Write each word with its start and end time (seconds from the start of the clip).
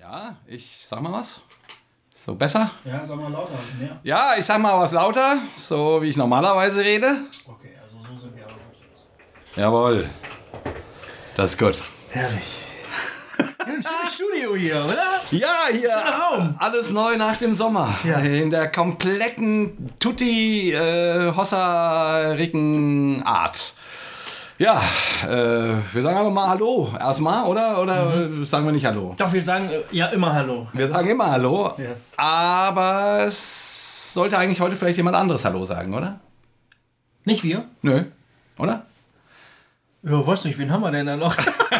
Ja, 0.00 0.34
ich 0.46 0.78
sag 0.82 1.02
mal 1.02 1.12
was. 1.12 1.42
So 2.14 2.34
besser? 2.34 2.70
Ja, 2.86 3.04
sag 3.04 3.20
mal 3.20 3.30
lauter. 3.30 3.58
Mehr. 3.78 4.00
Ja, 4.02 4.32
ich 4.38 4.46
sag 4.46 4.58
mal 4.58 4.78
was 4.78 4.92
lauter, 4.92 5.36
so 5.56 6.00
wie 6.00 6.08
ich 6.08 6.16
normalerweise 6.16 6.80
rede. 6.80 7.16
Okay, 7.46 7.76
also 7.82 7.98
so 7.98 8.18
sind 8.18 8.34
wir 8.34 8.44
aber 8.44 8.54
gut 8.54 8.76
jetzt. 8.80 9.56
Jawohl. 9.56 10.08
Das 11.36 11.50
ist 11.52 11.58
gut. 11.58 11.76
Herrlich. 12.08 12.64
Ein 13.58 13.82
schönes 13.82 14.14
Studio 14.14 14.56
hier, 14.56 14.82
oder? 14.82 15.04
Ja, 15.32 15.66
hier 15.70 15.94
Raum. 15.94 16.54
alles 16.58 16.90
neu 16.90 17.18
nach 17.18 17.36
dem 17.36 17.54
Sommer. 17.54 17.94
Ja. 18.02 18.20
In 18.20 18.48
der 18.50 18.72
kompletten 18.72 19.92
Tutti 19.98 20.72
äh, 20.72 21.30
Hossa-Ricken 21.36 23.22
Art. 23.22 23.74
Ja, 24.60 24.78
äh, 25.26 25.72
wir 25.94 26.02
sagen 26.02 26.18
aber 26.18 26.28
mal 26.28 26.48
Hallo 26.48 26.92
erstmal, 27.00 27.46
oder? 27.46 27.80
Oder 27.80 28.14
äh, 28.30 28.44
sagen 28.44 28.66
wir 28.66 28.72
nicht 28.72 28.84
Hallo? 28.84 29.14
Doch, 29.16 29.32
wir 29.32 29.42
sagen 29.42 29.70
äh, 29.70 29.80
ja 29.90 30.08
immer 30.08 30.34
Hallo. 30.34 30.68
Wir 30.74 30.86
sagen 30.86 31.08
immer 31.08 31.30
Hallo, 31.30 31.72
Ja. 31.78 31.92
aber 32.18 33.20
es 33.26 34.12
sollte 34.12 34.36
eigentlich 34.36 34.60
heute 34.60 34.76
vielleicht 34.76 34.98
jemand 34.98 35.16
anderes 35.16 35.46
Hallo 35.46 35.64
sagen, 35.64 35.94
oder? 35.94 36.20
Nicht 37.24 37.42
wir? 37.42 37.64
Nö, 37.80 38.04
oder? 38.58 38.84
Ja, 40.02 40.26
weiß 40.26 40.44
nicht, 40.44 40.58
wen 40.58 40.70
haben 40.70 40.82
wir 40.82 40.90
denn 40.90 41.06
da 41.06 41.16
noch? 41.16 41.34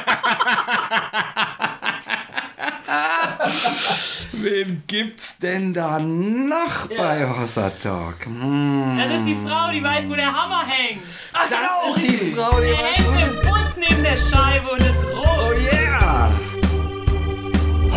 Wen 4.33 4.83
gibt's 4.87 5.39
denn 5.39 5.75
da 5.75 5.99
noch 5.99 6.89
bei 6.97 7.29
Hossa 7.29 7.71
Talk? 7.71 8.25
Hm. 8.25 8.97
Das 8.99 9.11
ist 9.11 9.27
die 9.27 9.37
Frau, 9.37 9.71
die 9.73 9.83
weiß, 9.83 10.09
wo 10.09 10.15
der 10.15 10.33
Hammer 10.33 10.65
hängt. 10.67 11.03
Ach, 11.33 11.47
Das 11.49 11.97
ist 11.97 12.07
die 12.07 12.35
Frau, 12.35 12.61
die 12.61 12.69
Der 12.69 12.77
hängt 12.77 13.35
im 13.35 13.43
Bus 13.43 13.77
neben 13.77 14.03
der 14.03 14.17
Scheibe 14.17 14.71
und 14.71 14.81
ist 14.81 15.05
rot. 15.15 15.27
Oh 15.27 15.53
yeah! 15.53 16.31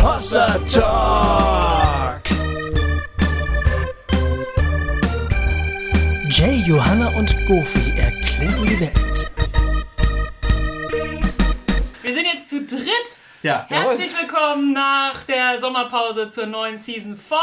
Hossa 0.02 0.58
Talk! 0.72 2.22
Jay, 6.30 6.56
Johanna 6.66 7.08
und 7.16 7.34
Goofy 7.46 7.92
erklären 7.96 8.66
die 8.66 8.80
Welt. 8.80 9.13
Ja. 13.44 13.66
Herzlich 13.68 14.10
willkommen 14.18 14.72
nach 14.72 15.22
der 15.24 15.60
Sommerpause 15.60 16.30
zur 16.30 16.46
neuen 16.46 16.78
Season 16.78 17.14
von 17.14 17.36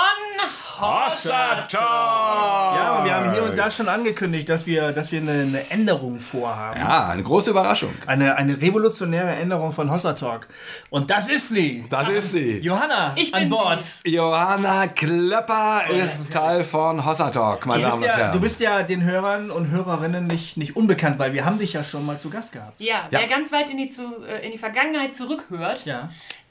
Hossa 0.79 1.67
Talk! 1.67 1.79
Ja, 1.79 2.95
und 2.97 3.05
wir 3.05 3.13
haben 3.13 3.31
hier 3.33 3.43
und 3.43 3.55
da 3.55 3.69
schon 3.69 3.87
angekündigt, 3.87 4.49
dass 4.49 4.65
wir, 4.65 4.93
dass 4.93 5.11
wir 5.11 5.21
eine, 5.21 5.43
eine 5.43 5.69
Änderung 5.69 6.17
vorhaben. 6.17 6.79
Ja, 6.79 7.09
eine 7.09 7.21
große 7.21 7.51
Überraschung. 7.51 7.93
Eine, 8.07 8.35
eine 8.35 8.59
revolutionäre 8.59 9.29
Änderung 9.35 9.73
von 9.73 9.91
Hossa 9.91 10.13
Talk. 10.13 10.47
Und 10.89 11.11
das 11.11 11.29
ist 11.29 11.49
sie. 11.49 11.85
Das 11.91 12.09
ist 12.09 12.31
sie. 12.31 12.57
Johanna 12.57 13.11
Ich 13.15 13.31
an 13.35 13.41
bin 13.41 13.49
Bord. 13.51 13.85
Johanna 14.03 14.87
Klöpper 14.87 15.83
ist 15.87 16.33
Teil 16.33 16.63
von 16.63 17.05
Hossa 17.05 17.29
Talk, 17.29 17.67
meine 17.67 17.83
Du 17.83 17.89
Damen 17.89 18.01
bist, 18.01 18.11
und 18.11 18.17
ja, 18.17 18.23
Herren. 18.25 18.33
du 18.33 18.39
bist 18.39 18.59
ja 18.59 18.81
den 18.81 19.03
Hörern 19.03 19.51
und 19.51 19.69
Hörerinnen 19.69 20.25
nicht, 20.25 20.57
nicht 20.57 20.75
unbekannt, 20.75 21.19
weil 21.19 21.33
wir 21.33 21.45
haben 21.45 21.59
dich 21.59 21.73
ja 21.73 21.83
schon 21.83 22.03
mal 22.07 22.17
zu 22.17 22.31
Gast 22.31 22.53
gehabt. 22.53 22.81
Ja, 22.81 23.05
wer 23.11 23.27
ganz 23.27 23.51
weit 23.51 23.69
in 23.69 23.77
die, 23.77 23.89
zu, 23.89 24.01
äh, 24.27 24.43
in 24.43 24.51
die 24.51 24.57
Vergangenheit 24.57 25.13
zurückhört, 25.15 25.85
Ja. 25.85 25.90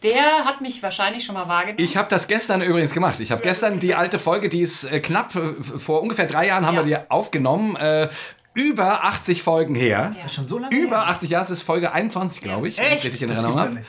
Der 0.02 0.44
hat 0.44 0.60
mich 0.62 0.82
wahrscheinlich 0.82 1.24
schon 1.24 1.34
mal 1.34 1.46
wahrgenommen. 1.48 1.78
ich 1.84 1.96
habe 1.96 2.08
das 2.08 2.26
gestern 2.26 2.62
übrigens 2.62 2.92
gemacht. 2.94 3.20
Ich 3.20 3.30
habe 3.32 3.42
gestern 3.42 3.78
die 3.80 3.94
alte 3.94 4.18
Folge, 4.18 4.48
die 4.48 4.62
ist 4.62 4.84
äh, 4.84 5.00
knapp, 5.00 5.34
äh, 5.36 5.62
vor 5.62 6.02
ungefähr 6.02 6.26
drei 6.26 6.46
Jahren 6.46 6.66
haben 6.66 6.76
Ja. 6.76 6.86
wir 6.86 6.98
die 6.98 7.10
aufgenommen. 7.10 7.76
Äh, 7.76 8.08
über 8.52 9.04
80 9.04 9.44
Folgen 9.44 9.76
her. 9.76 10.10
Ist 10.16 10.24
das 10.24 10.34
schon 10.34 10.44
so 10.44 10.58
lange 10.58 10.74
Über 10.76 10.96
her? 11.02 11.06
80 11.08 11.30
Jahre, 11.30 11.44
es 11.44 11.50
ist 11.50 11.62
Folge 11.62 11.92
21, 11.92 12.42
glaube 12.42 12.66
ich. 12.66 12.80
Echt? 12.80 13.04
Richtig 13.04 13.22
in 13.22 13.28
Das 13.28 13.44
Erinnerung 13.44 13.74
ja 13.74 13.80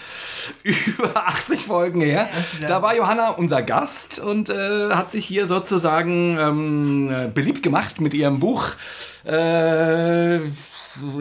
nicht. 0.71 0.87
über 0.99 1.27
80 1.27 1.61
Folgen 1.65 1.99
her. 2.01 2.29
ist 2.39 2.61
ja- 2.61 2.67
Da 2.67 2.81
war 2.83 2.95
Johanna 2.95 3.29
unser 3.29 3.63
Gast 3.63 4.19
und 4.19 4.51
äh, 4.51 4.89
hat 4.91 5.09
sich 5.11 5.25
hier 5.25 5.47
sozusagen 5.47 6.37
ähm, 6.39 7.11
äh, 7.11 7.27
beliebt 7.27 7.63
gemacht 7.63 7.99
mit 8.01 8.13
ihrem 8.13 8.39
Buch. 8.39 8.67
Äh, 9.25 10.39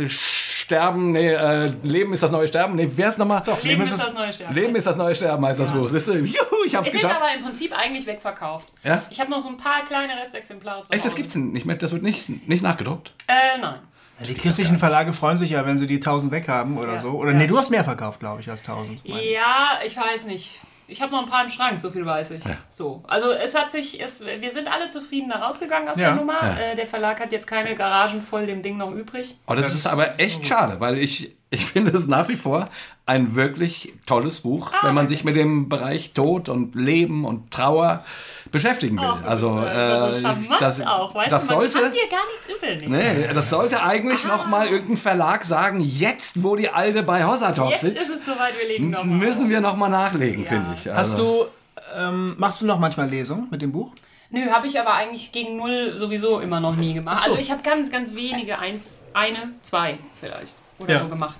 Sterben, 0.08 1.12
nee, 1.12 1.28
äh, 1.32 1.72
Leben 1.82 2.12
ist 2.12 2.22
das 2.22 2.31
neue 2.31 2.47
Sterben. 2.48 2.76
Nee, 2.76 2.88
wer 2.94 3.08
ist 3.08 3.19
nochmal? 3.19 3.42
Doch, 3.44 3.62
Leben 3.62 3.82
ist 3.82 3.92
das 3.92 4.14
neue 4.14 4.32
Sterben. 4.32 4.54
Leben 4.54 4.76
ist 4.76 4.86
das 4.86 4.97
neue 4.97 5.14
Sterben 5.14 5.44
heißt 5.44 5.58
das 5.60 5.72
Buch. 5.72 5.88
Siehst 5.88 6.08
du? 6.08 6.12
Juhu, 6.14 6.64
ich 6.66 6.75
hab's 6.75 6.88
es 6.88 6.94
ist 6.94 7.00
geschafft. 7.03 7.20
aber 7.22 7.34
im 7.34 7.42
Prinzip 7.44 7.72
eigentlich 7.76 8.06
wegverkauft. 8.06 8.72
Ja? 8.84 9.03
Ich 9.10 9.20
habe 9.20 9.30
noch 9.30 9.41
so 9.41 9.48
ein 9.48 9.56
paar 9.56 9.84
kleine 9.84 10.16
Restexemplare 10.20 10.82
zu 10.84 10.92
Echt, 10.92 11.04
das 11.04 11.14
gibt's 11.16 11.34
nicht 11.34 11.66
mehr. 11.66 11.76
Das 11.76 11.92
wird 11.92 12.03
nicht, 12.03 12.28
nicht 12.48 12.62
nachgedruckt. 12.62 13.12
Äh, 13.26 13.59
nein. 13.60 13.80
Die 14.26 14.34
christlichen 14.34 14.78
Verlage 14.78 15.14
freuen 15.14 15.38
sich 15.38 15.50
ja, 15.50 15.64
wenn 15.64 15.78
sie 15.78 15.86
die 15.86 15.94
1000 15.94 16.30
weghaben 16.30 16.76
oder 16.76 16.94
Ja. 16.94 16.98
so. 16.98 17.10
Oder 17.12 17.32
Ja. 17.32 17.38
nee, 17.38 17.47
du 17.47 17.56
hast 17.56 17.70
mehr 17.70 17.84
verkauft, 17.84 18.20
glaube 18.20 18.42
ich, 18.42 18.50
als 18.50 18.60
1000. 18.62 19.09
meine 19.09 19.22
ich. 19.22 19.30
Ja, 19.32 19.78
ich 19.84 19.97
weiß 19.97 20.26
nicht. 20.26 20.60
Ich 20.90 21.00
habe 21.00 21.12
noch 21.12 21.22
ein 21.22 21.28
paar 21.28 21.44
im 21.44 21.50
Schrank, 21.50 21.80
so 21.80 21.90
viel 21.90 22.04
weiß 22.04 22.32
ich. 22.32 22.42
So, 22.70 23.02
also 23.06 23.30
es 23.32 23.56
hat 23.56 23.70
sich, 23.70 24.00
es, 24.02 24.24
wir 24.24 24.52
sind 24.52 24.68
alle 24.68 24.88
zufrieden 24.88 25.30
da 25.30 25.36
rausgegangen 25.44 25.88
aus 25.88 25.98
Ja. 25.98 26.08
der 26.08 26.16
Nummer. 26.16 26.40
Äh, 26.58 26.74
der 26.76 26.86
Verlag 26.86 27.20
hat 27.20 27.32
jetzt 27.32 27.46
keine 27.46 27.74
Garagen 27.74 28.20
voll 28.22 28.46
dem 28.46 28.62
Ding 28.62 28.76
noch 28.76 28.90
übrig. 28.92 29.36
Oh, 29.46 29.54
das, 29.54 29.66
Das 29.66 29.74
ist 29.74 29.80
ist 29.80 29.86
aber 29.86 30.18
echt 30.18 30.46
schade, 30.46 30.80
weil 30.80 30.98
ich, 30.98 31.34
ich 31.52 31.66
finde 31.66 31.90
es 31.90 32.06
nach 32.06 32.28
wie 32.28 32.36
vor 32.36 32.68
ein 33.06 33.34
wirklich 33.34 33.92
tolles 34.06 34.40
Buch, 34.42 34.70
wenn 34.82 34.94
man 34.94 35.08
sich 35.08 35.24
mit 35.24 35.34
dem 35.34 35.68
Bereich 35.68 36.12
Tod 36.12 36.48
und 36.48 36.76
Leben 36.76 37.24
und 37.24 37.50
Trauer 37.50 38.04
beschäftigen 38.52 38.98
will. 38.98 39.08
Oh, 39.08 39.26
also, 39.26 39.60
das 39.60 40.12
ist 40.12 40.18
äh, 40.18 40.22
charmant 40.22 40.60
das, 40.60 40.80
auch, 40.82 41.14
weißt 41.14 41.32
das 41.32 41.48
du, 41.48 41.54
man 41.54 41.60
sollte. 41.70 41.80
kann 41.82 41.92
dir 41.92 42.08
gar 42.08 42.24
nichts 42.26 42.56
übel 42.56 42.76
nehmen. 42.76 43.26
Nee, 43.26 43.34
das 43.34 43.50
sollte 43.50 43.82
eigentlich 43.82 44.24
noch 44.24 44.46
mal 44.46 44.68
irgendein 44.68 44.96
Verlag 44.96 45.44
sagen, 45.44 45.80
jetzt 45.80 46.44
wo 46.44 46.54
die 46.54 46.68
Alte 46.68 47.02
bei 47.02 47.24
Hossa 47.26 47.50
Talk 47.50 47.70
Jetzt 47.70 47.82
ist 47.82 48.06
sitzt, 48.06 48.20
es 48.20 48.26
soweit, 48.26 48.56
wir 48.60 48.68
legen 48.68 48.90
noch 48.90 49.02
mal. 49.04 49.16
müssen 49.16 49.48
wir 49.50 49.60
noch 49.60 49.76
mal 49.76 49.88
nachlegen, 49.88 50.46
finde 50.46 50.74
ich. 50.74 50.86
Hast 50.86 51.14
Also, 51.14 51.48
du, 51.96 51.98
ähm, 51.98 52.36
machst 52.38 52.62
du 52.62 52.66
noch 52.66 52.78
manchmal 52.78 53.08
Lesungen 53.08 53.48
mit 53.50 53.60
dem 53.60 53.72
Buch? 53.72 53.92
Nö, 54.30 54.48
habe 54.52 54.68
ich 54.68 54.78
aber 54.78 54.94
eigentlich 54.94 55.32
gegen 55.32 55.56
null 55.56 55.94
sowieso 55.96 56.38
immer 56.38 56.60
noch 56.60 56.76
nie 56.76 56.94
gemacht. 56.94 57.16
Ach 57.18 57.24
so. 57.24 57.30
Also 57.32 57.42
ich 57.42 57.50
habe 57.50 57.62
ganz, 57.64 57.90
ganz 57.90 58.14
wenige, 58.14 58.60
eins, 58.60 58.94
eine, 59.12 59.50
zwei 59.62 59.98
vielleicht 60.20 60.54
oder 60.82 60.92
Ja. 60.94 61.00
so 61.00 61.08
gemacht. 61.08 61.36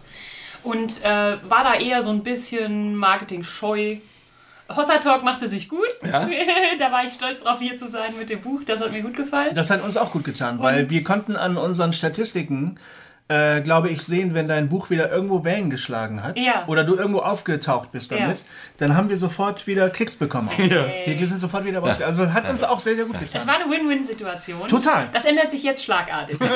Und 0.62 1.03
äh, 1.05 1.37
war 1.49 1.65
da 1.65 1.75
eher 1.75 2.03
so 2.03 2.11
ein 2.11 2.23
bisschen 2.23 2.95
Marketing-scheu. 2.97 3.97
Hossa 4.69 4.99
Talk 4.99 5.25
machte 5.25 5.49
sich 5.49 5.69
gut. 5.69 5.89
Ja? 6.05 6.28
da 6.78 6.93
war 6.93 7.05
ich 7.05 7.15
stolz 7.15 7.43
drauf, 7.43 7.59
hier 7.61 7.77
zu 7.77 7.89
sein 7.89 8.12
mit 8.19 8.31
dem 8.31 8.41
Buch. 8.41 8.61
Das 8.67 8.81
hat 8.81 8.93
mir 8.93 9.03
gut 9.03 9.17
gefallen. 9.17 9.55
Das 9.55 9.71
hat 9.71 9.83
uns 9.83 9.97
auch 9.97 10.12
gut 10.12 10.23
getan, 10.25 10.59
weil 10.62 10.84
Und- 10.84 10.91
wir 10.91 11.03
konnten 11.03 11.34
an 11.37 11.56
unseren 11.56 11.93
Statistiken, 11.93 12.77
äh, 13.31 13.61
glaube 13.61 13.89
ich, 13.91 14.03
sehen, 14.03 14.35
wenn 14.35 14.49
dein 14.49 14.69
Buch 14.69 14.91
wieder 14.91 15.11
irgendwo 15.11 15.45
Wellen 15.45 15.71
geschlagen 15.71 16.23
hat 16.25 16.39
Ja. 16.39 16.65
oder 16.67 16.85
du 16.85 16.97
irgendwo 16.97 17.21
aufgetaucht 17.21 17.93
bist 17.93 18.11
damit, 18.13 18.39
Ja. 18.39 18.45
dann 18.79 18.97
haben 18.97 19.09
wir 19.09 19.17
sofort 19.17 19.67
wieder 19.67 19.89
Klicks 19.89 20.17
bekommen. 20.17 20.49
Auch. 20.53 21.05
Die, 21.07 21.15
die 21.17 21.27
sind 21.27 21.39
sofort 21.39 21.65
wieder 21.65 21.79
raus. 21.79 22.01
Also 22.03 22.33
hat 22.33 22.49
uns 22.51 22.63
auch 22.63 22.81
sehr, 22.81 22.97
sehr 22.97 23.05
gut 23.05 23.17
Es 23.25 23.33
getan. 23.33 23.47
war 23.47 23.55
eine 23.61 23.71
Win-Win-Situation. 23.71 24.67
Total. 24.69 25.07
Das 25.13 25.25
ändert 25.25 25.51
sich 25.51 25.63
jetzt 25.63 25.85
schlagartig. 25.85 26.39
so, 26.39 26.45
ich 26.49 26.51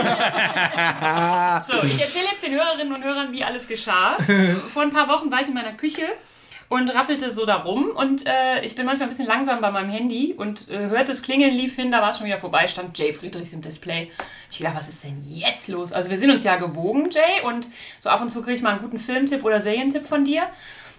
erzähle 2.00 2.24
jetzt 2.32 2.42
den 2.44 2.52
Hörerinnen 2.54 2.92
und 2.92 3.04
Hörern, 3.04 3.30
wie 3.32 3.44
alles 3.44 3.68
geschah. 3.68 4.16
Vor 4.68 4.82
ein 4.82 4.90
paar 4.90 5.08
Wochen 5.08 5.30
war 5.30 5.40
ich 5.40 5.48
in 5.48 5.54
meiner 5.54 5.72
Küche 5.74 6.02
und 6.68 6.88
raffelte 6.90 7.30
so 7.30 7.46
da 7.46 7.56
rum 7.56 7.90
und 7.94 8.26
äh, 8.26 8.60
ich 8.64 8.74
bin 8.74 8.86
manchmal 8.86 9.06
ein 9.06 9.10
bisschen 9.10 9.26
langsam 9.26 9.60
bei 9.60 9.70
meinem 9.70 9.90
Handy 9.90 10.34
und 10.36 10.68
äh, 10.68 10.88
hörte 10.88 11.12
es 11.12 11.22
klingeln, 11.22 11.54
lief 11.54 11.76
hin, 11.76 11.90
da 11.90 12.00
war 12.00 12.10
es 12.10 12.18
schon 12.18 12.26
wieder 12.26 12.38
vorbei, 12.38 12.66
stand 12.66 12.96
Jay 12.98 13.12
Friedrichs 13.12 13.52
im 13.52 13.62
Display. 13.62 14.10
Ich 14.50 14.58
dachte, 14.58 14.76
was 14.78 14.88
ist 14.88 15.04
denn 15.04 15.22
jetzt 15.26 15.68
los? 15.68 15.92
Also 15.92 16.10
wir 16.10 16.18
sind 16.18 16.30
uns 16.30 16.44
ja 16.44 16.56
gewogen, 16.56 17.10
Jay, 17.10 17.42
und 17.46 17.68
so 18.00 18.08
ab 18.08 18.20
und 18.20 18.30
zu 18.30 18.42
kriege 18.42 18.56
ich 18.56 18.62
mal 18.62 18.70
einen 18.70 18.82
guten 18.82 18.98
Filmtipp 18.98 19.44
oder 19.44 19.60
Serientipp 19.60 20.06
von 20.06 20.24
dir. 20.24 20.44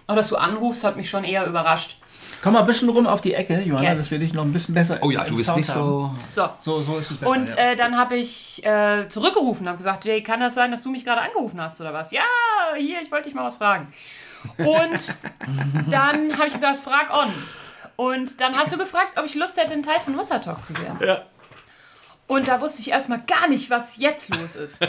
Aber 0.06 0.16
dass 0.16 0.28
du 0.28 0.36
anrufst, 0.36 0.84
hat 0.84 0.96
mich 0.96 1.10
schon 1.10 1.24
eher 1.24 1.46
überrascht. 1.46 1.98
Komm 2.42 2.52
mal 2.52 2.60
ein 2.60 2.66
bisschen 2.66 2.88
rum 2.88 3.06
auf 3.08 3.20
die 3.20 3.34
Ecke, 3.34 3.60
Johanna, 3.62 3.90
Yes. 3.90 3.98
dass 4.00 4.10
wir 4.10 4.18
dich 4.20 4.32
noch 4.34 4.44
ein 4.44 4.52
bisschen 4.52 4.74
besser 4.74 4.98
oh 5.02 5.10
ja, 5.10 5.22
im 5.22 5.30
du 5.30 5.34
bist 5.36 5.46
Sound 5.46 5.56
nicht 5.58 5.66
so. 5.70 6.12
So, 6.28 6.48
So, 6.60 6.82
so 6.82 6.98
ist 6.98 7.10
es 7.10 7.16
besser. 7.16 7.30
Und 7.32 7.48
ja. 7.50 7.56
äh, 7.56 7.76
dann 7.76 7.96
habe 7.96 8.16
ich 8.16 8.64
äh, 8.64 9.08
zurückgerufen, 9.08 9.66
habe 9.66 9.78
gesagt, 9.78 10.04
Jay, 10.04 10.22
kann 10.22 10.38
das 10.38 10.54
sein, 10.54 10.70
dass 10.70 10.82
du 10.82 10.90
mich 10.90 11.04
gerade 11.04 11.22
angerufen 11.22 11.60
hast 11.60 11.80
oder 11.80 11.92
was? 11.92 12.12
Ja, 12.12 12.22
hier, 12.76 13.00
ich 13.00 13.10
wollte 13.10 13.24
dich 13.24 13.34
mal 13.34 13.44
was 13.44 13.56
fragen. 13.56 13.92
Und 14.58 15.14
dann 15.90 16.36
habe 16.36 16.46
ich 16.46 16.52
gesagt, 16.54 16.78
frag 16.78 17.12
on. 17.12 17.32
Und 17.96 18.40
dann 18.40 18.56
hast 18.56 18.72
du 18.72 18.78
gefragt, 18.78 19.18
ob 19.18 19.24
ich 19.24 19.34
Lust 19.34 19.56
hätte, 19.58 19.72
ein 19.72 19.82
Teil 19.82 20.00
von 20.00 20.16
Wasser 20.18 20.40
Talk 20.42 20.64
zu 20.64 20.76
werden. 20.78 20.98
Ja. 21.06 21.22
Und 22.28 22.48
da 22.48 22.60
wusste 22.60 22.80
ich 22.82 22.90
erstmal 22.90 23.20
gar 23.20 23.46
nicht, 23.46 23.70
was 23.70 23.98
jetzt 23.98 24.34
los 24.34 24.56
ist. 24.56 24.80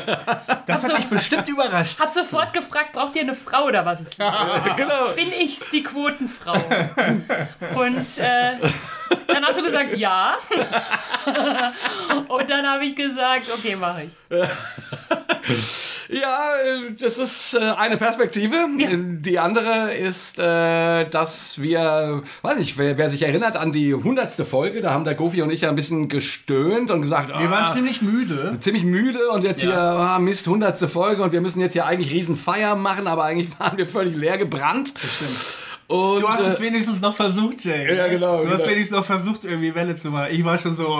das 0.66 0.84
hat 0.84 0.90
so- 0.92 0.96
dich 0.96 1.06
bestimmt 1.06 1.48
überrascht. 1.48 2.00
Hab 2.02 2.10
sofort 2.10 2.52
gefragt, 2.52 2.94
braucht 2.94 3.16
ihr 3.16 3.22
eine 3.22 3.36
Frau 3.36 3.66
oder 3.66 3.86
was 3.86 4.02
ist 4.02 4.18
los? 4.18 4.34
genau. 4.76 5.10
Bin 5.16 5.32
ich's, 5.32 5.70
die 5.70 5.84
Quotenfrau? 5.84 6.54
Und 7.76 8.18
äh, 8.18 8.54
dann 9.28 9.46
hast 9.46 9.60
du 9.60 9.64
gesagt, 9.64 9.96
ja. 9.98 10.36
Und 12.28 12.50
dann 12.50 12.68
habe 12.68 12.86
ich 12.86 12.96
gesagt, 12.96 13.46
okay, 13.54 13.76
mache 13.76 14.06
ich. 14.06 14.14
Ja, 16.10 16.52
äh, 16.66 16.94
das 17.00 17.18
ist 17.18 17.54
äh, 17.54 17.60
eine 17.60 17.98
Perspektive. 17.98 18.56
Die 18.78 19.40
andere 19.40 19.94
ist, 19.94 20.40
äh, 20.40 21.10
dass 21.10 21.62
wir, 21.62 22.24
weiß 22.44 22.60
ich, 22.60 22.78
wer, 22.78 22.98
wer 22.98 23.10
sich 23.10 23.24
erinnert 23.24 23.58
an 23.58 23.72
die 23.72 23.94
hundertste 23.94 24.46
Folge, 24.46 24.82
da 24.82 24.92
haben 24.92 25.04
der 25.04 25.16
Gofi 25.16 25.42
und 25.42 25.50
ich 25.52 25.62
ja 25.62 25.70
ein 25.70 25.76
bisschen 25.76 26.08
gestöhnt 26.08 26.92
und 26.92 27.02
gesagt, 27.02 27.30
Wir 27.30 27.52
waren 27.52 27.66
ah, 27.66 27.70
ziemlich 27.72 28.02
müde. 28.02 28.56
ziemlich 28.60 28.84
müde 28.84 29.30
und 29.30 29.44
jetzt 29.44 29.64
Ja. 29.64 29.70
hier, 29.70 29.80
ah, 29.80 30.20
Mist, 30.20 30.48
hundertste 30.48 30.88
Folge 30.88 31.24
und 31.24 31.32
wir 31.34 31.42
müssen 31.42 31.60
jetzt 31.60 31.74
hier 31.74 31.86
eigentlich 31.86 32.14
riesen 32.14 32.36
Feier 32.36 32.76
machen, 32.76 33.08
aber 33.08 33.24
eigentlich 33.26 33.50
waren 33.60 33.78
wir 33.78 33.88
völlig 33.88 34.16
leer 34.16 34.38
gebrannt. 34.38 34.94
Und, 35.88 36.22
Du 36.22 36.28
hast 36.28 36.42
äh, 36.42 36.52
es 36.52 36.60
wenigstens 36.60 37.00
noch 37.00 37.16
versucht, 37.16 37.64
Jay. 37.64 37.96
Ja, 37.96 38.08
genau, 38.10 38.44
Du 38.44 38.50
hast 38.50 38.64
genau. 38.64 38.72
wenigstens 38.72 38.98
noch 38.98 39.06
versucht, 39.06 39.46
irgendwie 39.46 39.74
Welle 39.74 39.96
zu 39.96 40.10
machen. 40.12 40.28
Ich 40.32 40.44
war 40.44 40.58
schon 40.58 40.74
so. 40.76 40.88
oh. 40.90 41.00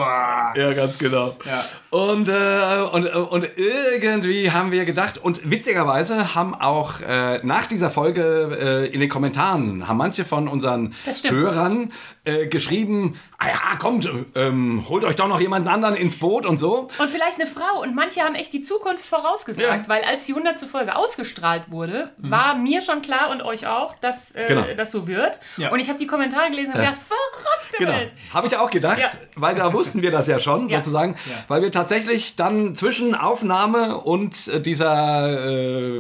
Ja, 0.56 0.72
ganz 0.74 0.98
genau. 0.98 1.36
Ja. 1.46 1.66
Und, 1.90 2.30
äh, 2.30 2.80
und, 2.94 3.06
äh, 3.06 3.10
und 3.12 3.50
irgendwie 3.58 4.52
haben 4.52 4.72
wir 4.72 4.86
gedacht, 4.86 5.18
und 5.18 5.50
witzigerweise 5.50 6.36
haben 6.36 6.56
auch 6.56 7.02
äh, 7.02 7.40
nach 7.46 7.66
dieser 7.68 7.90
Folge 7.90 8.86
äh, 8.88 8.94
in 8.94 9.02
den 9.02 9.10
Kommentaren, 9.10 9.88
haben 9.90 9.98
manche 9.98 10.24
von 10.24 10.48
unseren. 10.48 10.96
Hörern 11.30 11.92
äh, 12.24 12.48
geschrieben, 12.48 13.20
ah 13.40 13.48
ja, 13.48 13.76
kommt, 13.80 14.10
ähm, 14.36 14.86
holt 14.88 15.04
euch 15.04 15.16
doch 15.16 15.28
noch 15.28 15.40
jemanden 15.42 15.68
anderen 15.68 15.96
ins 15.96 16.18
Boot 16.18 16.46
und 16.46 16.58
so. 16.58 16.88
Und 16.98 17.10
vielleicht 17.10 17.40
eine 17.42 17.50
Frau. 17.50 17.82
Und 17.82 17.94
manche 17.96 18.22
haben 18.22 18.36
echt 18.36 18.54
die 18.54 18.62
Zukunft 18.62 19.04
vorausgesagt, 19.04 19.84
Ja. 19.84 19.90
weil 19.90 20.04
als 20.04 20.26
die 20.26 20.34
100. 20.34 20.60
Folge 20.62 20.96
ausgestrahlt 20.96 21.72
wurde, 21.72 22.12
war 22.18 22.56
mir 22.56 22.82
schon 22.82 23.02
klar 23.02 23.30
und 23.32 23.42
euch 23.42 23.68
auch, 23.68 23.96
dass 23.96 24.34
äh, 24.36 24.46
Genau. 24.48 24.64
Das 24.78 24.92
so 24.92 25.08
wird. 25.08 25.40
Ja. 25.58 25.72
Und 25.72 25.80
ich 25.80 25.90
habe 25.90 26.00
die 26.00 26.08
Kommentare 26.08 26.50
gelesen 26.50 26.74
und 26.74 26.80
gedacht, 26.80 26.98
verrückte 26.98 27.78
Genau. 27.80 27.94
Habe 28.34 28.48
ich 28.48 28.58
auch 28.58 28.70
gedacht, 28.70 29.00
Ja. 29.00 29.08
weil 29.36 29.56
da 29.56 29.74
wussten 29.74 30.02
wir 30.02 30.12
das 30.12 30.28
ja 30.28 30.40
schon, 30.40 30.68
Ja. 30.70 30.78
sozusagen, 30.78 31.16
weil 31.48 31.62
wir 31.62 31.72
tatsächlich 31.72 32.36
dann 32.36 32.76
zwischen 32.76 33.14
Aufnahme 33.16 33.98
und 33.98 34.48
äh, 34.48 34.62
dieser 34.62 35.28
äh, 35.30 35.98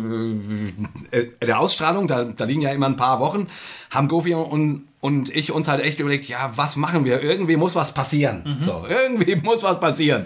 äh, 1.12 1.29
der 1.45 1.59
Ausstrahlung, 1.59 2.07
da, 2.07 2.24
da 2.24 2.45
liegen 2.45 2.62
ja 2.62 2.71
immer 2.71 2.85
ein 2.88 2.95
paar 2.95 3.19
Wochen, 3.19 3.47
haben 3.91 4.07
Gofi 4.07 4.33
und, 4.33 4.88
und 5.07 5.30
ich 5.30 5.54
uns 5.54 5.69
halt 5.69 5.81
echt 5.81 6.01
überlegt, 6.01 6.25
ja, 6.27 6.51
was 6.57 6.75
machen 6.75 7.06
wir? 7.06 7.21
Irgendwie 7.24 7.56
muss 7.56 7.75
was 7.75 7.94
passieren. 7.94 8.57
So, 8.59 8.86
irgendwie 8.89 9.36
muss 9.44 9.63
was 9.63 9.80
passieren. 9.80 10.25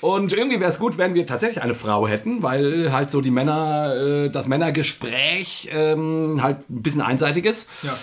Und 0.00 0.32
irgendwie 0.32 0.58
wäre 0.58 0.70
es 0.70 0.80
gut, 0.80 0.98
wenn 0.98 1.14
wir 1.14 1.24
tatsächlich 1.24 1.62
eine 1.62 1.74
Frau 1.74 2.08
hätten, 2.08 2.42
weil 2.42 2.92
halt 2.92 3.12
so 3.12 3.20
die 3.20 3.30
Männer, 3.30 3.94
äh, 3.94 4.28
das 4.28 4.48
Männergespräch 4.48 5.68
ähm, 5.72 6.40
halt 6.42 6.68
ein 6.68 6.82
bisschen 6.82 7.00
einseitig 7.00 7.44
ist. 7.44 7.68
Ja. 7.84 7.96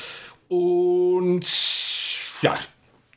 Und 0.47 1.45
ja, 2.41 2.55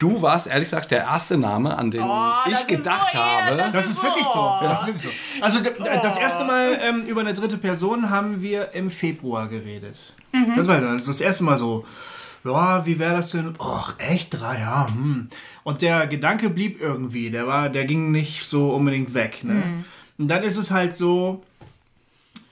du 0.00 0.20
warst 0.20 0.48
ehrlich 0.48 0.66
gesagt 0.66 0.90
der 0.90 1.02
erste 1.04 1.38
Name, 1.38 1.78
an 1.78 1.92
den 1.92 2.02
Oh, 2.02 2.32
das 2.50 2.62
ich 2.62 2.66
gedacht 2.66 3.12
so 3.12 3.18
habe. 3.18 3.56
ehrlich. 3.56 3.72
Das 3.74 3.86
ist 3.90 4.02
wirklich 4.02 4.26
so. 4.26 4.40
Oh. 4.40 4.58
Das 4.60 4.80
ist 4.80 4.86
wirklich 4.88 5.04
so. 5.04 5.10
Also 5.40 5.60
das 6.02 6.16
erste 6.16 6.42
Mal 6.44 6.80
ähm, 6.82 7.02
über 7.04 7.20
eine 7.20 7.34
dritte 7.34 7.58
Person 7.58 8.10
haben 8.10 8.42
wir 8.42 8.72
im 8.72 8.90
Februar 8.90 9.46
geredet. 9.46 9.98
Das 10.56 10.66
war 10.66 10.80
das, 10.80 11.02
ist 11.02 11.08
das 11.08 11.20
erste 11.20 11.44
Mal 11.44 11.58
so. 11.58 11.84
Ja, 12.44 12.86
wie 12.86 12.98
wäre 12.98 13.14
das 13.14 13.30
denn? 13.32 13.54
Och, 13.58 13.94
echt 13.98 14.40
drei, 14.40 14.60
ja. 14.60 14.86
Hm. 14.88 15.28
Und 15.64 15.82
der 15.82 16.06
Gedanke 16.06 16.50
blieb 16.50 16.80
irgendwie. 16.80 17.30
Der 17.30 17.46
war, 17.46 17.68
der 17.68 17.84
ging 17.84 18.10
nicht 18.10 18.44
so 18.44 18.70
unbedingt 18.70 19.14
weg. 19.14 19.40
Ne? 19.42 19.84
Und 20.18 20.28
dann 20.28 20.42
ist 20.42 20.56
es 20.56 20.70
halt 20.70 20.96
so. 20.96 21.42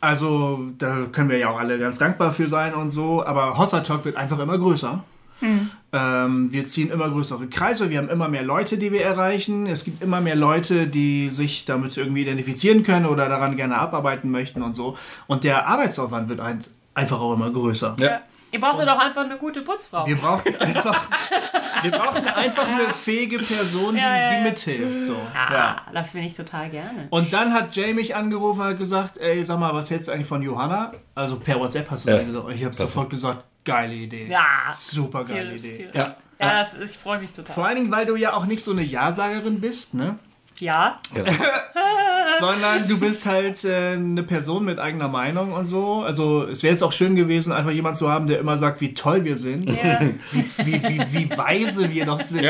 Also, 0.00 0.73
da 0.79 1.06
können 1.11 1.31
wir 1.31 1.38
ja 1.38 1.49
auch 1.49 1.59
alle 1.59 1.79
ganz 1.79 1.99
dankbar 1.99 2.31
für 2.31 2.49
sein 2.49 2.75
und 2.75 2.91
so, 2.91 3.25
aber 3.25 3.56
Hossa 3.59 3.81
Talk 3.81 4.05
wird 4.05 4.17
einfach 4.17 4.38
immer 4.38 4.59
größer. 4.59 5.03
Ähm, 5.93 6.53
wir 6.53 6.65
ziehen 6.65 6.91
immer 6.91 7.11
größere 7.11 7.47
Kreise, 7.49 7.91
wir 7.91 7.99
haben 7.99 8.09
immer 8.09 8.29
mehr 8.29 8.43
Leute, 8.43 8.79
die 8.79 8.93
wir 8.93 9.03
erreichen. 9.03 9.67
Es 9.67 9.85
gibt 9.85 10.03
immer 10.03 10.21
mehr 10.21 10.37
Leute, 10.37 10.87
die 10.87 11.31
sich 11.31 11.65
damit 11.65 11.97
irgendwie 11.97 12.23
identifizieren 12.23 12.83
können 12.83 13.06
oder 13.06 13.29
daran 13.29 13.56
gerne 13.56 13.77
abarbeiten 13.79 14.31
möchten 14.31 14.62
und 14.62 14.75
so. 14.75 14.97
Und 15.27 15.44
der 15.44 15.67
Arbeitsaufwand 15.67 16.29
wird 16.29 16.41
ein, 16.41 16.61
einfach 16.94 17.21
auch 17.21 17.35
immer 17.35 17.50
größer. 17.50 17.97
Ja. 17.99 18.21
Ihr 18.53 18.61
braucht 18.61 18.81
doch 18.81 18.99
einfach 18.99 19.25
eine 19.25 19.37
gute 19.37 19.61
Putzfrau. 19.63 20.07
Wir 20.07 20.17
brauchen 20.17 20.55
einfach, 20.61 21.09
wir 21.83 21.91
brauchen 21.91 22.27
einfach 22.27 22.67
eine 22.67 22.89
fähige 22.93 23.39
Person, 23.41 23.95
die, 23.97 24.01
Ja, 24.01 24.17
ja, 24.17 24.29
die 24.29 24.35
ja. 24.37 24.41
mithilft. 24.43 25.03
So. 25.03 25.17
ah, 25.35 25.53
Ja. 25.53 25.83
das 25.93 26.11
finde 26.11 26.27
ich 26.29 26.35
total 26.35 26.71
gerne. 26.71 27.09
Und 27.11 27.33
dann 27.33 27.53
hat 27.53 27.75
Jay 27.77 27.93
mich 27.93 28.15
angerufen 28.15 28.61
und 28.63 28.67
hat 28.69 28.79
gesagt, 28.79 29.19
ey, 29.19 29.45
sag 29.45 29.59
mal, 29.59 29.75
was 29.75 29.91
hältst 29.91 30.09
du 30.09 30.13
eigentlich 30.13 30.29
von 30.29 30.43
Johanna? 30.43 30.93
Also 31.15 31.39
per 31.39 31.59
WhatsApp 31.59 31.91
hast 31.91 32.07
du 32.07 32.13
Ja. 32.13 32.19
es 32.19 32.27
gesagt. 32.27 32.45
Und 32.47 32.53
ich 32.53 32.65
habe 32.65 32.75
sofort 32.75 33.11
gesagt, 33.11 33.45
geile 33.65 33.95
Idee. 33.95 34.27
Ja, 34.27 34.45
Super 34.73 35.25
geile 35.25 35.55
Idee. 35.57 35.77
tierisch. 35.77 35.95
Ja. 35.95 36.17
Ja, 36.39 36.53
das 36.53 36.75
ich 36.79 36.99
freue 36.99 37.19
mich 37.19 37.33
total. 37.33 37.55
Vor 37.55 37.67
allen 37.67 37.77
Dingen, 37.77 37.91
weil 37.91 38.05
du 38.07 38.15
ja 38.15 38.35
auch 38.35 38.45
nicht 38.47 38.63
so 38.63 38.71
eine 38.71 38.83
Ja-Sagerin 38.83 39.61
bist, 39.61 39.95
ne? 39.95 40.19
Ja, 40.58 40.99
Sondern 42.41 42.87
du 42.87 42.99
bist 42.99 43.25
halt 43.25 43.64
äh, 43.64 43.93
eine 43.93 44.23
Person 44.23 44.64
mit 44.64 44.79
eigener 44.79 45.08
Meinung 45.08 45.53
und 45.53 45.64
so. 45.64 46.03
Also 46.03 46.44
es 46.44 46.62
wäre 46.62 46.73
jetzt 46.73 46.82
auch 46.82 46.93
schön 46.93 47.17
gewesen, 47.17 47.53
einfach 47.53 47.70
jemanden 47.70 47.99
zu 47.99 48.11
haben, 48.11 48.26
der 48.26 48.38
immer 48.41 48.58
sagt, 48.58 48.81
wie 48.81 48.93
toll 48.93 49.25
wir 49.25 49.37
sind, 49.37 49.67
ja. 49.70 50.00
wie, 50.58 50.82
wie, 50.82 51.00
wie 51.11 51.31
weise 51.38 51.91
wir 51.91 52.05
doch 52.05 52.20
sind. 52.20 52.44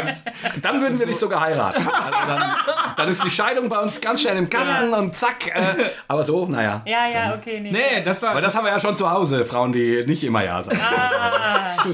Dann 0.63 0.81
würden 0.81 0.99
wir 0.99 1.07
dich 1.07 1.17
sogar 1.19 1.41
heiraten. 1.41 1.87
Also 1.87 2.19
dann, 2.27 2.53
dann 2.97 3.09
ist 3.09 3.25
die 3.25 3.31
Scheidung 3.31 3.69
bei 3.69 3.79
uns 3.79 4.01
ganz 4.01 4.23
schnell 4.23 4.37
im 4.37 4.51
Kasten 4.51 4.93
und 4.93 5.15
zack. 5.15 5.55
Äh, 5.55 5.63
aber 6.09 6.25
so, 6.25 6.47
naja. 6.47 6.83
ja, 6.85 7.09
ja, 7.09 7.35
okay. 7.35 7.61
Nee. 7.61 7.71
Nee, 7.71 8.03
das 8.05 8.23
war... 8.23 8.31
Aber 8.31 8.41
das 8.41 8.55
haben 8.57 8.65
wir 8.65 8.73
ja 8.73 8.81
schon 8.81 8.97
zu 8.97 9.09
Hause, 9.11 9.45
Frauen, 9.45 9.73
die 9.73 10.05
nicht 10.07 10.25
immer 10.25 10.43
Ja 10.45 10.63
sagen. 10.63 10.81
Ah, 10.83 11.85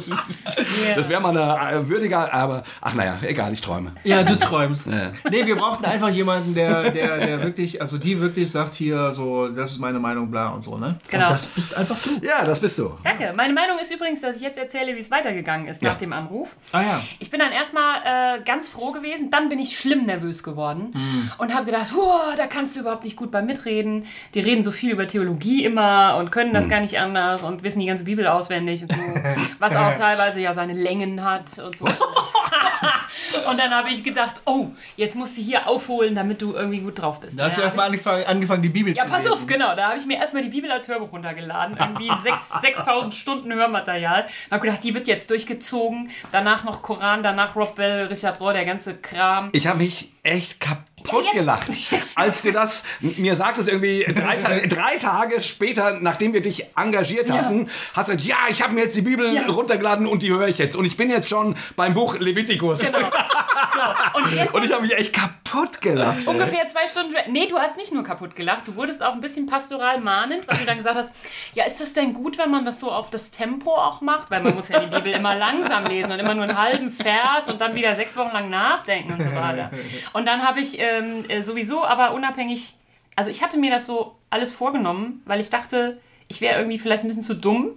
Das 0.96 1.08
wäre 1.08 1.20
mal 1.20 1.36
eine 1.36 1.76
äh, 1.76 1.88
würdiger, 1.88 2.32
aber 2.32 2.62
ach 2.80 2.94
naja, 2.94 3.18
egal, 3.22 3.52
ich 3.52 3.60
träume. 3.60 3.92
ja, 4.04 4.22
du 4.22 4.38
träumst. 4.38 4.90
Ja. 4.90 5.12
Nee, 5.30 5.46
wir 5.46 5.56
brauchten 5.56 5.84
einfach 5.84 6.01
jemanden, 6.10 6.54
der, 6.54 6.90
der, 6.90 7.18
der 7.18 7.42
wirklich, 7.42 7.80
also 7.80 7.98
die 7.98 8.20
wirklich 8.20 8.50
sagt 8.50 8.74
hier 8.74 9.12
so, 9.12 9.48
das 9.48 9.72
ist 9.72 9.78
meine 9.78 9.98
Meinung, 9.98 10.30
bla 10.30 10.48
und 10.48 10.62
so, 10.62 10.78
ne? 10.78 10.98
Genau. 11.10 11.24
Und 11.24 11.30
das 11.32 11.48
bist 11.48 11.76
einfach 11.76 11.96
du. 12.02 12.24
Ja, 12.26 12.44
das 12.44 12.60
bist 12.60 12.78
du. 12.78 12.92
Danke. 13.04 13.32
Meine 13.36 13.52
Meinung 13.52 13.78
ist 13.78 13.92
übrigens, 13.94 14.20
dass 14.20 14.36
ich 14.36 14.42
jetzt 14.42 14.58
erzähle, 14.58 14.94
wie 14.96 15.00
es 15.00 15.10
weitergegangen 15.10 15.66
ist 15.68 15.82
nach 15.82 15.92
Ja. 15.92 15.98
dem 15.98 16.12
Anruf. 16.12 16.56
Ah 16.72 16.82
ja. 16.82 17.00
Ich 17.18 17.30
bin 17.30 17.40
dann 17.40 17.52
erstmal 17.52 18.38
äh, 18.38 18.42
ganz 18.44 18.68
froh 18.68 18.92
gewesen, 18.92 19.30
dann 19.30 19.48
bin 19.48 19.58
ich 19.58 19.78
schlimm 19.78 20.06
nervös 20.06 20.42
geworden 20.42 20.92
und 21.38 21.54
habe 21.54 21.66
gedacht, 21.66 21.92
"Huah, 21.94 22.34
da 22.36 22.46
kannst 22.46 22.76
du 22.76 22.80
überhaupt 22.80 23.04
nicht 23.04 23.16
gut 23.16 23.30
bei 23.30 23.42
mitreden. 23.42 24.06
Die 24.34 24.40
reden 24.40 24.62
so 24.62 24.70
viel 24.70 24.92
über 24.92 25.06
Theologie 25.06 25.64
immer 25.64 26.16
und 26.18 26.30
können 26.32 26.52
das 26.52 26.68
gar 26.68 26.80
nicht 26.80 26.98
anders 26.98 27.42
und 27.42 27.62
wissen 27.62 27.80
die 27.80 27.86
ganze 27.86 28.04
Bibel 28.04 28.26
auswendig 28.26 28.82
und 28.82 28.92
so, 28.92 28.98
was 29.58 29.74
auch 29.76 29.96
teilweise 29.96 30.40
ja 30.40 30.54
seine 30.54 30.74
Längen 30.74 31.24
hat 31.24 31.58
und 31.58 31.76
so. 31.76 31.86
und 33.48 33.58
dann 33.58 33.70
habe 33.70 33.90
ich 33.90 34.02
gedacht, 34.04 34.40
oh, 34.44 34.68
jetzt 34.96 35.14
musst 35.16 35.36
du 35.38 35.42
hier 35.42 35.68
aufholen, 35.68 36.14
damit 36.14 36.40
du 36.42 36.54
irgendwie 36.54 36.80
gut 36.80 37.00
drauf 37.00 37.20
bist. 37.20 37.38
Da 37.38 37.44
hast 37.44 37.56
du 37.56 37.60
Ja, 37.60 37.64
erstmal 37.66 37.86
angefangen, 37.86 38.24
angefangen, 38.26 38.62
die 38.62 38.68
Bibel 38.68 38.94
ja, 38.96 39.04
zu 39.04 39.10
pass 39.10 39.24
lesen. 39.24 39.32
auf, 39.34 39.46
genau. 39.46 39.74
Da 39.76 39.88
habe 39.88 39.98
ich 39.98 40.06
mir 40.06 40.18
erstmal 40.18 40.42
die 40.42 40.48
Bibel 40.50 40.70
als 40.70 40.88
Hörbuch 40.88 41.12
runtergeladen. 41.12 41.76
Irgendwie 41.78 42.10
sechs- 42.22 42.50
6000 42.60 43.14
Stunden 43.14 43.52
Hörmaterial. 43.52 44.26
Da 44.50 44.56
habe 44.56 44.66
gedacht, 44.66 44.82
die 44.84 44.94
wird 44.94 45.06
jetzt 45.08 45.30
durchgezogen. 45.30 46.10
Danach 46.32 46.64
noch 46.64 46.82
Koran, 46.82 47.22
danach 47.22 47.56
Rob 47.56 47.74
Bell, 47.76 48.06
Richard 48.06 48.40
Rohr, 48.40 48.52
der 48.52 48.64
ganze 48.64 48.94
Kram. 48.94 49.50
Ich 49.52 49.66
habe 49.66 49.78
mich 49.78 50.10
echt 50.24 50.60
kaputt 50.60 51.24
Ja, 51.32 51.40
gelacht, 51.40 51.66
als 52.14 52.42
du 52.42 52.52
das 52.52 52.84
mir 53.00 53.34
sagtest, 53.34 53.68
irgendwie 53.68 54.04
drei, 54.14 54.36
drei 54.68 54.96
Tage 54.98 55.40
später, 55.40 55.98
nachdem 56.00 56.32
wir 56.32 56.40
dich 56.42 56.66
engagiert 56.76 57.28
hatten, 57.30 57.68
hast 57.94 58.08
du 58.08 58.12
gesagt, 58.16 58.20
ja, 58.28 58.36
ich 58.48 58.62
habe 58.62 58.72
mir 58.74 58.82
jetzt 58.82 58.94
die 58.94 59.02
Bibel 59.02 59.34
Ja. 59.34 59.46
runtergeladen 59.46 60.06
und 60.06 60.22
die 60.22 60.30
höre 60.30 60.46
ich 60.46 60.58
jetzt. 60.58 60.76
Und 60.76 60.84
ich 60.84 60.96
bin 60.96 61.10
jetzt 61.10 61.28
schon 61.28 61.56
beim 61.74 61.94
Buch 61.94 62.16
Levitikus. 62.18 62.78
Genau. 62.80 63.01
So, 63.04 64.18
und 64.18 64.54
Und 64.54 64.64
ich 64.64 64.72
habe 64.72 64.82
mich 64.82 64.96
echt 64.96 65.12
kaputt 65.12 65.80
gelacht. 65.80 66.26
ungefähr 66.26 66.66
zwei 66.68 66.86
Stunden. 66.88 67.14
Nee, 67.28 67.46
du 67.46 67.58
hast 67.58 67.76
nicht 67.76 67.92
nur 67.92 68.02
kaputt 68.02 68.36
gelacht, 68.36 68.68
du 68.68 68.76
wurdest 68.76 69.02
auch 69.02 69.12
ein 69.12 69.20
bisschen 69.20 69.46
pastoral 69.46 70.00
mahnend, 70.00 70.46
weil 70.48 70.58
du 70.58 70.64
dann 70.64 70.76
gesagt 70.76 70.96
hast, 70.96 71.14
ja, 71.54 71.64
ist 71.64 71.80
das 71.80 71.92
denn 71.92 72.12
gut, 72.14 72.38
wenn 72.38 72.50
man 72.50 72.64
das 72.64 72.80
so 72.80 72.90
auf 72.90 73.10
das 73.10 73.30
Tempo 73.30 73.74
auch 73.74 74.00
macht? 74.00 74.30
Weil 74.30 74.42
man 74.42 74.54
muss 74.54 74.68
ja 74.68 74.80
die 74.80 74.94
Bibel 74.94 75.12
immer 75.12 75.34
langsam 75.34 75.84
lesen 75.86 76.12
und 76.12 76.18
immer 76.18 76.34
nur 76.34 76.44
einen 76.44 76.58
halben 76.58 76.90
Vers 76.90 77.48
und 77.50 77.60
dann 77.60 77.74
wieder 77.74 77.94
sechs 77.94 78.16
Wochen 78.16 78.32
lang 78.32 78.50
nachdenken 78.50 79.12
und 79.12 79.22
so 79.22 79.34
weiter. 79.34 79.70
Und 80.12 80.26
dann 80.26 80.42
habe 80.46 80.60
ich 80.60 80.78
ähm, 80.78 81.24
äh, 81.28 81.42
sowieso, 81.42 81.84
aber 81.84 82.12
unabhängig, 82.12 82.74
also 83.16 83.30
ich 83.30 83.42
hatte 83.42 83.58
mir 83.58 83.70
das 83.70 83.86
so 83.86 84.16
alles 84.30 84.52
vorgenommen, 84.54 85.22
weil 85.26 85.40
ich 85.40 85.50
dachte, 85.50 86.00
ich 86.28 86.40
wäre 86.40 86.58
irgendwie 86.58 86.78
vielleicht 86.78 87.04
ein 87.04 87.08
bisschen 87.08 87.22
zu 87.22 87.34
dumm. 87.34 87.72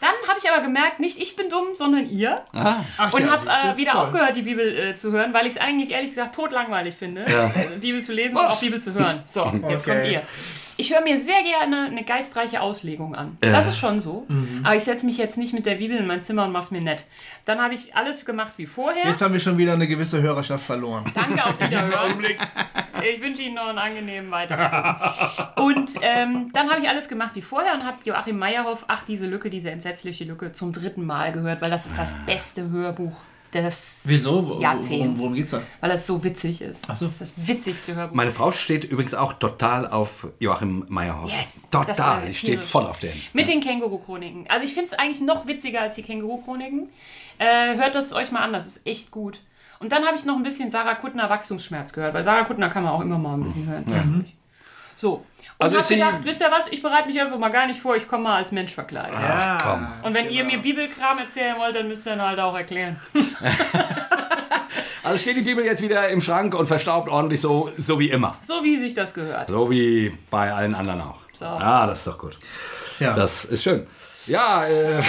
Dann 0.00 0.10
habe 0.28 0.38
ich 0.42 0.50
aber 0.50 0.62
gemerkt, 0.62 1.00
nicht 1.00 1.18
ich 1.18 1.34
bin 1.36 1.48
dumm, 1.50 1.74
sondern 1.74 2.08
ihr. 2.08 2.40
Ach 2.52 3.12
Und 3.12 3.22
ja, 3.22 3.30
habe 3.30 3.74
äh, 3.74 3.76
wieder 3.76 3.92
Toll. 3.92 4.00
aufgehört, 4.02 4.36
die 4.36 4.42
Bibel 4.42 4.76
äh, 4.76 4.96
zu 4.96 5.10
hören, 5.12 5.32
weil 5.32 5.46
ich 5.46 5.54
es 5.54 5.60
eigentlich 5.60 5.90
ehrlich 5.90 6.10
gesagt 6.10 6.34
totlangweilig 6.34 6.94
finde, 6.94 7.24
äh, 7.26 7.78
Bibel 7.80 8.02
zu 8.02 8.12
lesen 8.12 8.36
und 8.36 8.44
Was? 8.44 8.56
auch 8.56 8.60
Bibel 8.60 8.80
zu 8.80 8.94
hören. 8.94 9.22
So, 9.26 9.44
jetzt 9.68 9.86
Okay. 9.88 9.90
kommt 10.00 10.12
ihr. 10.12 10.22
Ich 10.80 10.94
höre 10.94 11.00
mir 11.00 11.18
sehr 11.18 11.42
gerne 11.42 11.86
eine 11.86 12.04
geistreiche 12.04 12.60
Auslegung 12.60 13.16
an. 13.16 13.36
Das 13.40 13.66
ist 13.66 13.78
schon 13.78 14.00
so. 14.00 14.26
Mhm. 14.28 14.60
Aber 14.62 14.76
ich 14.76 14.84
setze 14.84 15.04
mich 15.06 15.18
jetzt 15.18 15.36
nicht 15.36 15.52
mit 15.52 15.66
der 15.66 15.74
Bibel 15.74 15.96
in 15.96 16.06
mein 16.06 16.22
Zimmer 16.22 16.44
und 16.44 16.52
mach's 16.52 16.70
mir 16.70 16.80
nett. 16.80 17.04
Dann 17.44 17.60
habe 17.60 17.74
ich 17.74 17.96
alles 17.96 18.24
gemacht 18.24 18.52
wie 18.58 18.66
vorher. 18.66 19.04
Jetzt 19.04 19.20
haben 19.20 19.32
wir 19.32 19.40
schon 19.40 19.58
wieder 19.58 19.72
eine 19.72 19.88
gewisse 19.88 20.22
Hörerschaft 20.22 20.64
verloren. 20.64 21.04
Danke, 21.14 21.44
auf 21.44 21.58
Wiederhören. 21.60 22.24
Ich 23.02 23.20
wünsche 23.20 23.42
Ihnen 23.42 23.56
noch 23.56 23.66
einen 23.66 23.78
angenehmen 23.78 24.30
Weitergang. 24.30 25.54
Und 25.56 25.90
ähm, 26.02 26.52
dann 26.52 26.70
habe 26.70 26.80
ich 26.80 26.88
alles 26.88 27.08
gemacht 27.08 27.32
wie 27.34 27.42
vorher 27.42 27.74
und 27.74 27.84
habe 27.84 27.98
Joachim 28.04 28.38
Meyerhoff, 28.38 28.84
ach, 28.86 29.04
diese 29.04 29.26
Lücke, 29.26 29.50
diese 29.50 29.72
entsetzliche 29.72 30.24
Lücke, 30.24 30.52
zum 30.52 30.72
dritten 30.72 31.04
Mal 31.04 31.32
gehört, 31.32 31.60
weil 31.60 31.70
das 31.70 31.86
ist 31.86 31.98
das 31.98 32.14
beste 32.24 32.70
Hörbuch 32.70 33.20
des 33.54 34.02
Wieso? 34.04 34.48
Wo- 34.48 34.60
Jahrzehnts. 34.60 34.90
Worum, 34.90 35.18
worum 35.18 35.34
geht's 35.34 35.50
da? 35.52 35.60
Weil 35.80 35.90
das 35.90 36.06
so 36.06 36.22
witzig 36.22 36.60
ist. 36.60 36.84
Ach 36.88 36.96
so. 36.96 37.06
Das 37.06 37.20
ist 37.20 37.36
das 37.38 37.46
witzigste 37.48 37.94
Hörbuch. 37.94 38.14
Meine 38.14 38.30
Frau 38.30 38.52
steht 38.52 38.84
übrigens 38.84 39.14
auch 39.14 39.32
total 39.34 39.88
auf 39.88 40.28
Joachim 40.38 40.84
Meyerhoff. 40.88 41.30
Yes, 41.30 41.68
Total, 41.70 42.26
die 42.26 42.34
steht 42.34 42.64
voll 42.64 42.84
auf 42.86 42.98
den. 42.98 43.12
Mit 43.32 43.48
den 43.48 43.60
Känguru-Chroniken. 43.60 44.46
Also 44.48 44.64
ich 44.64 44.74
finde 44.74 44.86
es 44.92 44.98
eigentlich 44.98 45.20
noch 45.20 45.46
witziger 45.46 45.80
als 45.82 45.94
die 45.94 46.02
Känguru-Chroniken. 46.02 46.88
Äh, 47.38 47.76
hört 47.76 47.94
das 47.94 48.12
euch 48.12 48.32
mal 48.32 48.40
an, 48.42 48.52
das 48.52 48.66
ist 48.66 48.86
echt 48.86 49.10
gut. 49.10 49.40
Und 49.80 49.92
dann 49.92 50.04
habe 50.04 50.16
ich 50.16 50.24
noch 50.24 50.36
ein 50.36 50.42
bisschen 50.42 50.70
Sarah 50.70 50.96
Kuttner 50.96 51.30
Wachstumsschmerz 51.30 51.92
gehört, 51.92 52.12
weil 52.14 52.24
Sarah 52.24 52.44
Kuttner 52.44 52.68
kann 52.68 52.82
man 52.82 52.92
auch 52.92 53.00
immer 53.00 53.16
mal 53.18 53.34
ein 53.34 53.44
bisschen 53.44 53.68
hören. 53.68 54.24
So. 54.96 55.24
Und 55.60 55.64
Also 55.64 55.74
hab 55.76 55.80
ist 55.82 55.88
sie- 55.88 55.94
gedacht, 55.96 56.18
wisst 56.22 56.40
ihr 56.40 56.50
was, 56.52 56.68
ich 56.70 56.82
bereite 56.82 57.08
mich 57.08 57.20
einfach 57.20 57.36
mal 57.38 57.48
gar 57.48 57.66
nicht 57.66 57.80
vor, 57.80 57.96
ich 57.96 58.06
komme 58.06 58.22
mal 58.24 58.36
als 58.36 58.52
Mensch 58.52 58.72
verkleidet. 58.72 59.12
Ja. 59.20 59.58
komm. 59.60 59.88
Und 60.04 60.14
wenn 60.14 60.30
ihr 60.30 60.44
mir 60.44 60.58
Bibelkram 60.58 61.18
erzählen 61.18 61.56
wollt, 61.58 61.74
dann 61.74 61.88
müsst 61.88 62.06
ihr 62.06 62.14
dann 62.16 62.22
halt 62.28 62.38
auch 62.40 62.56
erklären. 62.56 63.00
Also 65.04 65.18
steht 65.20 65.36
die 65.38 65.42
Bibel 65.42 65.64
jetzt 65.64 65.80
wieder 65.80 66.08
im 66.10 66.20
Schrank 66.20 66.54
und 66.54 66.66
verstaubt 66.66 67.08
ordentlich 67.08 67.40
so, 67.40 67.70
so 67.78 67.98
wie 67.98 68.10
immer. 68.10 68.36
So 68.42 68.62
wie 68.62 68.76
sich 68.76 68.92
das 68.94 69.14
gehört. 69.14 69.48
So 69.48 69.70
wie 69.70 70.12
bei 70.30 70.52
allen 70.52 70.74
anderen 70.74 71.00
auch. 71.00 71.16
So. 71.32 71.46
Ah, 71.46 71.86
das 71.86 71.98
ist 71.98 72.06
doch 72.08 72.18
gut. 72.18 72.36
Ja. 72.98 73.14
Das 73.14 73.44
ist 73.46 73.62
schön. 73.62 73.86
Ja, 74.28 74.66
äh, 74.66 75.02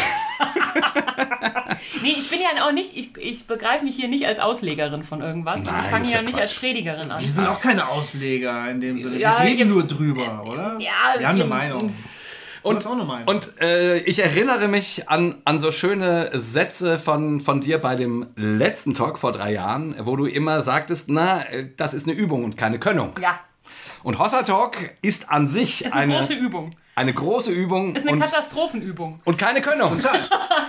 Nee, 2.02 2.16
ich 2.18 2.30
bin 2.30 2.40
ja 2.40 2.66
auch 2.66 2.72
nicht, 2.72 2.96
ich, 2.96 3.16
ich 3.18 3.46
begreife 3.46 3.84
mich 3.84 3.96
hier 3.96 4.08
nicht 4.08 4.26
als 4.26 4.40
Auslegerin 4.40 5.04
von 5.04 5.22
irgendwas. 5.22 5.62
und 5.62 5.66
Nein, 5.68 5.80
ich 5.84 5.90
fange 5.90 6.06
ja 6.10 6.16
ja 6.18 6.22
nicht 6.22 6.38
als 6.40 6.54
Predigerin 6.54 7.12
an. 7.12 7.22
Wir 7.24 7.32
sind 7.32 7.48
auch 7.48 7.60
keine 7.60 7.88
Ausleger 7.90 8.70
in 8.70 8.80
dem 8.80 9.00
Sinne. 9.00 9.18
Ja, 9.18 9.40
wir 9.40 9.46
reden 9.50 9.60
ihr- 9.60 9.66
nur 9.66 9.84
drüber, 9.86 10.44
oder? 10.46 10.78
Ja, 10.80 11.20
wir 11.20 11.28
haben 11.28 11.36
eine 11.36 11.46
Meinung. 11.46 11.94
Du 12.64 12.76
hast 12.76 12.88
auch 12.88 12.92
eine 12.94 13.04
Meinung. 13.06 13.28
Und 13.28 13.60
äh, 13.62 13.98
ich 14.00 14.20
erinnere 14.20 14.68
mich 14.68 15.08
an, 15.10 15.36
an 15.46 15.60
so 15.60 15.72
schöne 15.72 16.30
Sätze 16.34 17.00
von, 17.00 17.40
von 17.42 17.62
dir 17.62 17.78
bei 17.80 17.96
dem 17.96 18.28
letzten 18.36 18.94
Talk 18.94 19.18
vor 19.18 19.32
drei 19.32 19.54
Jahren, 19.54 19.96
wo 20.04 20.16
du 20.18 20.26
immer 20.26 20.62
sagtest, 20.62 21.06
na, 21.10 21.42
äh, 21.50 21.70
das 21.78 21.94
ist 21.94 22.08
eine 22.08 22.16
Übung 22.18 22.44
und 22.44 22.58
keine 22.58 22.78
Könnung. 22.80 23.14
Ja, 23.22 23.40
Und 24.04 24.20
Hossa 24.20 24.44
Talk 24.44 24.76
ist 25.02 25.30
an 25.30 25.48
sich 25.48 25.86
ist 25.86 25.94
eine, 25.94 26.14
eine, 26.16 26.18
große 26.22 26.34
Übung. 26.34 26.76
Eine 26.96 27.14
große 27.14 27.52
Übung 27.52 27.96
Ist 27.96 28.06
eine 28.08 28.18
und, 28.18 28.24
Katastrophenübung. 28.24 29.22
und 29.24 29.38
keine 29.38 29.62
Könnung. 29.62 30.00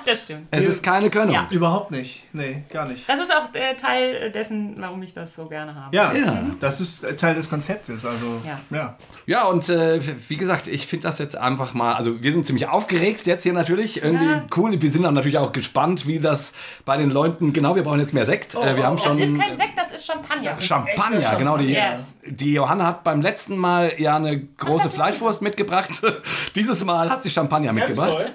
Das 0.07 0.23
stimmt. 0.23 0.47
Es 0.51 0.65
ist 0.65 0.83
keine 0.83 1.11
Könnung. 1.11 1.35
Ja. 1.35 1.47
Überhaupt 1.51 1.91
nicht. 1.91 2.23
Nee, 2.33 2.63
gar 2.73 2.89
nicht. 2.89 3.07
Das 3.09 3.19
ist 3.21 3.31
auch 3.33 3.55
äh, 3.55 3.75
Teil 3.77 4.31
dessen, 4.33 4.77
warum 4.79 5.03
ich 5.03 5.13
das 5.13 5.35
so 5.35 5.45
gerne 5.47 5.75
habe. 5.75 5.95
Ja, 5.95 6.13
Ja. 6.15 6.43
das 6.59 6.81
ist 6.81 7.05
Teil 7.19 7.35
des 7.35 7.51
Konzeptes. 7.51 8.05
Also, 8.07 8.41
Ja. 8.47 8.61
ja. 8.77 8.97
Ja, 9.27 9.45
und 9.45 9.69
äh, 9.69 10.01
wie 10.29 10.37
gesagt, 10.37 10.69
ich 10.69 10.87
finde 10.87 11.07
das 11.07 11.19
jetzt 11.19 11.37
einfach 11.37 11.75
mal, 11.75 11.93
also 11.95 12.23
wir 12.23 12.33
sind 12.33 12.47
ziemlich 12.47 12.67
aufgeregt 12.69 13.27
jetzt 13.27 13.43
hier 13.43 13.53
natürlich, 13.53 14.03
irgendwie 14.03 14.25
Ja. 14.27 14.47
cool. 14.57 14.81
Wir 14.81 14.91
sind 14.91 15.03
dann 15.03 15.15
natürlich 15.15 15.37
auch 15.39 15.53
gespannt, 15.53 16.07
wie 16.07 16.19
das 16.19 16.55
bei 16.87 16.97
den 16.97 17.11
Leuten, 17.11 17.53
genau, 17.53 17.77
wir 17.77 17.83
brauchen 17.83 18.01
jetzt 18.01 18.15
mehr 18.15 18.25
Sekt. 18.27 18.55
äh, 18.55 18.77
wir 18.77 18.87
haben 18.87 18.97
das 18.97 19.05
schon 19.05 19.19
ist 19.19 19.39
kein 19.39 19.57
Sekt, 19.57 19.77
das 19.77 19.93
ist 19.93 20.07
Champagner. 20.07 20.55
Champagner, 20.55 21.19
Echter 21.19 21.37
genau. 21.37 21.59
Die, 21.59 21.73
Yes. 21.75 22.19
die 22.27 22.55
Johanna 22.55 22.87
hat 22.87 23.05
beim 23.05 23.21
letzten 23.21 23.59
Mal 23.59 23.93
ja 23.99 24.17
eine 24.17 24.41
große 24.41 24.89
Fleischwurst 24.89 25.43
mitgebracht. 25.43 25.91
Dieses 26.55 26.85
Mal 26.85 27.11
hat 27.11 27.23
sie 27.23 27.31
Champagner 27.31 27.73
mitgebracht. 27.73 28.27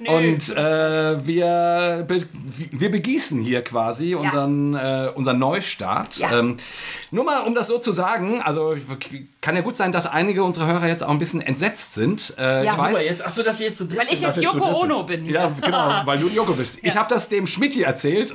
Nö. 0.00 0.10
Und 0.10 0.48
äh, 0.50 1.26
wir, 1.26 2.04
be 2.06 2.24
wir 2.72 2.90
begießen 2.90 3.40
hier 3.40 3.62
quasi 3.62 4.14
unseren, 4.16 4.74
äh, 4.74 5.10
unseren 5.14 5.38
Neustart. 5.38 6.16
Ja. 6.16 6.36
Ähm, 6.38 6.56
nur 7.12 7.24
mal, 7.24 7.42
um 7.42 7.54
das 7.54 7.68
so 7.68 7.78
zu 7.78 7.92
sagen, 7.92 8.42
also 8.42 8.74
kann 9.40 9.54
ja 9.54 9.62
gut 9.62 9.76
sein, 9.76 9.92
dass 9.92 10.06
einige 10.06 10.42
unserer 10.42 10.66
Hörer 10.66 10.88
jetzt 10.88 11.04
auch 11.04 11.10
ein 11.10 11.20
bisschen 11.20 11.40
entsetzt 11.40 11.94
sind. 11.94 12.34
Äh, 12.36 12.64
Ja, 12.64 12.72
ich 12.72 12.78
weiß, 12.78 13.04
jetzt, 13.04 13.24
achso, 13.24 13.42
dass 13.44 13.60
wir 13.60 13.66
jetzt 13.66 13.78
so 13.78 13.86
dritt 13.86 13.98
Weil 13.98 14.08
ich 14.12 14.20
jetzt 14.20 14.34
zu 14.34 14.42
Yoko 14.42 14.64
sind. 14.64 14.74
Ono 14.74 15.02
bin. 15.04 15.26
Ja, 15.26 15.52
genau, 15.62 16.02
weil 16.04 16.18
du 16.18 16.28
Joko 16.28 16.54
bist. 16.54 16.80
Ich 16.82 16.96
habe 16.96 17.08
das 17.08 17.28
dem 17.28 17.46
Schmidti 17.46 17.82
erzählt, 17.82 18.34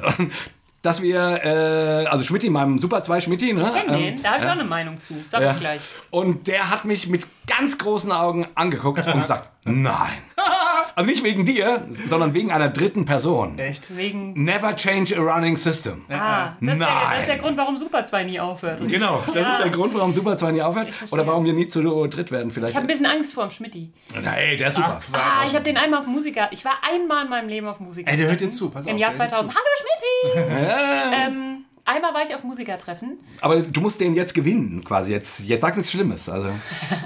dass 0.81 1.01
wir, 1.01 1.41
äh, 1.43 2.07
also 2.07 2.23
Schmidti, 2.23 2.49
meinem 2.49 2.77
Super 2.77 3.03
2 3.03 3.21
Schmidti, 3.21 3.53
ne? 3.53 3.61
Ich 3.61 3.73
kenn 3.73 3.93
ähm, 3.93 3.99
den, 3.99 4.23
da 4.23 4.31
habe 4.31 4.39
ich 4.39 4.45
auch 4.45 4.53
eine 4.53 4.63
Meinung 4.63 5.01
zu. 5.01 5.13
Sag 5.27 5.41
ja. 5.41 5.51
ich 5.51 5.59
gleich. 5.59 5.81
Und 6.09 6.47
der 6.47 6.69
hat 6.69 6.85
mich 6.85 7.07
mit 7.07 7.25
ganz 7.47 7.77
großen 7.77 8.11
Augen 8.11 8.47
angeguckt 8.55 9.05
und 9.05 9.13
gesagt, 9.21 9.49
nein. 9.63 10.21
Also 10.99 11.09
nicht 11.11 11.23
wegen 11.23 11.45
dir, 11.45 11.87
sondern 12.07 12.33
wegen 12.33 12.51
einer 12.51 12.67
dritten 12.67 13.05
Person. 13.05 13.57
Echt? 13.57 13.95
Wegen. 13.95 14.33
Never 14.33 14.75
change 14.75 15.17
a 15.17 15.21
running 15.21 15.55
system. 15.55 16.03
Ah, 16.09 16.57
das 16.59 16.73
ist, 16.73 16.79
der, 16.81 16.87
Nein. 16.89 17.11
das 17.11 17.19
ist 17.21 17.29
der 17.29 17.37
Grund, 17.37 17.55
warum 17.55 17.77
Super 17.77 18.05
2 18.05 18.25
nie 18.25 18.37
aufhört. 18.37 18.81
Ich 18.81 18.91
Genau, 18.91 19.23
das 19.33 19.47
ist 19.47 19.59
der 19.59 19.69
Grund, 19.69 19.93
warum 19.93 20.11
Super 20.11 20.37
2 20.37 20.51
nie 20.51 20.61
aufhört. 20.61 20.89
Oder 21.11 21.25
warum 21.25 21.45
wir 21.45 21.53
nie 21.53 21.69
zu 21.69 21.81
dritt 22.07 22.31
werden 22.31 22.51
vielleicht. 22.51 22.75
habe 22.75 22.83
ein 22.83 22.87
bisschen 22.87 23.05
Angst 23.05 23.33
vor 23.33 23.47
dem 23.47 23.51
Schmidti. 23.51 23.93
Nee, 24.13 24.57
der 24.57 24.67
ist 24.67 24.75
super. 24.75 24.99
Ah, 25.13 25.45
ich 25.47 25.53
habe 25.53 25.63
den 25.63 25.77
einmal 25.77 26.01
auf 26.01 26.07
Musiker. 26.07 26.49
Ich 26.51 26.65
war 26.65 26.73
einmal 26.81 27.23
in 27.23 27.29
meinem 27.29 27.47
Leben 27.47 27.67
auf 27.67 27.79
Musiker. 27.79 28.11
Ey, 28.11 28.17
der 28.17 28.27
hört 28.27 28.41
jetzt 28.41 28.57
zu, 28.57 28.69
pass 28.69 28.85
Im 28.85 28.95
auf. 28.95 28.99
Jahr 28.99 29.11
der 29.11 29.19
hört 29.19 29.29
2000. 29.29 29.55
Hallo 29.55 30.33
Schmidti! 30.33 30.49
ähm, 31.15 31.65
einmal 31.85 32.13
war 32.13 32.23
ich 32.27 32.35
auf 32.35 32.43
Musikertreffen 32.43 33.19
Aber 33.39 33.61
du 33.61 33.79
musst 33.79 34.01
den 34.01 34.15
jetzt 34.15 34.33
gewinnen, 34.33 34.83
quasi. 34.83 35.11
Jetzt, 35.11 35.45
jetzt 35.45 35.61
sag 35.61 35.77
nichts 35.77 35.93
Schlimmes. 35.93 36.27
Also. 36.27 36.49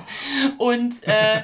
und 0.58 0.96
äh, 1.04 1.44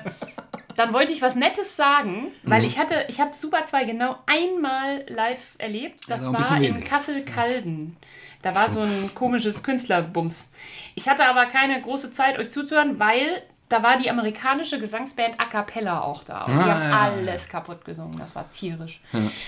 dann 0.80 0.94
wollte 0.94 1.12
ich 1.14 1.22
was 1.22 1.36
Nettes 1.36 1.76
sagen, 1.76 2.32
Mhm. 2.44 2.50
weil 2.50 2.64
ich 2.64 2.80
hatte, 2.80 3.06
ich 3.10 3.20
habe 3.20 3.36
Super 3.36 3.66
2 3.66 3.84
genau 3.86 4.18
einmal 4.26 5.04
live 5.08 5.56
erlebt. 5.58 6.00
Das 6.10 6.20
Also 6.20 6.34
war 6.34 6.62
in. 6.62 6.84
Kassel-Calden. 6.84 7.98
Da 8.42 8.56
war 8.56 8.70
so 8.70 8.82
ein 8.82 9.12
komisches 9.14 9.64
Künstlerbums. 9.64 10.52
Ich 10.96 11.10
hatte 11.10 11.26
aber 11.26 11.46
keine 11.48 11.82
große 11.82 12.12
Zeit, 12.12 12.40
euch 12.40 12.52
zuzuhören, 12.52 12.98
weil 13.00 13.42
da 13.68 13.84
war 13.84 13.98
die 13.98 14.10
amerikanische 14.10 14.80
Gesangsband 14.80 15.40
A 15.40 15.46
Cappella 15.46 16.02
auch 16.02 16.24
da. 16.24 16.46
Und 16.46 16.56
die 16.56 16.60
Ah, 16.70 16.74
haben 16.74 16.90
ja, 16.90 17.30
alles 17.32 17.50
kaputt 17.50 17.86
gesungen. 17.86 18.18
Das 18.18 18.36
war 18.36 18.50
tierisch. 18.50 19.00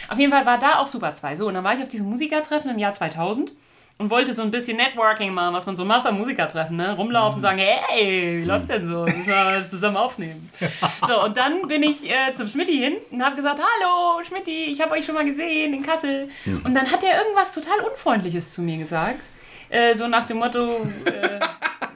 Auf 0.10 0.20
jeden 0.20 0.32
Fall 0.32 0.46
war 0.46 0.60
da 0.60 0.80
auch 0.80 0.88
Super 0.88 1.14
2. 1.14 1.36
So, 1.36 1.48
und 1.48 1.54
dann 1.56 1.64
war 1.64 1.74
ich 1.74 1.82
auf 1.82 1.88
diesem 1.88 2.08
Musikertreffen 2.10 2.70
im 2.70 2.78
Jahr 2.78 2.94
2000 2.94 3.52
und 4.01 4.10
wollte 4.10 4.34
so 4.34 4.41
ein 4.41 4.50
bisschen 4.50 4.77
Networking 4.77 5.31
machen, 5.31 5.53
was 5.53 5.67
man 5.67 5.77
so 5.77 5.86
macht 5.86 6.08
am 6.08 6.17
Musikertreffen, 6.17 6.75
ne? 6.75 6.96
Rumlaufen 6.96 7.36
und 7.36 7.41
sagen, 7.41 7.60
hey, 7.60 8.41
wie 8.41 8.46
läuft's 8.46 8.70
denn 8.70 8.88
so? 8.88 9.03
Müssen 9.03 9.27
wir 9.27 9.60
was 9.60 9.70
zusammen 9.70 9.98
aufnehmen. 9.98 10.50
So, 11.08 11.24
und 11.24 11.36
dann 11.36 11.67
bin 11.67 11.84
ich 11.84 12.10
äh, 12.10 12.34
zum 12.36 12.48
Schmidti 12.48 12.77
hin 12.77 12.93
und 13.12 13.24
habe 13.24 13.36
gesagt, 13.36 13.60
hallo 13.60 14.24
Schmidti, 14.24 14.65
ich 14.65 14.81
habe 14.81 14.91
euch 14.91 15.05
schon 15.05 15.15
mal 15.15 15.25
gesehen 15.25 15.74
in 15.74 15.84
Kassel. 15.84 16.29
Und 16.63 16.74
dann 16.74 16.89
hat 16.91 17.03
er 17.03 17.22
irgendwas 17.24 17.53
total 17.53 17.79
Unfreundliches 17.79 18.53
zu 18.53 18.62
mir 18.62 18.77
gesagt. 18.77 19.22
Äh, 19.70 19.96
so 19.96 20.08
nach 20.08 20.25
dem 20.27 20.38
Motto, 20.38 20.67
äh, 21.05 21.39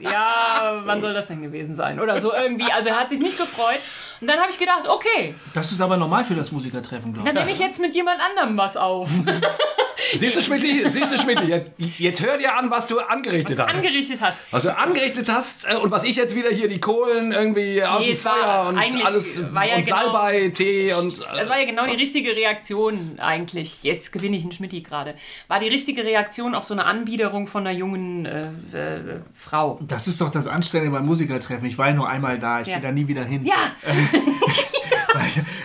ja, 0.00 0.80
wann 0.84 1.00
soll 1.00 1.14
das 1.14 1.28
denn 1.28 1.42
gewesen 1.42 1.74
sein? 1.74 2.00
Oder 2.00 2.18
so 2.20 2.32
irgendwie. 2.32 2.70
Also 2.70 2.88
er 2.90 3.00
hat 3.00 3.10
sich 3.10 3.20
nicht 3.20 3.38
gefreut. 3.38 3.80
Und 4.20 4.28
dann 4.28 4.38
habe 4.40 4.50
ich 4.50 4.58
gedacht, 4.58 4.86
okay, 4.88 5.34
Das 5.54 5.72
ist 5.72 5.80
aber 5.80 5.96
normal 5.96 6.24
für 6.24 6.34
das 6.34 6.50
Musikertreffen, 6.52 7.12
glaube 7.12 7.28
dann 7.28 7.36
nehme 7.36 7.50
ich 7.50 7.58
jetzt 7.58 7.80
mit 7.80 7.94
jemand 7.94 8.20
anderem 8.20 8.56
was 8.56 8.76
auf. 8.76 9.10
Siehst 10.14 10.36
du, 10.36 10.42
Schmidti, 10.42 10.88
siehst 10.88 11.12
du, 11.12 11.18
Schmidti, 11.18 11.44
jetzt, 11.46 11.70
jetzt 11.98 12.22
hör 12.24 12.38
dir 12.38 12.54
an, 12.56 12.70
was 12.70 12.86
du 12.86 12.98
angerichtet 13.00 13.58
hast. 13.58 13.74
angerichtet 13.74 14.20
hast. 14.20 14.38
was 14.50 14.62
du 14.62 14.76
angerichtet 14.76 15.28
hast 15.28 15.66
äh, 15.68 15.76
und 15.76 15.90
was 15.90 16.04
ich 16.04 16.16
jetzt 16.16 16.34
wieder 16.36 16.50
hier 16.50 16.68
die 16.68 16.78
Kohlen 16.80 17.32
irgendwie 17.32 17.82
aus 17.82 18.00
Nee, 18.00 18.06
dem 18.06 18.12
es 18.14 18.24
war 18.24 18.34
Feuer 18.34 18.68
und 18.68 18.78
alles 19.04 19.54
war 19.54 19.66
ja 19.66 19.76
und 19.76 19.84
genau- 19.84 19.96
Salbei, 19.96 20.48
Tee 20.54 20.92
und 20.94 21.18
äh, 21.18 21.22
Das 21.36 21.48
war 21.48 21.58
ja 21.58 21.66
genau 21.66 21.86
die 21.86 21.96
richtige 21.96 22.30
Reaktion 22.36 23.18
eigentlich. 23.18 23.82
Jetzt 23.82 24.12
gewinne 24.12 24.36
ich 24.36 24.42
einen 24.42 24.52
Schmidti 24.52 24.80
gerade. 24.82 25.14
War 25.48 25.60
die 25.60 25.68
richtige 25.68 26.04
Reaktion 26.04 26.54
auf 26.54 26.64
so 26.64 26.74
eine 26.74 26.84
Anbiederung 26.84 27.46
von 27.46 27.66
einer 27.66 27.76
jungen 27.76 28.26
äh, 28.26 28.46
äh, 28.72 29.00
Frau. 29.34 29.78
Das 29.82 30.06
ist 30.08 30.20
doch 30.20 30.30
das 30.30 30.46
Anständige 30.46 30.92
beim 30.92 31.06
Musikertreffen. 31.06 31.66
Ich 31.68 31.78
war 31.78 31.88
ja 31.88 31.94
nur 31.94 32.08
einmal 32.08 32.38
da, 32.38 32.60
ich 32.60 32.68
Ja. 32.68 32.74
gehe 32.74 32.82
da 32.82 32.92
nie 32.92 33.08
wieder 33.08 33.24
hin. 33.24 33.44
Ja, 33.44 33.54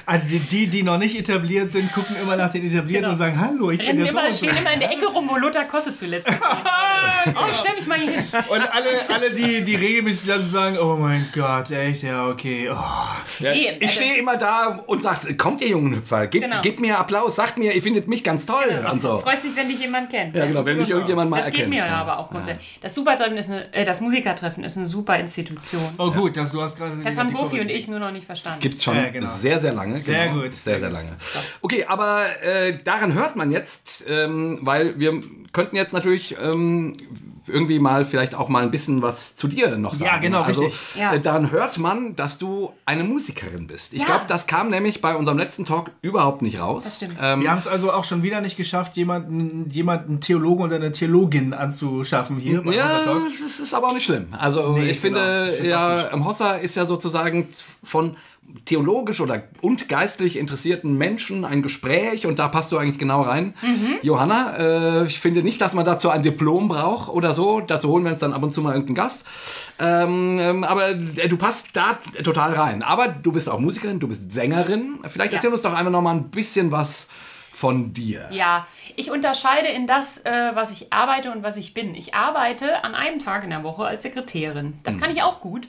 Also 0.05 0.25
die, 0.27 0.39
die, 0.39 0.67
die 0.67 0.83
noch 0.83 0.97
nicht 0.97 1.17
etabliert 1.17 1.71
sind, 1.71 1.91
gucken 1.93 2.15
immer 2.21 2.35
nach 2.35 2.49
den 2.49 2.65
Etablierten 2.67 2.91
Genau. 3.01 3.11
und 3.11 3.17
sagen, 3.17 3.39
hallo, 3.39 3.71
ich 3.71 3.77
bin 3.77 3.87
rennen 3.87 3.99
der 3.99 4.07
so 4.07 4.11
immer, 4.11 4.25
und 4.27 4.33
so. 4.33 4.45
stehen 4.47 4.57
immer 4.57 4.73
in 4.73 4.79
der 4.79 4.91
Ecke 4.91 5.07
rum, 5.07 5.29
wo 5.29 5.37
Lothar 5.37 5.65
Kosse 5.65 5.95
zuletzt 5.95 6.27
ist. 6.27 6.37
Oh, 7.35 7.45
ich 7.49 7.57
stell 7.57 7.75
mich 7.75 7.85
mal 7.87 7.97
hier 7.99 8.11
hin. 8.11 8.23
Und 8.49 8.61
alle, 8.61 8.89
alle 9.13 9.31
die, 9.31 9.61
die 9.63 9.75
regelmäßig 9.75 10.27
lassen 10.27 10.51
sagen, 10.51 10.77
oh 10.79 10.95
mein 10.95 11.27
Gott, 11.33 11.69
echt, 11.71 12.03
ja, 12.03 12.27
okay. 12.27 12.69
Oh. 12.71 12.77
Nee, 13.39 13.77
ich 13.79 13.91
stehe 13.93 14.17
immer 14.17 14.37
da 14.37 14.81
und 14.87 15.03
sagt, 15.03 15.37
kommt 15.37 15.61
ihr 15.61 15.69
jungen 15.69 15.95
Hüpfer, 15.97 16.27
gebt, 16.27 16.43
Genau. 16.45 16.61
gebt 16.61 16.79
mir 16.79 16.97
Applaus, 16.97 17.35
sagt 17.35 17.57
mir, 17.57 17.73
ihr 17.73 17.81
findet 17.81 18.07
mich 18.07 18.23
ganz 18.23 18.45
toll 18.45 18.85
und 18.91 19.01
so. 19.01 19.19
Freust 19.19 19.43
dich, 19.45 19.55
wenn 19.55 19.67
dich 19.69 19.79
jemand 19.79 20.09
kennt. 20.09 20.35
Ja, 20.35 20.45
genau, 20.45 20.65
wenn 20.65 20.77
mich 20.77 20.89
irgendjemand 20.89 21.29
mal 21.29 21.37
Das 21.37 21.47
erkennt. 21.47 21.71
geht 21.71 21.79
mir 21.81 21.85
ja. 21.87 21.95
aber 21.95 22.17
auch 22.19 22.29
grundsätzlich. 22.29 22.79
Das 22.81 22.93
Supertreffen 22.95 23.37
ist 23.37 23.49
eine, 23.51 23.71
äh, 23.73 23.85
das 23.85 24.01
Musikertreffen 24.01 24.63
ist 24.63 24.77
eine 24.77 24.87
super 24.87 25.17
Institution. 25.19 25.93
Oh 25.99 26.11
gut, 26.11 26.37
das, 26.37 26.51
du 26.51 26.61
hast 26.61 26.77
gerade... 26.77 26.97
Das 27.03 27.17
haben 27.17 27.31
Gofi 27.33 27.59
und 27.61 27.69
ich 27.69 27.87
nur 27.87 27.99
noch 27.99 28.11
nicht 28.11 28.25
verstanden. 28.25 28.59
Gibt's 28.61 28.83
schon 28.83 28.95
Ja, 28.95 29.09
genau. 29.09 29.20
Sehr, 29.25 29.59
sehr 29.59 29.73
lange. 29.73 29.97
Sehr 29.99 30.27
genau. 30.29 30.41
gut, 30.43 30.53
Sehr, 30.53 30.79
sehr 30.79 30.79
sehr 30.79 30.89
gut. 30.89 30.97
lange. 30.97 31.15
Okay, 31.61 31.85
aber 31.87 32.21
äh, 32.43 32.77
daran 32.83 33.13
hört 33.13 33.35
man 33.35 33.51
jetzt, 33.51 34.03
ähm, 34.07 34.59
weil 34.61 34.99
wir 34.99 35.21
könnten 35.53 35.75
jetzt 35.75 35.93
natürlich 35.93 36.35
ähm, 36.41 36.93
irgendwie 37.47 37.79
mal 37.79 38.05
vielleicht 38.05 38.35
auch 38.35 38.47
mal 38.49 38.61
ein 38.63 38.71
bisschen 38.71 39.01
was 39.01 39.35
zu 39.35 39.47
dir 39.47 39.75
noch 39.77 39.95
sagen. 39.95 40.05
Ja, 40.05 40.17
genau, 40.19 40.41
also, 40.43 40.65
richtig. 40.65 40.95
Ja. 40.95 41.13
Äh, 41.13 41.19
daran 41.19 41.51
hört 41.51 41.77
man, 41.79 42.15
dass 42.15 42.37
du 42.37 42.71
eine 42.85 43.03
Musikerin 43.03 43.67
bist. 43.67 43.93
Ich 43.93 43.99
Ja. 44.01 44.05
glaube, 44.05 44.25
das 44.27 44.45
kam 44.47 44.69
nämlich 44.69 45.01
bei 45.01 45.15
unserem 45.15 45.37
letzten 45.39 45.65
Talk 45.65 45.91
überhaupt 46.01 46.41
nicht 46.43 46.59
raus. 46.59 46.83
Das 46.83 46.97
stimmt. 46.97 47.17
Ähm, 47.21 47.41
Wir 47.41 47.49
haben 47.51 47.57
es 47.57 47.67
also 47.67 47.91
auch 47.91 48.05
schon 48.05 48.21
wieder 48.23 48.41
nicht 48.41 48.57
geschafft, 48.57 48.95
jemanden, 48.95 49.69
jemanden 49.71 50.21
Theologen 50.21 50.63
oder 50.63 50.75
eine 50.75 50.91
Theologin 50.91 51.53
anzuschaffen 51.53 52.37
hier 52.37 52.61
bei 52.63 52.73
Ja, 52.75 52.99
Talk. 52.99 53.23
das 53.43 53.59
ist 53.59 53.73
aber 53.73 53.87
auch 53.87 53.93
nicht 53.93 54.05
schlimm. 54.05 54.27
Also 54.37 54.73
Nee, 54.77 54.91
ich 54.91 55.01
genau. 55.01 55.17
finde, 55.19 55.57
Ich 55.61 55.67
ja, 55.67 55.95
nicht. 56.03 56.13
ähm, 56.13 56.25
Hossa 56.25 56.53
ist 56.55 56.75
ja 56.75 56.85
sozusagen 56.85 57.49
von 57.83 58.15
theologisch 58.65 59.19
oder 59.21 59.43
und 59.61 59.89
geistlich 59.89 60.37
interessierten 60.37 60.97
Menschen 60.97 61.45
ein 61.45 61.61
Gespräch 61.61 62.25
und 62.25 62.39
da 62.39 62.47
passt 62.47 62.71
du 62.71 62.77
eigentlich 62.77 62.97
genau 62.97 63.21
rein. 63.21 63.53
Mhm. 63.61 63.97
Johanna, 64.01 64.57
äh, 64.57 65.05
ich 65.05 65.19
finde 65.19 65.43
nicht, 65.43 65.61
dass 65.61 65.73
man 65.73 65.85
dazu 65.85 66.09
ein 66.09 66.23
Diplom 66.23 66.67
braucht 66.67 67.09
oder 67.09 67.33
so. 67.33 67.61
Dazu 67.61 67.89
holen 67.89 68.03
wir 68.03 68.11
uns 68.11 68.19
dann 68.19 68.33
ab 68.33 68.43
und 68.43 68.51
zu 68.51 68.61
mal 68.61 68.71
irgendeinen 68.73 68.95
Gast. 68.95 69.25
Ähm, 69.79 70.37
ähm, 70.39 70.63
aber 70.63 70.89
äh, 70.89 71.27
du 71.27 71.37
passt 71.37 71.69
da 71.73 71.97
total 72.23 72.53
rein. 72.53 72.83
Aber 72.83 73.07
du 73.07 73.31
bist 73.31 73.49
auch 73.49 73.59
Musikerin, 73.59 73.99
du 73.99 74.07
bist 74.07 74.31
Sängerin. 74.31 74.99
Vielleicht 75.07 75.31
Ja. 75.31 75.37
erzähl 75.37 75.51
uns 75.51 75.61
doch 75.61 75.73
einfach 75.73 75.91
noch 75.91 76.01
mal 76.01 76.11
ein 76.15 76.29
bisschen 76.29 76.71
was 76.71 77.07
von 77.53 77.93
dir. 77.93 78.27
Ja, 78.31 78.65
ich 78.95 79.11
unterscheide 79.11 79.67
in 79.67 79.85
das, 79.85 80.17
äh, 80.25 80.51
was 80.55 80.71
ich 80.71 80.91
arbeite 80.91 81.31
und 81.31 81.43
was 81.43 81.57
ich 81.57 81.73
bin. 81.75 81.93
Ich 81.95 82.15
arbeite 82.15 82.83
an 82.83 82.95
einem 82.95 83.23
Tag 83.23 83.43
in 83.43 83.51
der 83.51 83.63
Woche 83.63 83.83
als 83.85 84.01
Sekretärin. 84.01 84.73
Das 84.83 84.97
kann 84.99 85.11
ich 85.11 85.21
auch 85.21 85.41
gut. 85.41 85.67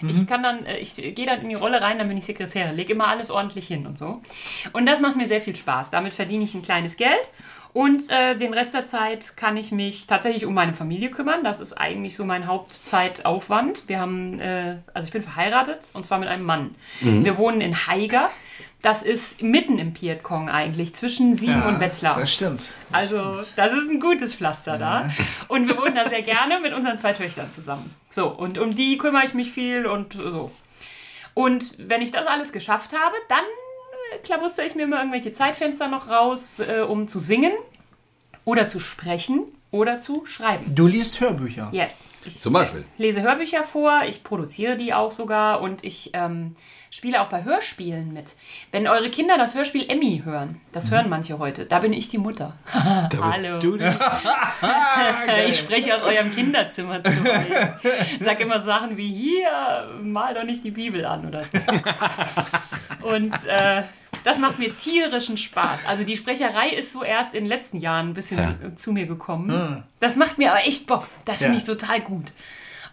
Ich 0.00 0.26
kann 0.26 0.42
dann, 0.42 0.66
äh, 0.66 0.78
ich 0.78 0.96
gehe 0.96 1.26
dann 1.26 1.40
in 1.42 1.48
die 1.48 1.54
Rolle 1.54 1.80
rein, 1.80 1.98
dann 1.98 2.08
bin 2.08 2.16
ich 2.16 2.24
Sekretärin, 2.24 2.74
lege 2.74 2.92
immer 2.92 3.08
alles 3.08 3.30
ordentlich 3.30 3.66
hin 3.66 3.86
und 3.86 3.98
so. 3.98 4.20
Und 4.72 4.86
das 4.86 5.00
macht 5.00 5.16
mir 5.16 5.26
sehr 5.26 5.40
viel 5.40 5.56
Spaß. 5.56 5.90
Damit 5.90 6.14
verdiene 6.14 6.44
ich 6.44 6.54
ein 6.54 6.62
kleines 6.62 6.96
Geld. 6.96 7.30
Und 7.72 8.08
äh, 8.08 8.36
den 8.36 8.54
Rest 8.54 8.72
der 8.72 8.86
Zeit 8.86 9.36
kann 9.36 9.56
ich 9.56 9.72
mich 9.72 10.06
tatsächlich 10.06 10.46
um 10.46 10.54
meine 10.54 10.74
Familie 10.74 11.10
kümmern. 11.10 11.42
Das 11.42 11.58
ist 11.58 11.72
eigentlich 11.72 12.14
so 12.14 12.24
mein 12.24 12.46
Hauptzeitaufwand. 12.46 13.88
Wir 13.88 13.98
haben, 13.98 14.38
äh, 14.38 14.76
also 14.94 15.06
ich 15.06 15.12
bin 15.12 15.22
verheiratet 15.22 15.80
und 15.92 16.06
zwar 16.06 16.18
mit 16.18 16.28
einem 16.28 16.44
Mann. 16.44 16.76
Wir 17.00 17.36
wohnen 17.36 17.60
in 17.60 17.74
Haiger. 17.88 18.30
Das 18.84 19.02
ist 19.02 19.40
mitten 19.42 19.78
im 19.78 19.94
Pietkong 19.94 20.50
eigentlich, 20.50 20.94
zwischen 20.94 21.34
Siegen 21.34 21.62
und 21.62 21.80
Wetzlar. 21.80 22.20
Das 22.20 22.30
stimmt. 22.30 22.60
Das 22.60 22.70
Also, 22.92 23.16
stimmt. 23.16 23.48
das 23.56 23.72
ist 23.72 23.88
ein 23.88 23.98
gutes 23.98 24.34
Pflaster 24.34 24.76
da. 24.76 25.08
Und 25.48 25.66
wir 25.68 25.78
wohnen 25.78 25.94
da 25.94 26.06
sehr 26.06 26.20
gerne 26.20 26.60
mit 26.60 26.74
unseren 26.74 26.98
zwei 26.98 27.14
Töchtern 27.14 27.50
zusammen. 27.50 27.94
So, 28.10 28.28
und 28.28 28.58
um 28.58 28.74
die 28.74 28.98
kümmere 28.98 29.24
ich 29.24 29.32
mich 29.32 29.50
viel 29.50 29.86
und 29.86 30.12
so. 30.12 30.50
Und 31.32 31.76
wenn 31.78 32.02
ich 32.02 32.12
das 32.12 32.26
alles 32.26 32.52
geschafft 32.52 32.92
habe, 32.92 33.16
dann 33.30 33.38
äh, 34.12 34.18
klabuster 34.18 34.66
ich 34.66 34.74
mir 34.74 34.82
immer 34.82 34.98
irgendwelche 34.98 35.32
Zeitfenster 35.32 35.88
noch 35.88 36.08
raus, 36.10 36.56
äh, 36.58 36.82
um 36.82 37.08
zu 37.08 37.18
singen 37.20 37.52
oder 38.44 38.68
zu 38.68 38.80
sprechen 38.80 39.44
oder 39.70 39.98
zu 39.98 40.26
schreiben. 40.26 40.74
Du 40.74 40.86
liest 40.86 41.20
Hörbücher. 41.20 41.70
Yes. 41.72 42.00
Ich 42.24 42.40
Zum 42.40 42.52
Beispiel. 42.52 42.84
lese 42.96 43.22
Hörbücher 43.22 43.62
vor, 43.64 44.02
ich 44.08 44.24
produziere 44.24 44.76
die 44.76 44.94
auch 44.94 45.10
sogar 45.10 45.60
und 45.60 45.84
ich 45.84 46.10
ähm, 46.14 46.56
spiele 46.90 47.20
auch 47.20 47.28
bei 47.28 47.44
Hörspielen 47.44 48.12
mit. 48.12 48.36
Wenn 48.70 48.86
eure 48.88 49.10
Kinder 49.10 49.36
das 49.36 49.54
Hörspiel 49.54 49.84
Emmy 49.88 50.22
hören, 50.24 50.60
das 50.72 50.90
hören 50.90 51.08
manche 51.08 51.38
heute, 51.38 51.66
da 51.66 51.80
bin 51.80 51.92
ich 51.92 52.08
die 52.08 52.18
Mutter. 52.18 52.54
Hallo. 52.72 53.58
Ich 55.48 55.58
spreche 55.58 55.94
aus 55.94 56.02
eurem 56.02 56.34
Kinderzimmer 56.34 57.02
zu 57.02 57.10
euch. 57.10 57.90
Sag 58.20 58.40
immer 58.40 58.60
Sachen 58.60 58.96
wie 58.96 59.12
hier, 59.12 59.88
mal 60.02 60.32
doch 60.34 60.44
nicht 60.44 60.64
die 60.64 60.70
Bibel 60.70 61.04
an 61.04 61.26
oder 61.26 61.44
so. 61.44 61.58
Und 63.06 63.34
äh, 63.46 63.82
das 64.24 64.38
macht 64.38 64.58
mir 64.58 64.76
tierischen 64.76 65.36
Spaß. 65.38 65.86
Also 65.86 66.02
die 66.02 66.16
Sprecherei 66.16 66.70
ist 66.70 66.92
so 66.92 67.02
erst 67.04 67.34
in 67.34 67.44
den 67.44 67.48
letzten 67.48 67.78
Jahren 67.78 68.08
ein 68.10 68.14
bisschen 68.14 68.38
äh, 68.38 68.74
zu 68.74 68.92
mir 68.92 69.06
gekommen. 69.06 69.84
Das 70.00 70.16
macht 70.16 70.38
mir 70.38 70.50
aber 70.52 70.66
echt 70.66 70.86
Bock. 70.86 71.06
Das 71.24 71.38
finde 71.38 71.54
Ja. 71.54 71.58
ich 71.58 71.64
total 71.64 72.00
gut. 72.00 72.32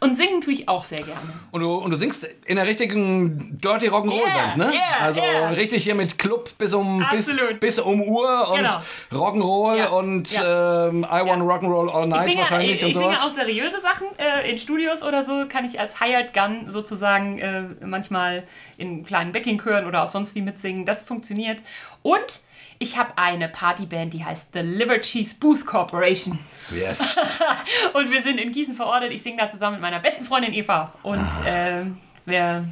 Und 0.03 0.17
singen 0.17 0.41
tue 0.41 0.53
ich 0.53 0.67
auch 0.67 0.83
sehr 0.83 0.97
gerne. 0.97 1.19
und, 1.51 1.61
du, 1.61 1.75
und 1.75 1.91
du 1.91 1.95
singst 1.95 2.27
in 2.47 2.55
der 2.55 2.65
richtigen 2.65 3.59
Dirty 3.61 3.87
Rock'n'Roll-Band, 3.87 4.57
Yeah, 4.57 4.57
ne? 4.57 4.73
yeah, 4.73 4.81
also 4.99 5.19
yeah. 5.21 5.49
richtig 5.49 5.83
hier 5.83 5.93
mit 5.93 6.17
Club 6.17 6.49
bis 6.57 6.73
um, 6.73 7.05
bis, 7.11 7.29
Absolut. 7.29 7.59
bis 7.59 7.77
um 7.77 8.01
Uhr 8.01 8.49
und 8.49 8.57
Genau. 8.57 8.81
Rock'n'Roll 9.11 9.77
Ja, 9.77 9.89
und 9.89 10.31
ja. 10.31 10.87
ähm, 10.87 11.03
I 11.03 11.23
Want 11.23 11.43
Rock'n'Roll 11.43 11.89
All 11.91 12.03
Ich 12.05 12.09
Night 12.09 12.23
singe, 12.23 12.37
wahrscheinlich 12.39 12.75
ich, 12.77 12.83
und 12.83 12.89
ich 12.89 12.95
singe 12.97 13.15
sowas. 13.15 13.23
auch 13.27 13.29
seriöse 13.29 13.79
Sachen 13.79 14.07
äh, 14.17 14.49
in 14.51 14.57
Studios 14.57 15.03
oder 15.03 15.23
so, 15.23 15.45
kann 15.47 15.65
ich 15.65 15.79
als 15.79 15.99
Hired 15.99 16.33
Gun 16.33 16.67
sozusagen 16.67 17.37
äh, 17.37 17.61
manchmal 17.85 18.43
in 18.77 19.05
kleinen 19.05 19.31
Backing-Chören 19.33 19.85
oder 19.85 20.01
auch 20.03 20.07
sonst 20.07 20.33
wie 20.33 20.41
mitsingen. 20.41 20.83
Das 20.85 21.03
funktioniert. 21.03 21.59
Und 22.01 22.41
ich 22.81 22.97
habe 22.97 23.15
eine 23.15 23.47
Partyband, 23.47 24.13
die 24.13 24.25
heißt 24.25 24.53
The 24.53 24.61
Liver 24.61 24.99
Cheese 25.01 25.35
Booth 25.39 25.67
Corporation. 25.67 26.39
Yes. 26.73 27.15
Und 27.93 28.09
wir 28.09 28.21
sind 28.23 28.39
in 28.39 28.51
Gießen 28.51 28.73
verortet. 28.73 29.11
Ich 29.11 29.21
singe 29.21 29.37
da 29.37 29.49
zusammen 29.49 29.73
mit 29.73 29.83
meiner 29.83 29.99
besten 29.99 30.25
Freundin 30.25 30.51
Eva. 30.51 30.91
Und 31.03 31.29
äh, 31.45 31.83
wir 32.25 32.65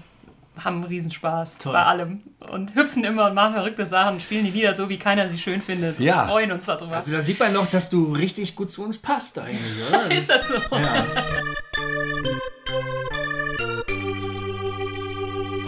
haben 0.58 0.76
einen 0.78 0.84
Riesenspaß 0.86 1.60
Toll. 1.60 1.74
bei 1.74 1.84
allem. 1.84 2.24
Und 2.40 2.74
hüpfen 2.74 3.04
immer 3.04 3.28
und 3.28 3.36
machen 3.36 3.54
verrückte 3.54 3.86
Sachen 3.86 4.16
und 4.16 4.24
spielen 4.24 4.46
die 4.46 4.54
wieder 4.54 4.74
so, 4.74 4.90
wie 4.90 4.98
keiner 4.98 5.30
sie 5.30 5.38
schön 5.38 5.62
findet. 5.62 6.00
Ja. 6.00 6.24
Wir 6.24 6.30
freuen 6.30 6.52
uns 6.54 6.66
darüber. 6.66 6.96
Also 6.96 7.12
da 7.12 7.22
sieht 7.22 7.40
man 7.40 7.54
noch, 7.54 7.68
dass 7.68 7.92
du 7.92 8.12
richtig 8.12 8.56
gut 8.56 8.72
zu 8.72 8.84
uns 8.84 8.98
passt 8.98 9.38
eigentlich, 9.38 9.88
oder? 9.88 10.10
ist 10.12 10.28
das 10.28 10.48
so? 10.48 10.56
ja. 10.76 11.06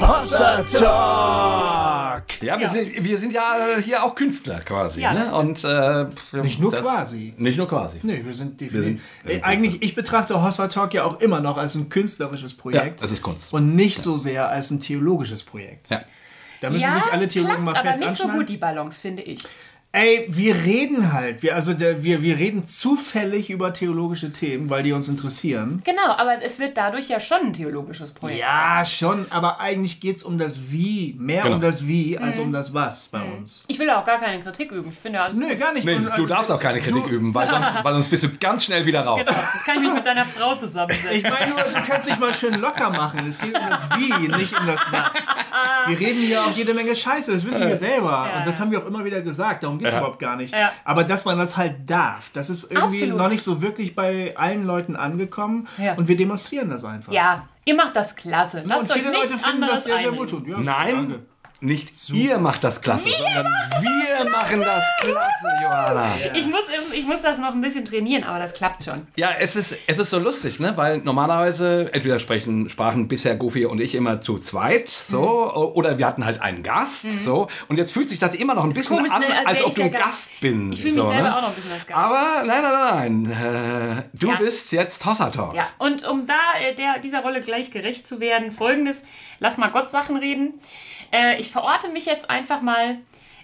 Hossa 0.01 0.63
Talk! 0.63 2.41
Ja, 2.41 2.57
wir, 2.57 2.65
Ja. 2.65 2.69
Sind, 2.69 3.03
wir 3.03 3.17
sind 3.17 3.33
ja 3.33 3.55
äh, 3.77 3.81
hier 3.81 4.03
auch 4.03 4.15
Künstler 4.15 4.59
quasi. 4.61 5.01
Ja, 5.01 5.13
ne? 5.13 5.33
Und 5.33 5.63
äh, 5.63 6.05
Nicht 6.41 6.59
nur 6.59 6.71
das- 6.71 6.81
quasi. 6.81 7.33
Nicht 7.37 7.57
nur 7.57 7.67
quasi. 7.67 7.99
Nee, 8.03 8.21
wir 8.23 8.33
sind 8.33 8.59
Wir 8.59 8.67
definitiv. 8.69 9.01
sind- 9.23 9.31
Äh, 9.39 9.41
eigentlich, 9.43 9.81
ich 9.81 9.95
betrachte 9.95 10.41
Hossa 10.43 10.67
Talk 10.67 10.93
ja 10.93 11.03
auch 11.03 11.19
immer 11.21 11.39
noch 11.39 11.57
als 11.57 11.75
ein 11.75 11.89
künstlerisches 11.89 12.53
Ja, 12.53 12.61
Projekt. 12.61 13.01
das 13.01 13.11
ist 13.11 13.21
Kunst. 13.21 13.53
und 13.53 13.75
nicht 13.75 13.99
so 13.99 14.17
sehr 14.17 14.49
als 14.49 14.71
ein 14.71 14.79
theologisches 14.79 15.43
Projekt. 15.43 15.89
Ja. 15.89 16.01
Da 16.61 16.69
müssen 16.69 16.91
sich 16.91 17.11
alle 17.11 17.27
Theologen 17.27 17.63
mal 17.63 17.71
klappt, 17.73 17.87
fest 17.87 18.01
aber 18.03 18.11
nicht 18.11 18.21
so 18.21 18.27
gut 18.27 18.49
die 18.49 18.57
Balance, 18.57 19.01
finde 19.01 19.23
ich. 19.23 19.43
Ey, 19.93 20.25
wir 20.29 20.55
reden 20.55 21.11
halt. 21.11 21.43
Wir, 21.43 21.53
also 21.53 21.73
der, 21.73 22.01
wir, 22.01 22.21
wir 22.23 22.37
reden 22.37 22.63
zufällig 22.63 23.49
über 23.49 23.73
theologische 23.73 24.31
Themen, 24.31 24.69
weil 24.69 24.83
die 24.83 24.93
uns 24.93 25.09
interessieren. 25.09 25.81
Genau, 25.83 26.13
aber 26.15 26.41
es 26.41 26.59
wird 26.59 26.77
dadurch 26.77 27.09
ja 27.09 27.19
schon 27.19 27.47
ein 27.47 27.53
theologisches 27.53 28.11
Projekt. 28.11 28.39
Ja, 28.39 28.85
schon, 28.85 29.25
aber 29.31 29.59
eigentlich 29.59 29.99
geht 29.99 30.15
es 30.15 30.23
um 30.23 30.37
das 30.37 30.71
Wie. 30.71 31.13
Mehr 31.19 31.41
Genau. 31.41 31.55
um 31.55 31.61
das 31.61 31.85
Wie 31.87 32.17
als 32.17 32.37
Mhm. 32.37 32.43
um 32.43 32.51
das 32.53 32.73
Was 32.73 33.09
bei 33.09 33.21
uns. 33.21 33.65
Ich 33.67 33.79
will 33.79 33.89
auch 33.89 34.05
gar 34.05 34.17
keine 34.21 34.41
Kritik 34.41 34.71
üben. 34.71 34.87
Ich 34.93 34.97
finde 34.97 35.19
alles 35.19 35.37
Nö, 35.37 35.49
gut. 35.49 35.59
gar 35.59 35.73
nicht. 35.73 35.83
Nee, 35.85 35.95
Und, 35.95 36.09
du 36.15 36.23
äh, 36.23 36.27
darfst 36.27 36.49
auch 36.53 36.59
keine 36.59 36.79
Kritik 36.79 37.03
du- 37.03 37.09
üben, 37.09 37.33
weil 37.35 37.49
sonst, 37.49 37.77
weil 37.83 37.93
sonst 37.93 38.07
bist 38.09 38.23
du 38.23 38.29
ganz 38.39 38.63
schnell 38.63 38.85
wieder 38.85 39.01
raus. 39.01 39.19
Genau, 39.25 39.37
das 39.53 39.63
kann 39.65 39.75
ich 39.75 39.81
mich 39.81 39.93
mit 39.93 40.05
deiner 40.05 40.23
Frau 40.25 40.55
zusammensetzen. 40.55 41.11
Ich 41.17 41.23
meine 41.23 41.49
nur, 41.49 41.63
du 41.63 41.83
kannst 41.85 42.07
dich 42.07 42.17
mal 42.17 42.33
schön 42.33 42.53
locker 42.61 42.91
machen. 42.91 43.27
Es 43.27 43.37
geht 43.37 43.53
um 43.53 43.69
das 43.69 43.89
Wie, 43.97 44.27
nicht 44.29 44.57
um 44.57 44.65
das 44.67 44.79
Was. 44.89 45.25
Wir 45.89 45.99
reden 45.99 46.21
hier 46.21 46.45
auch 46.45 46.51
jede 46.51 46.73
Menge 46.73 46.95
Scheiße, 46.95 47.33
das 47.33 47.45
wissen 47.45 47.67
wir 47.67 47.75
selber. 47.75 48.29
Ja, 48.31 48.37
Und 48.37 48.47
das 48.47 48.55
ja. 48.57 48.61
haben 48.63 48.71
wir 48.71 48.79
auch 48.81 48.85
immer 48.87 49.03
wieder 49.03 49.19
gesagt. 49.21 49.63
Darum 49.63 49.80
geht 49.81 49.87
es 49.89 49.93
Ja. 49.93 49.99
überhaupt 49.99 50.19
gar 50.19 50.35
nicht. 50.37 50.53
Ja. 50.53 50.71
Aber 50.85 51.03
dass 51.03 51.25
man 51.25 51.37
das 51.37 51.57
halt 51.57 51.89
darf, 51.89 52.29
das 52.31 52.49
ist 52.49 52.71
irgendwie 52.71 52.99
Absolut. 53.03 53.17
noch 53.17 53.29
nicht 53.29 53.43
so 53.43 53.61
wirklich 53.61 53.95
bei 53.95 54.35
allen 54.37 54.65
Leuten 54.65 54.95
angekommen. 54.95 55.67
Ja. 55.77 55.93
Und 55.95 56.07
wir 56.07 56.15
demonstrieren 56.17 56.69
das 56.69 56.83
einfach. 56.85 57.11
ja, 57.11 57.47
ihr 57.65 57.75
macht 57.75 57.95
das 57.95 58.15
klasse. 58.15 58.61
Und 58.63 58.69
Lasst 58.69 58.91
euch 58.91 59.01
viele 59.01 59.11
Leute 59.13 59.37
finden 59.37 59.61
das 59.61 59.83
sehr, 59.83 59.99
sehr. 59.99 60.11
Ja, 60.13 60.57
Nein, 60.59 60.95
danke. 60.95 61.25
Nicht 61.61 62.09
ihr 62.09 62.39
macht 62.39 62.63
das 62.63 62.81
klasse, 62.81 63.09
sondern 63.09 63.45
wir 63.81 64.29
machen 64.29 64.61
das 64.61 64.83
klasse, 64.99 65.47
Johanna. 65.61 66.15
Ich 66.33 66.45
muss, 66.47 66.63
ich 66.93 67.05
muss 67.05 67.21
das 67.21 67.37
noch 67.37 67.53
ein 67.53 67.61
bisschen 67.61 67.85
trainieren, 67.85 68.23
aber 68.23 68.39
das 68.39 68.53
klappt 68.53 68.83
schon. 68.83 69.07
Ja, 69.15 69.29
es 69.39 69.55
ist, 69.55 69.77
es 69.87 69.97
ist 69.99 70.09
so 70.09 70.19
lustig, 70.19 70.59
ne? 70.59 70.73
weil 70.75 70.97
normalerweise 70.99 71.89
entweder 71.93 72.17
sprechen, 72.19 72.69
sprachen 72.69 73.07
bisher 73.07 73.35
Goofy 73.35 73.65
und 73.65 73.79
ich 73.79 73.93
immer 73.95 74.21
zu 74.21 74.39
zweit, 74.39 74.89
so, 74.89 75.53
oder 75.75 75.97
wir 75.97 76.07
hatten 76.07 76.25
halt 76.25 76.41
einen 76.41 76.63
Gast, 76.63 77.05
so, 77.21 77.47
und 77.67 77.77
jetzt 77.77 77.91
fühlt 77.91 78.09
sich 78.09 78.19
das 78.19 78.33
immer 78.35 78.55
noch 78.55 78.63
ein 78.63 78.73
bisschen 78.73 78.97
komisch, 78.97 79.11
an, 79.11 79.21
ne, 79.21 79.27
als 79.45 79.61
als 79.61 79.63
ob 79.63 79.75
du 79.75 79.83
ein 79.83 79.91
Gast, 79.91 80.03
Gast. 80.03 80.39
bin. 80.41 80.71
Ich 80.73 80.81
fühle 80.81 80.93
mich 80.95 81.03
so, 81.03 81.09
selber 81.09 81.23
ne? 81.29 81.37
auch 81.37 81.41
noch 81.43 81.49
ein 81.49 81.55
bisschen 81.55 81.71
als 81.73 81.85
Gast. 81.87 81.99
Aber 81.99 82.43
nein, 82.45 82.61
nein, 82.63 83.23
nein, 83.29 83.97
äh, 83.99 84.03
du 84.13 84.29
Ja. 84.29 84.35
bist 84.37 84.71
jetzt 84.71 85.05
Hossa 85.05 85.29
Talk. 85.29 85.53
Ja, 85.55 85.67
und 85.77 86.07
um 86.07 86.25
da 86.25 86.33
äh, 86.59 86.73
der, 86.75 86.99
dieser 86.99 87.21
Rolle 87.21 87.41
gleich 87.41 87.69
gerecht 87.71 88.07
zu 88.07 88.19
werden, 88.19 88.49
folgendes, 88.51 89.05
lass 89.39 89.57
mal 89.57 89.69
Gott 89.69 89.91
Sachen 89.91 90.17
reden. 90.17 90.55
Äh, 91.11 91.39
ich 91.39 91.51
verorte 91.51 91.89
mich 91.89 92.05
jetzt 92.05 92.29
einfach 92.29 92.61
mal 92.61 92.97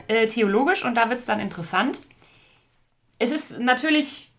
äh, 0.08 0.28
theologisch 0.28 0.86
und 0.86 0.96
da 0.96 1.10
wird 1.10 1.20
es 1.20 1.26
dann 1.26 1.40
interessant. 1.40 2.00
Es 3.20 3.32
ist 3.32 3.60
natürlich 3.60 4.32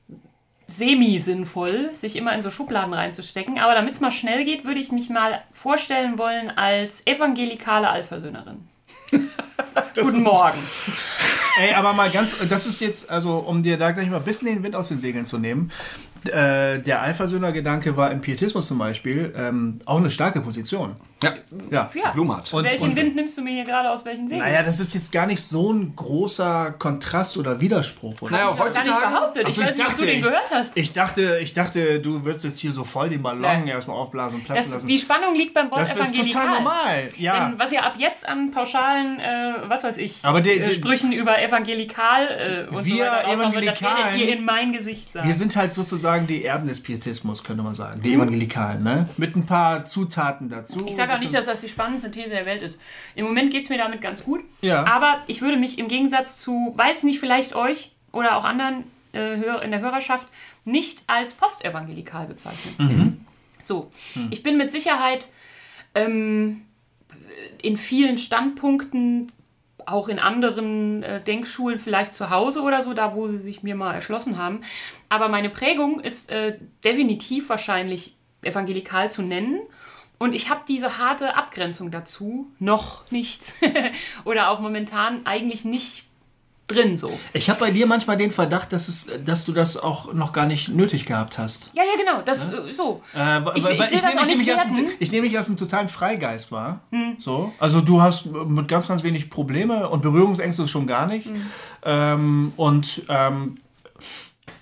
semi-sinnvoll, 0.69 1.95
sich 1.95 2.14
immer 2.17 2.35
in 2.35 2.43
so 2.43 2.51
Schubladen 2.51 2.93
reinzustecken, 2.93 3.59
aber 3.59 3.75
damit 3.75 3.95
es 3.95 4.01
mal 4.01 4.12
schnell 4.12 4.45
geht, 4.45 4.64
würde 4.64 4.81
ich 4.81 4.93
mich 4.93 5.09
mal 5.09 5.43
vorstellen 5.53 6.19
wollen 6.19 6.51
als 6.51 7.07
evangelikale 7.07 7.88
Alphasöhnerin. 7.88 8.69
Guten 9.95 10.23
Morgen. 10.23 10.59
Ey, 11.61 11.75
aber 11.75 11.93
mal 11.93 12.11
ganz, 12.11 12.37
das 12.49 12.67
ist 12.67 12.81
jetzt, 12.81 13.11
also 13.11 13.38
um 13.38 13.62
dir 13.62 13.77
da 13.77 13.91
gleich 13.91 14.09
mal 14.09 14.19
ein 14.19 14.25
bisschen 14.25 14.47
den 14.47 14.62
Wind 14.62 14.77
aus 14.77 14.88
den 14.88 14.99
Segeln 14.99 15.25
zu 15.25 15.38
nehmen. 15.38 15.73
Äh, 16.27 16.79
der 16.79 17.03
Alphasöhner-Gedanke 17.03 17.97
war 17.97 18.12
im 18.12 18.21
Pietismus 18.21 18.69
zum 18.69 18.79
Beispiel 18.79 19.35
ähm, 19.37 19.81
auch 19.87 19.97
eine 19.97 20.11
starke 20.11 20.41
Position. 20.41 20.95
Ja, 21.23 21.35
Ja. 21.71 21.91
Ja. 21.95 22.11
Blumhardt. 22.13 22.53
Und- 22.53 22.65
Welchen 22.65 22.91
und- 22.91 22.97
Wind 22.97 23.17
nimmst 23.17 23.37
du 23.37 23.43
mir 23.43 23.51
hier 23.53 23.65
gerade 23.65 23.91
aus 23.91 24.05
welchen 24.05 24.29
Segeln? 24.29 24.47
Naja, 24.47 24.63
das 24.63 24.79
ist 24.79 24.95
jetzt 24.95 25.11
gar 25.11 25.27
nicht 25.27 25.41
so 25.43 25.73
ein 25.73 25.97
großer 25.97 26.75
Kontrast 26.79 27.37
oder 27.37 27.61
Widerspruch. 27.61 28.15
Oder? 28.23 28.31
Naja, 28.33 28.45
ich 28.55 28.59
habe 28.61 28.71
gar 28.71 28.83
nicht 28.85 28.93
heutzutage- 28.95 29.13
behauptet. 29.15 29.49
Ich 29.49 29.59
weiß 29.59 29.77
nicht, 29.77 29.87
ob 29.89 29.97
du 29.97 30.07
den 30.07 30.19
ich, 30.21 30.25
gehört 30.25 30.51
hast. 30.53 30.77
Ich 30.77 30.93
dachte, 30.93 31.39
ich 31.43 31.55
dachte, 31.55 31.99
du 32.01 32.25
würdest 32.25 32.45
jetzt 32.45 32.59
hier 32.61 32.73
so 32.73 32.85
voll 32.85 33.09
den 33.09 33.23
Ballon 33.23 33.41
Nein. 33.41 33.67
erstmal 33.67 33.97
aufblasen 33.97 34.39
und 34.39 34.45
platzen 34.45 34.65
Das, 34.65 34.73
lassen. 34.75 34.87
die 34.87 34.99
Spannung 34.99 35.35
liegt 35.35 35.55
beim 35.55 35.71
Wort 35.73 35.81
das 35.81 35.91
ist 35.97 36.15
total 36.17 36.49
normal. 36.51 37.09
Ja. 37.17 37.49
Denn 37.49 37.59
was 37.59 37.73
ihr 37.73 37.85
ab 37.85 37.95
jetzt 37.99 38.29
an 38.29 38.53
pauschalen, 38.53 39.19
äh, 39.19 39.55
was 39.67 39.83
weiß 39.83 39.97
ich, 39.99 40.21
Aber 40.25 40.41
die- 40.41 40.51
äh, 40.51 40.65
die- 40.67 40.73
Sprüchen 40.73 41.11
über 41.13 41.43
evangelikal 41.43 42.67
äh, 42.71 42.75
und 42.75 42.85
Wir 42.85 42.95
so 42.95 43.01
weiter 43.01 43.11
das 43.11 43.39
werdet 43.39 43.41
Evangelikalen- 43.41 44.19
ihr 44.21 44.33
in 44.37 44.45
mein 44.45 44.73
Gesicht 44.73 45.13
sagen. 45.13 45.27
Wir 45.27 45.35
sind 45.35 45.57
halt 45.57 45.75
sozusagen 45.75 46.27
die 46.29 46.45
Erben 46.45 46.69
des 46.69 46.81
Pietismus, 46.81 47.43
könnte 47.43 47.63
man 47.63 47.75
sagen. 47.75 48.01
Die 48.03 48.15
Evangelikalen, 48.15 48.83
ne? 48.83 49.07
Mit 49.17 49.35
ein 49.37 49.47
paar 49.47 49.85
Zutaten 49.85 50.49
dazu. 50.49 50.85
ich 50.87 50.95
sage 50.95 51.08
auch 51.11 51.21
nicht, 51.21 51.35
Das 51.35 51.47
dass 51.47 51.55
das 51.55 51.61
die 51.61 51.68
spannendste 51.68 52.11
These 52.11 52.31
der 52.31 52.47
Welt 52.47 52.62
ist. 52.62 52.81
Im 53.14 53.25
Moment 53.25 53.51
geht 53.51 53.64
es 53.64 53.71
mir 53.71 53.79
damit 53.79 54.01
ganz 54.01 54.25
gut. 54.25 54.40
Ja. 54.61 54.85
Aber 54.85 55.23
ich 55.27 55.42
würde 55.42 55.57
mich 55.57 55.79
im 55.79 55.88
Gegensatz 55.88 56.38
zu, 56.38 56.73
weiß 56.77 57.03
nicht, 57.05 57.21
vielleicht 57.21 57.55
euch 57.55 57.92
oder 58.12 58.37
auch 58.37 58.44
anderen 58.44 58.85
äh, 59.12 59.35
in 59.35 59.71
der 59.71 59.81
Hörerschaft 59.81 60.29
nicht 60.64 61.03
als 61.07 61.35
postevangelikal 61.35 62.27
bezeichnen. 62.27 62.75
Mhm. 62.79 63.27
So, 63.62 63.90
ich 64.31 64.42
bin 64.42 64.57
mit 64.57 64.73
Sicherheit 64.73 65.29
ähm, 65.94 66.62
in 67.61 67.77
vielen 67.77 68.18
Standpunkten, 68.18 69.31
auch 69.85 70.09
in 70.09 70.18
anderen 70.18 71.03
äh, 71.03 71.21
Denkschulen 71.23 71.79
vielleicht 71.79 72.14
zu 72.14 72.31
Hause 72.31 72.62
oder 72.62 72.83
so, 72.83 72.92
da 72.92 73.14
wo 73.14 73.29
sie 73.29 73.38
sich 73.38 73.62
mir 73.62 73.75
mal 73.75 73.94
erschlossen 73.94 74.37
haben. 74.37 74.61
Aber 75.09 75.29
meine 75.29 75.51
Prägung 75.51 76.01
ist 76.01 76.31
äh, 76.31 76.59
definitiv 76.85 77.49
wahrscheinlich 77.49 78.16
evangelikal 78.42 79.11
zu 79.11 79.23
nennen. 79.23 79.61
Und 80.19 80.35
ich 80.35 80.51
habe 80.51 80.63
diese 80.67 80.99
harte 80.99 81.37
Abgrenzung 81.37 81.91
dazu 81.91 82.51
noch 82.59 83.09
nicht. 83.11 83.43
Oder 84.25 84.51
auch 84.51 84.59
momentan 84.61 85.25
eigentlich 85.27 85.65
nicht 85.65 86.07
drin 86.67 86.99
so. 86.99 87.11
Ich 87.33 87.49
habe 87.49 87.61
bei 87.61 87.71
dir 87.71 87.87
manchmal 87.87 88.19
den 88.19 88.31
Verdacht, 88.31 88.75
dass, 88.75 88.89
es, 88.89 89.07
dass 89.25 89.47
du 89.47 89.53
das 89.53 89.79
auch 89.79 90.13
noch 90.13 90.35
gar 90.35 90.45
nicht 90.45 90.69
nötig 90.69 91.07
gehabt 91.07 91.39
hast. 91.39 91.71
Ja, 91.73 91.83
ja, 91.83 91.93
genau. 91.97 92.21
Das 92.23 92.53
äh, 92.53 92.73
so. 92.73 93.03
Äh, 93.17 93.39
Ich- 93.57 93.65
nehme 93.65 93.85
einen- 93.85 94.47
werten. 94.47 94.87
ich 94.99 95.11
nehme 95.11 95.27
dich 95.29 95.37
als 95.39 95.49
einen 95.49 95.57
totalen 95.57 95.89
Freigeist 95.89 96.53
wahr. 96.53 96.81
So. 97.19 97.55
Also 97.59 97.81
du 97.81 98.03
hast 98.03 98.27
mit 98.27 98.69
ganz, 98.69 98.89
ganz 98.89 99.03
wenig 99.03 99.31
Probleme 99.31 99.89
und 99.89 100.03
Berührungsängste 100.03 100.69
schon 100.69 100.87
gar 100.87 101.07
nicht. 101.07 101.29
Ähm, 101.85 102.53
und 102.57 103.03
ähm, 103.09 103.59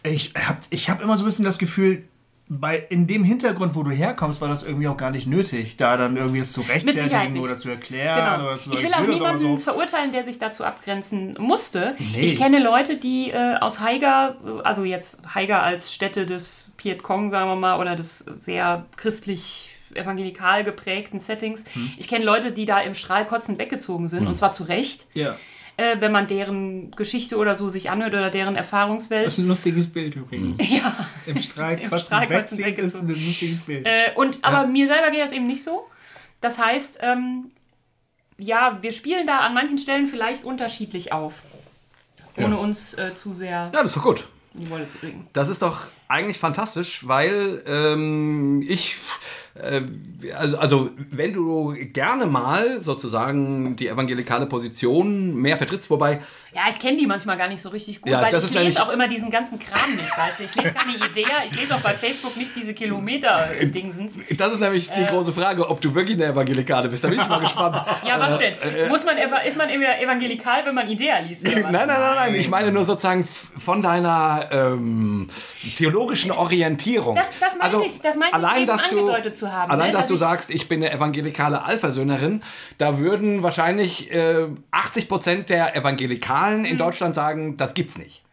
ich 0.04 0.32
habe 0.38 0.58
ich 0.70 0.88
hab 0.90 1.00
immer 1.02 1.16
so 1.16 1.24
ein 1.24 1.26
bisschen 1.26 1.44
das 1.44 1.58
Gefühl, 1.58 2.06
bei, 2.48 2.78
in 2.90 3.06
dem 3.08 3.24
Hintergrund, 3.24 3.74
wo 3.74 3.82
du 3.82 3.90
herkommst, 3.90 4.40
war 4.40 4.48
das 4.48 4.62
irgendwie 4.62 4.86
auch 4.86 4.96
gar 4.96 5.10
nicht 5.10 5.26
nötig, 5.26 5.76
da 5.76 5.96
dann 5.96 6.16
irgendwie 6.16 6.38
es 6.38 6.52
zu 6.52 6.60
rechtfertigen 6.60 7.40
oder 7.40 7.56
zu 7.56 7.68
erklären 7.70 8.36
Genau. 8.36 8.48
oder 8.50 8.58
zu 8.58 8.72
Ich 8.72 8.78
will 8.82 8.86
auch 8.86 8.98
das 8.98 8.98
aber 9.04 9.12
niemanden 9.12 9.38
so. 9.40 9.58
verurteilen, 9.58 10.12
der 10.12 10.24
sich 10.24 10.38
dazu 10.38 10.62
abgrenzen 10.64 11.36
musste. 11.40 11.96
Nee. 12.12 12.20
Ich 12.20 12.36
kenne 12.36 12.60
Leute, 12.62 12.96
die 12.98 13.30
äh, 13.30 13.56
aus 13.56 13.80
Haiger, 13.80 14.36
also 14.62 14.84
jetzt 14.84 15.18
Haiger 15.34 15.62
als 15.62 15.92
Stätte 15.92 16.24
des 16.24 16.70
Piet 16.76 17.02
Kong, 17.02 17.30
sagen 17.30 17.48
wir 17.50 17.56
mal, 17.56 17.80
oder 17.80 17.96
des 17.96 18.20
sehr 18.38 18.86
christlich 18.96 19.70
evangelikal 19.94 20.62
geprägten 20.62 21.18
Settings. 21.18 21.64
Hm. 21.74 21.90
Ich 21.98 22.06
kenne 22.06 22.24
Leute, 22.24 22.52
die 22.52 22.64
da 22.66 22.80
im 22.80 22.94
Strahl 22.94 23.24
kotzend 23.24 23.58
weggezogen 23.58 24.08
sind, 24.08 24.26
und 24.26 24.36
zwar 24.36 24.52
zu 24.52 24.64
Recht, 24.64 25.06
Ja. 25.14 25.36
Äh, 25.76 25.96
wenn 26.00 26.12
man 26.12 26.26
deren 26.26 26.90
Geschichte 26.92 27.36
oder 27.36 27.54
so 27.54 27.68
sich 27.68 27.90
anhört 27.90 28.14
oder 28.14 28.30
deren 28.30 28.56
Erfahrungswelt. 28.56 29.26
Das 29.26 29.34
ist 29.34 29.44
ein 29.44 29.48
lustiges 29.48 29.86
Bild 29.88 30.16
übrigens. 30.16 30.58
ja. 30.68 31.06
Im 31.26 31.40
Strahl 31.40 31.78
Im 31.78 31.98
Strahl 31.98 32.30
ist 32.32 32.96
ein 32.96 33.08
lustiges 33.08 33.60
Bild. 33.60 33.86
Äh, 33.86 34.12
und, 34.14 34.38
aber 34.42 34.66
mir 34.66 34.86
selber 34.86 35.10
geht 35.10 35.20
das 35.20 35.32
eben 35.32 35.46
nicht 35.46 35.62
so. 35.62 35.86
Das 36.40 36.58
heißt, 36.58 36.98
ähm, 37.02 37.50
ja, 38.38 38.78
wir 38.80 38.92
spielen 38.92 39.26
da 39.26 39.38
an 39.40 39.54
manchen 39.54 39.78
Stellen 39.78 40.06
vielleicht 40.06 40.44
unterschiedlich 40.44 41.12
auf. 41.12 41.42
Ohne 42.38 42.54
Ja. 42.54 42.60
uns 42.60 42.94
äh, 42.94 43.14
zu 43.14 43.32
sehr 43.32 43.50
Ja, 43.50 43.70
das 43.70 43.86
ist 43.86 43.96
doch 43.96 44.02
gut. 44.02 44.26
in 44.54 44.60
die 44.62 44.70
Wolle 44.70 44.88
zu 44.88 44.98
kriegen. 44.98 45.26
Das 45.32 45.48
ist 45.48 45.62
doch 45.62 45.86
eigentlich 46.08 46.38
fantastisch, 46.38 47.06
weil 47.08 47.62
ähm, 47.66 48.62
ich, 48.66 48.96
also, 50.36 50.58
also 50.58 50.90
wenn 51.10 51.32
du 51.32 51.74
gerne 51.92 52.26
mal 52.26 52.80
sozusagen 52.80 53.76
die 53.76 53.88
evangelikale 53.88 54.46
Position 54.46 55.36
mehr 55.36 55.56
vertrittst, 55.56 55.90
wobei, 55.90 56.20
Ja, 56.56 56.62
ich 56.70 56.78
kenne 56.80 56.96
die 56.96 57.06
manchmal 57.06 57.36
gar 57.36 57.48
nicht 57.48 57.60
so 57.60 57.68
richtig 57.68 58.00
gut, 58.00 58.10
Ja, 58.10 58.22
weil 58.22 58.34
ich 58.34 58.50
lese 58.50 58.82
auch 58.82 58.88
immer 58.90 59.06
diesen 59.08 59.30
ganzen 59.30 59.58
Kram 59.58 59.90
nicht, 59.94 60.16
weißt 60.16 60.40
du. 60.40 60.44
Ich 60.44 60.54
lese 60.54 60.72
keine 60.72 60.96
Idee, 60.96 61.26
ich 61.44 61.60
lese 61.60 61.74
auch 61.74 61.80
bei 61.80 61.92
Facebook 61.92 62.34
nicht 62.38 62.56
diese 62.56 62.72
Kilometer-Dingsens. 62.72 64.18
das 64.38 64.52
ist 64.54 64.60
nämlich 64.60 64.90
die 64.90 65.04
große 65.04 65.32
Frage, 65.34 65.68
ob 65.68 65.82
du 65.82 65.94
wirklich 65.94 66.16
eine 66.16 66.26
Evangelikale 66.32 66.88
bist. 66.88 67.04
Da 67.04 67.08
bin 67.08 67.20
ich 67.20 67.28
mal 67.28 67.40
gespannt. 67.40 67.76
Ja, 68.06 68.18
was 68.18 68.38
denn? 68.38 68.54
Muss 68.88 69.04
man, 69.04 69.18
ist 69.18 69.58
man 69.58 69.68
eva- 69.68 69.98
evangelikal, 70.00 70.64
wenn 70.64 70.74
man 70.74 70.88
Idea 70.88 71.18
liest? 71.18 71.44
Nein, 71.44 71.62
nein, 71.72 71.86
nein, 71.86 72.14
nein. 72.14 72.34
Ich 72.36 72.48
meine 72.48 72.72
nur 72.72 72.84
sozusagen 72.84 73.24
von 73.58 73.82
deiner 73.82 74.48
ähm, 74.50 75.28
theologischen 75.76 76.30
Orientierung. 76.30 77.16
Das- 77.16 77.26
das 77.38 77.58
meinte 77.58 77.84
ich- 77.86 78.00
das 78.00 78.16
meinte 78.16 78.28
ich 78.38 78.44
allein, 78.44 78.56
eben 78.62 78.66
dass 78.66 78.88
du, 78.88 78.98
angedeutet 79.00 79.36
zu 79.36 79.52
haben, 79.52 79.70
Allein, 79.70 79.88
ne? 79.88 79.92
dass 79.92 80.02
Dass 80.02 80.08
du 80.08 80.14
ich- 80.14 80.20
sagst, 80.20 80.50
ich 80.50 80.68
bin 80.68 80.82
eine 80.82 80.90
evangelikale 80.94 81.62
Alphasöhnerin, 81.64 82.42
da 82.78 82.98
würden 82.98 83.42
wahrscheinlich 83.42 84.10
äh, 84.10 84.46
80 84.70 85.08
Prozent 85.08 85.50
der 85.50 85.76
Evangelikalen 85.76 86.45
Hm. 86.54 86.64
in 86.64 86.78
Deutschland 86.78 87.14
sagen, 87.14 87.56
das 87.56 87.74
gibt's 87.74 87.98
nicht. 87.98 88.25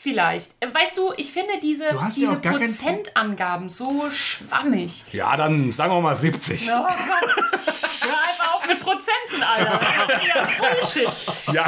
Vielleicht. 0.00 0.52
Äh, 0.60 0.68
Weißt 0.72 0.96
du, 0.96 1.12
ich 1.16 1.32
finde 1.32 1.54
diese, 1.60 1.86
ja 1.86 2.08
diese 2.14 2.38
kein- 2.38 2.52
Prozentangaben 2.54 3.68
so 3.68 4.08
schwammig. 4.12 5.04
Ja, 5.12 5.36
dann 5.36 5.72
sagen 5.72 5.92
wir 5.92 6.00
mal 6.00 6.14
70. 6.14 6.68
Oh 6.70 6.84
Gott. 6.84 7.36
Einfach 7.66 8.54
auf 8.54 8.68
mit 8.68 8.78
Prozenten, 8.80 9.42
Alter. 9.42 9.80
Ja, 10.28 10.48
Bullshit. 10.58 11.08
Ja, 11.52 11.64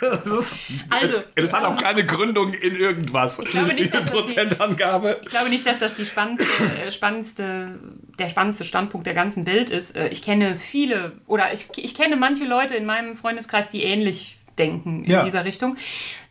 das, 0.00 0.26
ist, 0.26 0.56
Also, 0.88 1.22
das 1.34 1.52
hat 1.52 1.64
auch 1.64 1.76
keine 1.76 2.06
Gründung 2.06 2.52
in 2.54 2.76
irgendwas. 2.76 3.40
Ich 3.40 3.46
glaube 3.50 3.68
nicht, 3.74 3.80
Diese 3.92 3.92
dass 4.02 4.12
das 4.12 4.26
die-. 4.34 4.40
Ich 4.40 5.30
glaube 5.30 5.48
nicht, 5.50 5.66
dass 5.66 5.78
das 5.80 5.94
die 5.96 6.06
spannendste, 6.06 6.64
äh, 6.86 6.90
spannendste, 6.92 7.78
der 8.18 8.28
spannendste 8.30 8.64
Standpunkt 8.64 9.06
der 9.06 9.14
ganzen 9.14 9.46
Welt 9.46 9.70
ist. 9.70 9.96
Äh, 9.96 10.08
Ich 10.08 10.22
kenne 10.22 10.54
viele, 10.56 11.12
oder 11.26 11.52
ich, 11.52 11.66
ich 11.76 11.94
kenne 11.96 12.16
manche 12.16 12.44
Leute 12.44 12.74
in 12.76 12.86
meinem 12.86 13.16
Freundeskreis, 13.16 13.70
die 13.70 13.82
ähnlich 13.82 14.38
denken 14.58 15.04
in 15.04 15.10
Ja. 15.10 15.24
dieser 15.24 15.44
Richtung. 15.44 15.76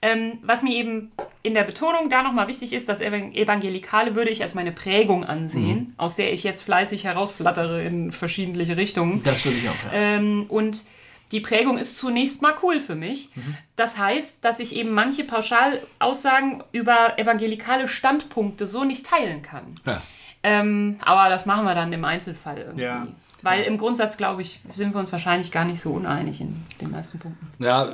Ähm, 0.08 0.38
was 0.44 0.62
mir 0.62 0.76
eben 0.76 1.12
in 1.42 1.56
der 1.56 1.64
Betonung 1.64 2.10
da 2.10 2.22
nochmal 2.22 2.48
wichtig 2.48 2.74
ist, 2.74 2.88
das 2.88 3.02
Evan- 3.02 3.34
Evangelikale 3.34 4.14
würde 4.14 4.30
ich 4.30 4.44
als 4.44 4.54
meine 4.54 4.72
Prägung 4.72 5.24
ansehen, 5.24 5.96
aus 5.98 6.16
der 6.16 6.32
ich 6.32 6.44
jetzt 6.44 6.62
fleißig 6.62 7.06
herausflattere 7.06 7.84
in 7.84 8.12
verschiedene 8.12 8.78
Richtungen. 8.78 9.24
Das 9.24 9.46
würde 9.46 9.58
ich 9.58 9.68
auch, 9.68 9.84
ja. 9.86 9.92
Ähm, 9.94 10.46
und 10.48 10.86
die 11.32 11.40
Prägung 11.40 11.80
ist 11.80 11.98
zunächst 11.98 12.44
mal 12.44 12.54
cool 12.62 12.80
für 12.80 12.94
mich. 12.94 13.30
Das 13.76 13.98
heißt, 13.98 14.46
dass 14.46 14.60
ich 14.60 14.76
eben 14.76 14.92
manche 14.92 15.24
Pauschalaussagen 15.24 16.64
über 16.72 17.18
evangelikale 17.18 17.88
Standpunkte 17.88 18.68
so 18.68 18.84
nicht 18.84 19.08
teilen 19.08 19.42
kann. 19.42 19.64
Ja. 19.88 20.02
Ähm, 20.44 20.98
aber 21.02 21.30
das 21.30 21.48
machen 21.48 21.66
wir 21.66 21.74
dann 21.74 21.92
im 21.92 22.06
Einzelfall 22.06 22.60
irgendwie. 22.60 22.84
Ja. 22.84 23.08
Weil 23.42 23.64
im 23.64 23.78
Grundsatz, 23.80 24.18
glaube 24.18 24.44
ich, 24.44 24.60
sind 24.72 24.94
wir 24.94 25.00
uns 25.00 25.12
wahrscheinlich 25.12 25.52
gar 25.52 25.66
nicht 25.66 25.80
so 25.82 25.92
uneinig 25.92 26.42
in 26.42 26.64
den 26.80 26.92
meisten 26.92 27.18
Punkten. 27.18 27.48
Ja, 27.64 27.92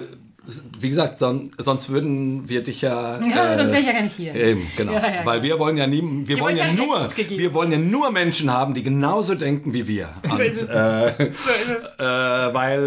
wie 0.79 0.89
gesagt, 0.89 1.19
son 1.19 1.51
sonst 1.57 1.89
würden 1.89 2.47
wir 2.49 2.63
dich 2.63 2.81
ja. 2.81 3.19
Ja, 3.19 3.53
äh, 3.53 3.57
sonst 3.57 3.71
wäre 3.71 3.79
ich 3.81 3.85
ja 3.87 3.93
gar 3.93 4.01
nicht 4.01 4.15
hier. 4.15 4.33
Eben, 4.35 4.67
genau. 4.75 4.93
Ja, 4.93 5.07
ja, 5.15 5.25
Weil 5.25 5.41
wir 5.43 5.59
wollen 5.59 5.77
ja 5.77 5.87
nie, 5.87 6.01
wir 6.01 6.39
wollen 6.39 6.57
wollt 6.57 6.57
ja 6.57 6.73
nur, 6.73 7.07
wir 7.29 7.53
wollen 7.53 7.71
ja 7.71 7.77
nur 7.77 8.11
Menschen 8.11 8.51
haben, 8.51 8.73
die 8.73 8.83
genauso 8.83 9.35
denken 9.35 9.73
wie 9.73 9.87
wir. 9.87 10.09
Und, 10.29 10.39
ist 10.41 10.63
es. 10.63 10.69
äh, 10.69 11.13
So 11.17 11.23
ist 11.23 11.69
es. 11.69 11.85
äh, 11.99 12.03
weil 12.53 12.79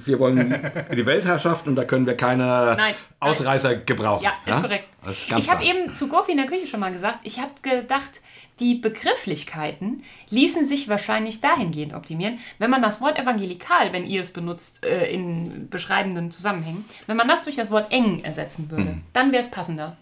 äh, 0.00 0.06
wir 0.06 0.18
wollen 0.18 0.54
die 0.96 1.06
Weltherrschaft 1.06 1.66
und 1.68 1.76
da 1.76 1.84
können 1.84 2.06
wir 2.06 2.14
keine 2.14 2.74
Nein. 2.78 2.94
Ausreißer 3.20 3.76
gebrauchen. 3.76 4.24
Ja, 4.24 4.32
ist 4.46 4.62
korrekt. 4.62 4.84
Ist 5.08 5.30
ich 5.36 5.48
habe 5.50 5.64
eben 5.64 5.94
zu 5.94 6.08
Gofi 6.08 6.32
in 6.32 6.38
der 6.38 6.46
Küche 6.46 6.66
schon 6.66 6.80
mal 6.80 6.92
gesagt, 6.92 7.18
ich 7.22 7.38
habe 7.38 7.52
gedacht, 7.62 8.20
die 8.60 8.74
Begrifflichkeiten 8.74 10.02
ließen 10.30 10.66
sich 10.66 10.88
wahrscheinlich 10.88 11.40
dahingehend 11.40 11.92
optimieren, 11.94 12.38
wenn 12.58 12.70
man 12.70 12.80
das 12.80 13.00
Wort 13.00 13.18
evangelikal, 13.18 13.92
wenn 13.92 14.06
ihr 14.06 14.22
es 14.22 14.30
benutzt 14.32 14.84
äh, 14.84 15.10
in 15.10 15.68
beschreibenden 15.68 16.30
Zusammenhängen, 16.30 16.84
wenn 17.06 17.16
man 17.16 17.28
das 17.28 17.44
durch 17.44 17.56
das 17.56 17.70
Wort 17.70 17.92
eng 17.92 18.24
ersetzen 18.24 18.70
würde, 18.70 18.84
Mhm. 18.84 19.02
dann 19.12 19.32
wäre 19.32 19.42
es 19.42 19.50
passender. 19.50 19.96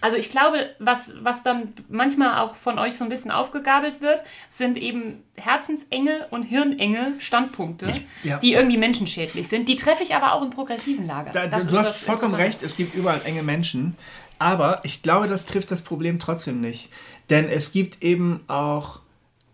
Also 0.00 0.16
ich 0.16 0.30
glaube, 0.30 0.70
was, 0.78 1.12
was 1.22 1.42
dann 1.42 1.72
manchmal 1.88 2.38
auch 2.40 2.54
von 2.54 2.78
euch 2.78 2.94
so 2.96 3.02
ein 3.04 3.10
bisschen 3.10 3.30
aufgegabelt 3.32 4.00
wird, 4.00 4.22
sind 4.50 4.78
eben 4.78 5.24
herzensenge 5.36 6.26
und 6.30 6.44
hirnenge 6.44 7.14
Standpunkte, 7.18 7.92
ja. 8.22 8.38
die 8.38 8.52
irgendwie 8.52 8.76
menschenschädlich 8.78 9.48
sind. 9.48 9.68
Die 9.68 9.76
treffe 9.76 10.02
ich 10.04 10.14
aber 10.14 10.34
auch 10.34 10.42
im 10.42 10.50
progressiven 10.50 11.06
Lager. 11.06 11.32
Da, 11.32 11.46
Das 11.48 11.64
du 11.64 11.70
ist 11.72 11.76
hast 11.78 12.04
vollkommen 12.04 12.34
recht, 12.34 12.62
es 12.62 12.76
gibt 12.76 12.94
überall 12.94 13.20
enge 13.24 13.42
Menschen. 13.42 13.96
Aber 14.38 14.80
ich 14.84 15.02
glaube, 15.02 15.28
das 15.28 15.46
trifft 15.46 15.70
das 15.70 15.82
Problem 15.82 16.18
trotzdem 16.18 16.60
nicht. 16.60 16.90
Denn 17.30 17.48
es 17.48 17.72
gibt 17.72 18.02
eben 18.02 18.40
auch 18.48 19.00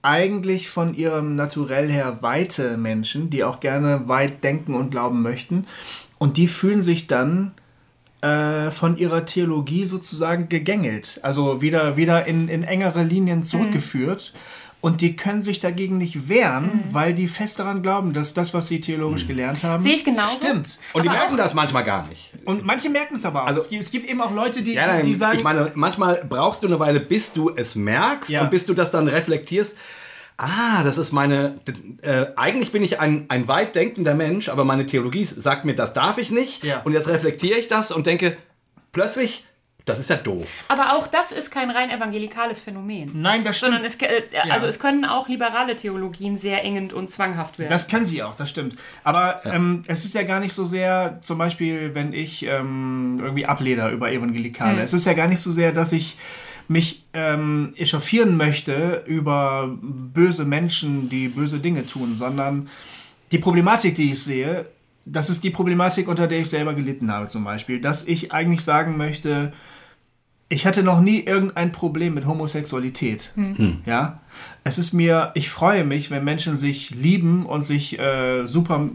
eigentlich 0.02 0.68
von 0.68 0.94
ihrem 0.94 1.36
Naturell 1.36 1.88
her 1.88 2.18
weite 2.22 2.76
Menschen, 2.76 3.30
die 3.30 3.44
auch 3.44 3.60
gerne 3.60 4.08
weit 4.08 4.42
denken 4.42 4.74
und 4.74 4.90
glauben 4.90 5.22
möchten. 5.22 5.66
Und 6.18 6.36
die 6.36 6.48
fühlen 6.48 6.82
sich 6.82 7.06
dann 7.06 7.52
äh, 8.20 8.70
von 8.70 8.98
ihrer 8.98 9.24
Theologie 9.24 9.86
sozusagen 9.86 10.48
gegängelt. 10.48 11.20
Also 11.22 11.62
wieder, 11.62 11.96
wieder 11.96 12.26
in, 12.26 12.48
in 12.48 12.64
engere 12.64 13.02
Linien 13.02 13.44
zurückgeführt. 13.44 14.32
Und 14.82 15.00
die 15.00 15.14
können 15.16 15.40
sich 15.42 15.60
dagegen 15.60 15.96
nicht 15.96 16.28
wehren, 16.28 16.82
weil 16.90 17.14
die 17.14 17.28
fest 17.28 17.58
daran 17.60 17.82
glauben, 17.82 18.12
dass 18.12 18.34
das, 18.34 18.52
was 18.52 18.66
sie 18.66 18.80
theologisch 18.80 19.26
gelernt 19.28 19.62
haben, 19.62 19.80
Sehe 19.82 19.94
ich 19.94 20.04
genauso. 20.04 20.38
stimmt. 20.38 20.78
Und 20.92 21.04
die 21.04 21.08
aber 21.08 21.18
merken 21.18 21.34
auch- 21.34 21.38
das 21.38 21.54
manchmal 21.54 21.84
gar 21.84 22.06
nicht. 22.08 22.30
Und 22.44 22.64
manche 22.64 22.90
merken 22.90 23.14
es 23.14 23.24
aber 23.24 23.44
auch. 23.44 23.46
Also- 23.46 23.60
es, 23.60 23.68
gibt, 23.70 23.80
es 23.84 23.90
gibt 23.92 24.08
eben 24.08 24.20
auch 24.20 24.34
Leute, 24.34 24.60
die, 24.60 24.74
Ja, 24.74 24.88
nein, 24.88 25.06
die 25.06 25.14
sagen, 25.14 25.38
ich 25.38 25.44
meine, 25.44 25.70
manchmal 25.76 26.24
brauchst 26.28 26.62
du 26.64 26.66
eine 26.66 26.78
Weile, 26.80 26.98
bis 26.98 27.32
du 27.32 27.50
es 27.54 27.76
merkst 27.76 28.28
Ja. 28.30 28.42
und 28.42 28.50
bis 28.50 28.66
du 28.66 28.74
das 28.74 28.90
dann 28.90 29.06
reflektierst. 29.06 29.76
Ah, 30.36 30.82
das 30.82 30.98
ist 30.98 31.12
meine. 31.12 31.60
Äh, 32.00 32.26
eigentlich 32.34 32.72
bin 32.72 32.82
ich 32.82 32.98
ein, 32.98 33.26
ein 33.28 33.46
weit 33.46 33.76
denkender 33.76 34.14
Mensch, 34.16 34.48
aber 34.48 34.64
meine 34.64 34.86
Theologie 34.86 35.24
sagt 35.24 35.64
mir, 35.64 35.76
das 35.76 35.92
darf 35.92 36.18
ich 36.18 36.32
nicht. 36.32 36.64
Ja. 36.64 36.80
Und 36.82 36.92
jetzt 36.92 37.06
reflektiere 37.06 37.56
ich 37.56 37.68
das 37.68 37.92
und 37.92 38.06
denke, 38.08 38.36
plötzlich, 38.90 39.44
das 39.84 39.98
ist 39.98 40.10
ja 40.10 40.16
doof. 40.16 40.66
Aber 40.68 40.96
auch 40.96 41.06
das 41.06 41.32
ist 41.32 41.50
kein 41.50 41.70
rein 41.70 41.90
evangelikales 41.90 42.60
Phänomen. 42.60 43.10
nein, 43.14 43.42
das 43.44 43.58
stimmt. 43.58 43.72
Sondern 43.72 43.86
es, 43.86 43.96
äh, 44.00 44.50
also 44.50 44.66
es 44.66 44.78
können 44.78 45.04
auch 45.04 45.28
liberale 45.28 45.76
Theologien 45.76 46.36
sehr 46.36 46.62
engend 46.64 46.92
und 46.92 47.10
zwanghaft 47.10 47.58
werden. 47.58 47.70
Das 47.70 47.88
kann 47.88 48.04
sie 48.04 48.22
auch, 48.22 48.36
das 48.36 48.50
stimmt. 48.50 48.76
Aber 49.02 49.44
ähm, 49.44 49.82
es 49.86 50.04
ist 50.04 50.14
ja 50.14 50.22
gar 50.22 50.40
nicht 50.40 50.52
so 50.52 50.64
sehr, 50.64 51.18
zum 51.20 51.38
Beispiel, 51.38 51.94
wenn 51.94 52.12
ich 52.12 52.44
ähm, 52.44 53.18
irgendwie 53.20 53.46
ableder 53.46 53.90
über 53.90 54.12
Evangelikale. 54.12 54.82
Es 54.82 54.92
ist 54.92 55.04
ja 55.04 55.14
gar 55.14 55.28
nicht 55.28 55.40
so 55.40 55.52
sehr, 55.52 55.72
dass 55.72 55.92
ich 55.92 56.16
mich 56.68 57.04
ähm, 57.12 57.74
echauffieren 57.76 58.36
möchte 58.36 59.02
über 59.06 59.68
böse 59.80 60.44
Menschen, 60.44 61.08
die 61.08 61.28
böse 61.28 61.58
Dinge 61.58 61.86
tun, 61.86 62.14
sondern 62.14 62.68
die 63.32 63.38
Problematik, 63.38 63.94
die 63.94 64.12
ich 64.12 64.22
sehe, 64.22 64.66
das 65.04 65.30
ist 65.30 65.42
die 65.42 65.50
Problematik, 65.50 66.08
unter 66.08 66.26
der 66.26 66.40
ich 66.40 66.50
selber 66.50 66.74
gelitten 66.74 67.10
habe 67.10 67.26
zum 67.26 67.44
Beispiel, 67.44 67.80
dass 67.80 68.06
ich 68.06 68.32
eigentlich 68.32 68.62
sagen 68.62 68.96
möchte, 68.96 69.52
ich 70.52 70.66
hatte 70.66 70.82
noch 70.82 71.00
nie 71.00 71.20
irgendein 71.20 71.72
Problem 71.72 72.12
mit 72.14 72.26
Homosexualität. 72.26 73.32
Ja, 73.86 74.20
es 74.64 74.78
ist 74.78 74.92
mir, 74.92 75.32
ich 75.34 75.50
freue 75.50 75.84
mich, 75.84 76.10
wenn 76.10 76.24
Menschen 76.24 76.56
sich 76.56 76.90
lieben 76.90 77.46
und 77.46 77.62
sich 77.62 77.98
äh, 77.98 78.46
super 78.46 78.88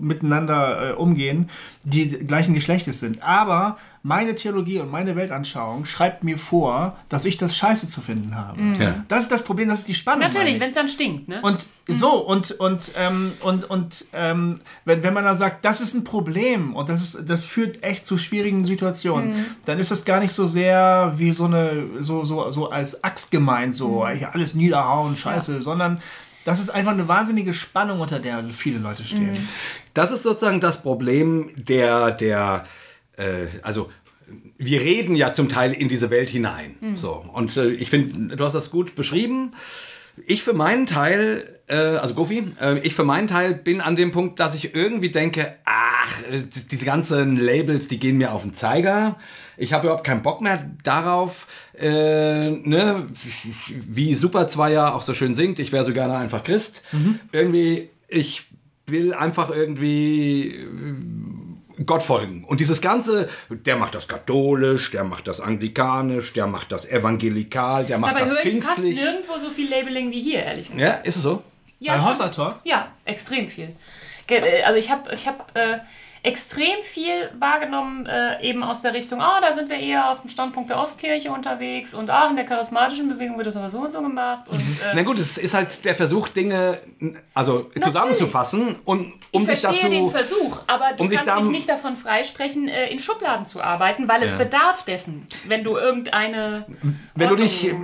miteinander 0.00 0.90
äh, 0.90 0.92
umgehen, 0.92 1.50
die 1.84 2.08
gleichen 2.08 2.54
Geschlechtes 2.54 3.00
sind. 3.00 3.22
Aber 3.22 3.76
meine 4.02 4.34
Theologie 4.34 4.78
und 4.78 4.90
meine 4.90 5.16
Weltanschauung 5.16 5.84
schreibt 5.84 6.24
mir 6.24 6.38
vor, 6.38 6.96
dass 7.08 7.24
ich 7.24 7.36
das 7.36 7.56
scheiße 7.56 7.86
zu 7.88 8.00
finden 8.00 8.36
habe. 8.36 8.60
Ja. 8.78 9.04
Das 9.08 9.24
ist 9.24 9.32
das 9.32 9.42
Problem, 9.42 9.68
das 9.68 9.80
ist 9.80 9.88
die 9.88 9.94
Spannung. 9.94 10.20
Natürlich, 10.20 10.54
ich. 10.54 10.60
wenn 10.60 10.68
es 10.70 10.76
dann 10.76 10.88
stinkt, 10.88 11.28
ne? 11.28 11.40
Und 11.42 11.66
so, 11.88 12.18
und, 12.18 12.52
und, 12.52 12.92
ähm, 12.96 13.32
und, 13.42 13.68
und 13.68 14.04
ähm, 14.12 14.60
wenn, 14.84 15.02
wenn 15.02 15.14
man 15.14 15.24
dann 15.24 15.34
sagt, 15.34 15.64
das 15.64 15.80
ist 15.80 15.94
ein 15.94 16.04
Problem 16.04 16.76
und 16.76 16.88
das, 16.88 17.02
ist, 17.02 17.28
das 17.28 17.44
führt 17.44 17.82
echt 17.82 18.06
zu 18.06 18.18
schwierigen 18.18 18.64
Situationen, 18.64 19.46
dann 19.64 19.78
ist 19.78 19.90
das 19.90 20.04
gar 20.04 20.20
nicht 20.20 20.32
so 20.32 20.46
sehr 20.46 21.14
wie 21.16 21.32
so 21.32 21.46
eine, 21.46 21.86
so, 21.98 22.24
so, 22.24 22.50
so 22.50 22.70
als 22.70 23.02
Axt 23.02 23.30
gemeint, 23.30 23.74
so 23.74 24.06
ey, 24.06 24.26
alles 24.32 24.54
niederhauen, 24.68 25.16
scheiße, 25.16 25.62
sondern 25.62 26.00
das 26.44 26.60
ist 26.60 26.70
einfach 26.70 26.92
eine 26.92 27.08
wahnsinnige 27.08 27.52
Spannung, 27.52 28.00
unter 28.00 28.20
der 28.20 28.42
viele 28.50 28.78
Leute 28.78 29.04
stehen. 29.04 29.48
Das 29.94 30.10
ist 30.10 30.22
sozusagen 30.22 30.60
das 30.60 30.82
Problem 30.82 31.50
der, 31.56 32.10
der 32.10 32.64
äh, 33.16 33.46
also 33.62 33.90
wir 34.58 34.80
reden 34.80 35.16
ja 35.16 35.32
zum 35.32 35.48
Teil 35.48 35.72
in 35.72 35.88
diese 35.88 36.10
Welt 36.10 36.28
hinein. 36.28 36.76
So. 36.96 37.24
Und 37.32 37.56
äh, 37.56 37.70
ich 37.70 37.90
finde, 37.90 38.36
du 38.36 38.44
hast 38.44 38.52
das 38.52 38.70
gut 38.70 38.94
beschrieben. 38.94 39.52
Ich 40.26 40.42
für 40.42 40.52
meinen 40.52 40.86
Teil, 40.86 41.57
also 41.74 42.14
Goofy, 42.14 42.52
äh, 42.60 42.78
ich 42.80 42.94
für 42.94 43.04
meinen 43.04 43.28
Teil 43.28 43.54
bin 43.54 43.80
an 43.80 43.96
dem 43.96 44.10
Punkt, 44.10 44.40
dass 44.40 44.54
ich 44.54 44.74
irgendwie 44.74 45.10
denke, 45.10 45.54
ach, 45.64 46.22
äh, 46.30 46.42
diese 46.70 46.84
ganzen 46.84 47.36
Labels, 47.36 47.88
die 47.88 47.98
gehen 47.98 48.16
mir 48.16 48.32
auf 48.32 48.42
den 48.42 48.54
Zeiger. 48.54 49.16
Ich 49.56 49.72
habe 49.72 49.86
überhaupt 49.86 50.04
keinen 50.04 50.22
Bock 50.22 50.40
mehr 50.40 50.70
darauf, 50.82 51.46
äh, 51.78 52.50
ne, 52.50 53.08
wie 53.68 54.14
Super 54.14 54.46
Zweier 54.48 54.94
auch 54.94 55.02
so 55.02 55.14
schön 55.14 55.34
singt, 55.34 55.58
ich 55.58 55.72
wäre 55.72 55.84
so 55.84 55.92
gerne 55.92 56.16
einfach 56.16 56.44
Christ. 56.44 56.82
Irgendwie, 57.32 57.90
ich 58.06 58.46
will 58.86 59.12
einfach 59.12 59.50
irgendwie 59.50 60.66
Gott 61.86 62.02
folgen. 62.02 62.44
Und 62.44 62.60
dieses 62.60 62.80
Ganze, 62.80 63.28
der 63.50 63.76
macht 63.76 63.94
das 63.94 64.08
katholisch, 64.08 64.90
der 64.90 65.04
macht 65.04 65.28
das 65.28 65.40
anglikanisch, 65.40 66.32
der 66.32 66.46
macht 66.46 66.72
das 66.72 66.88
evangelikal, 66.88 67.84
der 67.84 67.98
macht 67.98 68.14
Dabei 68.14 68.24
das 68.24 68.30
höre 68.30 68.44
ich 68.44 68.64
fast 68.64 68.74
pfingstlich. 68.74 68.96
nirgendwo 68.96 69.38
so 69.38 69.50
viel 69.50 69.70
Labeling 69.70 70.10
wie 70.10 70.20
hier, 70.20 70.42
ehrlich 70.42 70.66
gesagt. 70.70 70.80
Ja, 70.80 70.92
ist 71.04 71.16
es 71.16 71.22
so? 71.22 71.42
Ja, 71.80 71.96
Bei. 71.96 72.02
Hossertor? 72.04 72.58
Ja, 72.64 72.88
extrem 73.04 73.48
viel. 73.48 73.74
Äh, 74.28 74.62
Also 74.62 74.78
ich 74.78 74.90
habe 74.90 75.12
ich 75.12 75.26
hab, 75.26 75.56
äh, 75.56 75.78
extrem 76.22 76.82
viel 76.82 77.30
wahrgenommen, 77.38 78.06
äh, 78.06 78.42
eben 78.42 78.62
aus 78.62 78.82
der 78.82 78.94
Richtung, 78.94 79.20
ah, 79.20 79.40
da 79.40 79.52
sind 79.52 79.70
wir 79.70 79.78
eher 79.78 80.10
auf 80.10 80.20
dem 80.22 80.30
Standpunkt 80.30 80.70
der 80.70 80.78
Ostkirche 80.78 81.30
unterwegs 81.30 81.94
und 81.94 82.10
ah, 82.10 82.28
in 82.28 82.36
der 82.36 82.44
charismatischen 82.44 83.08
Bewegung 83.08 83.36
wird 83.36 83.46
das 83.46 83.56
aber 83.56 83.70
so 83.70 83.78
und 83.78 83.92
so 83.92 84.02
gemacht. 84.02 84.48
Und, 84.48 84.58
äh, 84.60 84.92
Na 84.94 85.02
gut, 85.02 85.18
es 85.18 85.38
ist 85.38 85.54
halt 85.54 85.84
der 85.84 85.94
Versuch, 85.94 86.28
Dinge 86.28 86.78
also 87.34 87.70
zusammenzufassen 87.80 88.76
und 88.84 89.12
um 89.30 89.42
ich 89.42 89.48
sich 89.48 89.60
verstehe 89.60 89.90
den 89.90 90.06
dazu. 90.06 90.10
Versuch, 90.10 90.62
aber 90.66 90.92
du 90.96 91.04
um 91.04 91.10
kannst 91.10 91.44
dich 91.44 91.50
nicht 91.50 91.68
davon 91.68 91.96
freisprechen, 91.96 92.68
äh, 92.68 92.88
in 92.90 92.98
Schubladen 92.98 93.46
zu 93.46 93.62
arbeiten, 93.62 94.08
weil 94.08 94.22
es 94.22 94.32
Ja. 94.32 94.38
bedarf 94.38 94.84
dessen, 94.84 95.26
wenn 95.46 95.64
du 95.64 95.76
irgendeine 95.76 96.64
Wenn 97.14 97.28
du, 97.28 97.36
dich, 97.36 97.68
äh, 97.68 97.74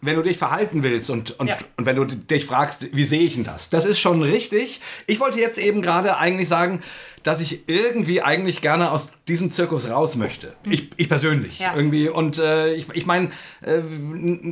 wenn 0.00 0.16
du 0.16 0.22
dich 0.22 0.38
verhalten 0.38 0.82
willst 0.82 1.10
und, 1.10 1.38
und, 1.38 1.48
Ja. 1.48 1.56
und 1.76 1.86
wenn 1.86 1.96
du 1.96 2.04
dich 2.04 2.44
fragst, 2.46 2.94
wie 2.94 3.04
sehe 3.04 3.20
ich 3.22 3.34
denn 3.34 3.44
das? 3.44 3.70
Das 3.70 3.84
ist 3.84 4.00
schon 4.00 4.22
richtig. 4.22 4.80
Ich 5.06 5.20
wollte 5.20 5.40
jetzt 5.40 5.58
eben 5.58 5.82
gerade 5.82 6.16
eigentlich 6.16 6.48
sagen, 6.48 6.82
dass 7.22 7.40
ich 7.40 7.68
irgendwie 7.68 8.22
eigentlich 8.22 8.60
gerne 8.62 8.90
aus 8.90 9.10
diesem 9.28 9.50
Zirkus 9.50 9.88
raus 9.88 10.16
möchte. 10.16 10.54
Ich, 10.64 10.90
ich 10.96 11.08
persönlich. 11.08 11.58
Ja. 11.58 11.74
Irgendwie. 11.76 12.08
Und 12.08 12.38
äh, 12.38 12.72
ich, 12.74 12.86
ich 12.94 13.06
meine, 13.06 13.28
äh, 13.62 13.80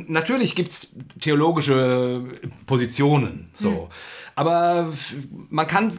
natürlich 0.07 0.55
gibt 0.55 0.71
es 0.71 0.91
theologische 1.19 2.23
Positionen. 2.65 3.49
So. 3.53 3.89
Aber 4.35 4.89
man 5.49 5.67
kann, 5.67 5.91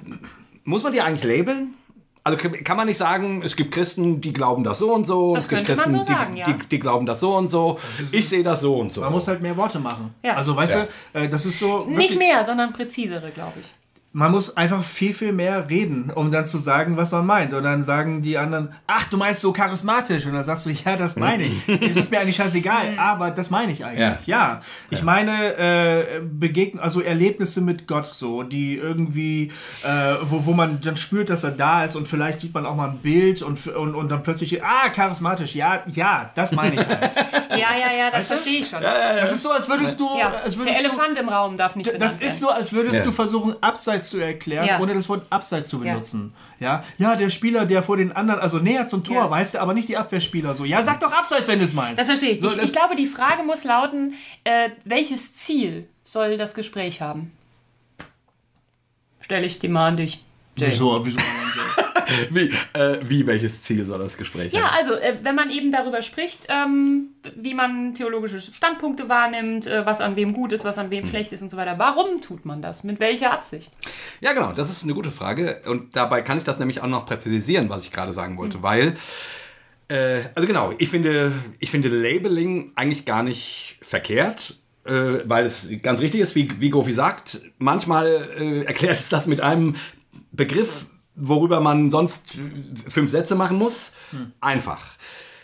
muss 0.65 0.83
man 0.83 0.93
die 0.93 1.01
eigentlich 1.01 1.25
labeln? 1.25 1.75
Also 2.23 2.37
kann 2.37 2.77
man 2.77 2.87
nicht 2.87 2.99
sagen, 2.99 3.43
es 3.43 3.57
gibt 3.57 3.73
Christen, 3.73 4.21
die 4.21 4.35
glauben 4.35 4.63
das 4.63 4.79
so 4.79 4.93
und 4.93 5.05
so, 5.07 5.35
Das 5.35 5.45
es 5.45 5.49
gibt 5.49 5.65
könnte 5.65 5.81
man 5.81 5.91
Christen, 5.97 6.05
so 6.05 6.13
sagen, 6.13 6.35
die, 6.35 6.41
ja. 6.41 6.53
die, 6.53 6.69
die 6.69 6.79
glauben 6.79 7.07
das 7.07 7.19
so 7.21 7.35
und 7.35 7.49
so, 7.49 7.79
ich 8.13 8.29
sehe 8.29 8.43
das 8.43 8.61
so 8.61 8.77
und 8.77 8.93
so. 8.93 9.01
Man 9.01 9.13
muss 9.13 9.27
halt 9.27 9.41
mehr 9.41 9.57
Worte 9.57 9.79
machen. 9.79 10.15
Ja. 10.23 10.35
Also, 10.37 10.55
weißt 10.55 10.75
Ja. 10.75 10.87
du, 11.15 11.19
äh, 11.19 11.29
das 11.31 11.47
ist 11.47 11.59
so. 11.59 11.87
Nicht 11.87 12.19
mehr, 12.19 12.45
sondern 12.45 12.75
präzisere, 12.75 13.31
glaube 13.31 13.55
ich. 13.61 13.67
Man 14.13 14.33
muss 14.33 14.57
einfach 14.57 14.83
viel, 14.83 15.15
viel 15.15 15.33
mehr 15.33 15.71
reden, 15.71 16.11
um 16.13 16.33
dann 16.33 16.45
zu 16.45 16.59
sagen, 16.59 16.97
was 16.97 17.13
man 17.13 17.25
meint. 17.25 17.53
Und 17.53 17.63
dann 17.63 17.85
sagen 17.85 18.23
die 18.23 18.37
anderen, 18.39 18.75
ach, 18.89 19.05
du 19.05 19.17
meinst 19.17 19.41
so 19.41 19.53
charismatisch. 19.53 20.27
Und 20.27 20.33
dann 20.33 20.43
sagst 20.43 20.67
du, 20.67 20.71
ja, 20.71 20.97
das 20.97 21.15
meine 21.15 21.45
ich. 21.45 21.69
es 21.81 21.97
ist 21.97 22.11
mir 22.11 22.19
eigentlich 22.19 22.35
scheißegal, 22.35 22.99
aber 22.99 23.31
das 23.31 23.51
meine 23.51 23.71
ich 23.71 23.85
eigentlich. 23.85 24.27
Ja. 24.27 24.63
Ich 24.91 25.05
meine, 25.05 25.55
äh, 25.57 26.21
Begegn 26.23 26.81
also 26.81 27.01
Erlebnisse 27.01 27.61
mit 27.61 27.87
Gott 27.87 28.07
so, 28.07 28.43
die 28.43 28.75
irgendwie, 28.77 29.53
äh, 29.85 30.15
wo, 30.23 30.45
wo 30.45 30.53
man 30.55 30.81
dann 30.81 30.97
spürt, 30.97 31.31
dass 31.31 31.45
er 31.45 31.53
da 31.53 31.85
ist 31.85 31.95
und 31.95 32.09
vielleicht 32.09 32.39
sieht 32.39 32.53
man 32.53 32.67
auch 32.67 32.75
mal 32.75 32.89
ein 32.89 32.99
Bild 32.99 33.43
und, 33.43 33.65
und, 33.69 33.95
und 33.95 34.09
dann 34.11 34.25
plötzlich, 34.25 34.61
ah, 34.65 34.89
charismatisch, 34.89 35.55
ja, 35.55 35.85
ja, 35.87 36.31
das 36.35 36.51
meine 36.51 36.81
ich 36.81 36.87
halt. 36.89 37.15
Ja, 37.51 37.77
ja, 37.77 37.93
ja, 37.93 38.11
das 38.11 38.27
du? 38.29 38.35
verstehe 38.35 38.61
ich 38.61 38.69
schon. 38.69 38.81
Das 38.81 39.33
ist 39.33 39.43
so, 39.43 39.51
als 39.51 39.69
würdest 39.69 39.99
du, 40.01 40.09
Ja, 40.19 40.33
als 40.43 40.55
der 40.57 40.65
würdest 40.65 40.81
du 40.81 40.85
Elefant 40.85 41.19
im 41.19 41.29
Raum 41.29 41.57
darf 41.57 41.77
nicht 41.77 41.93
das 42.01 42.17
ist 42.17 42.41
so, 42.41 42.49
als 42.49 42.73
würdest 42.73 42.97
Ja. 42.97 43.05
du 43.05 43.13
versuchen, 43.13 43.55
Abseits 43.61 44.00
zu 44.09 44.19
erklären, 44.19 44.67
Ja. 44.67 44.81
ohne 44.81 44.95
das 44.95 45.09
Wort 45.09 45.27
Abseits 45.31 45.69
zu 45.69 45.81
benutzen. 45.81 46.33
Ja. 46.59 46.83
ja, 46.99 47.17
der 47.17 47.29
Spieler, 47.31 47.67
der 47.67 47.83
vor 47.83 47.97
den 47.99 48.13
anderen, 48.13 48.41
also 48.41 48.59
näher 48.59 48.87
zum 48.87 49.05
Tor, 49.05 49.17
Ja. 49.17 49.31
weißt 49.31 49.55
du, 49.55 49.61
aber 49.61 49.75
nicht 49.75 49.89
die 49.89 49.97
Abwehrspieler 49.97 50.55
so. 50.55 50.65
Ja, 50.65 50.83
sag 50.83 51.01
doch 51.01 51.13
Abseits, 51.13 51.47
wenn 51.49 51.59
du 51.59 51.65
es 51.65 51.73
meinst. 51.75 51.99
Das 51.99 52.07
verstehe 52.09 52.31
ich. 52.31 52.41
So, 52.41 52.51
ich. 52.51 52.63
Ich 52.63 52.73
glaube, 52.73 52.95
die 52.95 53.07
Frage 53.07 53.43
muss 53.43 53.65
lauten, 53.65 54.15
äh, 54.45 54.71
welches 54.85 55.35
Ziel 55.37 55.87
soll 56.05 56.39
das 56.39 56.55
Gespräch 56.55 57.01
haben? 57.01 57.33
Stelle 59.21 59.47
ich 59.47 59.59
die 59.59 59.69
mal 59.69 59.89
an 59.89 59.97
dich. 59.97 60.25
Jay. 60.57 60.67
Wieso, 60.69 61.05
wieso? 61.07 61.19
Wie, 62.31 62.51
äh, 62.73 62.99
wie, 63.05 63.27
welches 63.27 63.63
Ziel 63.63 63.85
soll 63.85 63.99
das 63.99 64.17
Gespräch 64.17 64.53
Ja, 64.53 64.63
haben? 64.71 64.77
also 64.79 64.95
äh, 64.95 65.19
wenn 65.23 65.35
man 65.35 65.51
eben 65.51 65.73
darüber 65.73 66.03
spricht, 66.03 66.47
ähm, 66.49 67.09
wie 67.37 67.55
man 67.55 67.95
theologische 67.95 68.41
Standpunkte 68.41 69.09
wahrnimmt, 69.09 69.67
äh, 69.67 69.85
was 69.87 70.01
an 70.01 70.17
wem 70.17 70.33
gut 70.33 70.53
ist, 70.53 70.65
was 70.65 70.79
an 70.79 70.91
wem 70.91 71.07
schlecht 71.07 71.33
ist 71.33 71.43
und 71.43 71.51
so 71.51 71.57
weiter. 71.57 71.79
Warum 71.79 72.21
tut 72.21 72.45
man 72.45 72.63
das? 72.63 72.85
Mit 72.85 73.01
welcher 73.01 73.33
Absicht? 73.33 73.73
Ja, 74.21 74.33
genau, 74.33 74.53
das 74.53 74.71
ist 74.71 74.83
eine 74.85 74.95
gute 74.95 75.11
Frage. 75.11 75.63
Und 75.67 75.95
dabei 75.97 76.23
kann 76.23 76.39
ich 76.39 76.45
das 76.45 76.59
nämlich 76.59 76.81
auch 76.83 76.87
noch 76.89 77.07
präzisieren, 77.07 77.69
was 77.71 77.85
ich 77.85 77.93
gerade 77.93 78.13
sagen 78.13 78.37
wollte, 78.39 78.63
weil, 78.63 78.95
äh, 79.89 80.23
also 80.35 80.47
genau, 80.47 80.73
ich 80.79 80.89
finde, 80.89 81.33
ich 81.59 81.71
finde 81.71 81.89
Labeling 81.89 82.73
eigentlich 82.75 83.05
gar 83.05 83.23
nicht 83.23 83.79
verkehrt. 83.83 84.57
Äh, 84.87 85.29
weil 85.29 85.45
es 85.45 85.69
ganz 85.83 86.01
richtig 86.01 86.23
ist, 86.23 86.35
wie, 86.35 86.49
wie 86.59 86.71
Gofi 86.71 86.95
sagt, 86.95 87.43
manchmal 87.59 88.31
äh, 88.39 88.63
erklärt 88.65 88.95
es 88.95 89.11
das 89.11 89.27
mit 89.27 89.43
einem 89.43 89.77
Begriff, 90.33 90.87
worüber 91.15 91.61
man 91.61 91.91
sonst 91.91 92.39
fünf 92.89 93.11
Sätze 93.11 93.35
machen 93.35 93.59
muss. 93.59 93.93
Einfach. 94.41 94.95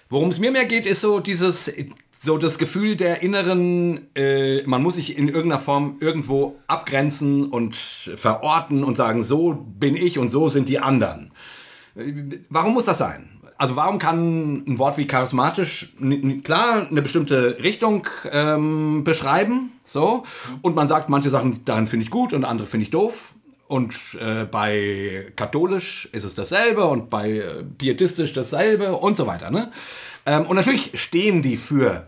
Worum 0.09 0.29
es 0.29 0.39
mir 0.39 0.53
mehr 0.53 0.67
geht, 0.67 0.87
ist 0.87 1.01
so 1.01 1.21
dieses, 1.21 1.73
so 2.19 2.39
das 2.39 2.59
Gefühl 2.59 2.97
der 2.97 3.23
inneren, 3.23 4.09
äh, 4.15 4.63
man 4.67 4.83
muss 4.83 4.97
sich 4.97 5.19
in 5.19 5.29
irgendeiner 5.29 5.61
Form 5.61 5.97
irgendwo 6.01 6.57
abgrenzen 6.67 7.45
und 7.45 7.77
verorten 7.77 8.85
und 8.85 8.97
sagen, 8.97 9.23
so 9.23 9.55
bin 9.55 9.97
ich 9.97 10.19
und 10.19 10.29
so 10.29 10.49
sind 10.49 10.69
die 10.69 10.79
anderen. 10.79 11.33
Warum 12.51 12.75
muss 12.75 12.85
das 12.85 12.99
sein? 12.99 13.31
Also 13.59 13.75
warum 13.75 13.99
kann 13.99 14.65
ein 14.67 14.79
Wort 14.79 14.99
wie 14.99 15.07
charismatisch 15.07 15.95
klar 16.45 16.89
eine 16.91 17.01
bestimmte 17.01 17.57
Richtung 17.63 18.07
ähm, 18.31 19.03
beschreiben, 19.03 19.73
so 19.83 20.25
und 20.61 20.77
man 20.77 20.89
sagt 20.89 21.09
manche 21.09 21.31
Sachen 21.31 21.65
darin 21.65 21.87
finde 21.87 22.05
ich 22.05 22.11
gut 22.11 22.35
und 22.35 22.45
andere 22.45 22.67
finde 22.67 22.83
ich 22.83 22.91
doof 22.91 23.33
und 23.69 23.95
äh, 24.19 24.45
bei 24.45 25.33
katholisch 25.37 26.09
ist 26.13 26.25
es 26.25 26.35
dasselbe 26.35 26.85
und 26.85 27.11
bei 27.11 27.31
äh, 27.31 27.65
pietistisch 27.65 28.33
dasselbe 28.33 28.93
und 28.93 29.17
so 29.17 29.27
weiter. 29.27 29.51
Ne? 29.51 29.71
Ähm, 30.25 30.47
und 30.47 30.57
natürlich 30.57 30.93
stehen 31.01 31.43
die 31.43 31.57
für 31.57 32.07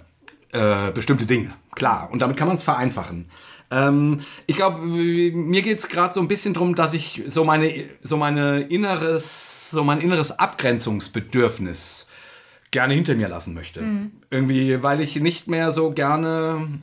äh, 0.53 0.91
bestimmte 0.93 1.27
Dinge, 1.27 1.53
klar. 1.75 2.09
Und 2.13 2.23
damit 2.23 2.37
kann 2.37 2.49
man 2.49 2.57
es 2.57 2.63
vereinfachen. 2.63 3.29
Ähm, 3.71 4.21
ich 4.47 4.57
glaube, 4.57 4.81
mir 4.81 5.63
geht 5.63 5.79
es 5.79 5.89
gerade 5.89 6.15
so 6.15 6.21
ein 6.21 6.29
bisschen 6.29 6.55
darum, 6.55 6.75
dass 6.75 6.95
ich 6.95 7.23
so 7.27 7.45
meine, 7.45 7.85
so 8.03 8.17
meine 8.17 8.61
inneres, 8.61 9.71
so 9.71 9.85
mein 9.85 10.01
inneres 10.01 10.39
Abgrenzungsbedürfnis 10.39 12.07
gerne 12.71 12.95
hinter 12.95 13.15
mir 13.15 13.29
lassen 13.29 13.55
möchte. 13.55 13.81
Irgendwie, 14.31 14.83
weil 14.83 15.01
ich 15.01 15.17
nicht 15.17 15.49
mehr 15.49 15.73
so 15.73 15.91
gerne 15.91 16.81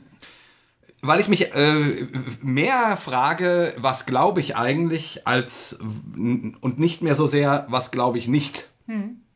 weil 1.06 1.20
ich 1.20 1.28
mich 1.28 1.54
äh, 1.54 2.06
mehr 2.42 2.96
frage, 2.96 3.74
was 3.78 4.06
glaube 4.06 4.40
ich 4.40 4.56
eigentlich, 4.56 5.26
als 5.26 5.78
und 6.16 6.78
nicht 6.78 7.02
mehr 7.02 7.14
so 7.14 7.26
sehr, 7.26 7.66
was 7.68 7.90
glaube 7.90 8.18
ich 8.18 8.28
nicht. 8.28 8.68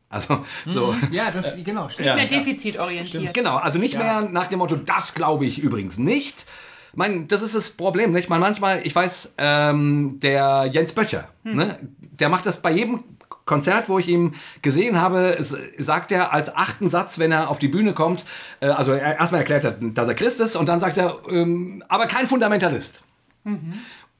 Also 0.09 0.45
so. 0.67 0.93
Ja, 1.11 1.31
das, 1.31 1.55
genau, 1.63 1.89
stimmt. 1.89 2.07
Ja. 2.07 2.15
Mehr 2.15 2.27
defizitorientiert. 2.27 3.33
Genau, 3.33 3.55
also 3.55 3.79
nicht 3.79 3.97
mehr 3.97 4.21
nach 4.21 4.47
dem 4.47 4.59
Motto, 4.59 4.75
das 4.75 5.13
glaube 5.13 5.45
ich 5.45 5.59
übrigens 5.59 5.97
nicht. 5.97 6.45
Mein, 6.93 7.27
das 7.29 7.41
ist 7.41 7.55
das 7.55 7.69
Problem, 7.69 8.11
nicht? 8.11 8.29
Man 8.29 8.41
manchmal, 8.41 8.85
ich 8.85 8.93
weiß, 8.93 9.35
ähm, 9.37 10.19
der 10.19 10.69
Jens 10.71 10.91
Böttcher, 10.91 11.29
ne? 11.43 11.79
der 11.99 12.27
macht 12.27 12.45
das 12.45 12.61
bei 12.61 12.71
jedem 12.71 13.03
Konzert, 13.45 13.89
wo 13.89 13.99
ich 13.99 14.07
ihn 14.07 14.35
gesehen 14.61 15.01
habe, 15.01 15.37
sagt 15.77 16.11
er 16.11 16.33
als 16.33 16.55
achten 16.55 16.89
Satz, 16.89 17.19
wenn 17.19 17.31
er 17.31 17.49
auf 17.49 17.59
die 17.59 17.67
Bühne 17.67 17.93
kommt, 17.93 18.25
äh, 18.59 18.67
also 18.67 18.91
er 18.91 19.19
erstmal 19.19 19.41
erklärt 19.41 19.63
er, 19.63 19.71
dass 19.71 20.07
er 20.07 20.13
Christ 20.13 20.39
ist 20.39 20.55
und 20.55 20.67
dann 20.69 20.79
sagt 20.79 20.97
er, 20.97 21.17
ähm, 21.29 21.83
aber 21.87 22.05
kein 22.07 22.27
Fundamentalist. 22.27 23.01
Mhm 23.43 23.73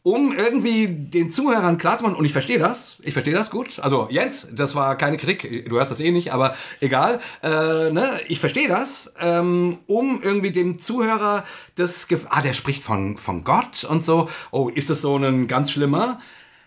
um 0.03 0.33
irgendwie 0.33 0.87
den 0.87 1.29
Zuhörern 1.29 1.77
klarzumachen, 1.77 2.17
und 2.17 2.25
ich 2.25 2.33
verstehe 2.33 2.57
das, 2.57 2.97
ich 3.03 3.13
verstehe 3.13 3.35
das 3.35 3.51
gut. 3.51 3.79
Also 3.79 4.07
Jens, 4.09 4.47
das 4.51 4.73
war 4.73 4.97
keine 4.97 5.17
Kritik, 5.17 5.69
du 5.69 5.77
hörst 5.77 5.91
das 5.91 5.99
eh 5.99 6.11
nicht, 6.11 6.33
aber 6.33 6.55
egal. 6.79 7.19
Äh, 7.43 7.91
ne? 7.91 8.19
Ich 8.27 8.39
verstehe 8.39 8.67
das, 8.67 9.13
ähm, 9.19 9.77
um 9.85 10.21
irgendwie 10.23 10.51
dem 10.51 10.79
Zuhörer 10.79 11.43
das 11.75 12.07
Gefühl, 12.07 12.29
ah, 12.31 12.41
der 12.41 12.53
spricht 12.53 12.83
von, 12.83 13.17
von 13.17 13.43
Gott 13.43 13.83
und 13.83 14.03
so. 14.03 14.27
Oh, 14.49 14.69
ist 14.69 14.89
das 14.89 15.01
so 15.01 15.15
ein 15.17 15.47
ganz 15.47 15.71
schlimmer? 15.71 16.19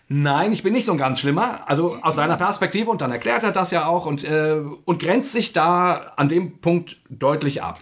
Nein, 0.07 0.53
ich 0.53 0.61
bin 0.61 0.73
nicht 0.73 0.85
so 0.85 0.91
ein 0.91 0.97
ganz 0.97 1.19
schlimmer. 1.19 1.67
Also 1.67 1.97
aus 2.01 2.15
seiner 2.15 2.37
Perspektive 2.37 2.91
und 2.91 3.01
dann 3.01 3.11
erklärt 3.11 3.43
er 3.43 3.51
das 3.51 3.71
ja 3.71 3.87
auch 3.87 4.05
und, 4.05 4.23
äh, 4.23 4.61
und 4.85 5.01
grenzt 5.01 5.31
sich 5.31 5.51
da 5.51 6.13
an 6.15 6.29
dem 6.29 6.59
Punkt 6.59 6.97
deutlich 7.09 7.63
ab. 7.63 7.79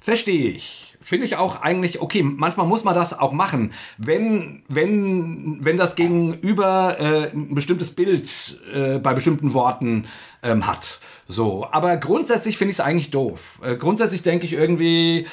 Verstehe 0.00 0.50
ich 0.50 0.90
finde 1.00 1.26
ich 1.26 1.36
auch 1.36 1.62
eigentlich 1.62 2.00
okay. 2.00 2.22
Manchmal 2.22 2.66
muss 2.66 2.84
man 2.84 2.94
das 2.94 3.18
auch 3.18 3.32
machen, 3.32 3.72
wenn 3.98 4.62
wenn 4.68 5.58
wenn 5.60 5.76
das 5.76 5.96
Gegenüber 5.96 6.96
äh, 7.00 7.30
ein 7.32 7.54
bestimmtes 7.54 7.90
Bild 7.90 8.60
äh, 8.72 8.98
bei 8.98 9.14
bestimmten 9.14 9.54
Worten 9.54 10.06
ähm, 10.42 10.66
hat. 10.66 11.00
So, 11.26 11.66
aber 11.70 11.96
grundsätzlich 11.96 12.58
finde 12.58 12.70
ich 12.70 12.76
es 12.76 12.80
eigentlich 12.80 13.10
doof. 13.10 13.60
Äh, 13.64 13.76
grundsätzlich 13.76 14.22
denke 14.22 14.46
ich 14.46 14.52
irgendwie 14.52 15.26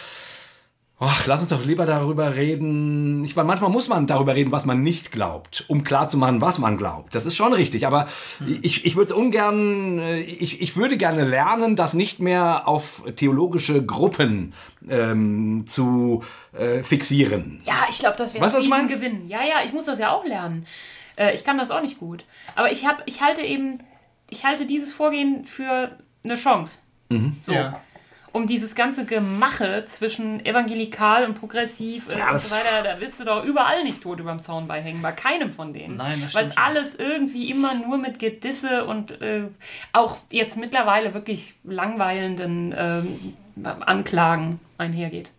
Ach, 1.00 1.28
lass 1.28 1.42
uns 1.42 1.50
doch 1.50 1.64
lieber 1.64 1.86
darüber 1.86 2.36
reden. 2.36 3.24
Ich 3.24 3.36
meine, 3.36 3.46
manchmal 3.46 3.70
muss 3.70 3.88
man 3.88 4.08
darüber 4.08 4.34
reden, 4.34 4.52
was 4.52 4.66
man 4.66 4.82
nicht 4.82 5.12
glaubt, 5.12 5.64
um 5.68 5.84
klarzumachen, 5.84 6.42
was 6.42 6.58
man 6.58 6.76
glaubt. 6.76 7.14
Das 7.14 7.28
ist 7.28 7.36
schon 7.36 7.54
richtig. 7.54 7.86
Aber 7.86 8.08
hm. 8.40 8.60
ich, 8.64 8.84
ich 8.84 8.96
würde 8.96 9.12
es 9.12 9.16
ungern, 9.16 10.00
äh, 10.00 10.22
ich, 10.22 10.60
ich 10.60 10.76
würde 10.76 10.98
gerne 10.98 11.24
lernen, 11.24 11.76
das 11.76 11.94
nicht 11.94 12.20
mehr 12.20 12.68
auf 12.68 13.04
theologische 13.16 13.86
Gruppen 13.86 14.56
ähm, 14.90 15.66
zu 15.68 16.24
äh, 16.54 16.82
fixieren. 16.82 17.62
Ja, 17.66 17.86
ich 17.90 18.00
glaube, 18.00 18.18
das 18.18 18.34
wäre 18.34 18.44
ein 18.44 18.60
ich 18.60 18.68
mein? 18.68 18.88
Gewinn. 18.88 19.30
Ja, 19.30 19.44
ja, 19.44 19.58
ich 19.64 19.74
muss 19.74 19.86
das 19.86 20.00
ja 20.00 20.12
auch 20.12 20.26
lernen. 20.26 20.66
Äh, 21.16 21.36
ich 21.36 21.44
kann 21.44 21.60
das 21.60 21.70
auch 21.70 21.82
nicht 21.82 22.00
gut. 22.00 22.26
Aber 22.56 22.72
ich, 22.72 22.88
hab, 22.88 23.04
ich 23.06 23.22
halte 23.22 23.44
eben, 23.44 23.82
ich 24.32 24.46
halte 24.46 24.66
dieses 24.66 24.94
Vorgehen 24.94 25.46
für 25.46 25.92
eine 26.24 26.36
Chance. 26.36 26.80
Mhm. 27.10 27.38
So. 27.40 27.54
Ja 27.54 27.82
um 28.38 28.46
dieses 28.46 28.76
ganze 28.76 29.06
Gemache 29.06 29.84
zwischen 29.88 30.46
evangelikal 30.46 31.26
und 31.26 31.34
progressiv 31.34 32.06
ja, 32.16 32.32
und 32.32 32.40
so 32.40 32.56
weiter, 32.56 32.84
da 32.84 33.02
willst 33.02 33.20
du 33.20 33.26
doch 33.26 33.44
überall 33.44 33.84
nicht 33.84 34.04
tot 34.04 34.20
über 34.20 34.32
dem 34.32 34.42
Zaun 34.42 34.68
beihängen, 34.68 35.02
bei 35.02 35.12
keinem 35.12 35.50
von 35.50 35.74
denen. 35.74 35.98
Nein, 35.98 36.22
das 36.22 36.36
Weil 36.36 36.46
es 36.46 36.56
alles 36.56 36.96
irgendwie 36.96 37.50
immer 37.50 37.74
nur 37.74 37.98
mit 37.98 38.20
Gedisse 38.20 38.86
und 38.86 39.20
äh, 39.22 39.48
auch 39.92 40.20
jetzt 40.30 40.56
mittlerweile 40.56 41.16
wirklich 41.16 41.56
langweilenden 41.64 42.72
äh, 42.72 43.02
Anklagen 43.64 44.60
einhergeht. 44.78 45.32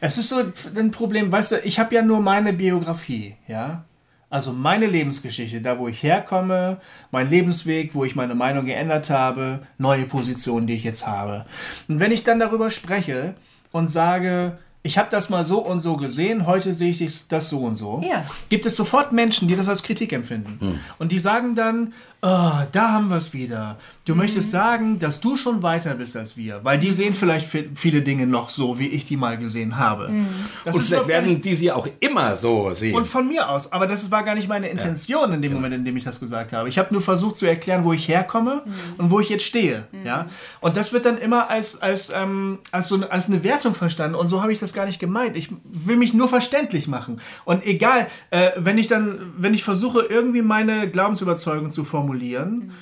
Es 0.00 0.16
ist 0.16 0.30
so 0.30 0.42
ein 0.76 0.90
Problem, 0.90 1.30
weißt 1.30 1.52
du, 1.52 1.58
ich 1.60 1.78
habe 1.78 1.94
ja 1.94 2.02
nur 2.02 2.20
meine 2.22 2.54
Biografie, 2.54 3.36
ja. 3.46 3.84
Also 4.30 4.52
meine 4.52 4.86
Lebensgeschichte, 4.86 5.60
da 5.60 5.78
wo 5.78 5.88
ich 5.88 6.02
herkomme, 6.02 6.78
mein 7.10 7.30
Lebensweg, 7.30 7.94
wo 7.94 8.04
ich 8.04 8.14
meine 8.14 8.34
Meinung 8.34 8.66
geändert 8.66 9.08
habe, 9.08 9.60
neue 9.78 10.04
Positionen, 10.04 10.66
die 10.66 10.74
ich 10.74 10.84
jetzt 10.84 11.06
habe. 11.06 11.46
Und 11.88 11.98
wenn 11.98 12.12
ich 12.12 12.24
dann 12.24 12.38
darüber 12.38 12.70
spreche 12.70 13.34
und 13.72 13.88
sage, 13.88 14.58
ich 14.82 14.96
habe 14.96 15.08
das 15.10 15.28
mal 15.28 15.44
so 15.44 15.58
und 15.58 15.80
so 15.80 15.96
gesehen, 15.96 16.46
heute 16.46 16.72
sehe 16.72 16.90
ich 16.90 17.28
das 17.28 17.48
so 17.48 17.60
und 17.60 17.74
so, 17.74 18.02
ja. 18.06 18.24
gibt 18.48 18.64
es 18.64 18.76
sofort 18.76 19.12
Menschen, 19.12 19.48
die 19.48 19.56
das 19.56 19.68
als 19.68 19.82
Kritik 19.82 20.12
empfinden. 20.12 20.58
Hm. 20.60 20.80
Und 20.98 21.10
die 21.10 21.18
sagen 21.18 21.54
dann, 21.54 21.92
oh, 22.22 22.50
da 22.72 22.92
haben 22.92 23.10
wir 23.10 23.16
es 23.16 23.32
wieder. 23.32 23.78
Du 24.04 24.14
mhm. 24.14 24.18
möchtest 24.18 24.50
sagen, 24.50 24.98
dass 24.98 25.20
du 25.20 25.36
schon 25.36 25.62
weiter 25.62 25.94
bist 25.94 26.16
als 26.16 26.36
wir, 26.36 26.64
weil 26.64 26.78
die 26.78 26.92
sehen 26.92 27.14
vielleicht 27.14 27.48
viele 27.74 28.02
Dinge 28.02 28.26
noch 28.26 28.48
so, 28.48 28.78
wie 28.78 28.88
ich 28.88 29.04
die 29.04 29.16
mal 29.16 29.38
gesehen 29.38 29.78
habe. 29.78 30.08
Mhm. 30.08 30.28
und 30.64 30.82
vielleicht 30.82 31.06
werden 31.06 31.40
die 31.40 31.54
sie 31.54 31.70
auch 31.70 31.86
immer 32.00 32.36
so 32.36 32.74
sehen. 32.74 32.94
Und 32.94 33.06
von 33.06 33.28
mir 33.28 33.48
aus, 33.48 33.70
aber 33.72 33.86
das 33.86 34.10
war 34.10 34.24
gar 34.24 34.34
nicht 34.34 34.48
meine 34.48 34.68
Intention 34.68 35.28
ja. 35.28 35.34
in 35.36 35.42
dem 35.42 35.52
Moment, 35.52 35.74
in 35.74 35.84
dem 35.84 35.96
ich 35.96 36.04
das 36.04 36.18
gesagt 36.18 36.52
habe. 36.52 36.68
Ich 36.68 36.78
habe 36.78 36.92
nur 36.92 37.02
versucht 37.02 37.36
zu 37.36 37.46
erklären, 37.46 37.84
wo 37.84 37.92
ich 37.92 38.08
herkomme 38.08 38.62
mhm. 38.64 38.72
und 38.96 39.10
wo 39.10 39.20
ich 39.20 39.28
jetzt 39.28 39.44
stehe. 39.44 39.86
Mhm. 39.92 40.06
Ja? 40.06 40.26
Und 40.60 40.76
das 40.76 40.92
wird 40.92 41.04
dann 41.04 41.18
immer 41.18 41.50
als, 41.50 41.80
als, 41.80 42.10
ähm, 42.10 42.58
als, 42.72 42.88
so, 42.88 42.96
als 43.08 43.28
eine 43.28 43.44
Wertung 43.44 43.74
verstanden 43.74 44.16
und 44.16 44.26
so 44.26 44.42
habe 44.42 44.52
ich 44.52 44.58
das 44.58 44.72
gar 44.72 44.86
nicht 44.86 44.98
gemeint. 44.98 45.36
Ich 45.36 45.50
will 45.64 45.96
mich 45.96 46.14
nur 46.14 46.28
verständlich 46.28 46.88
machen. 46.88 47.20
Und 47.44 47.64
egal, 47.64 48.08
äh, 48.30 48.50
wenn 48.56 48.78
ich 48.78 48.88
dann, 48.88 49.34
wenn 49.36 49.54
ich 49.54 49.62
versuche, 49.62 50.00
irgendwie 50.00 50.42
meine 50.42 50.90
Glaubensüberzeugung 50.90 51.70
zu 51.70 51.84
formulieren, 51.84 52.07
formulieren, 52.08 52.50
mhm. 52.50 52.72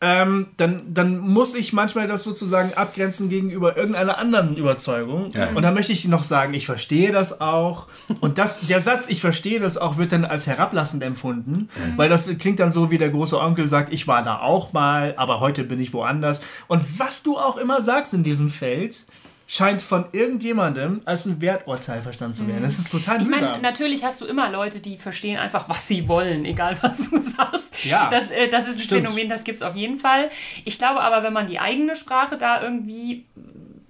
ähm, 0.00 0.46
dann, 0.56 0.82
dann 0.92 1.18
muss 1.18 1.54
ich 1.54 1.72
manchmal 1.72 2.06
das 2.06 2.22
sozusagen 2.22 2.74
abgrenzen 2.74 3.28
gegenüber 3.28 3.76
irgendeiner 3.76 4.18
anderen 4.18 4.56
Überzeugung. 4.56 5.30
Ja. 5.32 5.48
Und 5.54 5.62
dann 5.62 5.74
möchte 5.74 5.92
ich 5.92 6.04
noch 6.06 6.24
sagen, 6.24 6.54
ich 6.54 6.66
verstehe 6.66 7.12
das 7.12 7.40
auch. 7.40 7.88
Und 8.20 8.38
das, 8.38 8.60
der 8.60 8.80
Satz, 8.80 9.08
ich 9.08 9.20
verstehe 9.20 9.58
das 9.58 9.76
auch, 9.76 9.96
wird 9.96 10.12
dann 10.12 10.24
als 10.24 10.46
herablassend 10.46 11.02
empfunden, 11.02 11.68
mhm. 11.74 11.96
weil 11.96 12.08
das 12.08 12.28
klingt 12.38 12.60
dann 12.60 12.70
so, 12.70 12.90
wie 12.90 12.98
der 12.98 13.10
große 13.10 13.38
Onkel 13.38 13.66
sagt, 13.66 13.92
ich 13.92 14.06
war 14.06 14.22
da 14.22 14.38
auch 14.38 14.72
mal, 14.72 15.14
aber 15.16 15.40
heute 15.40 15.64
bin 15.64 15.80
ich 15.80 15.92
woanders. 15.92 16.40
Und 16.68 16.82
was 16.98 17.22
du 17.22 17.36
auch 17.36 17.56
immer 17.56 17.80
sagst 17.82 18.14
in 18.14 18.22
diesem 18.22 18.50
Feld, 18.50 19.06
scheint 19.46 19.80
von 19.80 20.06
irgendjemandem 20.12 21.02
als 21.04 21.24
ein 21.26 21.40
Werturteil 21.40 22.02
verstanden 22.02 22.34
zu 22.34 22.48
werden. 22.48 22.62
Das 22.62 22.78
ist 22.78 22.90
total 22.90 23.18
mühsam. 23.18 23.32
Ich 23.32 23.40
meine, 23.40 23.62
natürlich 23.62 24.04
hast 24.04 24.20
du 24.20 24.26
immer 24.26 24.50
Leute, 24.50 24.80
die 24.80 24.98
verstehen 24.98 25.38
einfach, 25.38 25.68
was 25.68 25.86
sie 25.86 26.08
wollen, 26.08 26.44
egal 26.44 26.76
was 26.82 27.10
du 27.10 27.20
sagst. 27.22 27.84
Ja, 27.84 28.10
das, 28.10 28.30
äh, 28.30 28.48
das 28.48 28.66
ist 28.66 28.76
ein 28.76 28.82
stimmt. 28.82 29.06
Phänomen, 29.06 29.28
das 29.28 29.44
gibt 29.44 29.56
es 29.56 29.62
auf 29.62 29.76
jeden 29.76 29.98
Fall. 29.98 30.30
Ich 30.64 30.78
glaube 30.78 31.00
aber, 31.00 31.22
wenn 31.22 31.32
man 31.32 31.46
die 31.46 31.60
eigene 31.60 31.94
Sprache 31.94 32.36
da 32.36 32.60
irgendwie 32.60 33.24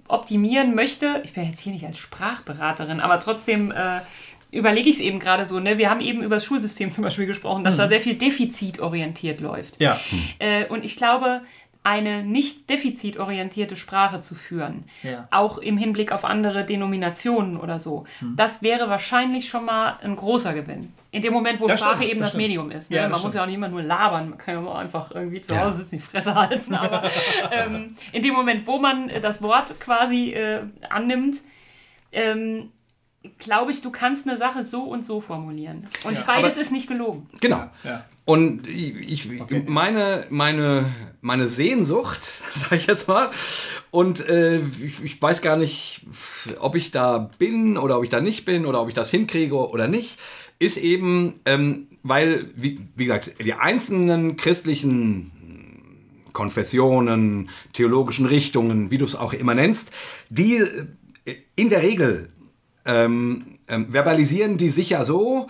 optimieren 0.07 0.75
möchte, 0.75 1.21
ich 1.23 1.33
bin 1.33 1.45
jetzt 1.45 1.59
hier 1.59 1.73
nicht 1.73 1.85
als 1.85 1.97
Sprachberaterin, 1.97 3.01
aber 3.01 3.19
trotzdem 3.19 3.71
äh, 3.71 4.01
überlege 4.51 4.89
ich 4.89 4.97
es 4.97 5.01
eben 5.01 5.19
gerade 5.19 5.45
so. 5.45 5.59
Ne? 5.59 5.77
Wir 5.79 5.89
haben 5.89 6.01
eben 6.01 6.21
über 6.21 6.35
das 6.35 6.45
Schulsystem 6.45 6.91
zum 6.91 7.03
Beispiel 7.03 7.25
gesprochen, 7.25 7.63
dass 7.63 7.75
mhm. 7.75 7.79
da 7.79 7.87
sehr 7.87 8.01
viel 8.01 8.15
defizitorientiert 8.15 9.41
läuft. 9.41 9.81
Ja. 9.81 9.99
Äh, 10.39 10.65
und 10.65 10.85
ich 10.85 10.95
glaube, 10.95 11.41
eine 11.83 12.23
nicht 12.23 12.69
defizitorientierte 12.69 13.75
Sprache 13.75 14.19
zu 14.19 14.35
führen, 14.35 14.85
ja. 15.03 15.27
auch 15.31 15.57
im 15.57 15.77
Hinblick 15.77 16.11
auf 16.11 16.25
andere 16.25 16.65
Denominationen 16.65 17.57
oder 17.57 17.79
so, 17.79 18.05
hm. 18.19 18.35
das 18.35 18.61
wäre 18.61 18.89
wahrscheinlich 18.89 19.47
schon 19.47 19.65
mal 19.65 19.97
ein 20.01 20.15
großer 20.15 20.53
Gewinn. 20.53 20.93
In 21.11 21.21
dem 21.21 21.33
Moment, 21.33 21.61
wo 21.61 21.67
das 21.67 21.79
Sprache 21.79 21.97
stimmt, 21.97 22.11
eben 22.11 22.19
das, 22.19 22.31
das 22.31 22.37
Medium 22.37 22.69
ist. 22.71 22.91
Ne? 22.91 22.97
Ja, 22.97 23.09
man 23.09 23.21
muss 23.21 23.33
ja 23.33 23.41
auch 23.41 23.45
nicht 23.45 23.55
immer 23.55 23.69
nur 23.69 23.81
labern, 23.81 24.29
man 24.29 24.37
kann 24.37 24.55
ja 24.55 24.69
auch 24.69 24.75
einfach 24.75 25.11
irgendwie 25.11 25.41
zu 25.41 25.57
Hause 25.59 25.77
sitzen, 25.77 25.95
die 25.95 26.01
Fresse 26.01 26.35
halten. 26.35 26.75
Aber 26.75 27.09
ähm, 27.51 27.95
in 28.11 28.21
dem 28.21 28.33
Moment, 28.33 28.67
wo 28.67 28.77
man 28.77 29.09
das 29.21 29.41
Wort 29.41 29.79
quasi 29.79 30.33
äh, 30.33 30.63
annimmt, 30.89 31.37
ähm, 32.11 32.71
glaube 33.39 33.71
ich, 33.71 33.81
du 33.81 33.91
kannst 33.91 34.27
eine 34.27 34.37
Sache 34.37 34.63
so 34.63 34.83
und 34.83 35.03
so 35.03 35.21
formulieren. 35.21 35.87
Und 36.03 36.15
ja, 36.15 36.23
beides 36.25 36.57
ist 36.57 36.71
nicht 36.71 36.87
gelogen. 36.87 37.29
Genau. 37.41 37.63
Ja. 37.83 38.05
Und 38.27 38.67
ich, 38.67 39.39
okay. 39.39 39.63
meine, 39.67 40.25
meine, 40.29 40.93
meine 41.21 41.47
Sehnsucht, 41.47 42.25
sage 42.55 42.75
ich 42.75 42.85
jetzt 42.85 43.07
mal, 43.07 43.31
und 43.89 44.27
äh, 44.27 44.59
ich, 44.59 45.01
ich, 45.01 45.21
weiß 45.21 45.41
gar 45.41 45.55
nicht, 45.55 46.01
ob 46.59 46.75
ich 46.75 46.91
da 46.91 47.31
bin 47.39 47.77
oder 47.77 47.97
ob 47.97 48.03
ich 48.03 48.09
da 48.09 48.19
nicht 48.19 48.43
bin 48.43 48.65
oder 48.65 48.81
ob 48.81 48.89
ich 48.89 48.93
das 48.93 49.11
hinkriege 49.11 49.55
oder 49.55 49.87
nicht, 49.87 50.19
ist 50.59 50.75
eben, 50.75 51.35
ähm, 51.45 51.87
weil, 52.03 52.51
wie, 52.57 52.81
wie 52.97 53.05
gesagt, 53.05 53.31
die 53.39 53.53
einzelnen 53.53 54.35
christlichen 54.35 55.31
Konfessionen, 56.33 57.49
theologischen 57.71 58.25
Richtungen, 58.25 58.91
wie 58.91 58.97
du 58.97 59.05
es 59.05 59.15
auch 59.15 59.31
immer 59.31 59.55
nennst, 59.55 59.91
die 60.27 60.57
äh, 60.57 61.35
in 61.55 61.69
der 61.69 61.81
Regel 61.81 62.27
ähm, 62.85 63.57
ähm, 63.69 63.93
verbalisieren 63.93 64.57
die 64.57 64.69
sicher 64.69 65.05
so, 65.05 65.47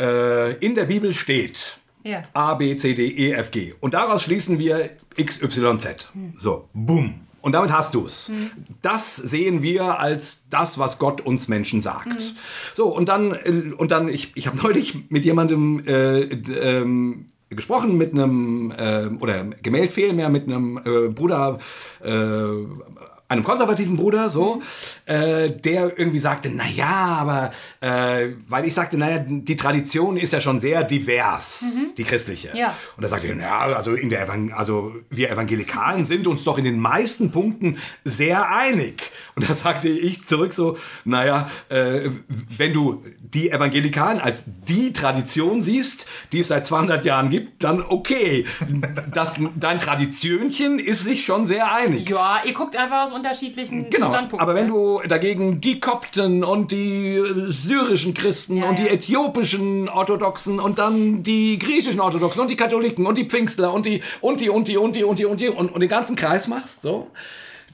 äh, 0.00 0.56
in 0.56 0.74
der 0.74 0.86
Bibel 0.86 1.14
steht 1.14 1.76
ja. 2.02 2.24
A, 2.32 2.54
B, 2.54 2.76
C, 2.76 2.94
D, 2.94 3.06
E, 3.06 3.32
F, 3.32 3.50
G. 3.50 3.74
Und 3.80 3.94
daraus 3.94 4.22
schließen 4.22 4.58
wir 4.58 4.90
X, 5.16 5.42
Y, 5.42 5.78
Z. 5.78 6.08
Hm. 6.12 6.34
So, 6.38 6.68
bumm. 6.72 7.26
Und 7.42 7.52
damit 7.52 7.72
hast 7.72 7.94
du 7.94 8.04
es. 8.04 8.28
Hm. 8.28 8.50
Das 8.82 9.16
sehen 9.16 9.62
wir 9.62 9.98
als 9.98 10.42
das, 10.50 10.78
was 10.78 10.98
Gott 10.98 11.20
uns 11.22 11.48
Menschen 11.48 11.80
sagt. 11.80 12.20
Hm. 12.20 12.36
So, 12.74 12.94
und 12.94 13.08
dann, 13.08 13.32
äh, 13.32 13.72
und 13.76 13.90
dann 13.90 14.08
ich, 14.08 14.32
ich 14.34 14.46
habe 14.46 14.58
neulich 14.58 15.10
mit 15.10 15.24
jemandem 15.24 15.84
äh, 15.86 16.20
ähm, 16.20 17.26
gesprochen, 17.48 17.98
mit 17.98 18.12
einem, 18.12 18.72
äh, 18.76 19.06
oder 19.18 19.44
gemeldet 19.62 19.92
vielmehr, 19.92 20.28
mit 20.28 20.44
einem 20.44 20.78
äh, 20.78 21.08
Bruder 21.08 21.58
äh, 22.02 22.10
einem 23.30 23.44
konservativen 23.44 23.96
Bruder, 23.96 24.28
so, 24.28 24.60
äh, 25.06 25.50
der 25.50 25.96
irgendwie 25.98 26.18
sagte, 26.18 26.50
na 26.52 26.68
ja, 26.68 27.16
aber, 27.20 27.52
äh, 27.80 28.30
weil 28.48 28.64
ich 28.66 28.74
sagte, 28.74 28.98
naja, 28.98 29.24
die 29.24 29.56
Tradition 29.56 30.16
ist 30.16 30.32
ja 30.32 30.40
schon 30.40 30.58
sehr 30.58 30.82
divers, 30.82 31.64
die 31.96 32.02
christliche. 32.04 32.50
Ja. 32.54 32.74
Und 32.96 33.04
da 33.04 33.08
sagte 33.08 33.28
er, 33.28 33.36
ja, 33.36 33.58
also 33.60 33.94
in 33.94 34.10
der 34.10 34.22
Evang 34.22 34.52
also 34.52 34.94
wir 35.10 35.30
Evangelikalen 35.30 36.04
sind 36.04 36.26
uns 36.26 36.42
doch 36.42 36.58
in 36.58 36.64
den 36.64 36.80
meisten 36.80 37.30
Punkten 37.30 37.78
sehr 38.04 38.50
einig. 38.50 39.12
Und 39.36 39.48
da 39.48 39.54
sagte 39.54 39.88
ich 39.88 40.24
zurück 40.24 40.52
so, 40.52 40.76
naja, 41.04 41.48
äh, 41.68 42.10
wenn 42.56 42.72
du 42.72 43.04
die 43.20 43.50
Evangelikalen 43.50 44.20
als 44.20 44.44
die 44.46 44.92
Tradition 44.92 45.62
siehst, 45.62 46.06
die 46.32 46.40
es 46.40 46.48
seit 46.48 46.66
200 46.66 47.04
Jahren 47.04 47.30
gibt, 47.30 47.62
dann 47.62 47.80
okay. 47.80 48.44
Das, 49.12 49.36
dein 49.56 49.78
Traditionchen 49.78 50.78
ist 50.78 51.04
sich 51.04 51.24
schon 51.24 51.46
sehr 51.46 51.72
einig. 51.72 52.08
Ja, 52.08 52.40
ihr 52.44 52.54
guckt 52.54 52.76
einfach 52.76 53.04
aus 53.04 53.12
unterschiedlichen 53.20 53.88
Genau, 53.90 54.08
Standpunkten. 54.08 54.40
aber 54.40 54.54
wenn 54.54 54.66
ne? 54.66 54.72
du 54.72 55.00
dagegen 55.08 55.60
die 55.60 55.80
Kopten 55.80 56.42
und 56.44 56.72
die 56.72 57.14
äh, 57.16 57.50
syrischen 57.50 58.12
Christen 58.14 58.56
Ja, 58.58 58.68
und 58.68 58.78
die 58.78 58.84
ja. 58.84 58.92
äthiopischen 58.92 59.88
Orthodoxen 59.88 60.58
und 60.60 60.78
dann 60.78 61.22
die 61.22 61.58
griechischen 61.58 62.00
Orthodoxen 62.00 62.40
und 62.42 62.48
die 62.50 62.56
Katholiken 62.56 63.06
und 63.06 63.16
die 63.16 63.24
Pfingstler 63.24 63.72
und 63.72 63.86
die 63.86 64.02
und 64.20 64.40
die 64.40 64.50
und 64.50 64.68
die 64.68 64.76
und 64.76 64.96
die 64.96 65.04
und 65.04 65.18
die 65.18 65.24
und 65.26 65.40
die 65.40 65.48
und, 65.48 65.72
und 65.72 65.80
den 65.80 65.88
ganzen 65.88 66.16
Kreis 66.16 66.48
machst, 66.48 66.82
so, 66.82 67.08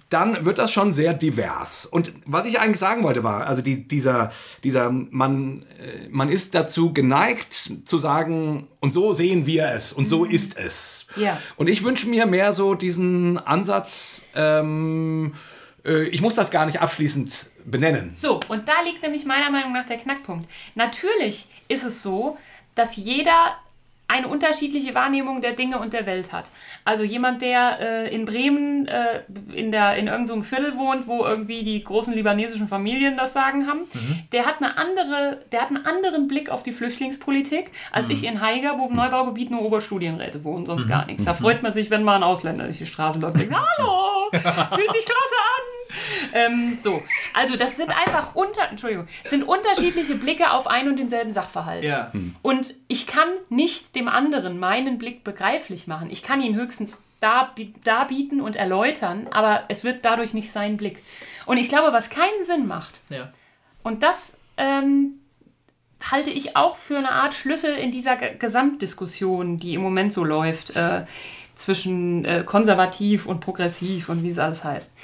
dann 0.09 0.44
wird 0.44 0.59
das 0.59 0.70
schon 0.70 0.92
sehr 0.92 1.14
divers. 1.14 1.84
Und 1.84 2.12
was 2.24 2.46
ich 2.46 2.61
eigentlich 2.61 2.78
sagen 2.78 3.02
wollte 3.02 3.24
war, 3.24 3.46
also 3.46 3.61
die, 3.61 3.88
dieser, 3.88 4.30
dieser, 4.62 4.90
man, 4.90 5.62
äh, 5.80 6.09
man 6.11 6.28
ist 6.28 6.54
dazu 6.54 6.92
geneigt 6.92 7.72
zu 7.84 7.98
sagen, 7.98 8.68
und 8.80 8.92
so 8.92 9.12
sehen 9.14 9.46
wir 9.46 9.68
es 9.72 9.92
und 9.92 10.07
so 10.07 10.24
ist 10.24 10.57
es. 10.57 11.07
Ja. 11.16 11.40
Und 11.57 11.68
ich 11.68 11.82
wünsche 11.82 12.09
mir 12.09 12.26
mehr 12.26 12.52
so 12.52 12.74
diesen 12.74 13.38
Ansatz, 13.38 14.22
ähm, 14.36 15.32
äh, 15.84 16.04
ich 16.09 16.20
muss 16.20 16.34
das 16.34 16.50
gar 16.50 16.66
nicht 16.66 16.80
abschließend 16.80 17.46
benennen. 17.64 18.12
So, 18.14 18.38
und 18.48 18.68
da 18.68 18.82
liegt 18.84 19.02
nämlich 19.02 19.24
meiner 19.24 19.50
Meinung 19.50 19.72
nach 19.72 19.86
der 19.86 19.98
Knackpunkt. 19.98 20.48
Natürlich 20.76 21.46
ist 21.66 21.84
es 21.84 22.02
so, 22.02 22.38
dass 22.76 22.94
jeder 22.94 23.57
eine 24.09 24.28
unterschiedliche 24.28 24.94
Wahrnehmung 24.94 25.40
der 25.40 25.52
Dinge 25.52 25.78
und 25.78 25.92
der 25.92 26.07
Welt 26.07 26.32
hat. 26.32 26.50
Also 26.84 27.02
jemand, 27.02 27.42
der 27.42 27.78
äh, 27.80 28.14
in 28.14 28.24
Bremen 28.24 28.86
äh, 28.86 29.22
in, 29.52 29.72
der, 29.72 29.96
in 29.96 30.07
irgendeinem 30.07 30.44
Viertel 30.44 30.76
wohnt, 30.76 31.07
wo 31.07 31.24
irgendwie 31.24 31.64
die 31.64 31.82
großen 31.82 32.14
libanesischen 32.14 32.68
Familien 32.68 33.16
das 33.16 33.32
Sagen 33.32 33.66
haben, 33.66 33.80
der 34.32 34.46
hat 34.46 34.57
eine 34.59 34.76
andere, 34.76 35.40
der 35.50 35.62
hat 35.62 35.68
einen 35.68 35.84
anderen 35.84 36.28
Blick 36.28 36.50
auf 36.50 36.62
die 36.62 36.72
Flüchtlingspolitik 36.72 37.70
als 37.92 38.11
ich 38.11 38.24
in 38.24 38.40
Haiger, 38.40 38.78
wo 38.78 38.86
im 38.86 38.94
Neubaugebiet 38.94 39.50
nur 39.50 39.62
Oberstudienräte 39.62 40.44
wohnen, 40.44 40.66
sonst 40.66 40.88
gar 40.88 41.07
nichts. 41.07 41.24
Da 41.24 41.34
freut 41.34 41.62
man 41.62 41.72
sich, 41.72 41.90
wenn 41.90 42.02
mal 42.02 42.16
ein 42.16 42.22
Ausländer 42.22 42.64
durch 42.64 42.78
die 42.78 42.86
Straße 42.86 43.18
läuft 43.18 43.34
und 43.34 43.40
denkt, 43.40 43.54
hallo, 43.78 44.30
fühlt 44.30 44.92
sich 44.92 45.04
klasse 45.04 45.34
an. 45.36 45.76
Ähm, 46.32 46.76
so, 46.76 47.02
also 47.32 47.57
das 47.57 47.76
sind 47.76 47.90
einfach 47.90 48.34
unter, 48.34 48.68
Entschuldigung, 48.70 49.07
sind 49.24 49.44
unterschiedliche 49.44 50.14
Blicke 50.16 50.50
auf 50.50 50.66
ein 50.66 50.88
und 50.88 50.98
denselben 50.98 51.32
Sachverhalt. 51.32 51.84
Ja. 51.84 52.12
Und 52.42 52.74
ich 52.88 53.07
kann 53.07 53.28
nicht 53.48 53.95
dem 53.97 54.09
anderen 54.09 54.59
meinen 54.61 54.99
Blick 54.99 55.24
begreiflich 55.24 55.86
machen. 55.86 56.11
Ich 56.11 56.22
kann 56.22 56.40
ihn 56.40 56.55
höchstens 56.55 57.03
darb- 57.20 57.59
darbieten 57.84 58.40
und 58.40 58.55
erläutern, 58.57 59.26
aber 59.30 59.64
es 59.68 59.82
wird 59.82 60.05
dadurch 60.05 60.34
nicht 60.34 60.53
sein 60.53 60.76
Blick. 60.76 61.03
Und 61.47 61.57
ich 61.59 61.68
glaube, 61.68 61.92
was 61.92 62.11
keinen 62.11 62.44
Sinn 62.44 62.66
macht, 62.66 63.01
Ja. 63.09 63.32
und 63.82 64.03
das 64.03 64.38
ähm, 64.59 65.14
halte 66.11 66.30
ich 66.30 66.57
auch 66.57 66.76
für 66.76 66.99
eine 66.99 67.11
Art 67.11 67.34
Schlüssel 67.34 67.74
in 67.76 67.90
dieser 67.90 68.16
Ge- 68.16 68.36
Gesamtdiskussion, 68.36 69.57
die 69.57 69.74
im 69.74 69.80
Moment 69.82 70.12
so 70.12 70.24
läuft, 70.24 70.76
äh, 70.76 71.05
zwischen 71.57 72.24
äh, 72.26 72.44
konservativ 72.44 73.24
und 73.26 73.40
progressiv 73.40 74.11
und 74.11 74.22
wie 74.22 74.28
es 74.28 74.38
alles 74.38 74.62
heißt. 74.62 74.94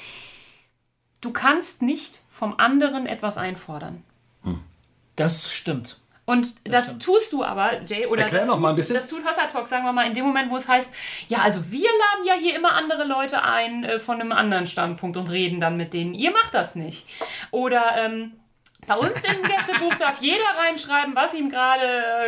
Du 1.21 1.31
kannst 1.31 1.81
nicht 1.81 2.21
vom 2.29 2.59
anderen 2.59 3.05
etwas 3.07 3.37
einfordern. 3.37 4.03
Das 5.15 5.51
stimmt. 5.51 5.99
Und 6.25 6.53
das, 6.63 6.85
stimmt. 6.85 7.03
tust 7.03 7.33
du 7.33 7.43
aber, 7.43 7.81
Jay, 7.81 8.05
oder 8.05 8.21
Erklär 8.21 8.41
das, 8.41 8.47
noch 8.47 8.55
tut, 8.55 8.61
mal 8.61 8.69
ein 8.69 8.75
bisschen. 8.77 8.95
das 8.95 9.09
tut 9.09 9.25
Hossa 9.25 9.45
Talk, 9.47 9.67
sagen 9.67 9.83
wir 9.83 9.91
mal, 9.91 10.07
in 10.07 10.13
dem 10.13 10.25
Moment, 10.25 10.49
wo 10.49 10.55
es 10.55 10.69
heißt, 10.69 10.93
ja, 11.27 11.39
also 11.39 11.69
wir 11.69 11.89
laden 11.89 12.25
ja 12.25 12.33
hier 12.33 12.55
immer 12.55 12.73
andere 12.73 13.03
Leute 13.03 13.43
ein 13.43 13.83
äh, 13.83 13.99
von 13.99 14.21
einem 14.21 14.31
anderen 14.31 14.65
Standpunkt 14.65 15.17
und 15.17 15.29
reden 15.29 15.59
dann 15.59 15.75
mit 15.75 15.93
denen. 15.93 16.13
Ihr 16.13 16.31
macht 16.31 16.53
das 16.53 16.75
nicht. 16.75 17.07
Oder 17.51 17.97
ähm, 17.97 18.31
bei 18.87 18.95
uns 18.95 19.21
im 19.23 19.41
Gästebuch 19.43 19.93
darf 19.95 20.21
jeder 20.21 20.43
reinschreiben, 20.57 21.15
was 21.15 21.33
ihm 21.33 21.49
gerade 21.49 21.83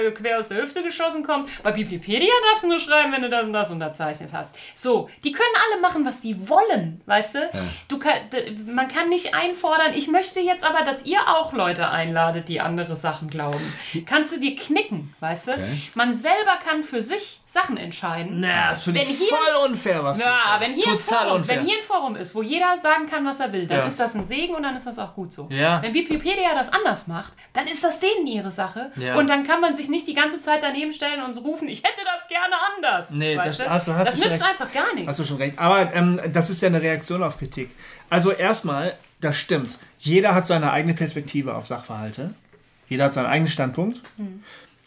äh, 0.07 0.11
quer 0.11 0.39
aus 0.39 0.49
der 0.49 0.61
Hüfte 0.63 0.83
geschossen 0.83 1.23
kommt. 1.25 1.49
Bei 1.63 1.75
Wikipedia 1.75 2.31
darfst 2.49 2.63
du 2.63 2.67
nur 2.69 2.79
schreiben, 2.79 3.11
wenn 3.11 3.21
du 3.21 3.29
das 3.29 3.43
und 3.45 3.53
das 3.53 3.71
unterzeichnet 3.71 4.31
hast. 4.33 4.55
So, 4.75 5.09
die 5.23 5.31
können 5.31 5.53
alle 5.71 5.81
machen, 5.81 6.05
was 6.05 6.21
die 6.21 6.49
wollen, 6.49 7.01
weißt 7.05 7.35
du? 7.35 7.49
du 7.87 7.99
kann, 7.99 8.13
man 8.67 8.87
kann 8.87 9.09
nicht 9.09 9.33
einfordern, 9.35 9.93
ich 9.93 10.07
möchte 10.07 10.39
jetzt 10.39 10.63
aber, 10.65 10.83
dass 10.83 11.05
ihr 11.05 11.19
auch 11.27 11.53
Leute 11.53 11.89
einladet, 11.89 12.49
die 12.49 12.61
andere 12.61 12.95
Sachen 12.95 13.29
glauben. 13.29 13.73
Kannst 14.05 14.35
du 14.35 14.39
dir 14.39 14.55
knicken, 14.55 15.13
weißt 15.19 15.47
du? 15.49 15.51
Man 15.93 16.13
selber 16.13 16.57
kann 16.63 16.83
für 16.83 17.01
sich 17.01 17.41
Sachen 17.45 17.77
entscheiden. 17.77 18.39
Na, 18.41 18.69
das 18.69 18.83
finde 18.83 19.01
ich 19.01 19.09
Wenn 19.09 19.15
hier- 19.15 19.27
voll 19.29 19.65
unfair, 19.69 20.03
was 20.03 20.19
Ja, 20.19 20.25
du 20.59 20.65
wenn 20.65 20.69
sagst. 20.75 20.83
hier, 20.83 20.93
ein 20.93 20.99
Total 20.99 21.19
Forum, 21.25 21.35
unfair. 21.37 21.57
wenn 21.59 21.65
hier 21.65 21.77
ein 21.77 21.83
Forum 21.83 22.15
ist, 22.15 22.35
wo 22.35 22.41
jeder 22.41 22.77
sagen 22.77 23.05
kann, 23.07 23.25
was 23.25 23.39
er 23.39 23.51
will, 23.53 23.65
dann 23.67 23.79
Ja. 23.79 23.85
ist 23.85 23.99
das 23.99 24.15
ein 24.15 24.25
Segen 24.25 24.55
und 24.55 24.63
dann 24.63 24.75
ist 24.75 24.87
das 24.87 24.99
auch 24.99 25.13
gut 25.13 25.31
so. 25.31 25.47
Ja. 25.49 25.81
Wenn 25.81 25.93
Wikipedia 26.45 26.55
das 26.59 26.71
anders 26.73 27.07
macht, 27.07 27.33
dann 27.53 27.67
ist 27.67 27.83
das 27.83 27.99
denen 27.99 28.27
ihre 28.27 28.51
Sache. 28.51 28.91
Ja. 28.97 29.17
Und 29.17 29.27
dann 29.27 29.45
kann 29.45 29.61
man 29.61 29.73
sich 29.73 29.89
nicht 29.89 30.07
die 30.07 30.13
ganze 30.13 30.41
Zeit 30.41 30.61
daneben 30.63 30.93
stellen 30.93 31.23
und 31.23 31.37
rufen, 31.37 31.67
ich 31.67 31.79
hätte 31.83 32.01
das 32.05 32.27
gerne 32.27 32.55
anders. 32.75 33.11
Nee, 33.11 33.37
weißt 33.37 33.61
das- 33.61 33.69
hast 33.69 33.87
das 33.87 34.15
nützt 34.17 34.29
recht. 34.29 34.43
einfach 34.43 34.73
gar 34.73 34.93
nichts. 34.93 35.07
Hast 35.07 35.19
du 35.19 35.25
schon 35.25 35.37
recht. 35.37 35.57
Aber 35.59 35.93
ähm, 35.93 36.19
das 36.31 36.49
ist 36.49 36.61
ja 36.61 36.67
eine 36.69 36.81
Reaktion 36.81 37.23
auf 37.23 37.37
Kritik. 37.37 37.69
Also 38.09 38.31
erstmal, 38.31 38.95
das 39.21 39.37
stimmt. 39.37 39.79
Jeder 39.99 40.35
hat 40.35 40.45
seine 40.45 40.71
eigene 40.71 40.93
Perspektive 40.93 41.55
auf 41.55 41.65
Sachverhalte. 41.67 42.33
Jeder 42.87 43.05
hat 43.05 43.13
seinen 43.13 43.25
eigenen 43.27 43.51
Standpunkt. 43.51 44.01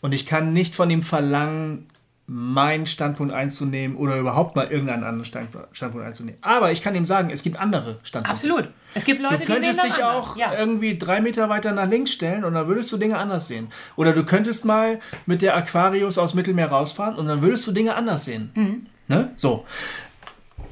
Und 0.00 0.12
ich 0.12 0.26
kann 0.26 0.52
nicht 0.52 0.76
von 0.76 0.88
ihm 0.90 1.02
verlangen, 1.02 1.90
meinen 2.30 2.84
Standpunkt 2.86 3.32
einzunehmen 3.32 3.96
oder 3.96 4.16
überhaupt 4.18 4.54
mal 4.54 4.66
irgendeinen 4.66 5.02
anderen 5.02 5.24
Stand- 5.24 5.48
Standpunkt 5.72 6.06
einzunehmen. 6.06 6.38
Aber 6.42 6.70
ich 6.70 6.82
kann 6.82 6.94
ihm 6.94 7.06
sagen, 7.06 7.30
es 7.30 7.42
gibt 7.42 7.58
andere 7.58 7.98
Standpunkte. 8.02 8.30
Absolut. 8.48 8.68
Es 8.92 9.06
gibt 9.06 9.22
Leute, 9.22 9.38
Du 9.38 9.40
die 9.40 9.46
sehen 9.46 9.54
könntest 9.62 9.80
das 9.80 9.86
dich 9.94 10.04
auch 10.04 10.36
ja. 10.36 10.52
irgendwie 10.52 10.98
drei 10.98 11.22
Meter 11.22 11.48
weiter 11.48 11.72
nach 11.72 11.88
links 11.88 12.12
stellen 12.12 12.44
und 12.44 12.52
dann 12.52 12.66
würdest 12.68 12.92
du 12.92 12.98
Dinge 12.98 13.16
anders 13.16 13.46
sehen. 13.46 13.68
Oder 13.96 14.12
du 14.12 14.24
könntest 14.24 14.66
mal 14.66 14.98
mit 15.24 15.40
der 15.40 15.56
Aquarius 15.56 16.18
aus 16.18 16.34
Mittelmeer 16.34 16.68
rausfahren 16.68 17.16
und 17.16 17.26
dann 17.28 17.40
würdest 17.40 17.66
du 17.66 17.72
Dinge 17.72 17.94
anders 17.94 18.26
sehen. 18.26 18.50
Mhm. 18.54 18.86
Ne? 19.08 19.30
So. 19.36 19.64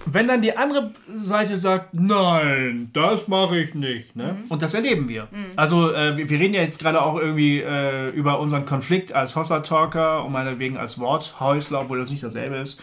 Wenn 0.08 0.28
dann 0.28 0.40
die 0.40 0.56
andere 0.56 0.92
Seite 1.16 1.56
sagt, 1.56 1.92
nein, 1.92 2.90
das 2.92 3.26
mache 3.28 3.58
ich 3.58 3.74
nicht. 3.74 4.14
Ne? 4.14 4.36
Mhm. 4.40 4.50
Und 4.50 4.62
das 4.62 4.72
erleben 4.74 5.08
wir. 5.08 5.26
Also 5.56 5.92
äh, 5.92 6.16
wir, 6.16 6.30
wir 6.30 6.38
reden 6.38 6.54
ja 6.54 6.62
jetzt 6.62 6.78
gerade 6.78 7.02
auch 7.02 7.18
irgendwie 7.18 7.60
äh, 7.60 8.10
über 8.10 8.38
unseren 8.38 8.64
Konflikt 8.66 9.12
als 9.12 9.34
Hossa-Talker 9.34 10.24
und 10.24 10.32
meinetwegen 10.32 10.76
als 10.76 10.98
Worthäusler, 11.00 11.80
obwohl 11.80 11.98
das 11.98 12.10
nicht 12.10 12.22
dasselbe 12.22 12.56
ist, 12.56 12.80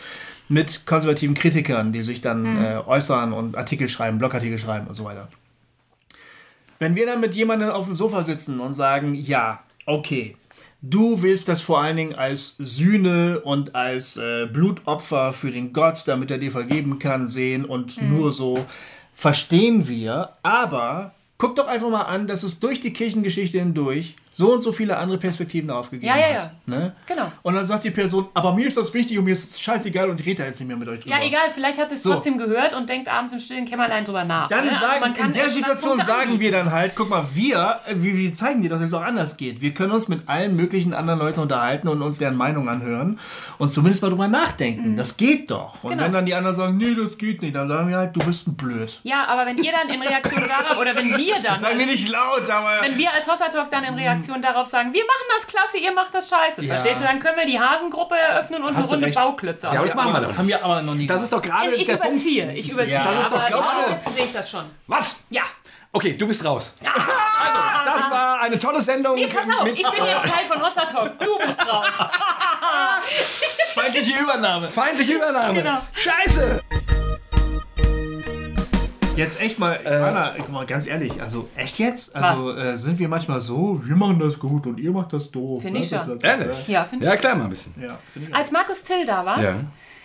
mit 0.50 0.86
konservativen 0.86 1.34
Kritikern, 1.34 1.94
die 1.94 2.04
sich 2.04 2.20
dann 2.20 2.44
Mhm. 2.44 2.64
äh, 2.66 2.78
äußern 2.80 3.32
und 3.32 3.56
Artikel 3.58 3.88
schreiben, 3.88 4.18
Blogartikel 4.18 4.58
schreiben 4.58 4.88
und 4.88 4.94
so 4.94 5.06
weiter. 5.06 5.30
Wenn 6.80 6.96
wir 6.96 7.06
dann 7.06 7.22
mit 7.22 7.34
jemandem 7.36 7.70
auf 7.70 7.86
dem 7.86 7.96
Sofa 7.96 8.24
sitzen 8.24 8.60
und 8.60 8.74
sagen, 8.74 9.16
ja, 9.16 9.64
okay, 9.86 10.36
du 10.84 11.22
willst 11.22 11.48
das 11.48 11.62
vor 11.62 11.82
allen 11.82 11.96
Dingen 11.98 12.14
als 12.16 12.56
Sühne 12.60 13.40
und 13.40 13.74
als 13.74 14.18
äh, 14.18 14.46
Blutopfer 14.46 15.32
für 15.34 15.50
den 15.50 15.72
Gott, 15.74 16.04
damit 16.06 16.30
er 16.30 16.38
dir 16.38 16.52
vergeben 16.52 17.00
kann, 17.00 17.26
sehen 17.26 17.66
und 17.66 18.00
Mhm. 18.00 18.16
nur 18.16 18.32
so, 18.32 18.66
verstehen 19.14 19.88
wir, 19.88 20.30
aber 20.44 21.14
guck 21.38 21.56
doch 21.56 21.68
einfach 21.68 21.90
mal 21.90 22.02
an, 22.04 22.28
dass 22.28 22.44
es 22.44 22.60
durch 22.60 22.80
die 22.82 22.94
Kirchengeschichte 22.94 23.60
hindurch 23.60 24.16
so 24.34 24.52
und 24.54 24.60
so 24.62 24.72
viele 24.72 24.98
andere 24.98 25.18
Perspektiven 25.18 25.70
aufgegeben 25.70 26.08
Ja, 26.08 26.18
ja, 26.30 26.42
hat. 26.44 26.52
Ne? 26.68 26.94
Genau. 27.06 27.32
Und 27.44 27.54
dann 27.56 27.64
sagt 27.66 27.84
die 27.84 27.92
Person, 27.92 28.28
aber 28.34 28.54
mir 28.54 28.68
ist 28.68 28.78
das 28.78 28.94
wichtig 28.94 29.18
und 29.18 29.26
mir 29.26 29.34
ist 29.34 29.44
es 29.56 29.62
scheißegal 29.62 30.10
und 30.10 30.20
ich 30.20 30.26
rede 30.26 30.42
da 30.44 30.48
jetzt 30.48 30.60
nicht 30.60 30.68
mehr 30.68 30.78
mit 30.78 30.88
euch 30.90 31.00
drüber. 31.02 31.16
Ja, 31.16 31.24
egal, 31.26 31.52
vielleicht 31.54 31.80
hat 31.80 31.90
sie 31.90 31.96
es 31.96 32.04
So. 32.04 32.14
trotzdem 32.14 32.38
gehört 32.38 32.74
und 32.74 32.90
denkt 32.90 33.08
abends 33.08 33.32
im 33.32 33.40
stillen 33.40 33.66
Kämmerlein 33.66 34.04
drüber 34.06 34.24
nach. 34.24 34.48
Dann 34.48 34.66
ne? 34.66 34.72
Also 34.72 34.84
sagen, 34.84 35.14
kann 35.14 35.26
in 35.28 35.32
der 35.32 35.50
Situation 35.50 36.00
sagen 36.00 36.40
wir 36.40 36.52
dann 36.52 36.72
halt, 36.72 36.96
guck 36.96 37.10
mal, 37.10 37.26
wir, 37.34 37.80
äh, 37.88 37.94
wir, 37.96 38.18
wir 38.18 38.34
zeigen 38.34 38.62
dir, 38.62 38.70
dass 38.70 38.82
es 38.82 38.94
auch 38.94 39.02
anders 39.04 39.38
geht. 39.38 39.62
Wir 39.62 39.74
können 39.74 39.92
uns 39.92 40.08
mit 40.08 40.28
allen 40.28 40.56
möglichen 40.56 40.94
anderen 40.94 41.20
Leuten 41.20 41.40
unterhalten 41.40 41.88
und 41.88 42.02
uns 42.02 42.18
deren 42.18 42.36
Meinung 42.36 42.70
anhören 42.70 43.20
und 43.60 43.70
zumindest 43.70 44.02
mal 44.02 44.10
drüber 44.10 44.28
nachdenken. 44.28 44.96
Das 44.96 45.16
geht 45.18 45.52
doch. 45.52 45.84
Und 45.84 45.92
Genau. 45.92 46.06
wenn 46.06 46.14
dann 46.14 46.26
die 46.26 46.34
anderen 46.34 46.56
sagen, 46.56 46.78
nee, 46.78 46.96
das 46.96 47.18
geht 47.20 47.42
nicht, 47.44 47.56
dann 47.56 47.68
sagen 47.68 47.88
wir 47.88 47.98
halt, 47.98 48.16
du 48.16 48.20
bist 48.26 48.48
ein 48.48 48.56
Blöd. 48.56 49.00
Ja, 49.04 49.26
aber 49.28 49.46
wenn 49.46 49.64
ihr 49.64 49.72
dann 49.72 49.94
in 49.94 50.02
Reaktion 50.02 50.42
darauf, 50.48 50.80
oder 50.80 50.96
wenn 50.96 51.16
wir 51.16 51.34
dann, 51.36 51.44
Das 51.44 51.62
sagen 51.62 51.78
wir 51.78 51.86
nicht 51.86 52.10
laut, 52.10 52.50
aber... 52.50 52.82
wenn 52.82 52.98
wir 52.98 53.14
als 53.14 53.28
Hossa 53.28 53.48
Talk 53.50 53.70
dann 53.70 53.84
in 53.84 53.94
Reaktion 53.94 54.23
darauf 54.42 54.68
sagen, 54.68 54.94
wir 54.94 55.04
machen 55.04 55.26
das 55.38 55.48
klasse, 55.48 55.78
ihr 55.78 55.92
macht 55.94 56.14
das 56.14 56.30
scheiße, 56.30 56.64
Ja. 56.64 56.76
verstehst 56.76 57.02
du, 57.02 57.06
dann 57.06 57.20
können 57.20 57.38
wir 57.38 57.46
die 57.46 57.60
Hasengruppe 57.60 58.16
eröffnen 58.18 58.64
und 58.64 58.76
Hast 58.76 58.86
eine 58.88 58.94
Runde 58.96 59.08
recht. 59.08 59.18
Bauklötze 59.20 59.68
Ja, 59.68 59.74
aber 59.74 59.86
das 59.86 59.96
machen 59.96 60.14
wir 60.14 60.22
doch. 60.22 60.38
haben 60.38 60.48
wir 60.48 60.64
aber 60.64 60.82
noch 60.82 60.96
nie 60.96 61.08
Das 61.08 61.22
ist 61.22 61.32
doch 61.34 61.42
gerade 61.42 61.76
Ich 61.76 61.88
der 61.88 61.98
Punkt. 61.98 62.14
überziehe, 62.16 62.54
ich 62.54 62.70
überziehe. 62.72 62.94
Ja, 62.94 63.04
das 63.04 63.24
ist 63.24 63.32
doch 63.32 63.48
gerade- 63.48 63.92
jetzt 63.92 64.16
sehe 64.16 64.26
ich 64.26 64.34
das 64.34 64.50
schon. 64.50 64.66
Was? 64.88 65.20
Ja. 65.30 65.44
Okay, 65.96 66.14
du 66.18 66.26
bist 66.26 66.44
raus. 66.44 66.74
Also, 66.84 67.02
das 67.86 68.10
war 68.10 68.42
eine 68.42 68.58
tolle 68.58 68.82
Sendung. 68.82 69.14
Nee, 69.16 69.28
pass 69.28 69.46
auf, 69.48 69.64
mit, 69.64 69.80
ich 69.80 69.88
bin 69.88 70.04
jetzt 70.06 70.24
Teil 70.34 70.46
von 70.46 70.60
Hossa 70.60 70.86
Talk. 70.86 71.20
Du 71.20 71.38
bist 71.38 71.68
raus. 71.68 71.86
feindliche 73.76 74.18
Übernahme. 74.20 74.70
Feindliche 74.70 75.14
Übernahme. 75.14 75.62
Genau. 75.62 75.78
Scheiße! 75.94 76.62
Jetzt 79.16 79.40
echt 79.40 79.60
mal, 79.60 79.80
Anna, 79.86 80.34
guck 80.40 80.50
mal, 80.50 80.66
ganz 80.66 80.88
ehrlich, 80.88 81.22
also 81.22 81.48
echt 81.56 81.78
jetzt? 81.78 82.16
Also 82.16 82.56
äh, 82.58 82.76
sind 82.76 82.98
wir 82.98 83.08
manchmal 83.08 83.40
so, 83.42 83.80
wir 83.86 83.96
machen 83.96 84.18
das 84.18 84.40
gut 84.40 84.66
und 84.66 84.80
ihr 84.80 84.92
macht 84.92 85.14
das 85.14 85.30
doof. 85.30 85.62
Finde 85.62 85.80
ich 85.82 85.88
schon. 85.90 86.20
Ehrlich? 86.22 86.68
Ja, 86.68 86.84
finde 86.84 87.06
Ja, 87.06 87.12
ich. 87.12 87.16
erklär 87.18 87.36
mal 87.36 87.44
ein 87.44 87.50
bisschen. 87.52 87.74
Ja. 87.80 88.00
Als 88.32 88.52
Markus 88.52 88.84
Till 88.84 89.06
da 89.06 89.24
war, 89.24 89.42
Ja. 89.42 89.56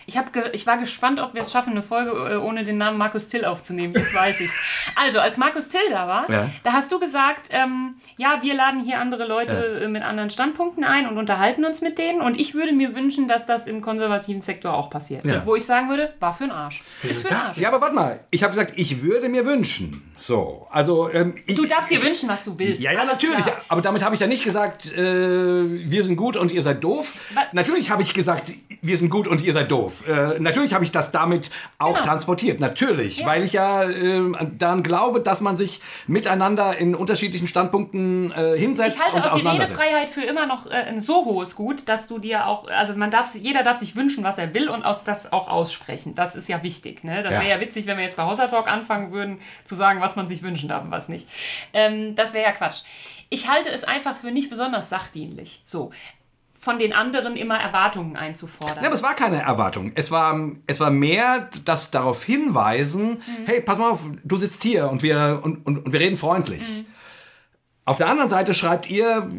Ich, 0.09 0.17
hab 0.19 0.31
ich 0.55 0.67
war 0.67 0.79
gespannt, 0.79 1.21
ob 1.21 1.35
wir 1.35 1.43
es 1.43 1.53
schaffen, 1.53 1.71
eine 1.73 1.83
Folge 1.83 2.11
äh, 2.11 2.37
ohne 2.37 2.65
den 2.65 2.79
Namen 2.79 2.99
Markus 2.99 3.29
Till 3.29 3.45
aufzunehmen. 3.45 3.95
Jetzt 3.95 4.15
weiß 4.15 4.41
ich's. 4.41 4.53
Also, 4.97 5.21
als 5.21 5.37
Markus 5.37 5.69
Till 5.69 5.81
da 5.91 6.09
war, 6.09 6.31
Ja. 6.31 6.49
da 6.65 6.73
hast 6.73 6.91
du 6.91 6.99
gesagt, 6.99 7.49
ähm, 7.51 7.95
ja, 8.17 8.39
wir 8.43 8.55
laden 8.55 8.83
hier 8.83 8.99
andere 9.01 9.27
Leute 9.27 9.83
äh, 9.85 9.89
mit 9.89 10.03
anderen 10.03 10.31
Standpunkten 10.31 10.83
ein 10.83 11.07
und 11.07 11.19
unterhalten 11.19 11.65
uns 11.65 11.81
mit 11.83 11.99
denen. 11.99 12.21
Und 12.23 12.41
ich 12.41 12.55
würde 12.55 12.73
mir 12.73 12.95
wünschen, 12.97 13.29
dass 13.29 13.47
das 13.47 13.67
im 13.67 13.83
konservativen 13.83 14.43
Sektor 14.43 14.73
auch 14.75 14.91
passiert. 14.91 15.25
Ja. 15.25 15.43
Wo 15.45 15.55
ich 15.57 15.65
sagen 15.67 15.89
würde, 15.91 16.15
war 16.21 16.33
für 16.35 16.45
ein 16.45 16.51
Arsch. 16.53 16.83
Ist 17.03 17.23
für 17.23 17.29
das 17.29 17.51
Arsch. 17.51 17.59
Ja, 17.59 17.69
aber 17.69 17.81
warte 17.83 17.95
mal. 17.95 18.21
Ich 18.31 18.43
habe 18.43 18.53
gesagt, 18.53 18.73
ich 18.77 19.03
würde 19.03 19.29
mir 19.29 19.45
wünschen. 19.47 20.11
So, 20.17 20.67
also 20.71 21.11
ähm, 21.13 21.35
ich, 21.47 21.55
Du 21.55 21.67
darfst 21.67 21.91
dir 21.91 22.03
wünschen, 22.03 22.29
was 22.29 22.45
du 22.45 22.59
willst. 22.59 22.83
Ja, 22.83 22.93
ja, 22.93 23.05
natürlich. 23.05 23.45
klar. 23.45 23.57
Aber 23.69 23.83
damit 23.83 24.03
habe 24.03 24.15
ich 24.15 24.21
ja 24.21 24.27
nicht 24.27 24.43
gesagt, 24.43 24.87
äh, 24.93 24.99
wir 24.99 26.03
sind 26.03 26.17
gut 26.17 26.37
und 26.37 26.51
ihr 26.51 26.63
seid 26.63 26.83
doof. 26.83 27.15
Wa- 27.35 27.43
Natürlich 27.53 27.91
habe 27.91 28.03
ich 28.03 28.15
gesagt, 28.15 28.53
wir 28.81 28.97
sind 28.97 29.11
gut 29.11 29.29
und 29.29 29.43
ihr 29.43 29.53
seid 29.53 29.71
doof. 29.71 29.97
Äh, 30.07 30.38
natürlich 30.38 30.74
habe 30.74 30.84
ich 30.84 30.90
das 30.90 31.11
damit 31.11 31.51
auch 31.78 31.94
Genau. 31.94 32.07
transportiert. 32.07 32.61
Natürlich. 32.61 33.18
Ja. 33.18 33.26
Weil 33.26 33.44
ich 33.44 33.53
ja 33.55 33.84
äh, 33.84 34.22
daran 34.59 34.82
glaube, 34.82 35.20
dass 35.20 35.40
man 35.40 35.57
sich 35.57 35.80
miteinander 36.07 36.76
in 36.78 36.94
unterschiedlichen 36.94 37.46
Standpunkten 37.46 38.32
äh, 38.32 38.59
hinsetzt 38.59 38.99
Ich 38.99 39.03
halte 39.05 39.16
und 39.16 39.32
auch 39.32 39.40
die. 39.40 39.46
Redefreiheit 39.46 40.09
für 40.11 40.22
immer 40.22 40.46
noch 40.46 40.66
äh, 40.66 40.70
ein 40.74 41.01
so 41.01 41.24
hohes 41.24 41.55
Gut, 41.57 41.88
dass 41.88 42.09
du 42.09 42.18
dir 42.18 42.46
auch, 42.46 42.68
also 42.68 42.94
man 42.94 43.11
darf, 43.11 43.34
jeder 43.34 43.62
darf 43.62 43.78
sich 43.78 43.96
wünschen, 43.96 44.24
was 44.24 44.38
er 44.38 44.55
will 44.55 44.68
und 44.68 44.84
aus, 44.84 45.05
das 45.05 45.32
auch 45.32 45.49
aussprechen. 45.49 46.14
Das 46.14 46.36
ist 46.36 46.49
ja 46.49 46.62
wichtig. 46.62 47.05
Ne? 47.05 47.22
Das 47.22 47.34
Ja. 47.34 47.40
wäre 47.40 47.51
ja 47.51 47.61
witzig, 47.61 47.86
wenn 47.86 47.96
wir 47.96 48.05
jetzt 48.05 48.16
bei 48.16 48.24
Hossa 48.24 48.46
Talk 48.46 48.68
anfangen 48.70 49.12
würden, 49.12 49.40
zu 49.64 49.74
sagen, 49.74 50.01
was 50.01 50.16
man 50.16 50.28
sich 50.28 50.42
wünschen 50.42 50.68
darf 50.68 50.82
und 50.84 50.90
was 50.90 51.09
nicht. 51.09 51.28
Ähm, 51.72 52.14
das 52.14 52.32
wäre 52.34 52.44
ja 52.46 52.53
Quatsch. 52.53 52.82
Ich 53.30 53.49
halte 53.49 53.70
es 53.70 53.84
einfach 53.84 54.16
für 54.16 54.30
nicht 54.30 54.49
besonders 54.51 54.88
sachdienlich. 54.88 55.62
So. 55.66 55.90
Von 56.69 56.79
den 56.79 56.93
anderen 56.93 57.35
immer 57.37 57.59
Erwartungen 57.59 58.14
einzufordern. 58.16 58.79
Ja, 58.83 58.87
aber 58.89 58.95
es 58.95 59.03
war 59.03 59.14
keine 59.14 59.41
Erwartung. 59.43 59.93
Es 59.95 60.11
war, 60.11 60.39
es 60.66 60.81
war 60.81 60.91
mehr 60.91 61.49
das 61.64 61.91
darauf 61.91 62.23
hinweisen, 62.25 63.23
hey, 63.47 63.62
pass 63.62 63.79
mal 63.79 63.91
auf, 63.93 64.01
du 64.23 64.37
sitzt 64.37 64.62
hier 64.62 64.91
und 64.91 65.03
wir, 65.03 65.41
und, 65.43 65.64
und, 65.66 65.87
und 65.87 65.93
wir 65.93 66.01
reden 66.01 66.19
freundlich. 66.19 66.61
Auf 67.87 67.97
der 67.97 68.09
anderen 68.09 68.29
Seite 68.29 68.53
schreibt 68.53 68.91
ihr 68.91 69.31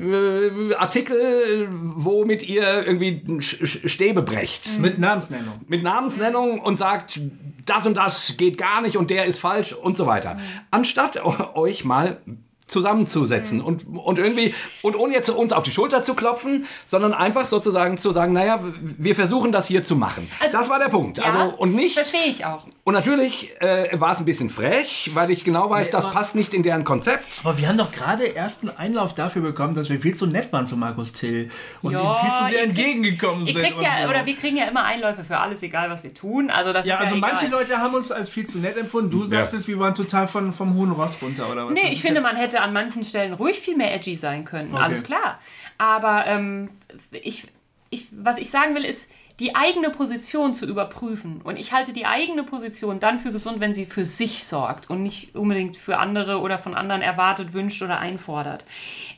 äh, 0.71 0.73
Artikel, 0.73 1.67
womit 1.71 2.41
ihr 2.41 2.63
irgendwie 2.87 3.21
Stäbe 3.41 4.23
brecht. 4.23 4.79
Mit 4.79 4.97
Namensnennung. 4.97 5.61
Mit 5.67 5.83
Namensnennung 5.83 6.59
und 6.59 6.77
sagt, 6.77 7.21
das 7.67 7.85
und 7.85 7.95
das 7.95 8.33
geht 8.37 8.57
gar 8.57 8.81
nicht 8.81 8.97
und 8.97 9.11
der 9.11 9.25
ist 9.25 9.37
falsch 9.39 9.73
und 9.73 9.95
so 9.97 10.07
weiter. 10.07 10.39
Anstatt 10.71 11.23
o- 11.23 11.35
euch 11.53 11.85
mal 11.85 12.17
zusammenzusetzen 12.69 13.61
und, 13.61 13.85
und 13.87 14.19
irgendwie, 14.19 14.53
und 14.81 14.95
ohne 14.95 15.13
jetzt 15.13 15.29
uns 15.29 15.53
auf 15.53 15.63
die 15.63 15.71
Schulter 15.71 16.03
zu 16.03 16.13
klopfen, 16.13 16.65
sondern 16.85 17.13
einfach 17.13 17.45
sozusagen 17.45 17.97
zu 17.97 18.11
sagen, 18.11 18.33
naja, 18.33 18.59
wir 18.81 19.15
versuchen 19.15 19.51
das 19.51 19.67
hier 19.67 19.83
zu 19.83 19.95
machen. 19.95 20.29
Also- 20.39 20.57
das 20.57 20.69
war 20.69 20.79
der 20.79 20.89
Punkt. 20.89 21.17
ja, 21.17 21.23
also, 21.25 21.55
und 21.57 21.75
nicht, 21.75 21.95
Verstehe 21.95 22.25
ich 22.27 22.45
auch. 22.45 22.65
und 22.83 22.93
natürlich 22.93 23.49
äh, 23.61 23.89
war 23.99 24.11
es 24.13 24.19
ein 24.19 24.25
bisschen 24.25 24.49
frech, 24.49 25.11
weil 25.13 25.31
ich 25.31 25.43
genau 25.43 25.69
weiß, 25.69 25.87
Nee, 25.87 25.91
das 25.91 26.05
aber- 26.05 26.13
passt 26.13 26.35
nicht 26.35 26.53
in 26.53 26.63
deren 26.63 26.83
Konzept. 26.83 27.41
Aber 27.43 27.57
wir 27.57 27.67
haben 27.67 27.77
doch 27.77 27.91
gerade 27.91 28.25
erst 28.25 28.61
einen 28.63 28.75
Einlauf 28.77 29.13
dafür 29.13 29.41
bekommen, 29.41 29.73
dass 29.73 29.89
wir 29.89 29.99
viel 29.99 30.15
zu 30.15 30.25
nett 30.27 30.51
waren 30.53 30.65
zu 30.67 30.77
Markus 30.77 31.13
Till 31.13 31.49
und 31.81 31.91
Ja, 31.93 32.01
ihm 32.01 32.25
viel 32.29 32.37
zu 32.39 32.45
sehr 32.53 32.63
entgegengekommen 32.63 33.45
Ihr 33.45 33.53
sind. 33.53 33.61
kriegt 33.63 33.77
und 33.77 33.83
ja, 33.83 33.89
so. 34.03 34.09
oder 34.09 34.25
wir 34.25 34.35
kriegen 34.35 34.57
ja 34.57 34.65
immer 34.65 34.83
Einläufe 34.83 35.23
für 35.23 35.37
alles, 35.37 35.61
egal 35.63 35.89
was 35.89 36.03
wir 36.03 36.13
tun. 36.13 36.49
Also 36.49 36.73
das 36.73 36.85
ja, 36.85 36.95
ist 36.95 37.01
also 37.01 37.15
ja 37.15 37.19
manche 37.21 37.45
egal. 37.47 37.59
Leute 37.61 37.77
haben 37.77 37.93
uns 37.93 38.11
als 38.11 38.29
viel 38.29 38.45
zu 38.45 38.59
nett 38.59 38.77
empfunden. 38.77 39.09
Du 39.09 39.25
sagst 39.25 39.53
Ja. 39.53 39.59
es, 39.59 39.67
wir 39.67 39.79
waren 39.79 39.95
total 39.95 40.27
von, 40.27 40.51
vom 40.51 40.73
hohen 40.75 40.91
Ross 40.91 41.17
runter, 41.21 41.49
oder 41.51 41.65
was? 41.67 41.73
Nee, 41.73 41.81
Das 41.83 41.91
ich 41.93 42.01
finde, 42.01 42.17
ja, 42.17 42.21
man 42.21 42.35
hätte 42.59 42.61
an 42.61 42.73
manchen 42.73 43.05
Stellen 43.05 43.33
ruhig 43.33 43.59
viel 43.59 43.77
mehr 43.77 43.93
edgy 43.93 44.15
sein 44.15 44.45
können. 44.45 44.73
Okay. 44.73 44.83
Alles 44.83 45.03
klar. 45.03 45.39
Aber 45.77 46.25
ähm, 46.27 46.69
ich, 47.11 47.47
ich, 47.89 48.07
was 48.11 48.37
ich 48.37 48.49
sagen 48.49 48.75
will, 48.75 48.85
ist, 48.85 49.11
die 49.39 49.55
eigene 49.55 49.89
Position 49.89 50.53
zu 50.53 50.65
überprüfen. 50.65 51.39
Und 51.41 51.55
ich 51.57 51.71
halte 51.71 51.93
die 51.93 52.05
eigene 52.05 52.43
Position 52.43 52.99
dann 52.99 53.17
für 53.17 53.31
gesund, 53.31 53.61
wenn 53.61 53.73
sie 53.73 53.85
für 53.85 54.03
sich 54.03 54.45
sorgt 54.45 54.89
und 54.89 55.01
nicht 55.01 55.33
unbedingt 55.33 55.77
für 55.77 55.97
andere 55.97 56.41
oder 56.41 56.59
von 56.59 56.75
anderen 56.75 57.01
erwartet, 57.01 57.53
wünscht 57.53 57.81
oder 57.81 57.99
einfordert. 57.99 58.65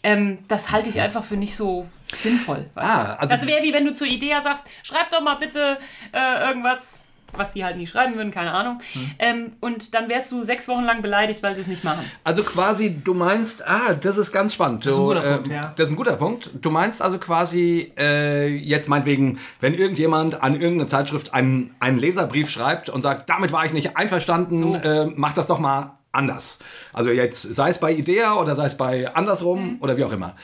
Ähm, 0.03 0.37
das 0.47 0.71
halte 0.71 0.89
ich 0.89 1.01
einfach 1.01 1.23
für 1.23 1.37
nicht 1.37 1.55
so 1.55 1.89
sinnvoll. 2.15 2.69
Ah, 2.75 3.15
also 3.15 3.33
das 3.33 3.47
wäre 3.47 3.63
wie 3.63 3.73
wenn 3.73 3.85
du 3.85 3.93
zu 3.93 4.05
Idea 4.05 4.41
sagst, 4.41 4.67
schreib 4.83 5.09
doch 5.09 5.21
mal 5.21 5.35
bitte 5.35 5.79
äh, 6.11 6.47
irgendwas, 6.49 7.03
was 7.33 7.53
die 7.53 7.63
halt 7.63 7.77
nie 7.77 7.87
schreiben 7.87 8.15
würden, 8.15 8.31
keine 8.31 8.51
Ahnung. 8.51 8.79
Hm. 8.93 9.11
Ähm, 9.19 9.51
und 9.59 9.93
dann 9.93 10.09
wärst 10.09 10.31
du 10.31 10.43
sechs 10.43 10.67
Wochen 10.67 10.83
lang 10.83 11.01
beleidigt, 11.01 11.41
weil 11.43 11.55
sie 11.55 11.61
es 11.61 11.67
nicht 11.67 11.83
machen. 11.83 12.09
Also 12.23 12.43
quasi, 12.43 13.01
du 13.03 13.13
meinst, 13.13 13.65
ah, 13.67 13.93
das 13.93 14.17
ist 14.17 14.31
ganz 14.31 14.53
spannend. 14.53 14.85
ist 14.85 14.93
ein 14.93 14.97
Du, 14.97 15.07
guter 15.07 15.23
äh, 15.25 15.35
Punkt, 15.35 15.51
ja. 15.51 15.73
Das 15.75 15.87
ist 15.87 15.93
ein 15.93 15.97
guter 15.97 16.15
Punkt. 16.15 16.49
Du 16.61 16.69
meinst 16.71 17.01
also 17.01 17.17
quasi, 17.17 17.91
äh, 17.97 18.47
jetzt 18.47 18.89
meinetwegen, 18.89 19.39
wenn 19.59 19.73
irgendjemand 19.73 20.41
an 20.43 20.53
irgendeine 20.53 20.87
Zeitschrift 20.87 21.33
einen, 21.33 21.75
einen 21.79 21.99
Leserbrief 21.99 22.49
schreibt 22.49 22.89
und 22.89 23.01
sagt, 23.01 23.29
damit 23.29 23.51
war 23.51 23.65
ich 23.65 23.73
nicht 23.73 23.97
einverstanden, 23.97 24.75
äh, 24.75 25.05
mach 25.15 25.33
das 25.33 25.47
doch 25.47 25.59
mal 25.59 25.97
anders. 26.11 26.59
Also 26.93 27.09
jetzt 27.09 27.41
sei 27.41 27.69
es 27.69 27.79
bei 27.79 27.91
Idea 27.91 28.35
oder 28.35 28.55
sei 28.55 28.65
es 28.65 28.75
bei 28.75 29.13
andersrum 29.15 29.77
oder 29.79 29.97
wie 29.97 30.03
auch 30.03 30.11
immer. 30.11 30.35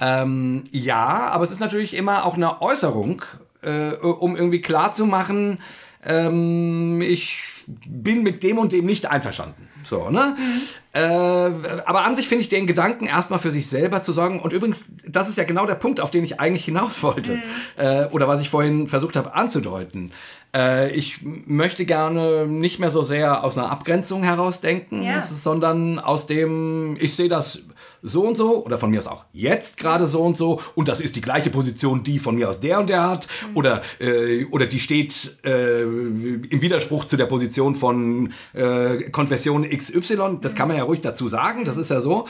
Ähm, 0.00 0.64
ja, 0.70 1.28
aber 1.30 1.44
es 1.44 1.50
ist 1.50 1.60
natürlich 1.60 1.94
immer 1.94 2.26
auch 2.26 2.34
eine 2.34 2.60
Äußerung, 2.60 3.22
äh, 3.62 3.92
um 3.94 4.36
irgendwie 4.36 4.60
klarzumachen, 4.60 5.58
ähm, 6.06 7.00
ich 7.02 7.42
bin 7.86 8.22
mit 8.22 8.42
dem 8.42 8.58
und 8.58 8.72
dem 8.72 8.86
nicht 8.86 9.06
einverstanden. 9.06 9.68
So, 9.84 10.10
ne? 10.10 10.36
Äh, 10.92 11.00
aber 11.00 12.04
an 12.04 12.16
sich 12.16 12.26
finde 12.28 12.42
ich 12.42 12.48
den 12.48 12.66
Gedanken, 12.66 13.06
erstmal 13.06 13.38
für 13.38 13.50
sich 13.52 13.68
selber 13.68 14.02
zu 14.02 14.12
sorgen. 14.12 14.40
Und 14.40 14.52
übrigens, 14.52 14.86
das 15.06 15.28
ist 15.28 15.38
ja 15.38 15.44
genau 15.44 15.66
der 15.66 15.74
Punkt, 15.76 16.00
auf 16.00 16.10
den 16.10 16.24
ich 16.24 16.40
eigentlich 16.40 16.64
hinaus 16.64 17.02
wollte. 17.02 17.38
Äh, 17.76 18.06
oder 18.06 18.26
was 18.28 18.40
ich 18.40 18.50
vorhin 18.50 18.88
versucht 18.88 19.14
habe 19.16 19.34
anzudeuten. 19.34 20.12
Äh, 20.54 20.90
ich 20.92 21.20
möchte 21.22 21.84
gerne 21.84 22.46
nicht 22.46 22.78
mehr 22.80 22.90
so 22.90 23.02
sehr 23.02 23.44
aus 23.44 23.56
einer 23.58 23.70
Abgrenzung 23.70 24.22
heraus 24.24 24.60
denken, 24.60 25.02
Ja. 25.02 25.20
sondern 25.20 25.98
aus 25.98 26.26
dem, 26.26 26.96
ich 27.00 27.14
sehe 27.14 27.28
das 27.28 27.60
so 28.02 28.22
und 28.22 28.36
so 28.36 28.64
oder 28.64 28.78
von 28.78 28.90
mir 28.90 28.98
aus 28.98 29.06
auch 29.06 29.24
jetzt 29.32 29.76
gerade 29.76 30.06
so 30.06 30.22
und 30.22 30.36
so 30.36 30.60
und 30.74 30.88
das 30.88 31.00
ist 31.00 31.16
die 31.16 31.20
gleiche 31.20 31.50
Position, 31.50 32.04
die 32.04 32.18
von 32.18 32.34
mir 32.34 32.48
aus 32.48 32.60
der 32.60 32.80
und 32.80 32.88
der 32.88 33.08
hat 33.08 33.28
oder, 33.54 33.82
äh, 33.98 34.44
oder 34.46 34.66
die 34.66 34.80
steht 34.80 35.36
äh, 35.44 35.82
im 35.82 36.60
Widerspruch 36.60 37.04
zu 37.04 37.16
der 37.16 37.26
Position 37.26 37.74
von 37.74 38.32
äh, 38.52 39.10
Konfession 39.10 39.68
XY. 39.68 40.38
Das 40.40 40.54
kann 40.54 40.68
man 40.68 40.76
ja 40.76 40.84
ruhig 40.84 41.00
dazu 41.00 41.28
sagen, 41.28 41.64
das 41.64 41.76
ist 41.76 41.90
ja 41.90 42.00
so. 42.00 42.26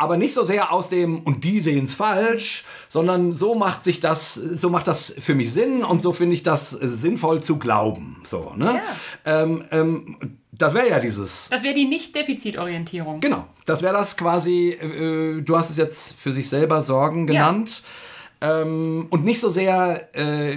Aber 0.00 0.16
nicht 0.16 0.32
so 0.32 0.44
sehr 0.44 0.72
aus 0.72 0.88
dem 0.88 1.20
und 1.20 1.42
die 1.42 1.60
sehen 1.60 1.84
es 1.84 1.96
falsch, 1.96 2.64
sondern 2.88 3.34
so 3.34 3.56
macht 3.56 3.82
sich 3.82 3.98
das, 3.98 4.34
so 4.34 4.70
macht 4.70 4.86
das 4.86 5.12
für 5.18 5.34
mich 5.34 5.52
Sinn 5.52 5.82
und 5.82 6.00
so 6.00 6.12
finde 6.12 6.34
ich 6.34 6.44
das 6.44 6.70
sinnvoll 6.70 7.42
zu 7.42 7.58
glauben. 7.58 8.20
So, 8.22 8.52
ne? 8.56 8.80
Ähm, 9.24 9.64
ähm, 9.72 10.38
das 10.58 10.74
wäre 10.74 10.90
ja 10.90 10.98
dieses. 10.98 11.48
Das 11.50 11.62
wäre 11.62 11.74
die 11.74 11.86
Nicht-Defizitorientierung. 11.86 13.20
Genau, 13.20 13.46
das 13.64 13.82
wäre 13.82 13.94
das 13.94 14.16
quasi, 14.16 14.70
äh, 14.70 15.40
du 15.40 15.56
hast 15.56 15.70
es 15.70 15.76
jetzt 15.76 16.20
für 16.20 16.32
sich 16.32 16.48
selber 16.48 16.82
Sorgen 16.82 17.26
genannt. 17.26 17.82
Ähm, 18.40 19.06
und 19.10 19.24
nicht 19.24 19.40
so 19.40 19.50
sehr, 19.50 20.08
äh, 20.14 20.52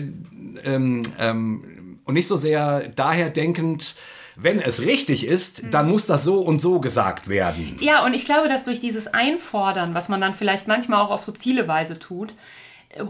ähm, 0.63 1.01
ähm, 1.19 1.99
und 2.05 2.13
nicht 2.13 2.27
so 2.27 2.37
sehr 2.37 2.89
daher 2.89 3.29
denkend, 3.29 3.95
wenn 4.35 4.59
es 4.59 4.81
richtig 4.81 5.25
ist, 5.25 5.63
dann 5.71 5.89
muss 5.89 6.05
das 6.05 6.23
so 6.23 6.39
und 6.41 6.59
so 6.59 6.79
gesagt 6.79 7.27
werden. 7.27 7.75
Ja, 7.79 8.05
und 8.05 8.13
ich 8.13 8.25
glaube, 8.25 8.47
dass 8.49 8.63
durch 8.63 8.79
dieses 8.79 9.07
Einfordern, 9.07 9.93
was 9.93 10.09
man 10.09 10.21
dann 10.21 10.33
vielleicht 10.33 10.67
manchmal 10.67 11.01
auch 11.01 11.11
auf 11.11 11.23
subtile 11.23 11.67
Weise 11.67 11.99
tut, 11.99 12.35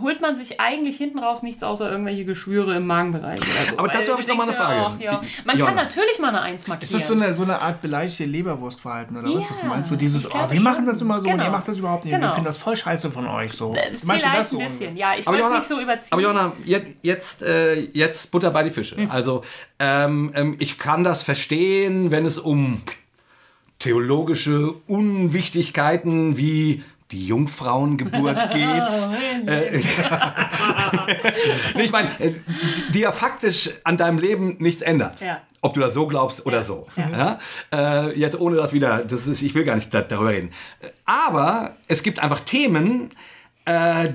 holt 0.01 0.21
man 0.21 0.35
sich 0.35 0.59
eigentlich 0.59 0.97
hinten 0.97 1.19
raus 1.19 1.41
nichts 1.41 1.63
außer 1.63 1.89
irgendwelche 1.91 2.23
Geschwüre 2.25 2.75
im 2.75 2.85
Magenbereich. 2.85 3.39
So. 3.69 3.77
Aber 3.79 3.87
dazu 3.87 4.11
habe 4.11 4.21
ich 4.21 4.27
du 4.27 4.33
noch 4.35 4.37
mal 4.37 4.45
denkst 4.45 4.59
eine 4.61 4.75
Frage. 4.79 4.95
ach, 4.95 4.99
ja. 4.99 5.21
Man 5.45 5.57
Jonna. 5.57 5.71
kann 5.71 5.75
natürlich 5.83 6.19
mal 6.19 6.27
eine 6.29 6.41
Eins 6.41 6.67
markieren. 6.67 6.83
Ist 6.85 6.93
das 6.93 7.07
so 7.07 7.13
eine, 7.13 7.33
so 7.33 7.43
eine 7.43 7.61
Art 7.61 7.81
beleidigte 7.81 8.25
Leberwurstverhalten 8.25 9.17
oder 9.17 9.27
was? 9.33 9.45
Ja, 9.45 9.49
Was 9.49 9.63
meinst 9.63 9.89
du? 9.91 9.95
Dieses, 9.95 10.25
ich 10.25 10.33
oh, 10.35 10.49
wir 10.51 10.61
machen 10.61 10.85
das 10.85 11.01
immer 11.01 11.19
so 11.19 11.25
und 11.25 11.31
Genau. 11.31 11.45
ihr 11.45 11.49
macht 11.51 11.67
das 11.67 11.77
überhaupt 11.79 12.05
nicht. 12.05 12.13
Genau. 12.13 12.27
Wir 12.27 12.31
finden 12.33 12.45
das 12.45 12.57
voll 12.59 12.75
scheiße 12.75 13.09
von 13.11 13.27
euch 13.27 13.53
so. 13.53 13.73
Äh, 13.73 13.89
Meinst 13.91 14.03
du 14.03 14.07
Vielleicht 14.07 14.35
das 14.37 14.49
so? 14.51 14.59
ein 14.59 14.65
bisschen, 14.67 14.97
ja. 14.97 15.13
Ich 15.17 15.25
wollte 15.25 15.41
es 15.43 15.49
nicht 15.49 15.63
so 15.65 15.79
überziehen. 15.81 16.09
aber 16.13 16.21
Johanna, 16.21 16.51
jetzt, 16.63 16.85
jetzt, 17.01 17.43
äh, 17.43 17.79
jetzt 17.93 18.31
Butter 18.31 18.51
bei 18.51 18.63
die 18.63 18.69
Fische. 18.69 18.95
Also 19.09 19.43
ähm, 19.79 20.31
ähm, 20.35 20.55
ich 20.59 20.77
kann 20.77 21.03
das 21.03 21.23
verstehen, 21.23 22.11
wenn 22.11 22.25
es 22.25 22.37
um 22.37 22.81
theologische 23.79 24.73
Unwichtigkeiten 24.87 26.37
wie 26.37 26.83
die 27.11 27.27
Jungfrauengeburt 27.27 28.51
geht. 28.51 29.47
äh, 29.47 29.79
Nee, 31.75 31.83
ich 31.83 31.91
meine, 31.91 32.09
äh, 32.19 32.33
die 32.93 32.99
ja 32.99 33.11
faktisch 33.11 33.69
an 33.83 33.97
deinem 33.97 34.17
Leben 34.19 34.55
nichts 34.59 34.81
ändert. 34.81 35.21
Ja. 35.21 35.41
Ob 35.61 35.73
du 35.75 35.79
das 35.79 35.93
so 35.93 36.07
glaubst 36.07 36.45
oder 36.45 36.63
so. 36.63 36.87
Ja. 36.95 37.37
Äh, 37.71 38.17
jetzt 38.19 38.39
ohne 38.39 38.55
das 38.55 38.73
wieder, 38.73 39.03
das 39.05 39.27
ist, 39.27 39.41
ich 39.43 39.53
will 39.53 39.63
gar 39.63 39.75
nicht 39.75 39.93
da, 39.93 40.01
darüber 40.01 40.31
reden. 40.31 40.49
Aber 41.05 41.75
es 41.87 42.01
gibt 42.01 42.19
einfach 42.19 42.39
Themen, 42.39 43.11
äh, 43.65 44.09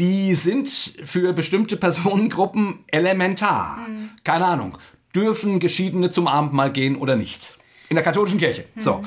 die 0.00 0.34
sind 0.34 0.68
für 1.04 1.32
bestimmte 1.32 1.76
Personengruppen 1.76 2.80
elementar. 2.88 3.86
Keine 4.24 4.46
Ahnung. 4.46 4.78
Dürfen 5.14 5.60
Geschiedene 5.60 6.10
zum 6.10 6.26
Abendmahl 6.26 6.72
gehen 6.72 6.96
oder 6.96 7.14
nicht? 7.16 7.56
in 7.90 7.96
der 7.96 8.04
katholischen 8.04 8.38
Kirche. 8.38 8.66
So. 8.76 9.02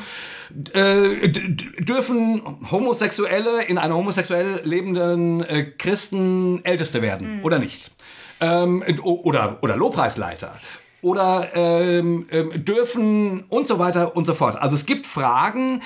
Äh, 0.73 1.29
dürfen 1.29 2.41
Homosexuelle 2.69 3.63
in 3.63 3.77
einer 3.77 3.95
homosexuell 3.95 4.61
lebenden 4.63 5.43
äh, 5.43 5.63
Christen 5.63 6.63
Älteste 6.63 7.01
werden 7.01 7.41
oder 7.43 7.57
nicht? 7.57 7.91
Ähm, 8.39 8.83
oder, 9.01 9.57
oder 9.61 9.77
Lobpreisleiter. 9.77 10.53
Oder 11.01 11.49
ähm, 11.53 12.27
ähm, 12.31 12.63
dürfen 12.63 13.45
und 13.49 13.67
so 13.67 13.79
weiter 13.79 14.15
und 14.15 14.25
so 14.25 14.33
fort. 14.33 14.55
Also 14.61 14.75
es 14.75 14.85
gibt 14.85 15.05
Fragen, 15.05 15.81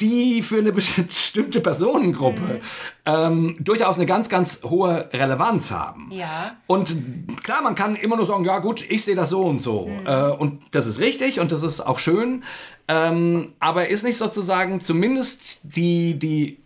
die 0.00 0.42
für 0.42 0.58
eine 0.58 0.72
bestimmte 0.72 1.60
Personengruppe 1.60 2.60
ähm, 3.06 3.56
durchaus 3.60 3.96
eine 3.96 4.06
ganz, 4.06 4.28
ganz 4.28 4.62
hohe 4.62 5.08
Relevanz 5.12 5.70
haben. 5.70 6.10
Ja. 6.12 6.56
Und 6.66 6.96
klar, 7.42 7.62
man 7.62 7.74
kann 7.74 7.96
immer 7.96 8.16
nur 8.16 8.26
sagen, 8.26 8.44
ja 8.44 8.58
gut, 8.58 8.84
ich 8.88 9.04
sehe 9.04 9.16
das 9.16 9.30
so 9.30 9.42
und 9.42 9.62
so. 9.62 9.90
Äh, 10.04 10.30
und 10.30 10.62
das 10.70 10.86
ist 10.86 11.00
richtig 11.00 11.40
und 11.40 11.52
das 11.52 11.62
ist 11.62 11.80
auch 11.80 11.98
schön. 11.98 12.44
Ähm, 12.88 13.52
aber 13.60 13.88
ist 13.88 14.02
nicht 14.02 14.16
sozusagen 14.16 14.80
zumindest 14.80 15.60
die, 15.62 16.18
die 16.18 16.58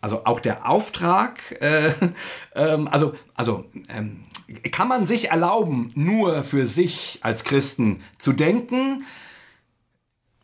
also 0.00 0.24
auch 0.24 0.40
der 0.40 0.68
Auftrag, 0.68 1.40
äh, 1.60 1.92
ähm, 2.54 2.88
also, 2.88 3.14
also 3.34 3.64
ähm, 3.88 4.24
kann 4.70 4.88
man 4.88 5.06
sich 5.06 5.30
erlauben, 5.30 5.90
nur 5.94 6.44
für 6.44 6.66
sich 6.66 7.18
als 7.22 7.44
Christen 7.44 8.00
zu 8.18 8.32
denken? 8.32 9.04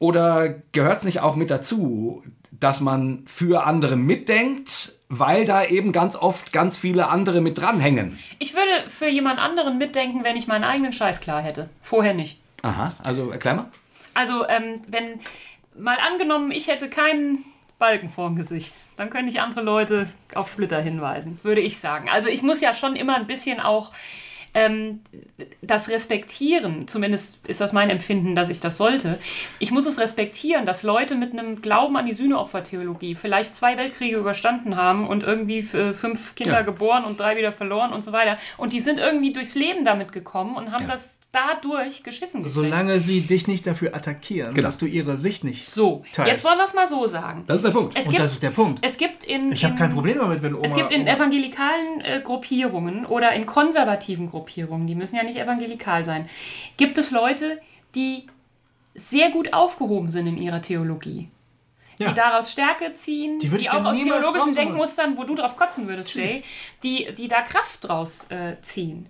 Oder 0.00 0.48
gehört 0.72 0.96
es 0.96 1.04
nicht 1.04 1.20
auch 1.20 1.36
mit 1.36 1.50
dazu, 1.50 2.24
dass 2.50 2.80
man 2.80 3.22
für 3.26 3.66
andere 3.66 3.96
mitdenkt, 3.96 4.96
weil 5.10 5.44
da 5.44 5.62
eben 5.62 5.92
ganz 5.92 6.16
oft 6.16 6.52
ganz 6.52 6.78
viele 6.78 7.08
andere 7.08 7.42
mit 7.42 7.58
dranhängen? 7.58 8.18
Ich 8.38 8.54
würde 8.54 8.88
für 8.88 9.08
jemand 9.08 9.38
anderen 9.38 9.76
mitdenken, 9.76 10.24
wenn 10.24 10.36
ich 10.36 10.46
meinen 10.46 10.64
eigenen 10.64 10.94
Scheiß 10.94 11.20
klar 11.20 11.42
hätte. 11.42 11.68
Vorher 11.82 12.14
nicht. 12.14 12.40
Aha, 12.62 12.94
also 13.04 13.30
erklär 13.30 13.54
mal. 13.54 13.66
Also, 14.14 14.48
ähm, 14.48 14.80
wenn 14.88 15.20
mal 15.78 15.98
angenommen, 15.98 16.50
ich 16.50 16.68
hätte 16.68 16.88
keinen 16.88 17.44
Balken 17.78 18.08
vorm 18.08 18.36
Gesicht, 18.36 18.72
dann 18.96 19.10
könnte 19.10 19.30
ich 19.30 19.40
andere 19.42 19.60
Leute 19.62 20.08
auf 20.34 20.50
Splitter 20.50 20.80
hinweisen, 20.80 21.38
würde 21.42 21.60
ich 21.60 21.78
sagen. 21.78 22.08
Also, 22.08 22.28
ich 22.28 22.42
muss 22.42 22.62
ja 22.62 22.72
schon 22.72 22.96
immer 22.96 23.16
ein 23.16 23.26
bisschen 23.26 23.60
auch 23.60 23.92
ähm, 24.52 25.00
das 25.62 25.88
respektieren, 25.88 26.88
zumindest 26.88 27.46
ist 27.46 27.60
das 27.60 27.72
mein 27.72 27.88
Empfinden, 27.90 28.34
dass 28.34 28.50
ich 28.50 28.60
das 28.60 28.76
sollte. 28.76 29.18
Ich 29.58 29.70
muss 29.70 29.86
es 29.86 29.98
respektieren, 30.00 30.66
dass 30.66 30.82
Leute 30.82 31.14
mit 31.14 31.32
einem 31.32 31.62
Glauben 31.62 31.96
an 31.96 32.06
die 32.06 32.14
Sühneopfertheologie 32.14 33.14
vielleicht 33.14 33.54
zwei 33.54 33.76
Weltkriege 33.76 34.16
überstanden 34.16 34.76
haben 34.76 35.06
und 35.06 35.22
irgendwie 35.22 35.58
äh, 35.60 35.92
fünf 35.92 36.34
Kinder 36.34 36.54
Ja. 36.54 36.62
geboren 36.62 37.04
und 37.04 37.20
drei 37.20 37.36
wieder 37.36 37.52
verloren 37.52 37.92
und 37.92 38.02
so 38.04 38.12
weiter. 38.12 38.38
Und 38.56 38.72
die 38.72 38.80
sind 38.80 38.98
irgendwie 38.98 39.32
durchs 39.32 39.54
Leben 39.54 39.84
damit 39.84 40.10
gekommen 40.12 40.56
und 40.56 40.72
haben 40.72 40.84
Ja. 40.84 40.90
das 40.90 41.19
dadurch 41.32 42.02
geschissen 42.02 42.40
gekriegt. 42.40 42.54
Solange 42.54 43.00
sie 43.00 43.20
dich 43.20 43.46
nicht 43.46 43.66
dafür 43.66 43.94
attackieren, 43.94 44.52
Genau. 44.54 44.66
dass 44.66 44.78
du 44.78 44.86
ihre 44.86 45.16
Sicht 45.16 45.44
nicht 45.44 45.66
So, 45.68 46.02
teilst. 46.12 46.32
jetzt 46.32 46.44
wollen 46.44 46.58
wir 46.58 46.64
es 46.64 46.74
mal 46.74 46.86
so 46.86 47.06
sagen. 47.06 47.44
Das 47.46 47.56
ist 47.56 47.64
der 47.66 47.70
Punkt. 47.70 47.96
Es 47.96 48.04
Und 48.06 48.10
gibt, 48.10 48.22
das 48.24 48.32
ist 48.32 48.42
der 48.42 48.50
Punkt. 48.50 48.78
es 48.84 48.96
gibt 48.96 49.24
in, 49.24 49.52
Ich 49.52 49.62
habe 49.64 49.74
in, 49.74 49.78
kein 49.78 49.92
Problem 49.92 50.18
damit, 50.18 50.42
wenn 50.42 50.54
Oma... 50.54 50.64
Es 50.64 50.74
gibt 50.74 50.90
in 50.90 51.02
Oma, 51.02 51.12
evangelikalen 51.12 52.00
äh, 52.02 52.20
Gruppierungen 52.24 53.06
oder 53.06 53.32
in 53.32 53.46
konservativen 53.46 54.28
Gruppierungen, 54.28 54.86
die 54.88 54.94
müssen 54.96 55.16
ja 55.16 55.22
nicht 55.22 55.38
evangelikal 55.38 56.04
sein, 56.04 56.28
gibt 56.76 56.98
es 56.98 57.10
Leute, 57.12 57.60
die 57.94 58.26
sehr 58.94 59.30
gut 59.30 59.52
aufgehoben 59.52 60.10
sind 60.10 60.26
in 60.26 60.36
ihrer 60.36 60.62
Theologie. 60.62 61.28
Ja. 62.00 62.08
Die 62.08 62.14
daraus 62.14 62.50
Stärke 62.50 62.94
ziehen, 62.94 63.38
Die 63.38 63.46
die, 63.46 63.52
würde 63.52 63.62
ich 63.62 63.70
auch 63.70 63.84
aus 63.84 63.96
theologischen. 63.96 64.54
Denkmustern, 64.54 65.16
wo 65.18 65.24
du 65.24 65.34
drauf 65.34 65.54
kotzen 65.56 65.86
würdest, 65.86 66.14
Jay, 66.14 66.42
die, 66.82 67.06
die 67.16 67.28
da 67.28 67.42
Kraft 67.42 67.86
draus 67.86 68.24
äh, 68.30 68.56
ziehen. 68.62 69.06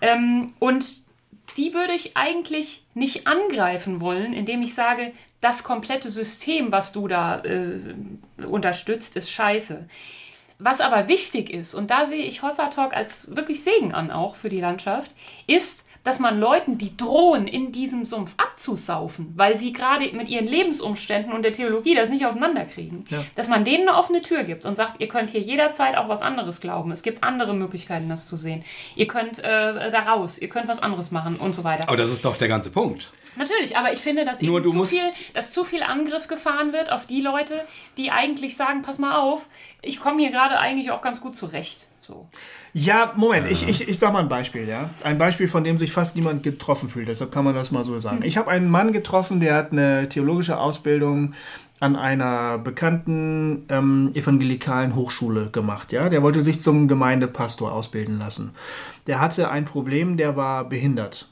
Ähm, 0.00 0.52
und 0.58 1.05
die 1.56 1.74
würde 1.74 1.94
ich 1.94 2.16
eigentlich 2.16 2.84
nicht 2.94 3.26
angreifen 3.26 4.00
wollen, 4.00 4.32
indem 4.32 4.62
ich 4.62 4.74
sage, 4.74 5.12
das 5.40 5.64
komplette 5.64 6.10
System, 6.10 6.72
was 6.72 6.92
du 6.92 7.08
da 7.08 7.42
äh, 7.44 7.78
unterstützt, 8.46 9.16
ist 9.16 9.30
scheiße. 9.30 9.88
Was 10.58 10.80
aber 10.80 11.08
wichtig 11.08 11.50
ist, 11.50 11.74
und 11.74 11.90
da 11.90 12.06
sehe 12.06 12.24
ich 12.24 12.42
Hossa 12.42 12.68
Talk 12.68 12.94
als 12.94 13.36
wirklich 13.36 13.62
Segen 13.62 13.92
an, 13.92 14.10
auch 14.10 14.36
für 14.36 14.48
die 14.48 14.60
Landschaft, 14.60 15.12
ist, 15.46 15.85
dass 16.06 16.20
man 16.20 16.38
Leuten, 16.38 16.78
die 16.78 16.96
drohen, 16.96 17.48
in 17.48 17.72
diesem 17.72 18.04
Sumpf 18.04 18.34
abzusaufen, 18.36 19.32
weil 19.36 19.56
sie 19.56 19.72
gerade 19.72 20.06
mit 20.12 20.28
ihren 20.28 20.46
Lebensumständen 20.46 21.32
und 21.32 21.42
der 21.42 21.52
Theologie 21.52 21.94
das 21.96 22.10
nicht 22.10 22.24
aufeinander 22.26 22.64
kriegen, 22.64 23.04
Ja. 23.10 23.24
dass 23.34 23.48
man 23.48 23.64
denen 23.64 23.88
eine 23.88 23.98
offene 23.98 24.22
Tür 24.22 24.44
gibt 24.44 24.64
und 24.64 24.76
sagt, 24.76 25.00
ihr 25.00 25.08
könnt 25.08 25.30
hier 25.30 25.40
jederzeit 25.40 25.96
auch 25.96 26.08
was 26.08 26.22
anderes 26.22 26.60
glauben. 26.60 26.92
Es 26.92 27.02
gibt 27.02 27.24
andere 27.24 27.54
Möglichkeiten, 27.54 28.08
das 28.08 28.28
zu 28.28 28.36
sehen. 28.36 28.64
Ihr 28.94 29.08
könnt 29.08 29.40
äh, 29.40 29.90
da 29.90 30.00
raus, 30.06 30.38
ihr 30.38 30.48
könnt 30.48 30.68
was 30.68 30.80
anderes 30.82 31.10
machen 31.10 31.36
und 31.36 31.54
so 31.56 31.64
weiter. 31.64 31.88
Aber 31.88 31.96
das 31.96 32.10
ist 32.10 32.24
doch 32.24 32.36
der 32.36 32.48
ganze 32.48 32.70
Punkt. 32.70 33.10
Natürlich, 33.36 33.76
aber 33.76 33.92
ich 33.92 33.98
finde, 33.98 34.24
dass, 34.24 34.40
Nur 34.42 34.62
zu 34.62 34.84
viel, 34.84 35.02
dass 35.34 35.52
zu 35.52 35.64
viel 35.64 35.82
Angriff 35.82 36.26
gefahren 36.28 36.72
wird 36.72 36.90
auf 36.90 37.06
die 37.06 37.20
Leute, 37.20 37.60
die 37.98 38.10
eigentlich 38.10 38.56
sagen, 38.56 38.82
pass 38.82 38.98
mal 38.98 39.16
auf, 39.18 39.46
ich 39.82 40.00
komme 40.00 40.22
hier 40.22 40.30
gerade 40.30 40.58
eigentlich 40.58 40.90
auch 40.90 41.02
ganz 41.02 41.20
gut 41.20 41.36
zurecht. 41.36 41.85
So. 42.06 42.28
Ja, 42.72 43.12
Moment, 43.16 43.50
ich, 43.50 43.66
ich, 43.66 43.88
ich 43.88 43.98
sag 43.98 44.12
mal 44.12 44.20
ein 44.20 44.28
Beispiel, 44.28 44.68
ja. 44.68 44.90
Ein 45.02 45.18
Beispiel, 45.18 45.48
von 45.48 45.64
dem 45.64 45.76
sich 45.76 45.90
fast 45.90 46.14
niemand 46.14 46.44
getroffen 46.44 46.88
fühlt, 46.88 47.08
deshalb 47.08 47.32
kann 47.32 47.44
man 47.44 47.54
das 47.54 47.72
mal 47.72 47.82
so 47.82 47.98
sagen. 47.98 48.20
Ich 48.22 48.36
habe 48.36 48.48
einen 48.48 48.70
Mann 48.70 48.92
getroffen, 48.92 49.40
der 49.40 49.56
hat 49.56 49.72
eine 49.72 50.08
theologische 50.08 50.56
Ausbildung 50.56 51.34
an 51.80 51.96
einer 51.96 52.58
bekannten 52.58 53.66
ähm, 53.70 54.12
evangelikalen 54.14 54.94
Hochschule 54.94 55.50
gemacht, 55.50 55.90
ja. 55.90 56.08
Der 56.08 56.22
wollte 56.22 56.42
sich 56.42 56.60
zum 56.60 56.86
Gemeindepastor 56.86 57.72
ausbilden 57.72 58.20
lassen. 58.20 58.52
Der 59.08 59.20
hatte 59.20 59.50
ein 59.50 59.64
Problem, 59.64 60.16
der 60.16 60.36
war 60.36 60.64
behindert. 60.68 61.28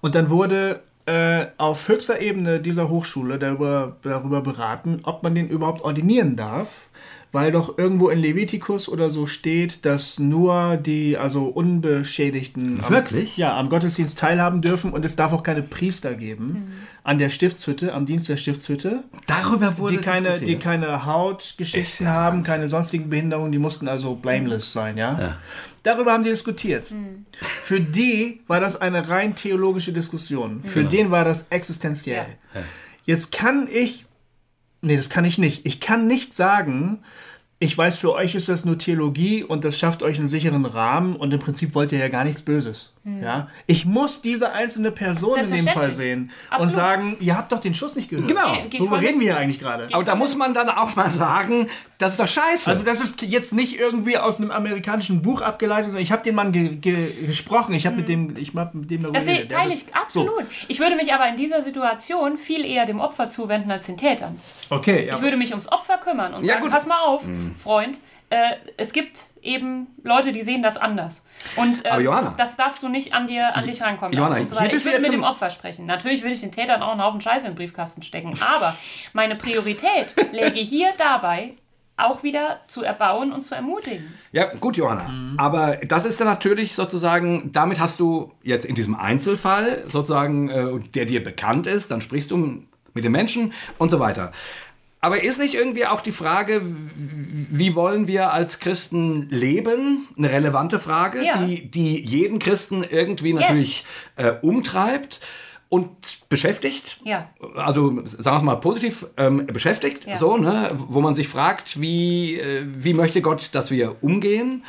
Und 0.00 0.14
dann 0.14 0.30
wurde 0.30 0.82
äh, 1.06 1.48
auf 1.58 1.88
höchster 1.88 2.20
Ebene 2.20 2.60
dieser 2.60 2.88
Hochschule 2.88 3.38
darüber, 3.38 3.96
darüber 4.00 4.40
beraten, 4.40 5.00
ob 5.02 5.22
man 5.22 5.34
den 5.34 5.48
überhaupt 5.48 5.82
ordinieren 5.82 6.34
darf, 6.34 6.88
weil 7.34 7.50
doch 7.50 7.78
irgendwo 7.78 8.10
in 8.10 8.20
Levitikus 8.20 8.88
oder 8.88 9.10
so 9.10 9.26
steht, 9.26 9.84
dass 9.84 10.20
nur 10.20 10.76
die 10.76 11.18
also 11.18 11.46
Unbeschädigten 11.46 12.78
am, 12.80 12.90
Wirklich? 12.90 13.36
ja, 13.36 13.58
am 13.58 13.68
Gottesdienst 13.68 14.16
teilhaben 14.16 14.62
dürfen 14.62 14.92
und 14.92 15.04
es 15.04 15.16
darf 15.16 15.32
auch 15.32 15.42
keine 15.42 15.62
Priester 15.62 16.14
geben 16.14 16.72
an 17.02 17.18
der 17.18 17.30
Stiftshütte, 17.30 17.92
am 17.92 18.06
Dienst 18.06 18.28
der 18.28 18.36
Stiftshütte 18.36 19.02
Darüber 19.26 19.78
wurde 19.78 19.96
die 19.96 20.00
keine, 20.00 20.34
die 20.34 20.46
diskutiert. 20.46 20.62
keine 20.62 21.06
Hautgeschichten 21.06 22.06
ja 22.06 22.12
haben, 22.12 22.36
Wahnsinn. 22.38 22.52
keine 22.52 22.68
sonstigen 22.68 23.10
Behinderungen, 23.10 23.50
die 23.50 23.58
mussten 23.58 23.88
also 23.88 24.14
blameless 24.14 24.72
sein, 24.72 24.96
ja? 24.96 25.38
Darüber 25.82 26.12
haben 26.12 26.22
die 26.22 26.30
diskutiert. 26.30 26.92
Für 27.62 27.80
die 27.80 28.42
war 28.46 28.60
das 28.60 28.80
eine 28.80 29.08
rein 29.10 29.34
theologische 29.34 29.92
Diskussion. 29.92 30.62
Für 30.62 30.84
den 30.84 31.10
war 31.10 31.24
das 31.24 31.48
existenziell. 31.50 32.26
Ja. 32.54 32.60
Jetzt 33.04 33.32
kann 33.32 33.68
ich, 33.70 34.06
nee, 34.84 34.96
das 34.96 35.10
kann 35.10 35.24
ich 35.24 35.38
nicht. 35.38 35.66
Ich 35.66 35.80
kann 35.80 36.06
nicht 36.06 36.34
sagen, 36.34 37.00
ich 37.58 37.76
weiß, 37.76 37.98
für 37.98 38.12
euch 38.12 38.34
ist 38.34 38.48
das 38.48 38.64
nur 38.64 38.78
Theologie 38.78 39.42
und 39.42 39.64
das 39.64 39.78
schafft 39.78 40.02
euch 40.02 40.18
einen 40.18 40.26
sicheren 40.26 40.66
Rahmen 40.66 41.16
und 41.16 41.32
im 41.32 41.40
Prinzip 41.40 41.74
wollt 41.74 41.92
ihr 41.92 41.98
ja 41.98 42.08
gar 42.08 42.24
nichts 42.24 42.42
Böses. 42.42 42.93
Ja? 43.04 43.48
Ich 43.66 43.84
muss 43.84 44.22
diese 44.22 44.52
einzelne 44.52 44.90
Person 44.90 45.38
in 45.38 45.50
dem 45.50 45.66
Fall 45.68 45.92
sehen 45.92 46.30
und 46.50 46.52
Absolut. 46.52 46.72
sagen, 46.74 47.16
ihr 47.20 47.36
habt 47.36 47.52
doch 47.52 47.58
den 47.60 47.74
Schuss 47.74 47.96
nicht 47.96 48.08
gehört. 48.08 48.28
Genau. 48.28 48.54
Geht 48.70 48.80
Worüber 48.80 48.98
reden 49.00 49.20
wir 49.20 49.26
hier 49.32 49.36
eigentlich 49.36 49.60
gerade? 49.60 49.88
Aber 49.92 50.04
da 50.04 50.14
muss 50.14 50.36
man 50.36 50.54
dann 50.54 50.70
auch 50.70 50.96
mal 50.96 51.10
sagen, 51.10 51.68
das 51.98 52.12
ist 52.12 52.20
doch 52.20 52.28
scheiße. 52.28 52.70
Also 52.70 52.82
das 52.82 53.02
ist 53.02 53.20
jetzt 53.20 53.52
nicht 53.52 53.78
irgendwie 53.78 54.16
aus 54.16 54.40
einem 54.40 54.50
amerikanischen 54.50 55.20
Buch 55.20 55.42
abgeleitet, 55.42 55.90
sondern 55.90 56.02
ich 56.02 56.12
habe 56.12 56.22
den 56.22 56.34
Mann 56.34 56.52
ge 56.52 56.76
ge 56.76 57.26
gesprochen. 57.26 57.74
Ich 57.74 57.84
habe 57.86 57.96
mit 57.96 58.08
dem, 58.08 58.36
ich 58.38 58.54
hab 58.54 58.74
mit 58.74 58.90
dem 58.90 59.02
darüber 59.02 59.18
Das 59.18 59.26
geredet. 59.26 59.50
Der 59.50 59.58
teile 59.58 59.74
ich 59.74 59.94
absolut. 59.94 60.44
Ich 60.68 60.80
würde 60.80 60.96
mich 60.96 61.12
aber 61.12 61.28
in 61.28 61.36
dieser 61.36 61.62
Situation 61.62 62.38
viel 62.38 62.64
eher 62.64 62.86
dem 62.86 63.00
Opfer 63.00 63.28
zuwenden 63.28 63.70
als 63.70 63.84
den 63.84 63.98
Tätern. 63.98 64.40
So. 64.70 64.76
Okay, 64.76 65.06
ja. 65.08 65.14
Ich 65.16 65.20
würde 65.20 65.36
mich 65.36 65.50
ums 65.50 65.70
Opfer 65.70 65.98
kümmern 65.98 66.32
und 66.32 66.44
Ja, 66.44 66.54
sagen, 66.54 66.64
gut. 66.64 66.72
pass 66.72 66.86
mal 66.86 67.00
auf, 67.00 67.22
Freund, 67.62 67.98
äh, 68.30 68.52
es 68.78 68.92
gibt 68.94 69.24
eben 69.44 69.88
Leute, 70.02 70.32
die 70.32 70.42
sehen 70.42 70.62
das 70.62 70.76
anders. 70.76 71.24
Und 71.56 71.84
äh, 71.84 71.88
Aber 71.88 72.02
Johanna. 72.02 72.34
das 72.36 72.56
darfst 72.56 72.82
du 72.82 72.88
nicht 72.88 73.14
an 73.14 73.26
dir 73.26 73.54
an 73.54 73.66
dich 73.66 73.82
rankommen 73.82 74.16
Johanna, 74.16 74.36
und 74.38 74.50
so 74.50 74.56
weiter. 74.56 74.74
Ich 74.74 74.84
jetzt 74.84 75.02
mit 75.02 75.12
dem 75.12 75.24
Opfer 75.24 75.50
sprechen. 75.50 75.86
Natürlich 75.86 76.22
würde 76.22 76.34
ich 76.34 76.40
den 76.40 76.52
Tätern 76.52 76.82
auch 76.82 76.92
einen 76.92 77.02
Haufen 77.02 77.20
Scheiße 77.20 77.46
in 77.46 77.52
den 77.52 77.56
Briefkasten 77.56 78.02
stecken, 78.02 78.36
aber 78.40 78.76
meine 79.12 79.36
Priorität 79.36 80.14
läge 80.32 80.60
hier 80.60 80.92
dabei, 80.98 81.54
auch 81.96 82.22
wieder 82.22 82.60
zu 82.66 82.82
erbauen 82.82 83.32
und 83.32 83.42
zu 83.42 83.54
ermutigen. 83.54 84.14
Ja, 84.32 84.52
gut, 84.54 84.76
Johanna. 84.76 85.12
Aber 85.36 85.76
das 85.86 86.04
ist 86.04 86.20
dann 86.20 86.26
natürlich 86.26 86.74
sozusagen, 86.74 87.52
damit 87.52 87.78
hast 87.78 88.00
du 88.00 88.32
jetzt 88.42 88.64
in 88.64 88.74
diesem 88.74 88.96
Einzelfall 88.96 89.84
sozusagen, 89.86 90.48
äh, 90.48 90.80
der 90.94 91.04
dir 91.06 91.22
bekannt 91.22 91.68
ist, 91.68 91.90
dann 91.92 92.00
sprichst 92.00 92.32
du 92.32 92.64
mit 92.94 93.04
den 93.04 93.12
Menschen 93.12 93.52
und 93.78 93.90
so 93.90 94.00
weiter. 94.00 94.32
Aber 95.04 95.22
ist 95.22 95.38
nicht 95.38 95.52
irgendwie 95.52 95.84
auch 95.84 96.00
die 96.00 96.12
Frage, 96.12 96.62
wie 96.94 97.74
wollen 97.74 98.06
wir 98.06 98.32
als 98.32 98.58
Christen 98.58 99.28
leben? 99.28 100.08
Eine 100.16 100.30
relevante 100.30 100.78
Frage, 100.78 101.22
Ja. 101.22 101.44
die, 101.44 101.70
die 101.70 102.00
jeden 102.00 102.38
Christen 102.38 102.82
irgendwie 102.88 103.34
natürlich 103.34 103.84
äh, 104.16 104.32
umtreibt 104.40 105.20
und 105.68 105.90
beschäftigt. 106.30 107.00
Ja. 107.04 107.28
Also 107.54 108.00
sagen 108.06 108.38
wir 108.38 108.52
mal 108.52 108.56
positiv 108.56 109.04
ähm, 109.18 109.44
beschäftigt, 109.46 110.06
Ja. 110.06 110.16
so, 110.16 110.38
ne? 110.38 110.70
wo 110.74 111.02
man 111.02 111.14
sich 111.14 111.28
fragt, 111.28 111.78
wie, 111.78 112.40
äh, 112.40 112.64
wie 112.66 112.94
möchte 112.94 113.20
Gott, 113.20 113.50
dass 113.52 113.70
wir 113.70 114.02
umgehen? 114.02 114.64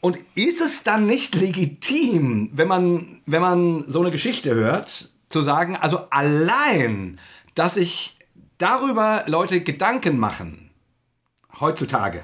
Und 0.00 0.18
ist 0.34 0.60
es 0.60 0.82
dann 0.82 1.06
nicht 1.06 1.36
legitim, 1.36 2.50
wenn 2.54 2.66
man, 2.66 3.20
wenn 3.26 3.40
man 3.40 3.84
so 3.86 4.00
eine 4.00 4.10
Geschichte 4.10 4.52
hört, 4.52 5.10
zu 5.28 5.42
sagen, 5.42 5.76
also 5.76 6.08
allein, 6.10 7.20
dass 7.54 7.74
sich 7.74 8.16
darüber 8.60 9.24
Leute 9.26 9.60
Gedanken 9.62 10.18
machen, 10.18 10.70
heutzutage, 11.60 12.22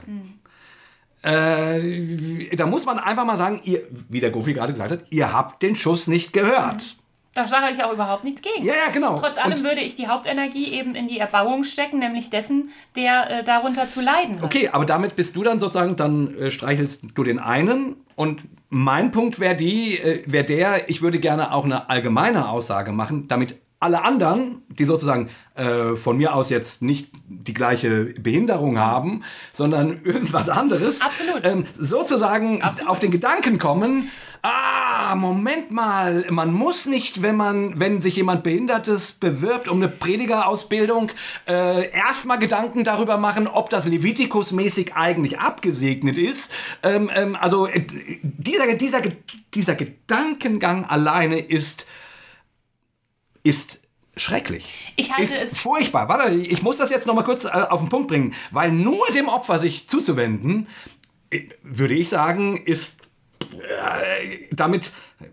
äh, 1.23 2.55
da 2.57 2.67
muss 2.67 2.87
man 2.87 2.99
einfach 2.99 3.25
mal 3.25 3.37
sagen, 3.37 3.61
ihr, 3.65 3.83
wie 4.09 4.21
der 4.21 4.31
Gofi 4.31 4.53
gerade 4.53 4.73
gesagt 4.73 4.91
hat, 4.93 5.05
ihr 5.11 5.33
habt 5.33 5.63
den 5.63 5.75
Schuss 5.75 6.07
nicht 6.07 6.33
gehört. 6.33 6.97
Da 7.35 7.47
sage 7.47 7.67
ich 7.75 7.85
auch 7.85 7.93
überhaupt 7.93 8.25
nichts 8.25 8.41
gegen. 8.41 8.65
Ja, 8.65 8.73
ja, 8.73 8.91
genau. 8.93 9.19
Trotz 9.19 9.37
allem 9.37 9.59
Und- 9.59 9.65
würde 9.65 9.83
ich 9.83 9.95
die 9.97 10.09
Hauptenergie 10.09 10.69
eben 10.73 10.95
in 10.95 11.07
die 11.07 11.19
Erbauung 11.19 11.65
stecken, 11.65 11.99
nämlich 11.99 12.31
dessen, 12.31 12.71
der 12.97 13.31
äh, 13.31 13.45
darunter 13.45 13.89
zu 13.91 14.01
leiden 14.01 14.37
hat. 14.37 14.45
Okay, 14.45 14.69
aber 14.73 14.87
damit 14.87 15.17
bist 15.17 15.37
du 15.37 15.43
dann 15.43 15.61
sozusagen, 15.61 15.97
dann 15.97 16.35
äh, 16.39 16.51
streichelst 16.51 17.03
du 17.15 17.25
den 17.25 17.39
einen 17.39 17.97
und 18.15 18.45
mein 18.71 19.11
Punkt 19.11 19.39
wäre 19.39 19.55
die, 19.55 19.99
äh, 19.99 20.23
wäre 20.27 20.45
der, 20.45 20.89
ich 20.89 21.03
würde 21.03 21.19
gerne 21.21 21.53
auch 21.53 21.65
eine 21.67 21.91
allgemeine 21.91 22.49
Aussage 22.49 22.93
machen, 22.93 23.29
damit 23.29 23.57
alle 23.79 24.03
anderen, 24.03 24.63
die 24.69 24.85
sozusagen 24.85 25.29
äh, 25.55 25.97
von 25.97 26.17
mir 26.17 26.35
aus 26.35 26.49
jetzt 26.49 26.83
nicht 26.83 27.11
die 27.29 27.55
gleiche 27.55 28.15
Behinderung 28.21 28.79
haben, 28.79 29.23
sondern 29.53 30.01
irgendwas 30.05 30.49
anderes. 30.49 31.01
Ähm, 31.43 31.65
sozusagen 31.73 32.63
Absolut. 32.63 32.91
auf 32.91 33.01
den 33.01 33.11
Gedanken 33.11 33.59
kommen, 33.59 34.11
ah, 34.43 35.15
Moment 35.15 35.71
mal, 35.71 36.25
man 36.31 36.53
muss 36.53 36.87
nicht, 36.87 37.23
wenn 37.23 37.37
man, 37.37 37.79
wenn 37.79 38.01
sich 38.01 38.17
jemand 38.17 38.43
Behindertes 38.45 39.13
bewirbt 39.13 39.69
um 39.69 39.79
eine 39.79 39.89
Predigerausbildung, 39.89 41.11
äh, 41.49 41.91
erstmal 41.91 42.39
Gedanken 42.39 42.85
darüber 42.85 43.17
machen, 43.17 43.47
ob 43.47 43.71
das 43.71 43.85
Levitikusmäßig 43.87 44.95
eigentlich 44.95 45.39
abgesegnet 45.39 46.17
ist. 46.17 46.53
Ähm, 46.83 47.11
ähm, 47.15 47.37
also 47.39 47.67
äh, 47.67 47.85
dieser, 48.23 48.73
dieser, 48.75 49.03
dieser 49.53 49.75
Gedankengang 49.75 50.85
alleine 50.85 51.39
ist, 51.41 51.87
ist 53.47 53.81
schrecklich. 54.17 54.93
Ich 54.97 55.11
halte 55.13 55.23
ist 55.23 55.41
es- 55.43 55.59
furchtbar. 55.59 56.09
Warte, 56.09 56.33
ich 56.35 56.63
muss 56.63 56.77
das 56.79 56.91
jetzt 56.91 57.07
noch 57.07 57.15
mal 57.15 57.23
kurz 57.25 57.45
äh, 57.45 57.49
auf 57.49 57.81
den 57.81 57.89
Punkt 57.89 58.09
bringen, 58.09 58.35
weil 58.51 58.73
nur 58.73 59.07
dem 59.15 59.29
Opfer 59.29 59.59
sich 59.59 59.89
zuzuwenden, 59.89 60.69
äh, 61.31 61.43
würde 61.63 61.95
ich 61.95 62.09
sagen, 62.09 62.57
ist 62.57 62.99
äh, 63.53 64.49
damit, 64.53 64.91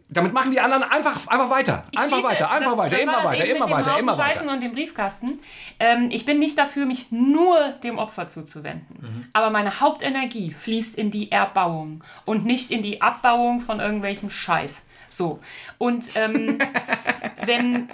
damit 0.10 0.34
machen 0.34 0.52
die 0.52 0.60
anderen 0.60 0.84
einfach, 0.84 1.26
einfach 1.28 1.50
weiter. 1.50 1.86
Einfach 1.96 2.18
schließe- 2.20 2.24
weiter, 2.24 2.52
einfach 2.52 2.70
das- 2.72 2.78
weiter, 2.78 2.96
das 2.96 3.02
immer 3.04 3.24
weiter, 3.24 3.46
immer 3.46 3.70
weiter, 3.70 4.00
immer 4.00 4.16
Scheißen 4.16 4.42
weiter. 4.44 4.54
und 4.54 4.62
dem 4.62 4.72
Briefkasten. 4.74 5.40
Ähm, 5.80 6.10
ich 6.12 6.26
bin 6.26 6.40
nicht 6.40 6.58
dafür, 6.58 6.86
mich 6.86 7.08
nur 7.12 7.58
dem 7.84 7.98
Opfer 7.98 8.28
zuzuwenden. 8.28 8.98
Mhm. 9.02 9.26
Aber 9.34 9.50
meine 9.50 9.80
Hauptenergie 9.80 10.52
fließt 10.54 10.98
in 10.98 11.10
die 11.10 11.32
Erbauung 11.32 12.04
und 12.26 12.46
nicht 12.46 12.70
in 12.70 12.84
die 12.84 13.02
Abbauung 13.02 13.62
von 13.62 13.80
irgendwelchem 13.80 14.30
Scheiß. 14.30 14.86
So. 15.18 15.40
Und 15.78 16.12
ähm, 16.16 16.58
wenn, 17.46 17.90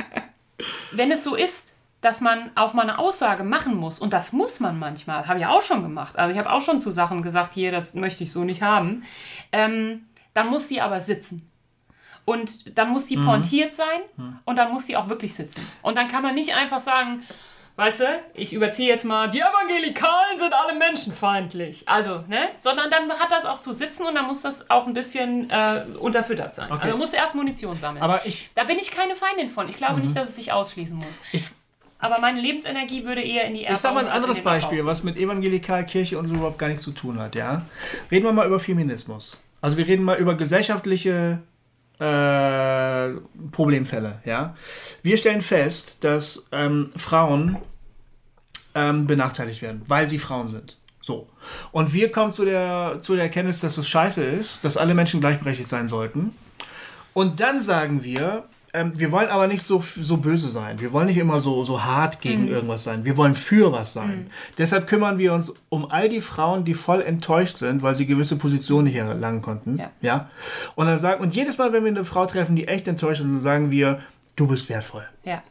wenn 0.92 1.12
es 1.12 1.24
so 1.24 1.36
ist, 1.36 1.76
dass 2.02 2.22
man 2.22 2.52
auch 2.56 2.74
mal 2.74 2.84
eine 2.84 2.98
Aussage 2.98 3.44
machen 3.44 3.76
muss, 3.76 4.00
und 4.00 4.14
das 4.14 4.32
muss 4.32 4.60
man 4.62 4.80
manchmal, 4.80 5.28
habe 5.28 5.40
ich 5.40 5.46
auch 5.46 5.62
schon 5.62 5.82
gemacht. 5.82 6.18
Also 6.18 6.32
ich 6.32 6.40
habe 6.40 6.50
auch 6.52 6.62
schon 6.62 6.80
zu 6.80 6.92
Sachen 6.92 7.22
gesagt, 7.22 7.54
hier, 7.54 7.72
das 7.72 7.94
möchte 7.94 8.24
ich 8.24 8.32
so 8.32 8.44
nicht 8.46 8.62
haben. 8.62 9.04
Ähm, 9.52 10.06
dann 10.34 10.50
muss 10.50 10.70
sie 10.70 10.80
aber 10.80 11.02
sitzen. 11.02 11.46
Und 12.24 12.78
dann 12.78 12.92
muss 12.92 13.08
die 13.08 13.18
Mhm. 13.18 13.26
pointiert 13.26 13.74
sein 13.74 14.02
und 14.46 14.56
dann 14.56 14.72
muss 14.72 14.86
die 14.86 14.96
auch 14.96 15.10
wirklich 15.10 15.34
sitzen. 15.34 15.66
Und 15.82 15.98
dann 15.98 16.08
kann 16.08 16.22
man 16.22 16.36
nicht 16.36 16.56
einfach 16.56 16.80
sagen, 16.80 17.24
weißt 17.80 18.00
du, 18.02 18.06
ich 18.34 18.54
überziehe 18.54 18.88
jetzt 18.90 19.06
mal, 19.06 19.30
die 19.30 19.40
Evangelikalen 19.40 20.38
sind 20.38 20.54
alle 20.54 20.78
menschenfeindlich. 20.78 21.84
Also, 21.88 22.24
ne? 22.28 22.50
Sondern 22.58 22.92
dann 22.92 23.10
hat 23.12 23.32
das 23.32 23.46
auch 23.46 23.60
zu 23.60 23.72
sitzen 23.74 24.06
und 24.06 24.16
dann 24.16 24.26
muss 24.28 24.42
das 24.42 24.70
auch 24.70 24.86
ein 24.86 24.94
bisschen 24.94 25.50
äh, 25.50 25.86
unterfüttert 25.98 26.54
sein. 26.56 26.72
Okay. 26.72 26.84
Also 26.86 26.98
muss 26.98 27.14
erst 27.14 27.36
Munition 27.36 27.78
sammeln. 27.80 28.04
Aber 28.04 28.26
ich, 28.26 28.50
da 28.56 28.66
bin 28.66 28.78
ich 28.80 28.92
keine 28.92 29.16
Feindin 29.16 29.50
von. 29.50 29.68
Ich 29.70 29.78
glaube 29.78 29.96
Mhm. 29.96 30.02
nicht, 30.04 30.16
dass 30.16 30.30
es 30.30 30.36
sich 30.36 30.52
ausschließen 30.52 30.98
muss. 30.98 31.22
aber 32.00 32.20
meine 32.20 32.40
Lebensenergie 32.42 33.06
würde 33.06 33.22
eher 33.22 33.46
in 33.46 33.54
die 33.54 33.64
Erbauung 33.64 33.76
ich 33.76 33.82
sag 33.82 33.94
mal 33.94 34.00
ein 34.02 34.06
als 34.08 34.16
in 34.18 34.24
anderes. 34.24 34.42
Beispiel, 34.44 34.86
was 34.86 35.04
mit 35.04 35.18
Evangelikal, 35.18 35.86
Kirche 35.86 36.20
und 36.20 36.28
so 36.28 36.36
überhaupt 36.36 36.60
gar 36.60 36.68
nichts 36.68 36.84
zu 36.84 36.92
tun 36.92 37.20
hat, 37.20 37.34
ja. 37.36 37.62
Reden 38.12 38.26
wir 38.26 38.34
mal 38.34 38.46
über 38.46 38.60
Feminismus. 38.60 39.42
Also 39.62 39.78
wir 39.78 39.88
reden 39.88 40.04
mal 40.04 40.18
über 40.18 40.36
gesellschaftliche 40.36 41.40
äh, 42.00 43.10
Problemfälle, 43.52 44.20
ja. 44.26 44.56
Wir 45.04 45.18
stellen 45.18 45.42
fest, 45.42 45.98
dass 46.04 46.48
ähm, 46.52 46.92
Frauen 46.96 47.58
ähm, 48.76 49.08
benachteiligt 49.08 49.62
werden, 49.62 49.82
weil 49.88 50.08
sie 50.08 50.20
Frauen 50.20 50.48
sind. 50.48 50.78
So. 51.02 51.28
Und 51.72 51.94
wir 51.94 52.12
kommen 52.12 52.32
zu 52.32 52.46
der, 52.46 52.98
zu 53.02 53.16
der 53.16 53.24
Erkenntnis, 53.24 53.60
dass 53.62 53.78
es 53.78 53.88
scheiße 53.88 54.24
ist, 54.24 54.64
dass 54.66 54.78
alle 54.78 54.94
Menschen 54.94 55.20
gleichberechtigt 55.22 55.70
sein 55.70 55.88
sollten. 55.88 56.34
Und 57.14 57.40
dann 57.40 57.60
sagen 57.60 58.04
wir, 58.04 58.44
ähm, 58.74 58.92
wir 59.00 59.12
wollen 59.12 59.30
aber 59.30 59.48
nicht 59.48 59.64
so, 59.64 59.82
so 59.82 60.18
böse 60.18 60.48
sein. 60.50 60.80
Wir 60.80 60.94
wollen 60.94 61.08
nicht 61.08 61.18
immer 61.18 61.40
so, 61.40 61.64
so 61.64 61.84
hart 61.84 62.22
gegen 62.22 62.44
Mhm. 62.44 62.50
irgendwas 62.52 62.84
sein. 62.84 63.04
Wir 63.04 63.18
wollen 63.18 63.34
für 63.34 63.72
was 63.72 63.94
sein. 63.94 64.30
Deshalb 64.60 64.86
kümmern 64.88 65.18
wir 65.18 65.34
uns 65.34 65.52
um 65.70 65.90
all 65.90 66.08
die 66.08 66.22
Frauen, 66.22 66.66
die 66.66 66.76
voll 66.76 67.02
enttäuscht 67.02 67.58
sind, 67.58 67.82
weil 67.82 67.96
sie 67.96 68.06
gewisse 68.06 68.36
Positionen 68.36 68.84
nicht 68.86 68.96
erlangen 68.98 69.42
konnten. 69.42 69.82
Ja. 70.02 70.30
Und 70.76 70.86
dann 70.86 71.00
sagen, 71.00 71.22
und 71.24 71.34
jedes 71.34 71.58
Mal, 71.58 71.74
wenn 71.74 71.84
wir 71.84 71.90
eine 71.92 72.06
Frau 72.06 72.28
treffen, 72.28 72.56
die 72.56 72.68
echt 72.68 72.88
enttäuscht 72.88 73.22
ist, 73.22 73.42
sagen 73.42 73.72
wir, 73.72 74.02
du 74.36 74.46
bist 74.46 74.70
wertvoll. 74.70 75.06
Ja. 75.24 75.42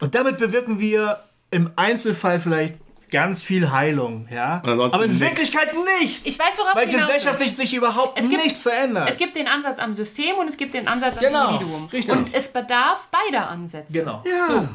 Und 0.00 0.16
damit 0.16 0.38
bewirken 0.38 0.80
wir 0.80 1.20
im 1.54 1.70
Einzelfall 1.76 2.40
vielleicht 2.40 2.74
ganz 3.10 3.42
viel 3.42 3.70
Heilung, 3.70 4.26
ja. 4.30 4.60
Aber 4.64 5.04
in 5.04 5.10
nix. 5.10 5.20
Wirklichkeit 5.20 5.68
nichts. 6.00 6.26
Ich 6.26 6.36
weiß, 6.38 6.58
worauf 6.58 6.74
Weil 6.74 6.88
gesellschaftlich 6.88 7.54
sich 7.54 7.72
überhaupt 7.74 8.18
Es 8.18 8.28
gibt- 8.28 8.42
nichts 8.42 8.62
verändert. 8.64 9.08
Es 9.08 9.18
gibt 9.18 9.36
den 9.36 9.46
Ansatz 9.46 9.78
am 9.78 9.94
System 9.94 10.34
und 10.36 10.48
es 10.48 10.56
gibt 10.56 10.74
den 10.74 10.88
Ansatz 10.88 11.18
Genau, 11.18 11.46
am 11.46 11.54
Individuum. 11.54 11.84
richtig. 11.92 12.12
Und 12.12 12.34
es 12.34 12.52
bedarf 12.52 13.08
beider 13.08 13.48
Ansätze. 13.48 13.92
genau. 13.92 14.22
Ja. 14.26 14.68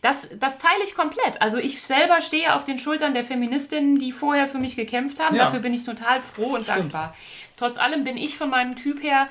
Das, 0.00 0.30
das 0.40 0.58
teile 0.58 0.82
ich 0.84 0.94
komplett. 0.94 1.40
Also 1.42 1.58
ich 1.58 1.80
selber 1.82 2.20
stehe 2.22 2.54
auf 2.56 2.64
den 2.64 2.78
Schultern 2.78 3.14
der 3.14 3.22
Feministinnen, 3.24 3.98
die 3.98 4.10
vorher 4.10 4.48
für 4.48 4.58
mich 4.58 4.74
gekämpft 4.74 5.20
haben. 5.22 5.36
Ja. 5.36 5.44
Dafür 5.44 5.60
bin 5.60 5.74
ich 5.74 5.84
total 5.84 6.20
froh 6.20 6.54
und 6.54 6.66
dankbar. 6.68 7.14
Trotz 7.56 7.76
allem 7.78 8.02
bin 8.04 8.16
ich 8.16 8.36
von 8.36 8.50
meinem 8.50 8.74
Typ 8.74 9.00
her 9.02 9.28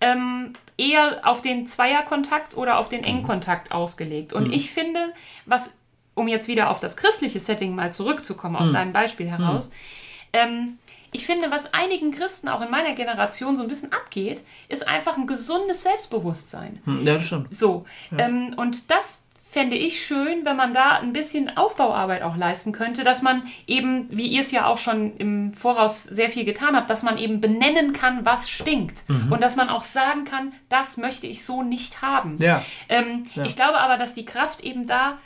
ähm, 0.00 0.52
eher 0.78 1.20
auf 1.24 1.42
den 1.42 1.66
Zweierkontakt 1.66 2.56
oder 2.56 2.78
auf 2.78 2.88
den 2.88 3.04
Engkontakt 3.04 3.72
ausgelegt. 3.72 4.32
Und 4.32 4.50
ich 4.52 4.70
finde, 4.70 5.12
was, 5.46 5.74
um 6.14 6.28
jetzt 6.28 6.48
wieder 6.48 6.70
auf 6.70 6.80
das 6.80 6.96
christliche 6.96 7.40
Setting 7.40 7.74
mal 7.74 7.92
zurückzukommen, 7.92 8.56
aus 8.56 8.72
deinem 8.72 8.92
Beispiel 8.92 9.28
heraus, 9.28 9.70
ähm, 10.32 10.78
ich 11.12 11.26
finde, 11.26 11.50
was 11.52 11.72
einigen 11.72 12.10
Christen 12.10 12.48
auch 12.48 12.60
in 12.60 12.70
meiner 12.72 12.92
Generation 12.94 13.56
so 13.56 13.62
ein 13.62 13.68
bisschen 13.68 13.92
abgeht, 13.92 14.42
ist 14.68 14.88
einfach 14.88 15.16
ein 15.16 15.28
gesundes 15.28 15.84
Selbstbewusstsein. 15.84 16.80
Hm, 16.84 17.06
Ja, 17.06 17.14
das 17.14 17.26
stimmt. 17.26 17.54
So, 17.54 17.84
ähm, 18.18 18.54
und 18.56 18.90
das 18.90 19.22
fände 19.48 19.76
ich 19.76 20.04
schön, 20.04 20.44
wenn 20.44 20.56
man 20.56 20.74
da 20.74 20.98
ein 20.98 21.12
bisschen 21.12 21.56
Aufbauarbeit 21.56 22.22
auch 22.22 22.36
leisten 22.36 22.72
könnte, 22.72 23.04
dass 23.04 23.22
man 23.22 23.44
eben, 23.68 24.08
wie 24.10 24.26
ihr 24.26 24.40
es 24.40 24.50
ja 24.50 24.66
auch 24.66 24.78
schon 24.78 25.16
im 25.16 25.54
Voraus 25.54 26.02
sehr 26.02 26.28
viel 26.30 26.44
getan 26.44 26.74
habt, 26.74 26.90
dass 26.90 27.04
man 27.04 27.16
eben 27.18 27.40
benennen 27.40 27.92
kann, 27.92 28.26
was 28.26 28.50
stinkt. 28.50 29.08
Mhm. 29.08 29.30
Und 29.30 29.40
dass 29.40 29.54
man 29.54 29.68
auch 29.68 29.84
sagen 29.84 30.24
kann, 30.24 30.52
das 30.68 30.96
möchte 30.96 31.28
ich 31.28 31.44
so 31.44 31.62
nicht 31.62 32.02
haben. 32.02 32.36
Ja. 32.40 32.64
Ähm, 32.88 33.26
Ich 33.44 33.54
glaube 33.54 33.78
aber, 33.78 33.96
dass 33.96 34.14
die 34.14 34.24
Kraft 34.24 34.62
eben 34.62 34.88
da 34.88 35.18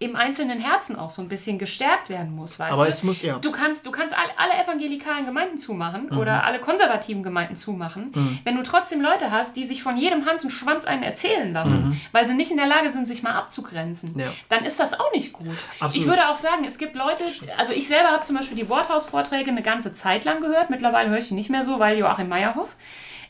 im 0.00 0.14
einzelnen 0.14 0.60
Herzen 0.60 0.94
auch 0.96 1.10
so 1.10 1.20
ein 1.22 1.28
bisschen 1.28 1.58
gestärkt 1.58 2.08
werden 2.08 2.34
muss, 2.36 2.58
weißt 2.60 2.70
Aber 2.72 2.84
du? 2.84 2.90
es 2.90 3.02
muss, 3.02 3.20
ja. 3.20 3.36
Mhm. 3.36 3.40
Du 3.40 3.50
kannst, 3.50 3.84
du 3.84 3.90
kannst 3.90 4.14
alle, 4.16 4.62
evangelikalen 4.62 5.26
Gemeinden 5.26 5.58
zumachen 5.58 6.10
oder 6.10 6.44
alle 6.44 6.60
konservativen 6.60 7.22
Gemeinden 7.24 7.56
zumachen. 7.56 8.12
Wenn 8.44 8.54
du 8.56 8.62
trotzdem 8.62 9.00
Leute 9.00 9.30
hast, 9.32 9.56
die 9.56 9.64
sich 9.64 9.82
von 9.82 9.96
jedem 9.96 10.24
Hans 10.24 10.44
und 10.44 10.50
Schwanz 10.50 10.84
einen 10.84 11.02
erzählen 11.02 11.52
lassen, 11.52 12.00
weil 12.12 12.28
sie 12.28 12.34
nicht 12.34 12.50
in 12.52 12.56
der 12.58 12.66
Lage 12.66 12.90
sind, 12.92 13.06
sich 13.06 13.22
mal 13.24 13.32
abzugrenzen, 13.34 14.12
Mhm. 14.14 14.20
Ja. 14.20 14.26
dann 14.48 14.64
ist 14.64 14.78
das 14.78 14.98
auch 14.98 15.12
nicht 15.12 15.32
gut. 15.32 15.48
Absolut. 15.80 15.96
Ich 15.96 16.06
würde 16.06 16.28
auch 16.28 16.36
sagen, 16.36 16.64
es 16.64 16.78
gibt 16.78 16.94
Leute, 16.94 17.24
also 17.56 17.72
ich 17.72 17.88
selber 17.88 18.10
habe 18.10 18.24
zum 18.24 18.36
Beispiel 18.36 18.56
die 18.56 18.68
Worthausvorträge 18.68 19.50
eine 19.50 19.62
ganze 19.62 19.94
Zeit 19.94 20.24
lang 20.24 20.40
gehört. 20.40 20.70
Mittlerweile 20.70 21.10
höre 21.10 21.18
ich 21.18 21.28
die 21.28 21.34
nicht 21.34 21.50
mehr 21.50 21.64
so, 21.64 21.78
weil 21.80 21.98
Joachim 21.98 22.28
Meyerhoff. 22.28 22.76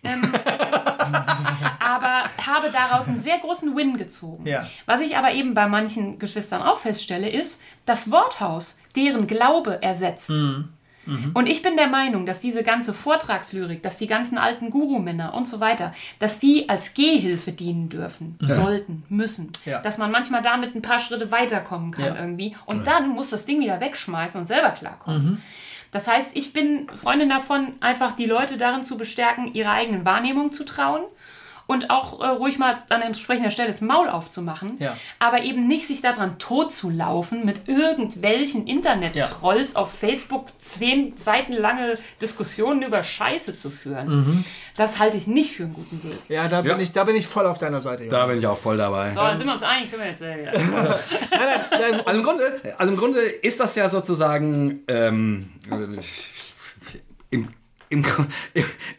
Ähm, 0.05 0.33
aber 1.81 2.25
habe 2.47 2.71
daraus 2.73 3.09
einen 3.09 3.17
sehr 3.17 3.39
großen 3.39 3.75
Win 3.77 3.97
gezogen. 3.97 4.47
Ja. 4.47 4.67
Was 4.87 5.01
ich 5.01 5.17
aber 5.17 5.33
eben 5.33 5.55
bei 5.55 5.67
manchen 5.67 6.19
Geschwistern 6.19 6.63
auch 6.63 6.79
feststelle, 6.79 7.29
ist, 7.29 7.61
das 7.87 8.11
Worthaus 8.11 8.79
deren 8.97 9.27
Glaube 9.27 9.83
ersetzt. 9.83 10.31
Mhm. 10.31 10.71
Und 11.33 11.47
ich 11.47 11.63
bin 11.63 11.79
der 11.79 11.87
Meinung, 11.87 12.27
dass 12.27 12.39
diese 12.41 12.63
ganze 12.63 12.93
Vortragslyrik, 12.93 13.83
dass 13.83 13.97
die 13.97 14.07
ganzen 14.07 14.37
alten 14.37 14.69
Guru-Männer 14.69 15.33
und 15.33 15.49
so 15.49 15.59
weiter, 15.59 15.95
dass 16.19 16.39
die 16.39 16.69
als 16.69 16.93
Gehhilfe 16.93 17.53
dienen 17.53 17.89
dürfen, 17.89 18.39
sollten, 18.43 19.05
müssen. 19.09 19.51
Ja. 19.65 19.81
Dass 19.81 19.97
man 19.97 20.11
manchmal 20.11 20.43
damit 20.43 20.75
ein 20.75 20.83
paar 20.83 20.99
Schritte 20.99 21.33
weiterkommen 21.33 21.93
kann 21.93 22.15
Ja. 22.15 22.21
irgendwie. 22.21 22.55
Und 22.67 22.87
dann 22.87 23.09
muss 23.09 23.31
das 23.31 23.47
Ding 23.47 23.59
wieder 23.61 23.81
wegschmeißen 23.81 24.39
und 24.39 24.47
selber 24.47 24.73
klarkommen. 24.73 25.25
Mhm. 25.25 25.43
Das 25.91 26.07
heißt, 26.07 26.37
ich 26.37 26.53
bin 26.53 26.89
Freundin 26.95 27.31
davon, 27.31 27.73
einfach 27.81 28.13
die 28.13 28.27
Leute 28.27 28.59
darin 28.59 28.85
zu 28.85 28.99
bestärken, 28.99 29.55
ihrer 29.55 29.73
eigenen 29.73 30.05
Wahrnehmung 30.05 30.53
zu 30.53 30.65
trauen 30.65 31.05
und 31.69 31.91
auch 31.91 32.21
äh, 32.21 32.27
ruhig 32.27 32.59
mal 32.59 32.79
an 32.89 33.03
entsprechender 33.03 33.51
Stelle 33.51 33.69
das 33.69 33.81
Maul 33.81 34.09
aufzumachen, 34.09 34.73
Ja. 34.81 34.97
aber 35.21 35.43
eben 35.43 35.69
nicht 35.69 35.87
sich 35.87 36.01
daran 36.01 36.41
totzulaufen 36.41 37.45
mit 37.45 37.69
irgendwelchen 37.69 38.67
Internet-Trolls 38.67 39.77
auf 39.77 39.93
Facebook 39.93 40.47
zehn 40.59 41.17
Seiten 41.17 41.53
lange 41.53 41.97
Diskussionen 42.21 42.83
über 42.83 43.05
Scheiße 43.05 43.57
zu 43.57 43.71
führen. 43.71 44.45
Das 44.77 44.99
halte 44.99 45.17
ich 45.19 45.27
nicht 45.27 45.53
für 45.53 45.65
einen 45.65 45.75
guten 45.75 46.03
Weg. 46.03 46.19
Ja, 46.29 46.49
da 46.49 46.63
bin, 46.63 46.71
Ja. 46.73 46.79
Ich, 46.79 46.93
da 46.93 47.05
bin 47.05 47.15
ich 47.17 47.27
voll 47.27 47.47
auf 47.47 47.59
deiner 47.59 47.81
Seite. 47.81 48.05
Johann. 48.05 48.19
Da 48.19 48.27
bin 48.27 48.39
ich 48.39 48.47
auch 48.47 48.57
voll 48.59 48.77
dabei. 48.79 49.11
So, 49.13 49.21
dann 49.21 49.37
sind 49.37 49.47
wir 49.47 49.53
uns 49.53 49.63
einig, 49.63 49.91
können 49.91 50.03
wir 50.03 50.09
jetzt 50.11 50.23
äh, 50.23 50.39
wieder. 50.39 50.53
Nein, 51.71 52.01
Also 52.07 52.19
im 52.19 52.25
Grunde, 52.25 52.61
also 52.79 52.93
im 52.93 52.99
Grunde 52.99 53.21
ist 53.21 53.61
das 53.61 53.75
ja 53.75 53.89
sozusagen 53.91 54.81
ähm, 54.89 55.51
im, 57.91 58.05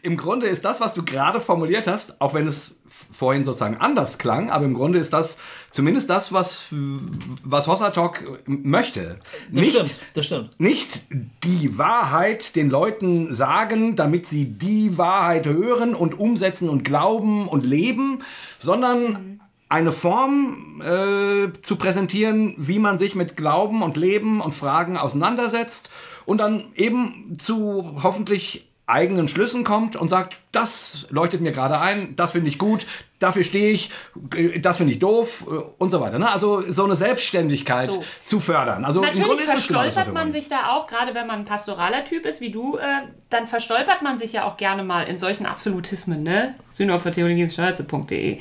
im, 0.02 0.16
Grunde 0.16 0.46
ist 0.46 0.64
das, 0.64 0.80
was 0.80 0.94
du 0.94 1.04
gerade 1.04 1.40
formuliert 1.40 1.86
hast, 1.86 2.20
auch 2.20 2.34
wenn 2.34 2.46
es 2.46 2.76
vorhin 3.10 3.44
sozusagen 3.44 3.76
anders 3.76 4.18
klang, 4.18 4.50
aber 4.50 4.64
im 4.64 4.74
Grunde 4.74 4.98
ist 4.98 5.12
das 5.12 5.38
zumindest 5.70 6.10
das, 6.10 6.32
was, 6.32 6.66
was 6.70 7.66
Hossa 7.66 7.90
Talk 7.90 8.24
möchte. 8.46 9.20
das 9.50 9.60
Nicht, 9.60 9.74
stimmt, 9.74 9.96
das 10.14 10.26
stimmt. 10.26 10.60
nicht 10.60 11.02
die 11.44 11.78
Wahrheit 11.78 12.56
den 12.56 12.70
Leuten 12.70 13.32
sagen, 13.32 13.94
damit 13.96 14.26
sie 14.26 14.46
die 14.46 14.98
Wahrheit 14.98 15.46
hören 15.46 15.94
und 15.94 16.18
umsetzen 16.18 16.68
und 16.68 16.84
glauben 16.84 17.48
und 17.48 17.64
leben, 17.64 18.22
sondern 18.58 19.40
eine 19.68 19.92
Form 19.92 20.82
äh, 20.82 21.52
zu 21.62 21.76
präsentieren, 21.76 22.54
wie 22.56 22.80
man 22.80 22.98
sich 22.98 23.14
mit 23.14 23.36
Glauben 23.36 23.82
und 23.82 23.96
Leben 23.96 24.40
und 24.40 24.52
Fragen 24.52 24.96
auseinandersetzt 24.96 25.90
und 26.26 26.38
dann 26.38 26.72
eben 26.74 27.36
zu 27.38 28.00
hoffentlich 28.02 28.69
eigenen 28.90 29.28
Schlüssen 29.28 29.64
kommt 29.64 29.96
und 29.96 30.08
sagt, 30.08 30.36
das 30.52 31.06
leuchtet 31.10 31.40
mir 31.40 31.52
gerade 31.52 31.78
ein, 31.80 32.16
das 32.16 32.32
finde 32.32 32.48
ich 32.48 32.58
gut, 32.58 32.86
dafür 33.20 33.44
stehe 33.44 33.70
ich, 33.70 33.90
das 34.62 34.78
finde 34.78 34.92
ich 34.94 34.98
doof 34.98 35.46
und 35.78 35.90
so 35.90 36.00
weiter. 36.00 36.18
Ne? 36.18 36.28
Also 36.30 36.64
so 36.70 36.84
eine 36.84 36.96
Selbstständigkeit 36.96 37.92
So. 37.92 38.02
zu 38.24 38.40
fördern. 38.40 38.84
Also 38.84 39.00
im 39.00 39.06
Natürlich 39.06 39.26
Grunde 39.26 39.42
ist 39.44 39.54
das 39.54 39.68
genau 39.68 39.84
das, 39.84 39.94
verstolpert 39.94 40.14
man 40.24 40.32
sich 40.32 40.48
da 40.48 40.70
auch, 40.70 40.86
gerade 40.86 41.14
wenn 41.14 41.26
man 41.26 41.40
ein 41.40 41.44
pastoraler 41.44 42.04
Typ 42.04 42.24
ist 42.26 42.40
wie 42.40 42.50
du, 42.50 42.78
äh, 42.78 42.82
dann 43.28 43.46
verstolpert 43.46 44.02
man 44.02 44.18
sich 44.18 44.32
ja 44.32 44.44
auch 44.44 44.56
gerne 44.56 44.82
mal 44.82 45.02
in 45.02 45.18
solchen 45.18 45.46
Absolutismen, 45.46 46.22
ne? 46.22 46.54
Synod 46.70 47.02
für 47.02 47.12
Theologie 47.12 47.42
ist 47.42 47.54
scheiße.de. 47.56 48.38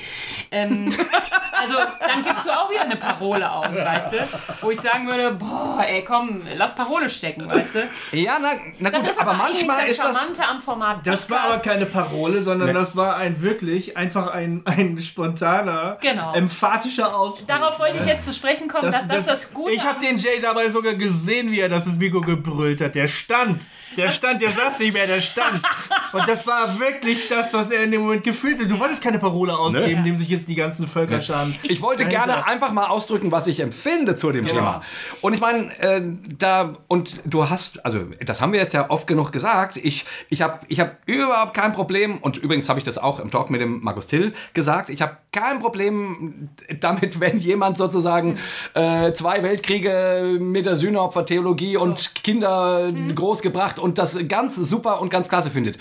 Ähm, 0.51 0.85
also 1.61 1.75
dann 2.07 2.23
gibst 2.23 2.45
du 2.45 2.49
auch 2.49 2.71
wieder 2.71 2.81
eine 2.81 2.95
Parole 2.95 3.51
aus, 3.51 3.75
weißt 3.75 4.13
du? 4.13 4.17
Wo 4.61 4.71
ich 4.71 4.79
sagen 4.79 5.05
würde, 5.07 5.31
boah, 5.33 5.83
ey, 5.87 6.03
komm, 6.03 6.43
lass 6.55 6.73
Parole 6.73 7.09
stecken, 7.09 7.47
weißt 7.47 7.75
du? 7.75 7.79
Ja, 8.17 8.39
na, 8.41 8.51
na 8.79 8.89
Das 8.91 9.01
gut, 9.01 9.09
aber, 9.19 9.29
aber, 9.31 9.37
manchmal 9.37 9.77
eigentlich 9.79 9.91
ist 9.91 9.99
das 9.99 10.07
das. 10.13 10.17
Charmante 10.21 10.47
am 10.47 10.61
Format 10.61 11.05
Das 11.05 11.29
war 11.29 11.41
aber 11.41 11.47
Podcast. 11.55 11.65
keine 11.65 11.85
Parole, 11.85 11.98
sondern 12.41 12.73
das 12.73 12.95
war 12.95 13.15
ein 13.15 13.41
wirklich 13.41 13.97
einfach 13.97 14.27
ein, 14.27 14.61
ein 14.65 14.97
spontaner, 14.99 15.97
Genau. 16.01 16.33
emphatischer 16.33 17.15
Ausdruck. 17.15 17.47
Darauf 17.47 17.79
wollte 17.79 17.97
ich 17.99 18.05
jetzt 18.05 18.25
zu 18.25 18.33
sprechen 18.33 18.67
kommen, 18.67 18.91
dass 18.91 19.07
das 19.07 19.25
das, 19.25 19.53
Gute 19.53 19.71
ich 19.73 19.83
habe 19.83 19.99
den 19.99 20.17
Jay 20.17 20.39
dabei 20.41 20.69
sogar 20.69 20.93
gesehen, 20.95 21.51
wie 21.51 21.59
er 21.59 21.69
das 21.69 21.85
ins 21.87 21.97
Mikro 21.97 22.21
gebrüllt 22.21 22.81
hat. 22.81 22.95
Der 22.95 23.07
stand. 23.07 23.67
Der 23.97 24.09
stand, 24.09 24.41
der 24.41 24.51
saß 24.51 24.79
nicht 24.79 24.93
mehr, 24.93 25.07
der 25.07 25.21
stand. 25.21 25.61
Und 26.13 26.27
das 26.27 26.45
war 26.47 26.79
wirklich 26.79 27.27
das, 27.27 27.53
was 27.53 27.69
er 27.71 27.83
in 27.83 27.91
dem 27.91 28.01
Moment 28.01 28.23
gefühlt 28.23 28.59
hat. 28.59 28.69
Du 28.69 28.79
wolltest 28.79 29.03
keine 29.03 29.19
Parole 29.19 29.57
ausgeben, 29.57 30.03
dem 30.03 30.15
sich 30.15 30.29
jetzt 30.29 30.47
die 30.47 30.55
ganzen 30.55 30.87
Völkerscharen. 30.87 31.55
Ich 31.63 31.81
wollte 31.81 32.03
dahinter- 32.03 32.25
gerne 32.25 32.47
einfach 32.47 32.71
mal 32.71 32.87
ausdrücken, 32.87 33.31
was 33.31 33.47
ich 33.47 33.59
empfinde 33.59 34.15
zu 34.15 34.31
dem 34.31 34.47
Thema. 34.47 34.81
Und 35.21 35.33
ich 35.33 35.39
meine, 35.41 35.77
äh, 35.79 36.01
da, 36.37 36.75
und 36.87 37.19
du 37.25 37.49
hast, 37.49 37.83
also 37.85 37.99
das 38.25 38.41
haben 38.41 38.53
wir 38.53 38.59
jetzt 38.59 38.73
ja 38.73 38.89
oft 38.89 39.07
genug 39.07 39.31
gesagt, 39.31 39.77
ich, 39.77 40.05
ich 40.29 40.41
habe 40.41 40.59
ich 40.67 40.79
hab 40.79 40.97
überhaupt 41.05 41.53
kein 41.53 41.73
Problem, 41.73 41.88
und 42.21 42.37
übrigens 42.37 42.69
habe 42.69 42.79
ich 42.79 42.85
das 42.85 42.97
auch 42.97 43.19
im 43.19 43.31
Talk 43.31 43.49
mit 43.49 43.61
dem 43.61 43.81
Markus 43.81 44.07
Till 44.07 44.33
gesagt, 44.53 44.89
ich 44.89 45.01
habe 45.01 45.17
kein 45.31 45.59
Problem 45.59 46.49
damit, 46.79 47.19
wenn 47.19 47.39
jemand 47.39 47.77
sozusagen 47.77 48.37
äh, 48.75 49.11
zwei 49.13 49.43
Weltkriege 49.43 50.37
mit 50.39 50.65
der 50.65 50.75
Sühneopfer-Theologie 50.75 51.77
und 51.77 52.15
Kinder 52.23 52.91
großgebracht 53.15 53.79
und 53.79 53.97
das 53.97 54.17
ganz 54.27 54.55
super 54.55 55.01
und 55.01 55.09
ganz 55.09 55.29
klasse 55.29 55.49
findet. 55.49 55.77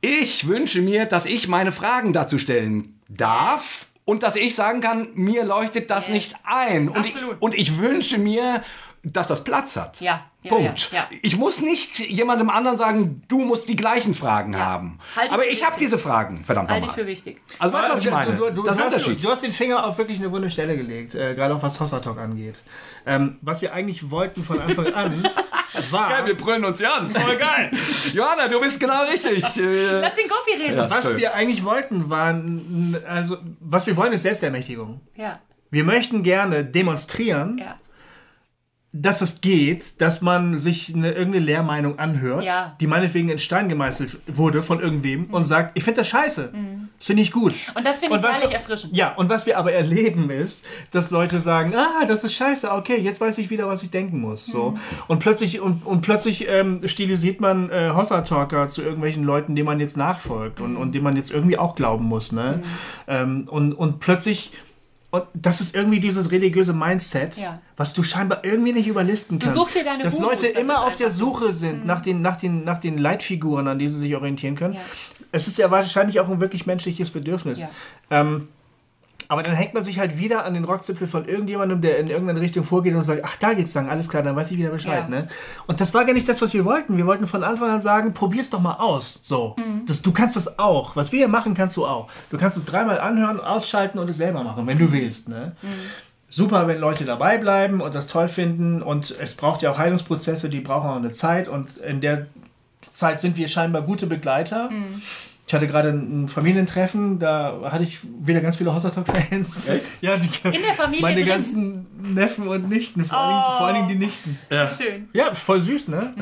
Ich 0.00 0.48
wünsche 0.48 0.82
mir, 0.82 1.06
dass 1.06 1.26
ich 1.26 1.48
meine 1.48 1.72
Fragen 1.72 2.12
dazu 2.12 2.38
stellen 2.38 3.00
darf 3.08 3.86
und 4.04 4.22
dass 4.22 4.36
ich 4.36 4.54
sagen 4.54 4.80
kann, 4.80 5.08
mir 5.14 5.44
leuchtet 5.44 5.90
das 5.90 6.08
Yes. 6.08 6.14
nicht 6.14 6.34
ein. 6.44 6.88
Und 6.88 7.06
ich, 7.06 7.14
und 7.40 7.54
ich 7.54 7.78
wünsche 7.78 8.18
mir, 8.18 8.62
dass 9.04 9.28
das 9.28 9.44
Platz 9.44 9.76
hat. 9.76 10.00
Ja, 10.00 10.24
ja, 10.42 10.48
Punkt. 10.50 10.90
ja, 10.92 10.98
ja. 10.98 11.08
Ich 11.22 11.36
muss 11.36 11.60
nicht 11.60 11.98
jemandem 12.00 12.50
anderen 12.50 12.76
sagen, 12.78 13.22
du 13.28 13.44
musst 13.44 13.68
die 13.68 13.76
gleichen 13.76 14.14
Fragen 14.14 14.58
haben. 14.58 14.98
Halte 15.14 15.28
ich 15.28 15.32
Aber 15.32 15.46
ich 15.46 15.64
habe 15.66 15.76
diese 15.78 15.98
Fragen, 15.98 16.44
verdammt 16.44 16.70
Halte 16.70 16.86
ich 16.86 16.92
für 16.92 17.00
nochmal. 17.00 17.12
wichtig. 17.12 17.40
Also 17.58 17.74
weißt 17.74 17.88
du, 17.88 17.92
was 17.94 18.04
ich 18.04 18.10
meine? 18.10 18.32
Du, 18.34 18.44
du, 18.46 18.50
du, 18.50 18.62
das 18.62 18.72
ist 18.72 18.78
du, 18.78 18.82
ein 18.84 18.92
Unterschied. 18.92 19.24
du 19.24 19.30
hast 19.30 19.42
den 19.42 19.52
Finger 19.52 19.84
auf 19.84 19.96
wirklich 19.98 20.18
eine 20.18 20.30
wunde 20.32 20.50
Stelle 20.50 20.76
gelegt, 20.76 21.14
äh, 21.14 21.34
gerade 21.34 21.54
auch 21.54 21.62
was 21.62 21.78
Hossa 21.80 22.00
Talk 22.00 22.18
angeht. 22.18 22.62
Ähm, 23.06 23.38
was 23.42 23.62
wir 23.62 23.72
eigentlich 23.72 24.10
wollten 24.10 24.42
von 24.42 24.60
Anfang 24.60 24.92
an, 24.92 25.28
war... 25.90 26.08
Geil, 26.08 26.26
wir 26.26 26.36
brüllen 26.36 26.64
uns 26.64 26.80
ja 26.80 26.94
an. 26.94 27.08
Voll 27.08 27.36
geil. 27.36 27.70
Johanna, 28.12 28.48
du 28.48 28.60
bist 28.60 28.80
genau 28.80 29.04
richtig. 29.04 29.44
Äh, 29.56 30.00
Lass 30.00 30.14
den 30.14 30.28
Goofy 30.28 30.62
reden. 30.62 30.76
Ja. 30.76 30.90
Was 30.90 31.04
toll. 31.06 31.16
wir 31.18 31.34
eigentlich 31.34 31.64
wollten, 31.64 32.10
waren, 32.10 32.96
also, 33.08 33.38
was 33.60 33.86
wir 33.86 33.96
wollen, 33.96 34.12
ist 34.12 34.22
Selbstermächtigung. 34.22 35.00
Ja, 35.16 35.40
Wir 35.70 35.84
möchten 35.84 36.22
gerne 36.22 36.64
demonstrieren, 36.64 37.58
ja. 37.58 37.78
Dass 38.96 39.20
es 39.22 39.40
geht, 39.40 40.00
dass 40.00 40.20
man 40.22 40.56
sich 40.56 40.94
eine, 40.94 41.10
irgendeine 41.10 41.44
Lehrmeinung 41.44 41.98
anhört, 41.98 42.44
Ja. 42.44 42.76
die 42.80 42.86
meinetwegen 42.86 43.28
in 43.28 43.40
Stein 43.40 43.68
gemeißelt 43.68 44.18
wurde 44.28 44.62
von 44.62 44.78
irgendwem 44.78 45.24
und 45.34 45.42
sagt, 45.42 45.76
ich 45.76 45.82
finde 45.82 46.02
das 46.02 46.08
scheiße. 46.08 46.52
Das 46.98 47.06
finde 47.08 47.22
ich 47.24 47.32
gut. 47.32 47.52
Und 47.74 47.84
das 47.84 47.98
finde 47.98 48.16
ich 48.16 48.22
herrlich 48.22 48.52
erfrischend. 48.54 48.96
Ja, 48.96 49.12
und 49.16 49.28
was 49.28 49.46
wir 49.46 49.58
aber 49.58 49.72
erleben 49.72 50.30
ist, 50.30 50.64
dass 50.92 51.10
Leute 51.10 51.40
sagen, 51.40 51.74
ah, 51.74 52.04
das 52.06 52.22
ist 52.22 52.34
scheiße, 52.34 52.70
okay, 52.70 52.96
jetzt 53.00 53.20
weiß 53.20 53.36
ich 53.38 53.50
wieder, 53.50 53.66
was 53.66 53.82
ich 53.82 53.90
denken 53.90 54.20
muss. 54.20 54.46
So. 54.46 54.70
Mhm. 54.70 54.78
Und 55.08 55.18
plötzlich, 55.18 55.60
und, 55.60 55.84
und 55.84 56.00
plötzlich 56.02 56.46
ähm, 56.48 56.86
stilisiert 56.86 57.40
man 57.40 57.70
äh, 57.70 57.90
Hossa-Talker 57.92 58.68
zu 58.68 58.82
irgendwelchen 58.82 59.24
Leuten, 59.24 59.56
denen 59.56 59.66
man 59.66 59.80
jetzt 59.80 59.96
nachfolgt 59.96 60.60
Mhm. 60.60 60.66
und, 60.66 60.76
und 60.76 60.94
denen 60.94 61.02
man 61.02 61.16
jetzt 61.16 61.32
irgendwie 61.32 61.58
auch 61.58 61.74
glauben 61.74 62.04
muss. 62.04 62.30
Ne? 62.30 62.62
Ähm, 63.08 63.48
und, 63.50 63.72
und 63.72 63.98
plötzlich, 63.98 64.52
und 65.14 65.24
das 65.32 65.60
ist 65.60 65.76
irgendwie 65.76 66.00
dieses 66.00 66.32
religiöse 66.32 66.72
Mindset, 66.72 67.36
Ja. 67.36 67.60
was 67.76 67.94
du 67.94 68.02
scheinbar 68.02 68.44
irgendwie 68.44 68.72
nicht 68.72 68.88
überlisten 68.88 69.38
kannst. 69.38 69.54
suchst 69.54 69.76
dir 69.76 69.84
deine 69.84 70.02
Dass 70.02 70.16
Gurus, 70.16 70.28
Leute 70.42 70.52
das 70.52 70.60
immer 70.60 70.74
ist 70.74 70.80
auf 70.80 70.96
der. 70.96 71.06
Mhm. 71.06 71.12
Suche 71.12 71.52
sind 71.52 71.86
nach, 71.86 72.00
den, 72.00 72.20
nach, 72.20 72.36
den, 72.36 72.64
nach 72.64 72.78
den 72.78 72.98
Leitfiguren, 72.98 73.68
an 73.68 73.78
die 73.78 73.88
sie 73.88 74.00
sich 74.00 74.16
orientieren 74.16 74.56
können. 74.56 74.74
Ja. 74.74 74.80
Es 75.30 75.46
ist 75.46 75.56
ja 75.58 75.70
wahrscheinlich 75.70 76.18
auch 76.18 76.28
ein 76.28 76.40
wirklich 76.40 76.66
menschliches 76.66 77.10
Bedürfnis. 77.12 77.60
Ja. 77.60 77.68
Ähm, 78.10 78.48
aber 79.34 79.42
dann 79.42 79.56
hängt 79.56 79.74
man 79.74 79.82
sich 79.82 79.98
halt 79.98 80.16
wieder 80.16 80.44
an 80.44 80.54
den 80.54 80.62
Rockzipfel 80.62 81.08
von 81.08 81.26
irgendjemandem, 81.26 81.80
der 81.80 81.98
in 81.98 82.06
irgendeine 82.06 82.40
Richtung 82.40 82.62
vorgeht 82.62 82.94
und 82.94 83.02
sagt, 83.02 83.22
ach, 83.24 83.34
da 83.34 83.52
geht's 83.52 83.74
lang, 83.74 83.88
alles 83.88 84.08
klar, 84.08 84.22
dann 84.22 84.36
weiß 84.36 84.52
ich 84.52 84.58
wieder 84.58 84.70
Bescheid. 84.70 85.02
Ja. 85.04 85.08
Ne? 85.08 85.28
Und 85.66 85.80
das 85.80 85.92
war 85.92 86.04
gar 86.04 86.12
nicht 86.12 86.28
das, 86.28 86.40
was 86.40 86.54
wir 86.54 86.64
wollten. 86.64 86.96
Wir 86.96 87.04
wollten 87.04 87.26
von 87.26 87.42
Anfang 87.42 87.68
an 87.68 87.80
sagen, 87.80 88.14
probier's 88.14 88.50
doch 88.50 88.60
mal 88.60 88.74
aus. 88.74 89.18
So. 89.24 89.56
Mhm. 89.58 89.86
Das, 89.86 90.02
du 90.02 90.12
kannst 90.12 90.36
das 90.36 90.60
auch. 90.60 90.94
Was 90.94 91.10
wir 91.10 91.18
hier 91.18 91.26
machen, 91.26 91.54
kannst 91.54 91.76
du 91.76 91.84
auch. 91.84 92.08
Du 92.30 92.38
kannst 92.38 92.56
es 92.56 92.64
dreimal 92.64 93.00
anhören, 93.00 93.40
ausschalten 93.40 93.98
und 93.98 94.08
es 94.08 94.18
selber 94.18 94.44
machen, 94.44 94.68
wenn 94.68 94.78
du 94.78 94.92
willst. 94.92 95.28
Ne? 95.28 95.56
Mhm. 95.62 95.68
Super, 96.28 96.68
wenn 96.68 96.78
Leute 96.78 97.04
dabei 97.04 97.36
bleiben 97.36 97.80
und 97.80 97.96
das 97.96 98.06
toll 98.06 98.28
finden. 98.28 98.82
Und 98.82 99.16
es 99.18 99.34
braucht 99.34 99.62
ja 99.62 99.72
auch 99.72 99.78
Heilungsprozesse, 99.78 100.48
die 100.48 100.60
brauchen 100.60 100.88
auch 100.88 100.94
eine 100.94 101.10
Zeit. 101.10 101.48
Und 101.48 101.76
in 101.78 102.00
der 102.00 102.26
Zeit 102.92 103.18
sind 103.18 103.36
wir 103.36 103.48
scheinbar 103.48 103.82
gute 103.82 104.06
Begleiter. 104.06 104.70
Mhm. 104.70 105.02
Ich 105.46 105.52
hatte 105.52 105.66
gerade 105.66 105.90
ein 105.90 106.26
Familientreffen, 106.28 107.18
da 107.18 107.60
hatte 107.70 107.84
ich 107.84 107.98
wieder 108.02 108.40
ganz 108.40 108.56
viele 108.56 108.74
Hossertalk-Fans. 108.74 109.66
Ja, 110.00 110.16
die, 110.16 110.28
In 110.46 110.62
der 110.62 110.74
Familie 110.74 111.02
Meine 111.02 111.16
drin. 111.20 111.28
ganzen 111.28 112.14
Neffen 112.14 112.48
und 112.48 112.68
Nichten, 112.70 113.04
vor, 113.04 113.18
allen, 113.18 113.28
Dingen, 113.30 113.44
Oh. 113.46 113.52
vor 113.58 113.66
allen 113.66 113.74
Dingen 113.74 113.88
die 113.88 114.04
Nichten. 114.06 114.38
Schön. 114.50 115.08
Ja, 115.12 115.34
voll 115.34 115.60
süß, 115.60 115.88
ne? 115.88 116.14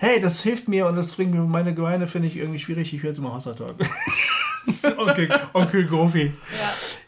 Hey, 0.00 0.18
das 0.20 0.42
hilft 0.42 0.66
mir 0.68 0.86
und 0.86 0.96
das 0.96 1.12
bringt 1.12 1.32
mir 1.32 1.40
meine 1.42 1.72
Gemeinde, 1.74 2.06
finde 2.08 2.26
ich 2.28 2.36
irgendwie 2.36 2.58
schwierig. 2.58 2.92
Ich 2.92 3.00
höre 3.02 3.10
jetzt 3.10 3.18
immer 3.18 3.32
Hossertalk. 3.34 3.76
Onkel, 4.98 5.28
Onkel 5.52 5.86
Gofi. 5.86 6.32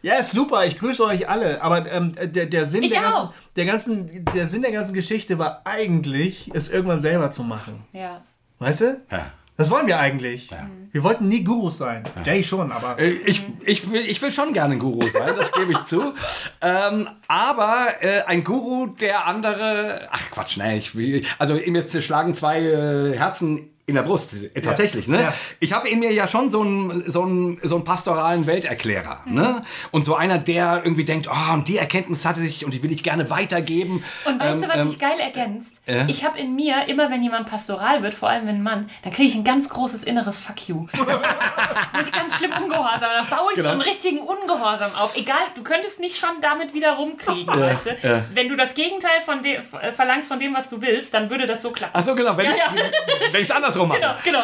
Ja. 0.03 0.13
Ja, 0.13 0.19
ist 0.21 0.33
super. 0.33 0.65
Ich 0.67 0.79
grüße 0.79 1.03
euch 1.05 1.29
alle. 1.29 1.61
Aber 1.63 1.91
ähm, 1.91 2.13
der, 2.23 2.47
der, 2.47 2.65
Sinn 2.67 2.83
Ich 2.85 2.93
der, 2.93 3.01
ganzen, 3.03 3.19
auch. 3.21 3.33
der, 3.57 3.65
ganzen, 3.67 4.25
der 4.35 4.47
Sinn 4.47 4.63
der 4.63 4.73
ganzen 4.73 4.93
Geschichte 4.95 5.39
war 5.39 5.63
eigentlich, 5.65 6.51
es 6.55 6.69
irgendwann 6.69 7.01
selber 7.01 7.31
zu 7.31 7.43
machen. 7.43 7.83
Ja. 7.93 8.23
Weißt 8.59 8.83
du? 8.83 9.01
Ja. 9.11 9.33
Das 9.57 9.71
wollen 9.71 9.87
wir 9.87 9.99
eigentlich. 9.99 10.51
Wir 10.93 11.03
wollten 11.03 11.29
nie 11.29 11.45
Gurus 11.45 11.79
sein. 11.79 12.05
Jay 12.25 12.43
schon, 12.43 12.73
aber. 12.73 12.99
Äh, 12.99 13.11
Ich, 13.27 13.45
ich, 13.65 13.91
will, 13.91 14.01
ich 14.01 14.21
will 14.23 14.33
schon 14.33 14.53
gerne 14.53 14.75
ein 14.75 14.79
Guru 14.79 15.01
sein, 15.03 15.35
das 15.37 15.53
gebe 15.53 15.73
ich 15.73 15.85
zu. 15.85 16.15
Ähm, 16.63 17.09
aber 17.29 17.87
äh, 18.01 18.23
ein 18.27 18.45
Guru, 18.45 18.87
der 18.87 19.27
andere. 19.27 20.09
Ach 20.11 20.31
Quatsch, 20.31 20.57
ne, 20.57 20.77
ich 20.77 20.95
will. 20.95 21.25
Also 21.39 21.55
mir 21.55 21.83
schlagen 21.83 22.35
zwei 22.35 22.61
äh, 22.61 23.17
Herzen 23.17 23.71
In 23.89 23.95
der 23.95 24.03
Brust, 24.03 24.35
äh, 24.35 24.61
tatsächlich. 24.61 25.07
Ne? 25.07 25.23
Ja. 25.23 25.33
Ich 25.61 25.73
habe 25.73 25.89
in 25.89 26.01
mir 26.01 26.13
ja 26.13 26.27
schon 26.27 26.51
so 26.51 26.61
einen, 26.63 27.09
so 27.09 27.23
einen, 27.23 27.61
so 27.63 27.77
einen 27.77 27.85
pastoralen 27.85 28.45
Welterklärer. 28.47 29.21
Mhm. 29.27 29.35
Ne? 29.35 29.63
Und 29.93 30.05
so 30.05 30.17
einer, 30.17 30.39
der 30.39 30.81
irgendwie 30.83 31.05
denkt, 31.05 31.29
oh, 31.31 31.53
und 31.55 31.69
die 31.69 31.79
Erkenntnis 31.79 32.25
hatte 32.25 32.41
ich 32.41 32.65
und 32.65 32.75
die 32.75 32.83
will 32.83 32.91
ich 32.91 33.05
gerne 33.05 33.31
weitergeben. 33.31 34.03
Und 34.25 34.41
weißt 34.41 34.55
Ähm, 34.55 34.63
du, 34.63 34.69
was 34.69 34.77
ähm, 34.81 34.89
sich 34.89 34.99
geil 34.99 35.21
ergänzt? 35.21 35.77
ja. 35.87 36.05
Ich 36.09 36.25
habe 36.25 36.37
in 36.37 36.57
mir, 36.57 36.89
immer 36.89 37.11
wenn 37.13 37.23
jemand 37.23 37.49
pastoral 37.49 38.03
wird, 38.03 38.15
vor 38.15 38.29
allem 38.29 38.49
wenn 38.49 38.57
ein 38.57 38.63
Mann, 38.65 38.91
dann 39.05 39.13
kriege 39.13 39.29
ich 39.29 39.37
ein 39.37 39.45
ganz 39.45 39.69
großes 39.69 40.03
inneres 40.03 40.39
Fuck 40.39 40.69
you. 40.69 40.87
muss 41.93 42.07
ich 42.07 42.13
ganz 42.13 42.35
schlimm 42.37 42.51
ungehorsam. 42.61 43.09
Da 43.29 43.37
baue 43.37 43.53
ich 43.53 43.59
so 43.59 43.63
Genau. 43.63 43.71
einen 43.75 43.83
richtigen 43.83 44.19
Ungehorsam 44.19 44.91
auf. 44.97 45.17
Egal, 45.17 45.39
du 45.55 45.63
könntest 45.63 46.01
mich 46.01 46.19
schon 46.19 46.31
damit 46.43 46.75
wieder 46.75 46.93
rumkriegen, 46.95 47.47
weißt 47.57 47.87
du? 47.87 47.91
ja. 48.03 48.25
Wenn 48.35 48.49
du 48.49 48.57
das 48.57 48.75
Gegenteil 48.75 49.21
von 49.25 49.43
dem, 49.43 49.61
äh, 49.81 49.93
verlangst 49.93 50.27
von 50.29 50.41
dem, 50.41 50.55
was 50.55 50.71
du 50.71 50.81
willst, 50.81 51.15
dann 51.15 51.31
würde 51.31 51.47
das 51.47 51.63
so 51.63 51.71
klappen. 51.71 51.93
Ach 51.97 52.03
so, 52.03 52.15
genau, 52.17 52.37
wenn 52.37 52.47
Ja, 52.47 52.51
ich 52.53 52.59
ja. 52.59 52.83
wenn 53.33 53.43
ich 53.43 53.49
es 53.49 53.55
andersrum 53.81 53.89
mache. 53.89 54.17
Genau, 54.25 54.41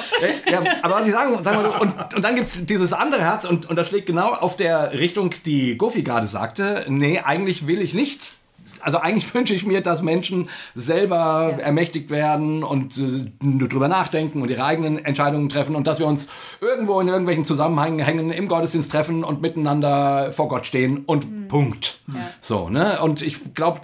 genau. 0.51 0.65
Ja, 0.65 0.77
aber 0.83 0.95
was 0.97 1.07
ich 1.07 1.13
sagen, 1.13 1.43
sagen 1.43 1.59
will, 1.63 1.71
und, 1.81 2.15
und 2.15 2.23
dann 2.25 2.35
gibt 2.35 2.49
es 2.49 2.65
dieses 2.67 2.93
andere 2.93 3.23
Herz 3.23 3.45
und, 3.45 3.69
und 3.69 3.77
das 3.77 3.89
schlägt 3.89 4.07
genau 4.07 4.33
auf 4.33 4.57
der 4.57 4.93
Richtung, 4.93 5.35
die 5.45 5.77
Gofi 5.77 6.03
gerade 6.03 6.27
sagte. 6.27 6.85
Nee, 6.89 7.21
eigentlich 7.21 7.67
will 7.67 7.81
ich 7.81 7.95
nicht. 7.95 8.35
Also 8.81 8.99
eigentlich 8.99 9.33
wünsche 9.35 9.55
ich 9.55 9.65
mir, 9.65 9.81
dass 9.81 10.03
Menschen 10.03 10.49
selber 10.75 11.55
Ja. 11.57 11.65
ermächtigt 11.65 12.11
werden 12.11 12.65
und 12.65 12.97
äh, 12.99 13.69
drüber 13.69 13.87
nachdenken 13.89 14.43
und 14.43 14.51
ihre 14.51 14.65
eigenen 14.65 15.05
Entscheidungen 15.05 15.49
treffen 15.49 15.77
und 15.77 15.87
dass 15.87 15.99
wir 16.01 16.07
uns 16.07 16.29
irgendwo 16.61 17.01
in 17.01 17.07
irgendwelchen 17.09 17.45
Zusammenhängen 17.45 18.01
hängen, 18.01 18.31
im 18.33 18.49
Gottesdienst 18.49 18.91
treffen 18.91 19.23
und 19.25 19.41
miteinander 19.41 20.33
vor 20.33 20.49
Gott 20.49 20.67
stehen 20.67 21.05
und 21.07 21.49
Punkt. 21.49 22.01
So, 22.41 22.69
ne? 22.71 23.01
Und 23.01 23.23
ich 23.23 23.55
glaube, 23.55 23.83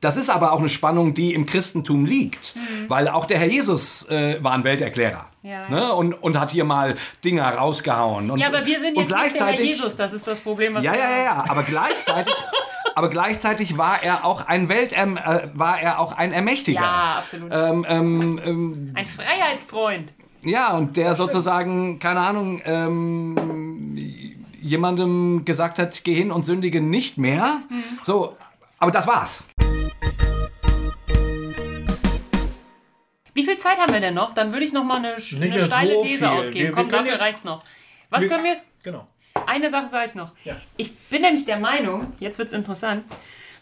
das 0.00 0.16
ist 0.16 0.30
aber 0.30 0.52
auch 0.52 0.60
eine 0.60 0.68
Spannung, 0.68 1.12
die 1.14 1.34
im 1.34 1.44
Christentum 1.44 2.04
liegt, 2.06 2.54
weil 2.86 3.08
auch 3.08 3.24
der 3.26 3.38
Herr 3.38 3.48
Jesus 3.48 4.08
äh, 4.08 4.38
war 4.42 4.52
ein 4.52 4.62
Welterklärer 4.62 5.26
Ja. 5.42 5.68
ne? 5.68 5.92
und, 5.92 6.12
und 6.14 6.38
hat 6.38 6.52
hier 6.52 6.64
mal 6.64 6.94
Dinge 7.24 7.42
rausgehauen. 7.42 8.30
Und, 8.30 8.38
Ja, 8.38 8.46
aber 8.46 8.64
wir 8.64 8.78
sind 8.78 8.96
jetzt 8.96 9.10
nicht 9.14 9.34
der 9.40 9.46
Herr 9.46 9.60
Jesus, 9.60 9.96
das 9.96 10.12
ist 10.12 10.26
das 10.26 10.38
Problem, 10.38 10.74
was 10.74 10.84
Ja, 10.84 10.94
ja, 10.94 11.10
ja, 11.10 11.24
ja, 11.24 11.44
aber 11.48 11.64
gleichzeitig, 11.64 12.32
aber 12.94 13.08
gleichzeitig 13.08 13.76
war 13.76 14.02
er 14.02 14.24
auch 14.24 14.46
ein 14.46 14.68
Welt, 14.68 14.92
ähm, 14.94 15.16
äh, 15.16 15.48
war 15.54 15.80
er 15.80 15.98
auch 15.98 16.12
ein 16.16 16.32
Ermächtiger. 16.32 16.80
Ja, 16.80 17.16
absolut. 17.18 17.50
Ähm, 17.52 17.84
ähm, 17.88 18.40
ähm, 18.44 18.92
Ein 18.94 19.06
Freiheitsfreund. 19.06 20.14
ja, 20.44 20.76
und 20.76 20.96
der 20.96 21.16
sozusagen, 21.16 21.98
keine 21.98 22.20
Ahnung, 22.20 22.62
ähm, 22.64 23.96
jemandem 24.60 25.44
gesagt 25.44 25.78
hat, 25.80 26.04
geh 26.04 26.14
hin 26.14 26.30
und 26.30 26.44
sündige 26.44 26.80
nicht 26.80 27.18
mehr. 27.18 27.62
Mhm. 27.68 27.82
So, 28.02 28.36
aber 28.78 28.90
das 28.92 29.06
war's. 29.08 29.42
Wie 33.38 33.44
viel 33.44 33.56
Zeit 33.56 33.78
haben 33.78 33.92
wir 33.92 34.00
denn 34.00 34.14
noch? 34.14 34.34
Dann 34.34 34.50
würde 34.52 34.64
ich 34.64 34.72
noch 34.72 34.82
mal 34.82 34.96
eine, 34.96 35.14
eine 35.14 35.58
steile 35.60 35.94
so 35.94 36.02
These 36.02 36.18
viel. 36.18 36.26
ausgeben. 36.26 36.54
Wir- 36.54 36.62
wir 36.64 36.72
Komm, 36.72 36.88
können 36.88 36.90
dafür 36.90 37.12
jetzt- 37.12 37.22
reicht's 37.22 37.44
noch. 37.44 37.62
Was 38.10 38.22
Wir- 38.22 38.28
können 38.30 38.42
wir? 38.44 38.56
Genau. 38.82 39.06
Eine 39.46 39.70
Sache 39.70 39.86
sage 39.86 40.06
ich 40.08 40.14
noch. 40.16 40.32
Ja. 40.44 40.56
Ich 40.76 40.96
bin 41.10 41.22
nämlich 41.22 41.44
der 41.44 41.58
Meinung, 41.60 42.12
jetzt 42.18 42.40
wird's 42.40 42.52
interessant, 42.52 43.04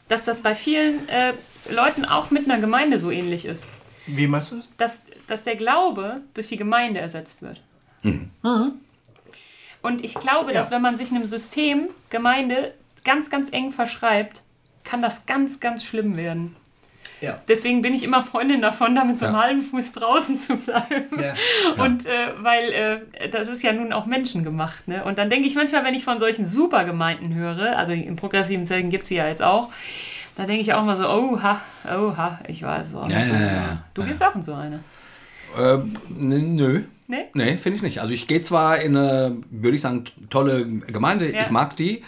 dass 0.09 0.25
das 0.25 0.41
bei 0.41 0.55
vielen 0.55 1.07
äh, 1.11 1.35
Leuten 1.69 2.07
auch 2.07 2.31
mit 2.31 2.49
einer 2.51 2.59
Gemeinde 2.59 2.99
so 2.99 3.11
ähnlich 3.11 3.45
ist. 3.45 3.67
Wie 4.07 4.27
meinst 4.27 4.53
du 4.53 4.57
das? 4.57 4.69
Dass, 4.79 5.07
dass 5.27 5.45
der 5.45 5.57
Glaube 5.57 6.23
durch 6.33 6.49
die 6.49 6.57
Gemeinde 6.57 7.01
ersetzt 7.01 7.43
wird. 7.43 7.61
Und 9.83 10.05
ich 10.05 10.15
glaube, 10.15 10.53
dass 10.53 10.69
Ja. 10.69 10.77
wenn 10.77 10.83
man 10.83 10.97
sich 10.97 11.11
einem 11.11 11.27
System 11.27 11.89
Gemeinde 12.09 12.73
ganz, 13.05 13.29
ganz 13.31 13.53
eng 13.53 13.73
verschreibt, 13.73 14.41
kann 14.85 15.03
das 15.03 15.27
ganz, 15.27 15.61
ganz 15.61 15.85
schlimm 15.85 16.17
werden. 16.17 16.57
Ja. 17.21 17.39
Deswegen 17.49 17.81
bin 17.83 17.95
ich 17.95 18.03
immer 18.05 18.23
Freundin 18.23 18.61
davon, 18.61 18.95
da 18.95 19.05
mit 19.05 19.19
so 19.19 19.25
einem 19.27 19.35
Ja. 19.37 19.43
halben 19.43 19.63
Fuß 19.63 19.93
draußen 19.93 20.39
zu 20.39 20.57
bleiben. 20.57 21.07
Ja. 21.19 21.35
Und 21.85 22.05
äh, 22.07 22.11
weil 22.41 23.01
äh, 23.19 23.29
das 23.31 23.49
ist 23.49 23.63
ja 23.63 23.73
nun 23.73 23.93
auch 23.93 24.05
menschengemacht. 24.07 24.87
Ne? 24.87 25.03
Und 25.05 25.17
dann 25.19 25.31
denke 25.31 25.47
ich 25.47 25.55
manchmal, 25.55 25.83
wenn 25.85 25.95
ich 25.95 26.05
von 26.05 26.19
solchen 26.19 26.45
Supergemeinden 26.45 27.35
höre, 27.35 27.77
also 27.79 27.93
im 27.93 28.17
progressiven 28.17 28.65
Setting 28.67 28.91
gibt 28.91 29.05
es 29.05 29.09
sie 29.09 29.17
ja 29.17 29.29
jetzt 29.29 29.43
auch, 29.43 29.71
da 30.37 30.45
denke 30.45 30.61
ich 30.61 30.75
auch 30.75 30.85
mal 30.85 30.97
so, 30.99 31.09
oha, 31.09 31.61
oha, 31.91 32.41
ich 32.49 32.63
weiß 32.63 32.95
auch 32.95 33.07
nicht. 33.09 33.17
Ja. 33.17 33.79
Du 33.95 34.03
gehst 34.05 34.23
auch 34.23 34.35
in 34.35 34.43
so 34.43 34.53
eine. 34.55 34.81
Äh, 35.59 35.79
nö. 36.11 36.83
Ne? 37.09 37.27
Nee, 37.35 37.57
finde 37.57 37.77
ich 37.77 37.83
nicht. 37.83 38.01
Also 38.01 38.13
ich 38.13 38.27
gehe 38.27 38.41
zwar 38.43 38.81
in 38.81 38.97
eine, 38.97 39.37
würde 39.51 39.77
ich 39.77 39.81
sagen, 39.81 40.05
tolle 40.29 40.67
Gemeinde, 40.67 41.27
ich 41.27 41.51
mag 41.51 41.77
die, 41.77 42.03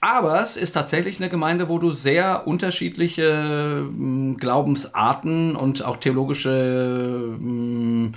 aber 0.00 0.40
es 0.42 0.56
ist 0.56 0.72
tatsächlich 0.72 1.18
eine 1.20 1.28
Gemeinde, 1.28 1.68
wo 1.68 1.78
du 1.78 1.90
sehr 1.92 2.46
unterschiedliche 2.46 3.86
mh, 3.90 4.36
Glaubensarten 4.38 5.56
und 5.56 5.84
auch 5.84 5.96
theologische 5.96 7.36
mh, 7.38 8.12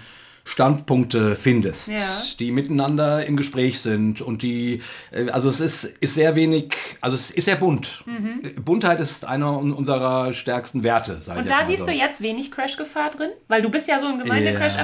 Standpunkte 0.45 1.35
findest, 1.35 1.89
Ja. 1.89 1.97
die 2.39 2.51
miteinander 2.51 3.23
im 3.25 3.37
Gespräch 3.37 3.81
sind 3.81 4.19
und 4.21 4.41
die, 4.41 4.81
äh, 5.11 5.29
also 5.29 5.47
es 5.49 5.59
ist, 5.59 5.83
ist 5.83 6.15
sehr 6.15 6.35
wenig, 6.35 6.75
also 7.01 7.15
es 7.15 7.29
ist 7.29 7.45
sehr 7.45 7.55
bunt. 7.55 8.03
Mhm. 8.07 8.55
Buntheit 8.63 8.99
ist 8.99 9.25
einer 9.25 9.55
un- 9.59 9.73
unserer 9.73 10.33
stärksten 10.33 10.83
Werte, 10.83 11.19
sag 11.21 11.35
ich 11.37 11.41
Und 11.43 11.51
da 11.51 11.65
siehst 11.67 11.79
so. 11.85 11.85
du 11.85 11.91
jetzt 11.91 12.21
wenig 12.21 12.51
Crashgefahr 12.51 13.11
drin, 13.11 13.29
weil 13.47 13.61
du 13.61 13.69
bist 13.69 13.87
ja 13.87 13.99
so 13.99 14.07
ein 14.07 14.17
Gemeindecrash 14.19 14.75
Ja. 14.75 14.81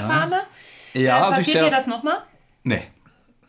äh, 1.29 1.31
ich 1.31 1.37
passiert 1.37 1.45
sehr- 1.57 1.63
dir 1.65 1.75
das 1.75 1.87
nochmal? 1.87 2.17
Nee. 2.63 2.83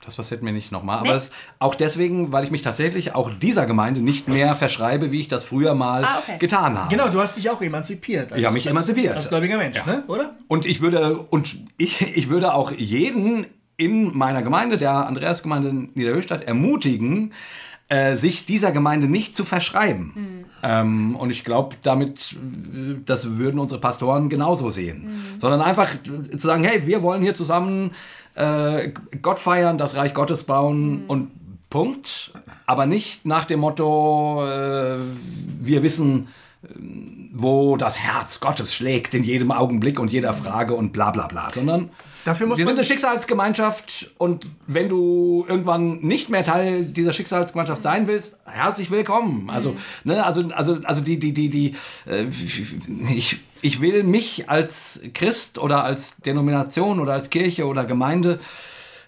Das 0.07 0.17
passiert 0.17 0.43
mir 0.43 0.53
nicht 0.53 0.73
nochmal. 0.73 1.03
Nee? 1.03 1.09
Aber 1.09 1.17
es, 1.17 1.31
auch 1.59 1.75
deswegen, 1.75 2.33
weil 2.33 2.45
ich 2.45 2.51
mich 2.51 2.63
tatsächlich 2.63 3.15
auch 3.15 3.31
dieser 3.35 3.67
Gemeinde 3.67 4.01
nicht 4.01 4.29
mehr 4.29 4.55
verschreibe, 4.55 5.11
wie 5.13 5.21
ich 5.21 5.29
das 5.29 5.45
früher 5.45 5.75
mal 5.75 6.05
Ah, 6.05 6.19
okay. 6.21 6.37
getan 6.39 6.79
habe. 6.79 6.89
Genau, 6.95 7.09
du 7.09 7.21
hast 7.21 7.37
dich 7.37 7.51
auch 7.51 7.61
emanzipiert. 7.61 8.33
Als, 8.33 8.41
Ich 8.41 8.47
habe 8.47 8.55
mich 8.55 8.67
als, 8.67 8.71
emanzipiert. 8.77 9.17
Als 9.17 9.29
gläubiger 9.29 9.59
Mensch, 9.59 9.85
ne? 9.85 10.05
oder? 10.07 10.35
Und 10.49 10.65
ich 10.65 10.81
würde, 10.81 11.19
und 11.19 11.57
ich, 11.77 12.17
ich 12.17 12.29
würde 12.29 12.55
auch 12.55 12.71
jeden 12.73 13.47
in 13.77 14.17
meiner 14.17 14.43
Gemeinde, 14.43 14.77
der 14.79 15.07
Andreasgemeinde 15.07 15.89
Niederhöchstadt, 15.95 16.45
ermutigen, 16.45 17.33
äh, 17.89 18.17
sich 18.17 18.47
dieser 18.47 18.73
Gemeinde 18.73 19.07
nicht 19.07 19.37
zu 19.37 19.45
verschreiben. 19.45 20.45
Ähm, 20.63 21.15
und 21.15 21.31
ich 21.31 21.45
glaube, 21.45 21.77
damit, 21.83 22.37
das 23.05 23.37
würden 23.37 23.61
unsere 23.61 23.81
Pastoren 23.81 24.29
genauso 24.29 24.71
sehen. 24.71 25.37
Sondern 25.41 25.61
einfach 25.61 25.91
zu 26.05 26.47
sagen, 26.49 26.65
hey, 26.65 26.87
wir 26.87 27.03
wollen 27.03 27.23
hier 27.23 27.35
zusammen 27.35 27.93
äh, 28.37 28.93
Gott 29.23 29.39
feiern, 29.39 29.79
das 29.79 29.97
Reich 29.97 30.15
Gottes 30.15 30.45
bauen 30.45 31.05
und 31.09 31.31
Punkt. 31.71 32.33
Aber 32.67 32.87
nicht 32.87 33.27
nach 33.27 33.45
dem 33.45 33.61
Motto, 33.61 34.45
äh, 34.47 34.99
wir 35.61 35.83
wissen, 35.83 36.29
wo 37.33 37.77
das 37.77 37.99
Herz 37.99 38.41
Gottes 38.41 38.75
schlägt 38.75 39.15
in 39.15 39.25
jedem 39.25 39.53
Augenblick 39.53 40.01
und 40.01 40.11
jeder 40.11 40.33
Frage 40.33 40.75
und 40.75 40.93
bla 40.93 41.11
bla 41.11 41.27
bla, 41.27 41.51
sondern 41.51 41.91
Dafür 42.25 42.49
muss 42.49 42.59
wir 42.59 42.67
sind 42.67 42.75
eine 42.75 42.85
Schicksalsgemeinschaft 42.85 44.11
und 44.19 44.47
wenn 44.67 44.89
du 44.89 45.45
irgendwann 45.49 46.01
nicht 46.01 46.29
mehr 46.29 46.43
Teil 46.43 46.85
dieser 46.85 47.13
Schicksalsgemeinschaft 47.13 47.83
sein 47.83 48.09
willst, 48.09 48.37
herzlich 48.45 48.91
willkommen. 48.91 49.49
Also, 49.49 49.77
ne, 50.03 50.27
also, 50.27 50.49
also, 50.49 50.81
also 50.83 51.03
die, 51.03 51.21
die, 51.21 51.33
die, 51.33 51.49
die, 51.51 51.77
äh, 52.05 52.25
ich, 53.15 53.39
ich 53.67 53.81
will 53.81 54.05
mich 54.05 54.49
als 54.49 55.01
Christ 55.13 55.59
oder 55.59 55.83
als 55.83 56.17
Denomination 56.19 57.01
oder 57.01 57.15
als 57.15 57.31
Kirche 57.31 57.67
oder 57.67 57.85
Gemeinde 57.85 58.39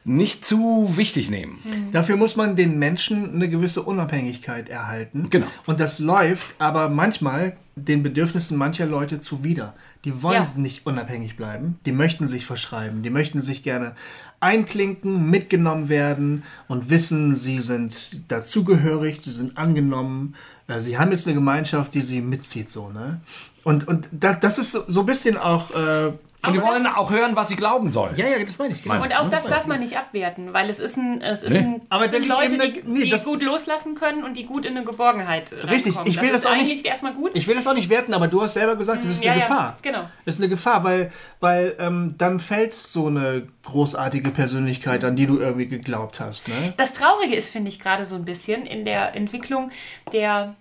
nicht 0.05 0.45
zu 0.45 0.93
wichtig 0.97 1.31
nehmen. 1.31 1.59
Dafür 1.93 2.17
muss 2.17 2.35
man 2.35 2.57
den 2.57 2.79
Menschen 2.79 3.35
eine 3.35 3.49
gewisse 3.49 3.83
Unabhängigkeit 3.83 4.69
erhalten. 4.69 5.29
Genau. 5.31 5.47
Und 5.67 5.79
das 5.79 6.01
läuft 6.01 6.57
aber 6.59 6.89
manchmal 6.89 7.57
den 7.77 8.03
Bedürfnissen 8.03 8.57
mancher 8.59 8.87
Leute 8.87 9.21
zuwider. 9.21 9.75
Die 10.05 10.23
wollen 10.23 10.43
Ja. 10.43 10.61
nicht 10.61 10.87
unabhängig 10.87 11.37
bleiben, 11.37 11.79
die 11.87 11.93
möchten 11.93 12.27
sich 12.27 12.45
verschreiben, 12.47 13.03
die 13.03 13.11
möchten 13.11 13.41
sich 13.41 13.63
gerne 13.63 13.95
einklinken, 14.41 15.29
mitgenommen 15.31 15.89
werden 15.89 16.43
und 16.69 16.89
wissen, 16.91 17.35
sie 17.35 17.61
sind 17.61 18.23
dazugehörig, 18.29 19.21
sie 19.21 19.33
sind 19.33 19.59
angenommen, 19.59 20.35
äh, 20.69 20.81
sie 20.81 20.99
haben 20.99 21.11
jetzt 21.11 21.27
eine 21.27 21.35
Gemeinschaft, 21.35 21.95
die 21.95 22.03
sie 22.03 22.21
mitzieht. 22.21 22.69
So, 22.71 22.91
ne? 22.91 23.21
Und, 23.65 23.87
und 23.89 24.09
das, 24.13 24.41
das 24.41 24.59
ist 24.59 24.73
so, 24.73 24.85
so 24.87 25.01
ein 25.01 25.07
bisschen 25.07 25.37
auch... 25.37 25.71
Äh, 25.71 26.13
Und 26.47 26.53
die 26.55 26.63
wollen 26.63 26.85
das- 26.85 26.95
auch 26.97 27.11
hören, 27.11 27.35
was 27.35 27.49
sie 27.49 27.57
glauben 27.57 27.89
sollen. 27.91 28.15
ja, 28.17 28.27
ja, 28.29 28.39
das 28.45 28.57
meine 28.59 28.73
ich. 28.73 28.83
Genau. 28.85 29.03
Und 29.03 29.13
auch 29.13 29.25
Ne? 29.25 29.31
das 29.31 29.45
darf 29.47 29.67
man 29.67 29.81
nicht 29.81 29.99
abwerten, 29.99 30.53
weil 30.53 30.71
es 30.71 30.79
ist 30.79 30.97
ein, 30.97 31.21
es 31.21 31.43
ist 31.43 31.53
Nee. 31.53 31.59
ein 31.59 31.81
Aber 31.91 32.05
es 32.05 32.13
sind 32.13 32.29
Leute, 32.29 32.55
eben 32.55 32.59
die, 32.75 32.81
eine- 32.83 32.91
nee, 32.93 33.01
die 33.07 33.11
das- 33.11 33.25
gut 33.25 33.43
loslassen 33.43 33.97
können 33.97 34.23
und 34.23 34.37
die 34.37 34.45
gut 34.47 34.65
in 34.65 34.77
eine 34.77 34.85
Geborgenheit 34.87 35.53
Richtig, 35.53 35.87
reinkommen. 35.97 36.07
ich 36.07 36.21
will 36.23 36.31
das 36.31 36.43
das 36.43 36.53
auch 36.53 36.57
nicht- 36.57 36.87
erstmal 36.87 37.13
gut. 37.15 37.33
Ich 37.35 37.49
will 37.49 37.57
das 37.57 37.67
auch 37.67 37.75
nicht 37.75 37.89
werten, 37.91 38.15
aber 38.15 38.29
du 38.29 38.41
hast 38.41 38.55
selber 38.55 38.77
gesagt, 38.77 39.03
das 39.03 39.11
ist 39.11 39.25
ja, 39.25 39.33
eine 39.33 39.41
ja, 39.41 39.49
Gefahr. 39.49 39.79
genau. 39.83 40.09
Das 40.25 40.37
ist 40.37 40.41
eine 40.41 40.49
Gefahr, 40.49 40.85
weil, 40.85 41.11
weil 41.41 41.75
ähm, 41.81 42.15
dann 42.19 42.39
fällt 42.39 42.73
so 42.73 43.09
eine 43.09 43.49
großartige 43.65 44.31
Persönlichkeit, 44.31 45.03
an 45.03 45.17
die 45.17 45.27
du 45.27 45.39
irgendwie 45.41 45.67
geglaubt 45.67 46.21
hast. 46.21 46.47
Ne? 46.49 46.73
Das 46.77 46.95
Traurige 46.95 47.35
ist, 47.35 47.51
finde 47.51 47.69
ich, 47.69 47.81
gerade 47.81 48.07
so 48.07 48.15
ein 48.15 48.25
bisschen 48.25 48.65
in 48.65 48.85
der 48.85 49.17
Entwicklung 49.17 49.73
der, 50.13 50.55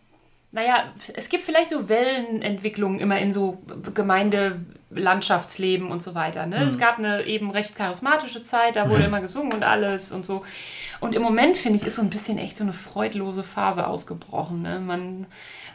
naja, 0.51 0.93
es 1.13 1.29
gibt 1.29 1.43
vielleicht 1.43 1.69
so 1.69 1.89
Wellenentwicklungen 1.89 2.99
immer 2.99 3.19
in 3.19 3.33
so 3.33 3.61
Gemeindelandschaftsleben 3.93 5.91
und 5.91 6.01
so 6.01 6.15
weiter. 6.15 6.45
Ne? 6.45 6.61
Hm. 6.61 6.67
Es 6.67 6.79
gab 6.79 6.99
eine 6.99 7.25
eben 7.25 7.51
recht 7.51 7.75
charismatische 7.75 8.43
Zeit, 8.43 8.77
da 8.77 8.89
wurde 8.89 9.03
immer 9.03 9.21
gesungen 9.21 9.53
und 9.53 9.63
alles 9.63 10.11
und 10.11 10.25
so. 10.25 10.43
Und 10.99 11.13
im 11.13 11.21
Moment, 11.21 11.57
finde 11.57 11.79
ich, 11.79 11.85
ist 11.85 11.97
so 11.97 12.01
ein 12.01 12.09
bisschen 12.09 12.37
echt 12.37 12.57
so 12.57 12.63
eine 12.63 12.73
freudlose 12.73 13.43
Phase 13.43 13.85
ausgebrochen. 13.85 14.61
Ne? 14.61 14.79
Man 14.79 15.27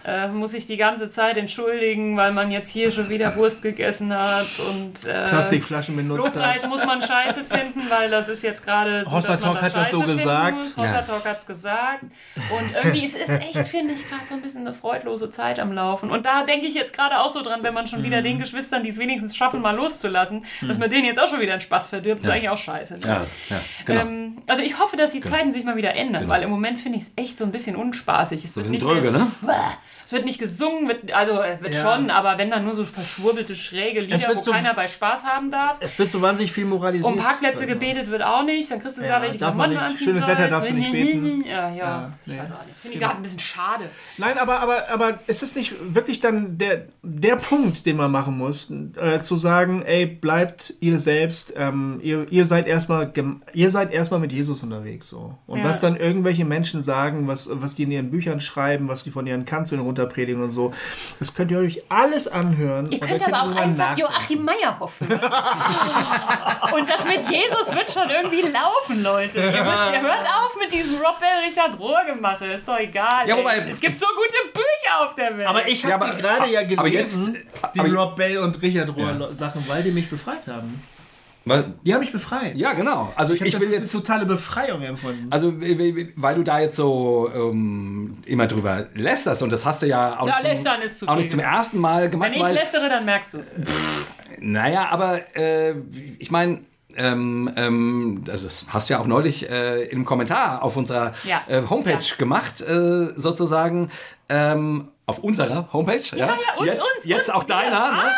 äh, 0.05 0.29
muss 0.29 0.51
sich 0.53 0.67
die 0.67 0.77
ganze 0.77 1.09
Zeit 1.11 1.37
entschuldigen, 1.37 2.17
weil 2.17 2.33
man 2.33 2.51
jetzt 2.51 2.69
hier 2.71 2.91
schon 2.93 3.09
wieder 3.09 3.37
Wurst 3.37 3.63
gegessen 3.63 4.13
hat 4.17 4.47
und 4.71 5.07
äh, 5.07 5.29
Plastikflaschen 5.29 5.95
benutzt 5.97 6.35
Lobpreis 6.35 6.63
hat. 6.65 6.71
muss 6.71 6.85
man 6.85 7.01
scheiße 7.03 7.45
finden, 7.45 7.83
weil 7.89 8.11
das 8.11 8.29
ist 8.29 8.43
jetzt 8.43 8.65
gerade 8.65 9.05
so, 9.05 9.13
Hossa 9.13 9.33
dass 9.35 9.43
man 9.45 9.55
Talk 9.55 9.63
das 9.63 9.75
hat 9.75 9.81
das 9.83 9.91
so 9.93 10.01
gesagt. 10.03 10.65
Hossa 10.79 11.03
Talk 11.03 11.25
hat's 11.25 11.47
gesagt. 11.47 12.03
Und 12.03 12.75
irgendwie 12.83 13.05
es 13.07 13.15
ist 13.15 13.29
echt, 13.31 13.69
finde 13.69 13.95
ich, 13.95 14.09
gerade 14.09 14.23
so 14.29 14.35
ein 14.35 14.43
bisschen 14.43 14.67
eine 14.67 14.75
freudlose 14.75 15.31
Zeit 15.31 15.61
am 15.61 15.73
Laufen. 15.73 16.11
Und 16.11 16.27
da 16.27 16.43
denke 16.45 16.67
ich 16.67 16.75
jetzt 16.75 16.95
gerade 16.95 17.21
auch 17.21 17.33
so 17.33 17.43
dran, 17.43 17.63
wenn 17.63 17.75
man 17.75 17.87
schon 17.87 18.03
wieder 18.03 18.19
Mhm. 18.21 18.25
den 18.25 18.39
Geschwistern, 18.41 18.83
die 18.83 18.89
es 18.91 18.99
wenigstens 18.99 19.37
schaffen, 19.37 19.61
mal 19.63 19.75
loszulassen, 19.77 20.45
dass 20.67 20.79
man 20.79 20.91
denen 20.91 21.05
jetzt 21.05 21.21
auch 21.21 21.29
schon 21.29 21.41
wieder 21.41 21.53
einen 21.53 21.61
Spaß 21.61 21.87
verdirbt, 21.87 22.23
ist 22.23 22.29
eigentlich 22.29 22.49
auch 22.49 22.59
scheiße. 22.59 22.95
Ne? 22.95 23.01
Ja, 23.05 23.27
ja, 23.51 23.61
genau. 23.85 24.01
Ähm, 24.01 24.37
also 24.47 24.63
ich 24.63 24.79
hoffe, 24.79 24.97
dass 24.97 25.13
die 25.13 25.21
Zeiten 25.21 25.53
sich 25.53 25.65
mal 25.65 25.77
wieder 25.77 25.95
ändern, 25.95 26.23
Genau. 26.23 26.33
weil 26.35 26.43
im 26.43 26.51
Moment 26.51 26.81
finde 26.81 26.99
ich 26.99 27.05
es 27.05 27.11
echt 27.17 27.39
so 27.39 27.45
ein 27.45 27.53
bisschen 27.53 27.77
unspaßig. 27.77 28.45
Es 28.45 28.55
so 28.55 28.61
ein 28.61 28.65
bisschen 28.65 28.79
dröge, 28.81 29.11
ne? 29.13 29.31
Es 30.13 30.17
wird 30.17 30.27
nicht 30.27 30.39
gesungen, 30.39 30.89
wird, 30.89 31.11
also 31.11 31.33
wird 31.37 31.75
Ja. 31.75 31.81
schon, 31.97 32.11
aber 32.11 32.37
wenn 32.37 32.51
dann 32.51 32.65
nur 32.65 32.75
so 32.75 32.85
verschwurbelte, 32.85 33.57
schräge 33.57 34.01
Lieder, 34.01 34.35
wo 34.35 34.41
so- 34.41 34.51
keiner 34.51 34.75
bei 34.75 34.87
Spaß 34.87 35.25
haben 35.25 35.51
darf. 35.51 35.79
Es 35.81 35.99
wird 35.99 36.11
so 36.11 36.21
wahnsinnig 36.21 36.53
viel 36.53 36.67
moralisiert. 36.67 37.07
Um 37.11 37.17
Parkplätze 37.17 37.67
gebetet 37.67 38.11
wird 38.11 38.21
auch 38.21 38.45
nicht. 38.45 38.71
Dann 38.71 38.83
kriegst 38.83 38.99
du 38.99 39.03
Ja, 39.07 39.23
welche 39.23 39.39
Klamotten 39.39 39.75
anziehen 39.79 40.05
Schönes 40.05 40.27
Wetter 40.27 40.49
darfst 40.49 40.69
du 40.69 40.75
nicht 40.75 40.93
beten. 40.93 41.45
Ja, 41.47 41.71
ja. 41.71 41.75
Ja, 41.75 42.13
ich 42.27 42.33
nee. 42.35 42.39
weiß 42.39 42.45
auch 42.53 42.67
nicht. 42.67 42.77
Finde 42.77 42.95
ich 42.97 43.01
gerade 43.03 43.17
ein 43.17 43.23
bisschen 43.23 43.39
schade. 43.39 43.85
Nein, 44.19 44.37
aber, 44.37 44.61
aber, 44.61 44.91
aber 44.91 45.17
ist 45.29 45.43
es 45.43 45.57
nicht 45.57 45.73
wirklich 45.95 46.21
dann 46.21 46.59
der, 46.59 46.89
der 47.03 47.37
Punkt, 47.37 47.87
den 47.87 47.97
man 47.97 48.11
machen 48.11 48.37
muss, 48.37 48.71
äh, 49.01 49.19
zu 49.19 49.39
sagen, 49.39 49.81
ey, 49.81 50.05
bleibt 50.05 50.75
ihr 50.81 50.99
selbst, 50.99 51.55
ähm, 51.57 52.01
ihr, 52.03 52.31
ihr 52.31 52.45
seid 52.45 52.67
erstmal 52.67 53.11
ihr 53.55 53.71
seid 53.71 53.93
erstmal 53.95 54.21
mit 54.21 54.33
Jesus 54.33 54.63
unterwegs 54.63 55.09
so. 55.09 55.39
Und 55.47 55.65
was 55.65 55.81
dann 55.81 55.97
irgendwelche 55.97 56.45
Menschen 56.45 56.83
sagen, 56.83 57.29
was, 57.29 57.49
was 57.51 57.75
die 57.75 57.85
in 57.85 57.91
ihren 57.93 58.11
Büchern 58.11 58.41
schreiben, 58.41 58.89
was 58.89 59.05
die 59.05 59.11
von 59.11 59.27
ihren 59.27 59.47
Kanzeln 59.47 59.81
runterpredigen 60.03 60.43
und 60.43 60.51
so, 60.51 60.73
das 61.19 61.35
könnt 61.35 61.51
ihr 61.51 61.59
euch 61.59 61.83
alles 61.89 62.29
anhören. 62.29 62.91
Ihr 62.91 62.99
könnt 63.01 63.23
aber 63.27 63.43
auch 63.43 63.57
einfach 63.57 63.91
nachdenken. 63.97 64.01
Joachim 64.01 64.45
Meyerhoff 64.45 65.01
hören. 65.01 65.21
Und 66.75 66.89
das 66.89 67.05
mit 67.05 67.29
Jesus 67.29 67.75
wird 67.75 67.91
schon 67.91 68.09
irgendwie 68.09 68.43
laufen, 68.43 69.03
Leute. 69.03 69.39
Ihr, 69.39 69.45
müsst, 69.47 69.93
ihr 69.93 70.01
hört 70.01 70.21
auf 70.27 70.57
mit 70.59 70.73
diesem 70.73 70.99
Rob 71.01 71.19
Bell 71.21 71.45
Richard 71.47 71.79
Rohr 71.79 72.03
gemache. 72.07 72.47
Ist 72.47 72.67
doch 72.67 72.79
egal. 72.79 73.29
Ja, 73.29 73.37
wobei- 73.37 73.67
es 73.69 73.81
gibt 73.81 73.99
so 74.01 74.07
gute 74.07 74.53
Bücher 74.53 75.01
auf 75.05 75.15
der 75.15 75.37
Welt. 75.37 75.47
Aber 75.47 75.67
ich 75.69 75.83
Ja, 75.83 75.91
habe 76.01 76.17
gerade 76.21 76.51
ja 76.51 76.63
gelesen, 76.63 76.79
aber 76.79 76.89
jetzt- 76.89 77.31
die 77.75 77.81
aber- 77.81 77.93
Rob 77.95 78.17
Bell 78.17 78.39
und 78.39 78.61
Richard 78.63 78.95
Rohr 78.97 79.35
Sachen, 79.35 79.65
weil 79.69 79.83
die 79.83 79.91
mich 79.91 80.09
befreit 80.09 80.47
haben. 80.47 80.83
Die 81.45 81.93
haben 81.93 82.01
mich 82.01 82.13
befreit. 82.13 82.55
ja, 82.55 82.73
genau. 82.73 83.13
Also 83.17 83.35
ich, 83.35 83.41
Ich, 83.43 83.59
will 83.59 83.71
das 83.71 83.81
jetzt 83.81 83.93
totale 83.93 84.27
Befreiung 84.27 84.83
empfunden. 84.83 85.27
Also, 85.31 85.53
weil 85.53 86.35
du 86.35 86.43
da 86.43 86.61
jetzt 86.61 86.77
so 86.77 87.31
ähm, 87.35 88.17
immer 88.27 88.47
drüber 88.47 88.87
lästerst 88.95 89.43
und 89.43 89.51
das 89.51 89.67
hast 89.67 89.83
du 89.83 89.87
ja 89.87 90.19
auch, 90.19 90.29
Ja, 90.29 90.41
nicht, 90.43 90.63
zum, 90.63 90.83
ist 90.83 90.99
zu 91.01 91.09
auch 91.09 91.17
nicht 91.17 91.31
zum 91.31 91.41
ersten 91.41 91.79
Mal 91.79 92.11
gemacht. 92.11 92.31
Wenn 92.31 92.37
ich 92.37 92.43
weil, 92.43 92.55
lästere, 92.55 92.89
dann 92.89 93.05
merkst 93.05 93.35
du 93.35 93.39
es. 93.39 93.53
naja, 94.39 94.89
aber 94.91 95.37
äh, 95.37 95.75
ich 96.19 96.31
meine, 96.31 96.61
ähm, 96.97 97.51
ähm, 97.57 98.25
also 98.31 98.45
das 98.45 98.67
hast 98.69 98.89
du 98.89 98.95
ja 98.95 99.01
auch 99.01 99.07
neulich 99.07 99.49
äh, 99.51 99.85
im 99.85 100.05
Kommentar 100.05 100.63
auf 100.63 100.77
unserer 100.77 101.13
Ja. 101.25 101.43
äh, 101.49 101.63
Homepage 101.69 101.93
Ja. 101.93 102.17
gemacht, 102.19 102.61
äh, 102.61 103.07
sozusagen. 103.17 103.91
Ähm, 104.29 104.89
auf 105.05 105.19
unserer 105.19 105.69
Homepage, 105.73 106.01
ja, 106.17 106.27
ja, 106.27 106.33
uns, 106.57 106.67
jetzt, 106.67 106.81
uns, 106.81 107.05
jetzt 107.05 107.19
uns, 107.29 107.31
auch 107.31 107.43
deiner. 107.43 107.71
ja. 107.73 107.93
Ne? 107.93 108.13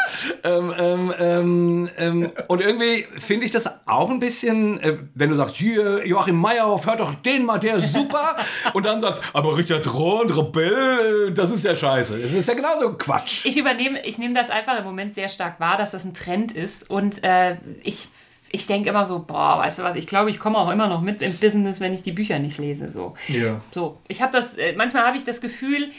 Ähm, 0.44 0.74
ähm, 0.78 1.14
ähm, 1.18 1.90
ähm, 1.96 2.32
und 2.46 2.60
irgendwie 2.60 3.06
finde 3.18 3.46
ich 3.46 3.52
das 3.52 3.68
auch 3.86 4.10
ein 4.10 4.20
bisschen, 4.20 4.78
äh, 4.80 4.98
wenn 5.14 5.30
du 5.30 5.34
sagst, 5.34 5.56
hier, 5.56 6.06
Joachim 6.06 6.38
Meyerhoff, 6.40 6.86
hört 6.86 7.00
doch 7.00 7.14
den 7.14 7.46
mal, 7.46 7.58
der 7.58 7.76
ist 7.76 7.94
super. 7.94 8.36
und 8.74 8.84
dann 8.84 9.00
sagst, 9.00 9.22
aber 9.32 9.56
Richard 9.56 9.92
Rohr 9.92 10.20
und 10.20 10.36
Rebell, 10.36 11.28
äh, 11.30 11.32
das 11.32 11.50
ist 11.50 11.64
ja 11.64 11.74
scheiße. 11.74 12.18
Das 12.18 12.32
ist 12.32 12.46
ja 12.46 12.54
genauso 12.54 12.92
Quatsch. 12.92 13.46
Ich 13.46 13.56
übernehme, 13.56 14.04
ich 14.06 14.18
nehme 14.18 14.34
das 14.34 14.50
einfach 14.50 14.78
im 14.78 14.84
Moment 14.84 15.14
sehr 15.14 15.30
stark 15.30 15.58
wahr, 15.58 15.78
dass 15.78 15.92
das 15.92 16.04
ein 16.04 16.12
Trend 16.14 16.52
ist. 16.52 16.90
Und 16.90 17.24
äh, 17.24 17.56
ich, 17.82 18.08
ich 18.54 18.66
denke 18.66 18.88
immer 18.90 19.04
so, 19.04 19.18
boah, 19.26 19.58
weißt 19.58 19.80
du 19.80 19.82
was, 19.82 19.96
ich 19.96 20.06
glaube, 20.06 20.30
ich 20.30 20.38
komme 20.38 20.58
auch 20.58 20.70
immer 20.70 20.86
noch 20.88 21.00
mit 21.00 21.20
im 21.22 21.36
Business, 21.36 21.80
wenn 21.80 21.92
ich 21.92 22.02
die 22.02 22.12
Bücher 22.12 22.38
nicht 22.38 22.58
lese. 22.58 22.90
So. 22.92 23.14
Ja. 23.28 23.60
So, 23.72 23.98
ich 24.08 24.22
habe 24.22 24.32
das, 24.32 24.54
äh, 24.56 24.74
manchmal 24.76 25.04
habe 25.06 25.16
ich 25.16 25.24
das 25.24 25.40
Gefühl, 25.40 25.90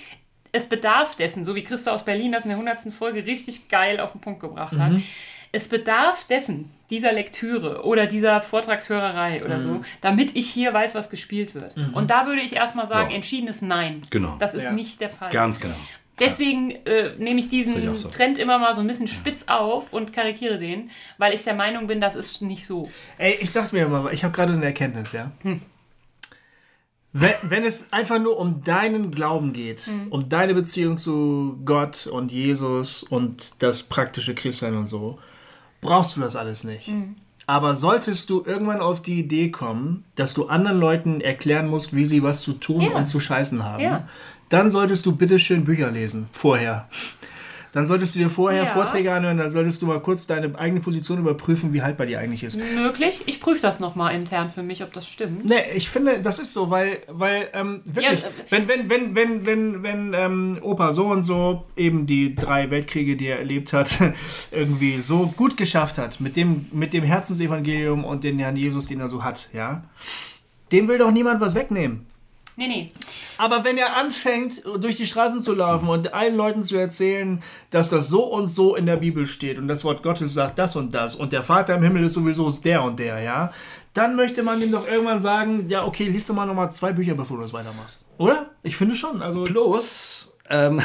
es 0.51 0.67
bedarf 0.69 1.15
dessen, 1.17 1.43
so 1.43 1.53
wie 1.55 1.63
Christa 1.63 1.91
aus 1.91 2.05
Berlin 2.05 2.31
das 2.31 2.45
in 2.45 2.49
der 2.49 2.57
100. 2.57 2.93
Folge 2.93 3.25
richtig 3.25 3.67
geil 3.67 3.99
auf 3.99 4.13
den 4.13 4.21
Punkt 4.21 4.39
gebracht 4.39 4.77
hat. 4.77 4.93
Es 5.51 5.67
bedarf 5.69 6.25
dessen, 6.27 6.71
dieser 6.89 7.11
Lektüre 7.13 7.83
oder 7.85 8.07
dieser 8.07 8.41
Vortragshörerei 8.41 9.43
oder 9.43 9.59
so, 9.59 9.81
damit 10.01 10.35
ich 10.35 10.49
hier 10.49 10.73
weiß, 10.73 10.95
was 10.95 11.09
gespielt 11.09 11.55
wird. 11.55 11.75
Und 11.93 12.09
da 12.09 12.25
würde 12.25 12.41
ich 12.41 12.55
erstmal 12.55 12.87
sagen, 12.87 13.09
Ja. 13.09 13.15
entschiedenes 13.17 13.61
Nein. 13.61 14.01
Genau. 14.11 14.35
Das 14.39 14.53
ist 14.53 14.63
Ja. 14.65 14.71
nicht 14.71 15.01
der 15.01 15.09
Fall. 15.09 15.29
Ganz 15.31 15.59
genau. 15.59 15.75
Deswegen 16.19 16.71
äh, 16.85 17.13
nehme 17.17 17.39
ich 17.39 17.49
diesen 17.49 17.97
so. 17.97 18.07
Trend 18.09 18.39
immer 18.39 18.57
mal 18.57 18.73
so 18.73 18.81
ein 18.81 18.87
bisschen 18.87 19.07
spitz 19.07 19.47
auf 19.47 19.91
und 19.91 20.13
karikiere 20.13 20.57
den, 20.57 20.89
weil 21.17 21.33
ich 21.33 21.43
der 21.43 21.55
Meinung 21.55 21.87
bin, 21.87 21.99
das 21.99 22.15
ist 22.15 22.41
nicht 22.41 22.65
so. 22.65 22.89
Ey, 23.17 23.37
ich 23.41 23.51
sag's 23.51 23.71
mir 23.73 23.85
immer, 23.85 24.11
ich 24.13 24.23
habe 24.23 24.33
gerade 24.33 24.53
eine 24.53 24.65
Erkenntnis, 24.65 25.11
ja. 25.11 25.31
Wenn, 27.17 27.33
wenn 27.43 27.63
es 27.63 27.93
einfach 27.93 28.19
nur 28.19 28.37
um 28.37 28.61
deinen 28.61 29.11
Glauben 29.11 29.53
geht, 29.53 29.89
um 30.09 30.27
deine 30.27 30.53
Beziehung 30.53 30.97
zu 30.97 31.57
Gott 31.63 32.07
und 32.07 32.31
Jesus 32.31 33.03
und 33.03 33.53
das 33.59 33.83
praktische 33.83 34.35
Christsein 34.35 34.75
und 34.75 34.85
so, 34.85 35.17
brauchst 35.81 36.17
du 36.17 36.21
das 36.21 36.35
alles 36.35 36.65
nicht. 36.65 36.89
Aber 37.47 37.75
solltest 37.75 38.29
du 38.31 38.43
irgendwann 38.43 38.81
auf 38.81 39.01
die 39.01 39.19
Idee 39.19 39.49
kommen, 39.51 40.03
dass 40.15 40.33
du 40.33 40.47
anderen 40.47 40.79
Leuten 40.79 41.21
erklären 41.21 41.67
musst, 41.67 41.95
wie 41.95 42.05
sie 42.05 42.23
was 42.23 42.41
zu 42.41 42.53
tun 42.53 42.81
Ja. 42.81 42.89
und 42.97 43.05
zu 43.05 43.19
scheißen 43.19 43.63
haben, 43.63 43.83
Ja. 43.83 44.09
Dann 44.49 44.69
solltest 44.69 45.05
du 45.05 45.15
bitteschön 45.15 45.63
Bücher 45.65 45.91
lesen, 45.91 46.27
vorher. 46.31 46.87
Dann 47.71 47.85
solltest 47.85 48.15
du 48.15 48.19
dir 48.19 48.29
vorher 48.29 48.63
Ja. 48.63 48.69
Vorträge 48.69 49.11
anhören, 49.11 49.37
dann 49.37 49.49
solltest 49.49 49.81
du 49.81 49.85
mal 49.85 49.99
kurz 49.99 50.25
deine 50.25 50.57
eigene 50.57 50.79
Position 50.79 51.19
überprüfen, 51.19 51.73
wie 51.73 51.81
haltbar 51.81 52.07
die 52.07 52.15
eigentlich 52.15 52.41
ist. 52.45 52.57
Möglich. 52.73 53.23
Ich 53.25 53.41
prüfe 53.41 53.61
das 53.61 53.81
nochmal 53.81 54.15
intern 54.15 54.49
für 54.49 54.63
mich, 54.63 54.81
ob 54.81 54.93
das 54.93 55.09
stimmt. 55.09 55.43
Nee, 55.43 55.55
ich 55.75 55.89
finde, 55.89 56.21
das 56.21 56.39
ist 56.39 56.53
so, 56.53 56.69
weil, 56.69 56.99
weil 57.09 57.49
ähm, 57.51 57.81
wirklich, 57.83 58.21
Ja, 58.21 58.29
äh, 58.29 58.31
wenn, 58.49 58.69
wenn, 58.69 58.89
wenn, 58.89 59.13
wenn, 59.15 59.45
wenn, 59.45 59.83
wenn 59.83 60.13
ähm, 60.13 60.57
Opa 60.61 60.93
so 60.93 61.07
und 61.07 61.23
so 61.23 61.65
eben 61.75 62.05
die 62.05 62.33
drei 62.33 62.71
Weltkriege, 62.71 63.17
die 63.17 63.27
er 63.27 63.39
erlebt 63.39 63.73
hat, 63.73 63.99
irgendwie 64.51 65.01
so 65.01 65.33
gut 65.35 65.57
geschafft 65.57 65.97
hat, 65.97 66.21
mit 66.21 66.37
dem, 66.37 66.67
mit 66.71 66.93
dem 66.93 67.03
Herzensevangelium 67.03 68.05
und 68.05 68.23
den 68.23 68.39
Herrn 68.39 68.55
Jesus, 68.55 68.87
den 68.87 69.01
er 69.01 69.09
so 69.09 69.21
hat, 69.21 69.49
ja, 69.51 69.83
dem 70.71 70.87
will 70.87 70.97
doch 70.97 71.11
niemand 71.11 71.41
was 71.41 71.55
wegnehmen. 71.55 72.05
Nee, 72.57 72.67
nee. 72.67 72.91
Aber 73.37 73.63
wenn 73.65 73.77
er 73.77 73.97
anfängt, 73.97 74.63
durch 74.79 74.95
die 74.95 75.05
Straßen 75.05 75.41
zu 75.41 75.53
laufen 75.53 75.89
und 75.89 76.13
allen 76.13 76.35
Leuten 76.35 76.63
zu 76.63 76.77
erzählen, 76.77 77.43
dass 77.69 77.89
das 77.89 78.07
so 78.07 78.23
und 78.23 78.47
so 78.47 78.75
in 78.75 78.85
der 78.85 78.95
Bibel 78.95 79.25
steht 79.25 79.57
und 79.57 79.67
das 79.67 79.83
Wort 79.83 80.03
Gottes 80.03 80.33
sagt 80.33 80.57
das 80.57 80.75
und 80.75 80.95
das 80.95 81.15
und 81.15 81.33
der 81.33 81.43
Vater 81.43 81.75
im 81.75 81.83
Himmel 81.83 82.05
ist 82.05 82.13
sowieso 82.13 82.49
der 82.49 82.83
und 82.83 82.97
der, 82.97 83.19
ja, 83.19 83.51
dann 83.93 84.15
möchte 84.15 84.43
man 84.43 84.61
ihm 84.61 84.71
doch 84.71 84.87
irgendwann 84.87 85.19
sagen, 85.19 85.69
ja, 85.69 85.85
okay, 85.85 86.05
liest 86.05 86.29
doch 86.29 86.35
mal 86.35 86.45
nochmal 86.45 86.73
zwei 86.73 86.93
Bücher, 86.93 87.15
bevor 87.15 87.37
du 87.37 87.43
das 87.43 87.53
weitermachst. 87.53 88.05
Oder? 88.17 88.51
Ich 88.63 88.75
finde 88.77 88.95
schon. 88.95 89.21
Also, 89.21 89.43
Plus, 89.43 90.34
ähm, 90.49 90.81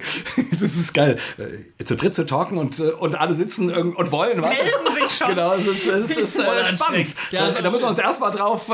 das 0.52 0.76
ist 0.76 0.92
geil, 0.92 1.18
äh, 1.38 1.84
zu 1.84 1.96
dritt 1.96 2.14
zu 2.14 2.26
talken 2.26 2.58
und, 2.58 2.78
äh, 2.78 2.90
und 2.90 3.14
alle 3.14 3.34
sitzen 3.34 3.70
irgend- 3.70 3.96
und 3.96 4.12
wollen 4.12 4.42
was. 4.42 4.50
Melden 4.50 4.94
sich 4.94 5.16
schon. 5.16 5.28
Genau, 5.28 5.54
es 5.54 5.66
ist, 5.66 5.86
es 5.86 6.16
ist 6.16 6.38
äh, 6.38 6.64
spannend. 6.66 7.14
Ja, 7.30 7.50
da, 7.50 7.62
da 7.62 7.70
müssen 7.70 7.84
wir 7.84 7.88
uns 7.88 7.98
erstmal 7.98 8.30
drauf, 8.30 8.68
äh, 8.68 8.72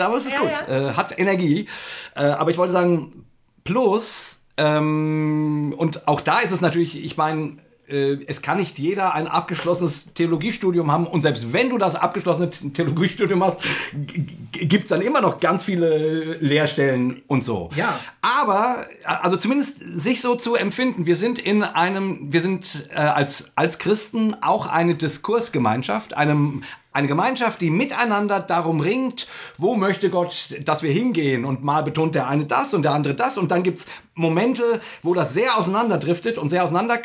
aber 0.00 0.16
es 0.16 0.26
ist 0.26 0.32
Ja, 0.32 0.40
gut, 0.40 0.52
ja. 0.68 0.90
Äh, 0.90 0.92
hat 0.94 1.18
Energie. 1.18 1.68
Äh, 2.14 2.24
aber 2.24 2.50
ich 2.50 2.58
wollte 2.58 2.72
sagen, 2.72 3.24
plus, 3.64 4.40
ähm, 4.56 5.74
und 5.76 6.08
auch 6.08 6.20
da 6.20 6.40
ist 6.40 6.52
es 6.52 6.60
natürlich, 6.60 7.02
ich 7.02 7.16
meine, 7.16 7.58
es 7.88 8.42
kann 8.42 8.58
nicht 8.58 8.78
jeder 8.78 9.14
ein 9.14 9.28
abgeschlossenes 9.28 10.12
Theologiestudium 10.14 10.90
haben 10.90 11.06
und 11.06 11.22
selbst 11.22 11.52
wenn 11.52 11.70
du 11.70 11.78
das 11.78 11.94
abgeschlossene 11.94 12.50
Theologiestudium 12.50 13.44
hast, 13.44 13.60
gibt 14.52 14.84
es 14.84 14.90
dann 14.90 15.02
immer 15.02 15.20
noch 15.20 15.38
ganz 15.38 15.64
viele 15.64 16.38
Lehrstellen 16.38 17.22
und 17.28 17.44
so. 17.44 17.70
Ja. 17.76 17.98
Aber, 18.22 18.86
also 19.04 19.36
zumindest 19.36 19.78
sich 19.78 20.20
so 20.20 20.34
zu 20.34 20.56
empfinden, 20.56 21.06
wir 21.06 21.16
sind 21.16 21.38
in 21.38 21.62
einem, 21.62 22.32
wir 22.32 22.40
sind 22.40 22.88
äh, 22.90 22.96
als, 22.96 23.52
als 23.54 23.78
Christen 23.78 24.36
auch 24.42 24.66
eine 24.66 24.96
Diskursgemeinschaft, 24.96 26.16
einem, 26.16 26.64
eine 26.96 27.06
Gemeinschaft, 27.08 27.60
die 27.60 27.70
miteinander 27.70 28.40
darum 28.40 28.80
ringt, 28.80 29.26
wo 29.58 29.76
möchte 29.76 30.10
Gott, 30.10 30.56
dass 30.64 30.82
wir 30.82 30.90
hingehen. 30.90 31.44
Und 31.44 31.62
mal 31.62 31.82
betont 31.82 32.14
der 32.14 32.26
eine 32.28 32.46
das 32.46 32.74
und 32.74 32.82
der 32.82 32.92
andere 32.92 33.14
das. 33.14 33.36
Und 33.38 33.50
dann 33.50 33.62
gibt 33.62 33.78
es 33.78 33.86
Momente, 34.14 34.80
wo 35.02 35.12
das 35.12 35.34
sehr 35.34 35.58
auseinanderdriftet 35.58 36.38
und 36.38 36.48
sehr 36.48 36.64
auseinander 36.64 36.98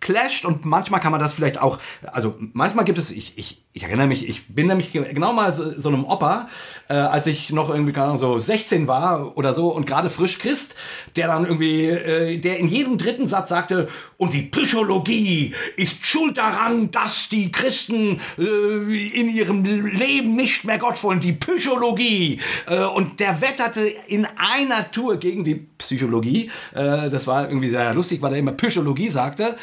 clasht. 0.00 0.44
Und 0.44 0.66
manchmal 0.66 1.00
kann 1.00 1.10
man 1.10 1.20
das 1.20 1.32
vielleicht 1.32 1.58
auch, 1.60 1.78
also 2.12 2.34
manchmal 2.52 2.84
gibt 2.84 2.98
es, 2.98 3.10
ich, 3.10 3.32
ich, 3.38 3.64
ich 3.72 3.84
erinnere 3.84 4.08
mich, 4.08 4.28
ich 4.28 4.48
bin 4.48 4.66
nämlich 4.66 4.92
ge- 4.92 5.12
genau 5.14 5.32
mal 5.32 5.54
so, 5.54 5.78
so 5.78 5.88
einem 5.88 6.04
Opa, 6.04 6.48
äh, 6.88 6.94
als 6.94 7.26
ich 7.26 7.50
noch 7.50 7.70
irgendwie, 7.70 7.92
keine 7.92 8.06
Ahnung, 8.06 8.18
so 8.18 8.38
16 8.38 8.88
war 8.88 9.38
oder 9.38 9.54
so 9.54 9.68
und 9.68 9.86
gerade 9.86 10.10
frisch 10.10 10.38
Christ, 10.38 10.74
der 11.16 11.28
dann 11.28 11.46
irgendwie, 11.46 11.86
äh, 11.86 12.36
der 12.38 12.58
in 12.58 12.68
jedem 12.68 12.98
dritten 12.98 13.26
Satz 13.26 13.48
sagte, 13.48 13.88
und 14.18 14.34
die 14.34 14.42
Psychologie 14.42 15.54
ist 15.76 16.04
schuld 16.04 16.36
daran, 16.36 16.90
dass 16.90 17.28
die 17.30 17.50
Christen 17.50 18.20
äh, 18.38 19.20
in 19.20 19.29
ihrem 19.30 19.64
Leben 19.64 20.36
nicht 20.36 20.64
mehr 20.64 20.78
Gott 20.78 21.02
wollen, 21.02 21.20
die 21.20 21.32
Psychologie. 21.32 22.40
Äh, 22.66 22.84
und 22.84 23.20
der 23.20 23.40
wetterte 23.40 23.80
in 23.80 24.26
einer 24.36 24.90
Tour 24.90 25.16
gegen 25.16 25.44
die 25.44 25.66
Psychologie. 25.78 26.50
Äh, 26.74 27.10
das 27.10 27.26
war 27.26 27.48
irgendwie 27.48 27.70
sehr 27.70 27.94
lustig, 27.94 28.20
weil 28.22 28.32
er 28.32 28.38
immer 28.38 28.52
Psychologie 28.52 29.08
sagte. 29.08 29.56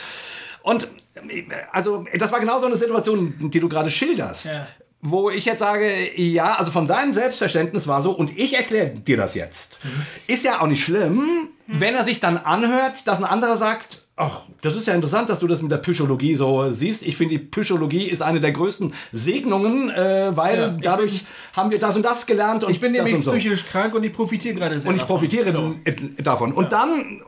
Und 0.63 0.89
äh, 1.29 1.43
also, 1.71 2.05
das 2.17 2.31
war 2.31 2.39
genau 2.39 2.59
so 2.59 2.65
eine 2.65 2.75
Situation, 2.75 3.49
die 3.51 3.59
du 3.59 3.69
gerade 3.69 3.89
schilderst. 3.89 4.45
Ja. 4.45 4.67
Wo 5.01 5.29
ich 5.29 5.45
jetzt 5.45 5.59
sage, 5.59 5.87
ja, 6.15 6.55
also 6.55 6.71
von 6.71 6.87
seinem 6.87 7.13
Selbstverständnis 7.13 7.87
war 7.87 8.01
so, 8.01 8.11
und 8.11 8.35
ich 8.35 8.57
erkläre 8.57 8.89
dir 8.89 9.15
das 9.15 9.35
jetzt. 9.35 9.79
Ist 10.25 10.43
ja 10.43 10.59
auch 10.59 10.65
nicht 10.65 10.83
schlimm, 10.83 11.49
wenn 11.67 11.93
er 11.93 12.03
sich 12.03 12.19
dann 12.19 12.37
anhört, 12.37 13.07
dass 13.07 13.19
ein 13.19 13.23
anderer 13.23 13.57
sagt, 13.57 14.06
ach, 14.17 14.41
das 14.61 14.75
ist 14.75 14.87
ja 14.87 14.93
interessant, 14.93 15.29
dass 15.29 15.39
du 15.39 15.47
das 15.47 15.61
mit 15.61 15.71
der 15.71 15.77
Psychologie 15.77 16.35
so 16.35 16.69
siehst. 16.71 17.03
Ich 17.03 17.15
finde, 17.15 17.37
die 17.37 17.43
Psychologie 17.45 18.03
ist 18.09 18.21
eine 18.21 18.41
der 18.41 18.51
größten 18.51 18.91
Segnungen, 19.13 19.89
äh, 19.91 20.35
weil 20.35 20.59
Ja, 20.59 20.69
dadurch 20.69 21.23
haben 21.55 21.69
wir 21.71 21.77
das 21.79 21.95
und 21.95 22.03
das 22.03 22.25
gelernt 22.25 22.63
und 22.63 22.71
Ich 22.71 22.79
bin 22.79 22.91
nämlich 22.91 23.23
so. 23.23 23.31
psychisch 23.31 23.65
krank 23.65 23.93
und 23.95 24.03
ich 24.03 24.11
profitiere 24.11 24.55
gerade 24.55 24.79
sehr 24.79 24.89
Und 24.89 24.95
ich 24.95 25.01
davon. 25.01 25.15
profitiere 25.17 25.75
äh, 25.85 25.93
davon. 26.23 26.51
Und 26.51 26.71
dann, 26.71 27.21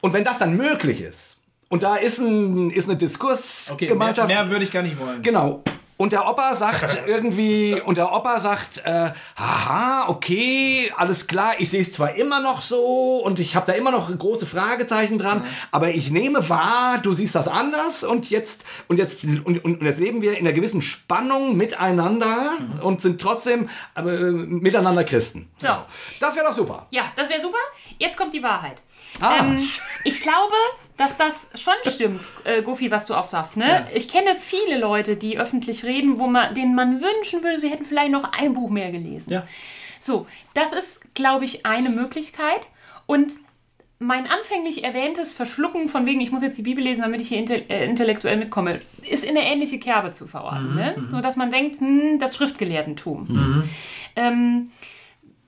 und 0.00 0.12
wenn 0.12 0.24
das 0.24 0.38
dann 0.38 0.56
möglich 0.56 1.00
ist, 1.02 1.36
und 1.68 1.82
da 1.82 1.96
ist, 1.96 2.18
ein, 2.18 2.70
ist 2.70 2.84
eine 2.88 2.94
Okay, 2.96 2.96
mehr, 2.96 2.96
Diskursgemeinschaft. 2.96 4.28
mehr 4.28 4.50
würde 4.50 4.64
ich 4.64 4.70
gar 4.70 4.82
nicht 4.82 4.98
wollen. 5.00 5.22
Genau. 5.22 5.62
Und 6.02 6.10
der 6.10 6.28
Opa 6.28 6.56
sagt 6.56 7.00
irgendwie, 7.06 7.80
und 7.80 7.96
der 7.96 8.12
Opa 8.12 8.40
sagt, 8.40 8.78
äh, 8.78 9.12
haha, 9.36 10.08
okay, 10.08 10.92
alles 10.96 11.28
klar, 11.28 11.54
ich 11.58 11.70
sehe 11.70 11.80
es 11.80 11.92
zwar 11.92 12.16
immer 12.16 12.40
noch 12.40 12.60
so 12.60 13.22
und 13.24 13.38
ich 13.38 13.54
habe 13.54 13.66
da 13.66 13.72
immer 13.74 13.92
noch 13.92 14.10
große 14.18 14.44
Fragezeichen 14.44 15.16
dran, 15.16 15.44
aber 15.70 15.90
ich 15.90 16.10
nehme 16.10 16.48
wahr, 16.48 16.98
du 16.98 17.12
siehst 17.12 17.36
das 17.36 17.46
anders 17.46 18.02
und 18.02 18.30
jetzt, 18.30 18.64
und 18.88 18.96
jetzt, 18.96 19.22
und, 19.22 19.64
und, 19.64 19.64
und 19.64 19.82
jetzt 19.82 20.00
leben 20.00 20.22
wir 20.22 20.32
in 20.32 20.44
einer 20.44 20.52
gewissen 20.52 20.82
Spannung 20.82 21.56
miteinander 21.56 22.54
und 22.82 23.00
sind 23.00 23.20
trotzdem 23.20 23.68
äh, 23.94 24.02
miteinander 24.02 25.04
Christen. 25.04 25.52
So. 25.58 25.68
Das 26.18 26.34
wäre 26.34 26.46
doch 26.46 26.54
super. 26.54 26.88
Ja, 26.90 27.12
das 27.14 27.28
wäre 27.28 27.40
super. 27.40 27.58
Jetzt 27.98 28.16
kommt 28.16 28.34
die 28.34 28.42
Wahrheit. 28.42 28.82
Ah. 29.20 29.38
Ähm, 29.40 29.56
ich 30.04 30.20
glaube, 30.20 30.54
dass 30.96 31.16
das 31.16 31.50
schon 31.54 31.74
stimmt, 31.86 32.20
äh, 32.44 32.62
Gofi, 32.62 32.90
was 32.90 33.06
du 33.06 33.14
auch 33.14 33.24
sagst. 33.24 33.56
Ne? 33.56 33.86
Ich 33.94 34.08
kenne 34.08 34.36
viele 34.36 34.78
Leute, 34.78 35.16
die 35.16 35.38
öffentlich 35.38 35.84
reden, 35.84 36.18
wo 36.18 36.26
man, 36.26 36.54
denen 36.54 36.74
man 36.74 37.00
wünschen 37.00 37.42
würde, 37.42 37.58
sie 37.58 37.70
hätten 37.70 37.84
vielleicht 37.84 38.12
noch 38.12 38.32
ein 38.32 38.54
Buch 38.54 38.70
mehr 38.70 38.90
gelesen. 38.92 39.32
Ja. 39.32 39.46
So, 39.98 40.26
das 40.54 40.72
ist, 40.72 41.14
glaube 41.14 41.44
ich, 41.44 41.64
eine 41.64 41.88
Möglichkeit. 41.88 42.66
Und 43.06 43.34
mein 43.98 44.26
anfänglich 44.26 44.84
erwähntes 44.84 45.32
Verschlucken 45.32 45.88
von 45.88 46.06
wegen, 46.06 46.20
ich 46.20 46.32
muss 46.32 46.42
jetzt 46.42 46.58
die 46.58 46.62
Bibel 46.62 46.82
lesen, 46.82 47.02
damit 47.02 47.20
ich 47.20 47.28
hier 47.28 47.38
inte 47.38 47.68
äh, 47.70 47.86
intellektuell 47.86 48.36
mitkomme, 48.36 48.80
ist 49.08 49.24
in 49.24 49.36
eine 49.36 49.46
ähnliche 49.46 49.78
Kerbe 49.78 50.12
zu 50.12 50.26
verorten. 50.26 50.74
ne? 50.74 51.06
So 51.10 51.20
dass 51.20 51.36
man 51.36 51.50
denkt, 51.50 51.80
hm, 51.80 52.18
das 52.18 52.36
Schriftgelehrtentum. 52.36 53.64
Ähm, 54.16 54.70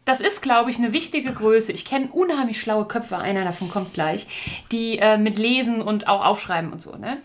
das 0.04 0.20
ist, 0.20 0.42
glaube 0.42 0.70
ich, 0.70 0.78
eine 0.78 0.92
wichtige 0.92 1.32
Größe. 1.32 1.72
Ich 1.72 1.84
kenne 1.84 2.08
unheimlich 2.12 2.60
schlaue 2.60 2.86
Köpfe, 2.86 3.18
einer 3.18 3.44
davon 3.44 3.70
kommt 3.70 3.94
gleich, 3.94 4.26
die 4.70 4.98
äh, 4.98 5.16
mit 5.16 5.38
Lesen 5.38 5.80
und 5.80 6.08
auch 6.08 6.24
Aufschreiben 6.24 6.72
und 6.72 6.82
so. 6.82 6.96
Ne? 6.96 7.18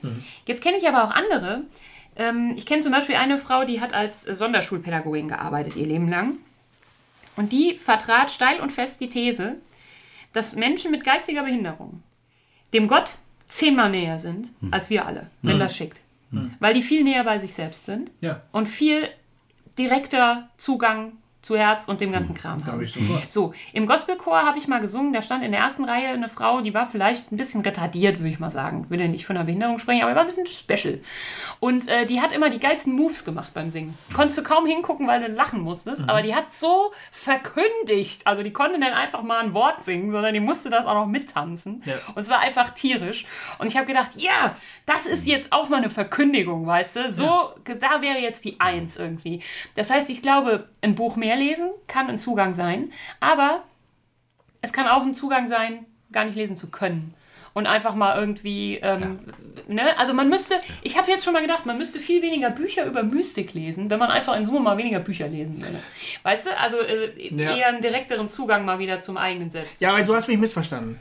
Jetzt 0.45 0.64
kenne 0.64 0.77
ich 0.77 0.88
aber 0.88 1.03
auch 1.03 1.11
andere. 1.11 1.64
Ähm, 2.15 2.53
ich 2.56 2.65
kenne 2.65 2.81
zum 2.81 2.91
Beispiel 2.91 3.15
eine 3.15 3.38
Frau, 3.38 3.65
die 3.65 3.81
hat 3.81 3.93
als 3.93 4.23
Sonderschulpädagogin 4.23 5.27
gearbeitet, 5.27 5.76
ihr 5.76 5.88
Leben 5.88 6.10
lang. 6.10 6.38
Und 7.35 7.51
die 7.51 7.76
vertrat 7.76 8.31
steil 8.31 8.60
und 8.60 8.72
fest 8.72 9.01
die 9.01 9.10
These, 9.10 9.56
dass 10.34 10.56
Menschen 10.56 10.91
mit 10.91 11.03
geistiger 11.03 11.43
Behinderung 11.43 12.03
dem 12.73 12.88
Gott 12.88 13.18
zehnmal 13.45 13.89
näher 13.89 14.19
sind 14.19 14.51
als 14.72 14.89
wir 14.89 15.06
alle, 15.06 15.30
wenn 15.41 15.57
das 15.60 15.76
schickt. 15.76 16.01
Weil 16.60 16.76
die 16.76 16.84
viel 16.84 17.03
näher 17.03 17.23
bei 17.23 17.39
sich 17.39 17.53
selbst 17.53 17.85
sind 17.85 18.11
Ja, 18.22 18.41
und 18.51 18.68
viel 18.68 19.10
direkter 19.80 20.49
Zugang 20.57 21.14
zu 21.41 21.56
Herz 21.57 21.88
und 21.88 22.02
dem 22.02 22.11
ganzen 22.11 22.34
Kram 22.36 22.57
glaube 22.57 22.72
haben. 22.80 22.84
ich 22.84 22.91
sofort. 22.91 23.32
So, 23.32 23.53
im 23.72 23.86
Gospelchor 23.88 24.44
habe 24.44 24.57
ich 24.57 24.68
mal 24.68 24.82
gesungen, 24.82 25.14
da 25.14 25.22
stand 25.22 25.44
in 25.44 25.52
der 25.53 25.61
ersten 25.61 25.86
Reihe 25.86 26.10
eine 26.10 26.28
Frau, 26.28 26.60
die 26.61 26.74
war 26.74 26.86
vielleicht 26.86 27.32
ein 27.32 27.38
bisschen 27.38 27.61
retardiert, 27.61 28.20
würde 28.20 28.30
ich 28.30 28.40
mal 28.40 28.52
sagen. 28.52 28.84
Ich 28.84 28.90
will 28.90 28.99
ja 28.99 29.07
nicht 29.07 29.26
von 29.26 29.38
einer 29.38 29.45
Behinderung 29.45 29.80
sprechen, 29.80 30.02
aber 30.02 30.11
die 30.11 30.16
war 30.16 30.24
ein 30.24 30.28
bisschen 30.28 30.48
special. 30.48 30.99
Und 31.61 31.88
äh, 31.88 32.06
die 32.06 32.20
hat 32.22 32.34
immer 32.34 32.49
die 32.49 32.60
geilsten 32.60 32.94
Moves 32.94 33.24
gemacht 33.24 33.53
beim 33.53 33.72
Singen. 33.72 33.98
Konntest 34.14 34.38
du 34.38 34.44
kaum 34.44 34.66
hingucken, 34.66 35.07
weil 35.07 35.22
du 35.22 35.28
lachen 35.28 35.61
musstest, 35.61 36.02
Mhm. 36.03 36.10
aber 36.10 36.22
die 36.22 36.36
hat 36.36 36.52
so 36.52 36.91
verkündigt. 37.11 38.28
Also 38.28 38.44
die 38.44 38.52
konnte 38.52 38.80
dann 38.80 38.94
einfach 38.94 39.22
mal 39.24 39.40
ein 39.44 39.53
Wort 39.53 39.84
singen, 39.84 40.10
sondern 40.10 40.34
die 40.34 40.40
musste 40.40 40.70
das 40.70 40.86
auch 40.86 40.94
noch 40.94 41.06
mittanzen. 41.07 41.82
Ja. 41.86 41.95
Und 42.16 42.22
es 42.22 42.30
war 42.30 42.40
einfach 42.40 42.72
tierisch. 42.74 43.26
Und 43.60 43.68
ich 43.68 43.78
habe 43.78 43.86
gedacht, 43.88 44.11
ja, 44.16 44.56
das 44.86 45.06
ist 45.06 45.26
jetzt 45.26 45.52
auch 45.53 45.70
mal 45.70 45.78
eine 45.78 45.90
Verkündigung, 45.90 46.66
weißt 46.68 46.95
du? 46.98 47.11
So, 47.14 47.52
da 47.66 48.02
wäre 48.02 48.20
jetzt 48.20 48.44
die 48.45 48.60
Eins 48.60 48.98
irgendwie. 48.98 49.41
Das 49.76 49.90
heißt, 49.90 50.10
ich 50.10 50.22
glaube, 50.22 50.68
ein 50.82 50.95
Buch 50.95 51.16
mehr 51.16 51.28
lesen 51.38 51.69
kann 51.88 52.07
ein 52.10 52.18
Zugang 52.19 52.53
sein, 52.53 52.91
aber 53.19 53.64
es 54.61 54.73
kann 54.73 54.88
auch 54.88 55.01
ein 55.03 55.14
Zugang 55.14 55.47
sein, 55.47 55.85
gar 56.11 56.26
nicht 56.26 56.35
lesen 56.35 56.57
zu 56.57 56.69
können. 56.69 57.14
Und 57.56 57.65
einfach 57.65 57.95
mal 57.95 58.18
irgendwie, 58.18 58.76
ähm, 58.77 59.19
ne? 59.68 59.97
Also 59.97 60.14
man 60.14 60.30
müsste, 60.30 60.56
ich 60.84 60.97
habe 60.97 61.10
jetzt 61.10 61.23
schon 61.23 61.34
mal 61.34 61.41
gedacht, 61.41 61.65
man 61.65 61.77
müsste 61.80 61.99
viel 61.99 62.22
weniger 62.22 62.51
Bücher 62.51 62.85
über 62.85 63.01
Mystik 63.03 63.53
lesen, 63.53 63.89
wenn 63.89 63.97
man 63.99 64.11
einfach 64.11 64.38
in 64.38 64.45
Summe 64.45 64.60
mal 64.60 64.77
weniger 64.77 64.99
Bücher 64.99 65.27
lesen 65.27 65.60
würde. 65.61 65.80
Weißt 66.23 66.45
du? 66.45 66.57
Also 66.57 66.77
äh, 66.80 67.11
Ja. 67.35 67.56
eher 67.57 67.68
einen 67.69 67.81
direkteren 67.81 68.30
Zugang 68.30 68.65
mal 68.65 68.77
wieder 68.80 69.01
zum 69.01 69.18
eigenen 69.18 69.49
Selbst. 69.49 69.81
Ja, 69.81 69.89
aber 69.91 70.03
du 70.03 70.15
hast 70.15 70.27
mich 70.27 70.38
missverstanden. 70.38 70.99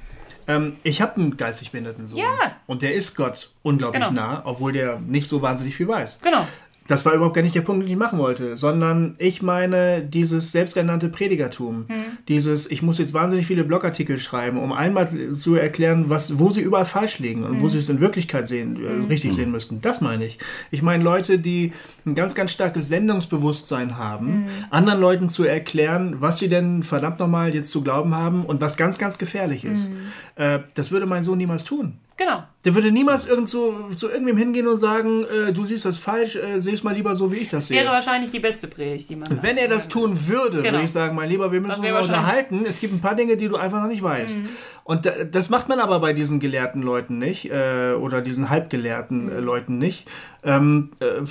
Ähm, 0.48 0.78
ich 0.82 1.02
habe 1.02 1.16
einen 1.16 1.36
geistig 1.36 1.70
behinderten 1.70 2.06
Sohn. 2.06 2.18
Ja. 2.18 2.56
Und 2.66 2.80
der 2.80 2.94
ist 2.94 3.14
Gott 3.14 3.50
unglaublich 3.62 4.02
Genau. 4.08 4.14
nah, 4.20 4.42
obwohl 4.46 4.72
der 4.72 4.98
nicht 4.98 5.28
so 5.28 5.42
wahnsinnig 5.42 5.76
viel 5.76 5.86
weiß. 5.86 6.20
Genau. 6.22 6.48
Das 6.88 7.06
war 7.06 7.12
überhaupt 7.12 7.36
gar 7.36 7.42
nicht 7.42 7.54
der 7.54 7.60
Punkt, 7.60 7.84
den 7.84 7.90
ich 7.90 7.96
machen 7.96 8.18
wollte, 8.18 8.56
sondern 8.56 9.14
ich 9.18 9.42
meine 9.42 10.02
dieses 10.02 10.50
selbsternannte 10.52 11.10
Predigertum. 11.10 11.86
Dieses, 12.26 12.68
ich 12.70 12.82
muss 12.82 12.98
jetzt 12.98 13.14
wahnsinnig 13.14 13.46
viele 13.46 13.62
Blogartikel 13.62 14.18
schreiben, 14.18 14.58
um 14.58 14.72
einmal 14.72 15.06
zu 15.06 15.54
erklären, 15.54 16.06
was, 16.08 16.38
wo 16.38 16.50
sie 16.50 16.62
überall 16.62 16.86
falsch 16.86 17.18
liegen 17.18 17.44
und 17.44 17.60
wo 17.60 17.68
sie 17.68 17.78
es 17.78 17.88
in 17.88 18.00
Wirklichkeit 18.00 18.48
sehen, 18.48 18.78
äh, 18.82 19.06
richtig 19.06 19.34
sehen 19.34 19.52
müssten. 19.52 19.80
Das 19.80 20.00
meine 20.00 20.24
ich. 20.24 20.38
Ich 20.70 20.82
meine 20.82 21.04
Leute, 21.04 21.38
die 21.38 21.72
ein 22.06 22.14
ganz, 22.14 22.34
ganz 22.34 22.52
starkes 22.52 22.88
Sendungsbewusstsein 22.88 23.98
haben, 23.98 24.46
anderen 24.70 25.00
Leuten 25.00 25.28
zu 25.28 25.44
erklären, 25.44 26.16
was 26.20 26.38
sie 26.38 26.48
denn 26.48 26.82
verdammt 26.82 27.18
nochmal 27.20 27.54
jetzt 27.54 27.70
zu 27.70 27.82
glauben 27.82 28.14
haben 28.14 28.46
und 28.46 28.60
was 28.62 28.76
ganz, 28.78 28.98
ganz 28.98 29.18
gefährlich 29.18 29.64
ist. 29.64 29.90
Äh, 30.36 30.60
das 30.74 30.90
würde 30.90 31.04
mein 31.04 31.22
Sohn 31.22 31.36
niemals 31.38 31.64
tun. 31.64 31.98
Genau. 32.18 32.42
Der 32.64 32.74
würde 32.74 32.90
niemals 32.90 33.28
irgend 33.28 33.48
so, 33.48 33.90
zu 33.94 34.10
irgendwem 34.10 34.36
hingehen 34.36 34.66
und 34.66 34.76
sagen, 34.76 35.22
äh, 35.24 35.52
du 35.52 35.64
siehst 35.64 35.84
das 35.84 36.00
falsch, 36.00 36.34
äh, 36.34 36.58
seh 36.58 36.72
es 36.72 36.82
mal 36.82 36.92
lieber 36.92 37.14
so, 37.14 37.30
wie 37.32 37.36
ich 37.36 37.48
das 37.48 37.68
sehe. 37.68 37.78
Wäre 37.80 37.92
wahrscheinlich 37.92 38.32
die 38.32 38.40
beste 38.40 38.66
Predigt, 38.66 39.08
die 39.08 39.14
man. 39.14 39.40
Wenn 39.40 39.56
er 39.56 39.68
das 39.68 39.88
tun 39.88 40.26
würde, 40.26 40.58
Genau. 40.62 40.72
würde 40.72 40.84
ich 40.84 40.90
sagen, 40.90 41.14
mein 41.14 41.28
Lieber, 41.28 41.52
wir 41.52 41.60
müssen 41.60 41.80
uns 41.84 42.06
unterhalten. 42.06 42.66
Es 42.66 42.80
gibt 42.80 42.92
ein 42.92 43.00
paar 43.00 43.14
Dinge, 43.14 43.36
die 43.36 43.46
du 43.46 43.54
einfach 43.54 43.80
noch 43.80 43.86
nicht 43.88 44.02
weißt. 44.02 44.40
Und 44.82 45.06
da, 45.06 45.24
das 45.24 45.48
macht 45.48 45.68
man 45.68 45.78
aber 45.78 46.00
bei 46.00 46.12
diesen 46.12 46.40
gelehrten 46.40 46.82
Leuten 46.82 47.18
nicht 47.18 47.50
äh, 47.52 47.92
oder 47.92 48.20
diesen 48.20 48.50
halbgelehrten 48.50 49.30
äh, 49.30 49.38
Leuten 49.38 49.78
nicht. 49.78 50.08
Ähm, 50.42 50.90
äh, 50.98 51.22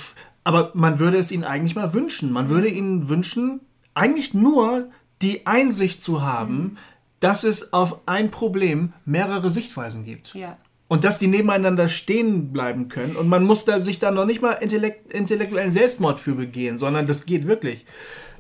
aber 0.45 0.72
man 0.73 0.99
würde 0.99 1.18
es 1.18 1.34
ihnen 1.34 1.43
eigentlich 1.43 1.76
mal 1.76 1.93
wünschen. 1.93 2.31
Man 2.31 2.47
würde 2.49 2.69
ihnen 2.69 3.09
wünschen, 3.09 3.59
eigentlich 3.93 4.34
nur 4.34 4.88
die 5.22 5.45
Einsicht 5.45 6.01
zu 6.01 6.22
haben, 6.22 6.77
dass 7.19 7.43
es 7.43 7.73
auf 7.73 8.07
ein 8.07 8.31
Problem 8.31 8.93
mehrere 9.03 9.51
Sichtweisen 9.51 10.05
gibt. 10.05 10.34
Ja. 10.34 10.57
Und 10.88 11.03
dass 11.03 11.19
die 11.19 11.27
nebeneinander 11.27 11.89
stehen 11.89 12.53
bleiben 12.53 12.88
können. 12.88 13.15
Und 13.15 13.27
man 13.27 13.43
muss 13.43 13.65
da 13.65 13.80
sich 13.80 13.99
da 13.99 14.11
noch 14.11 14.26
nicht 14.26 14.41
mal 14.41 14.53
intellekt, 14.53 15.11
intellektuellen 15.11 15.72
Selbstmord 15.72 16.19
für 16.19 16.35
begehen, 16.35 16.77
sondern 16.77 17.07
das 17.07 17.26
geht 17.26 17.45
wirklich. 17.45 17.85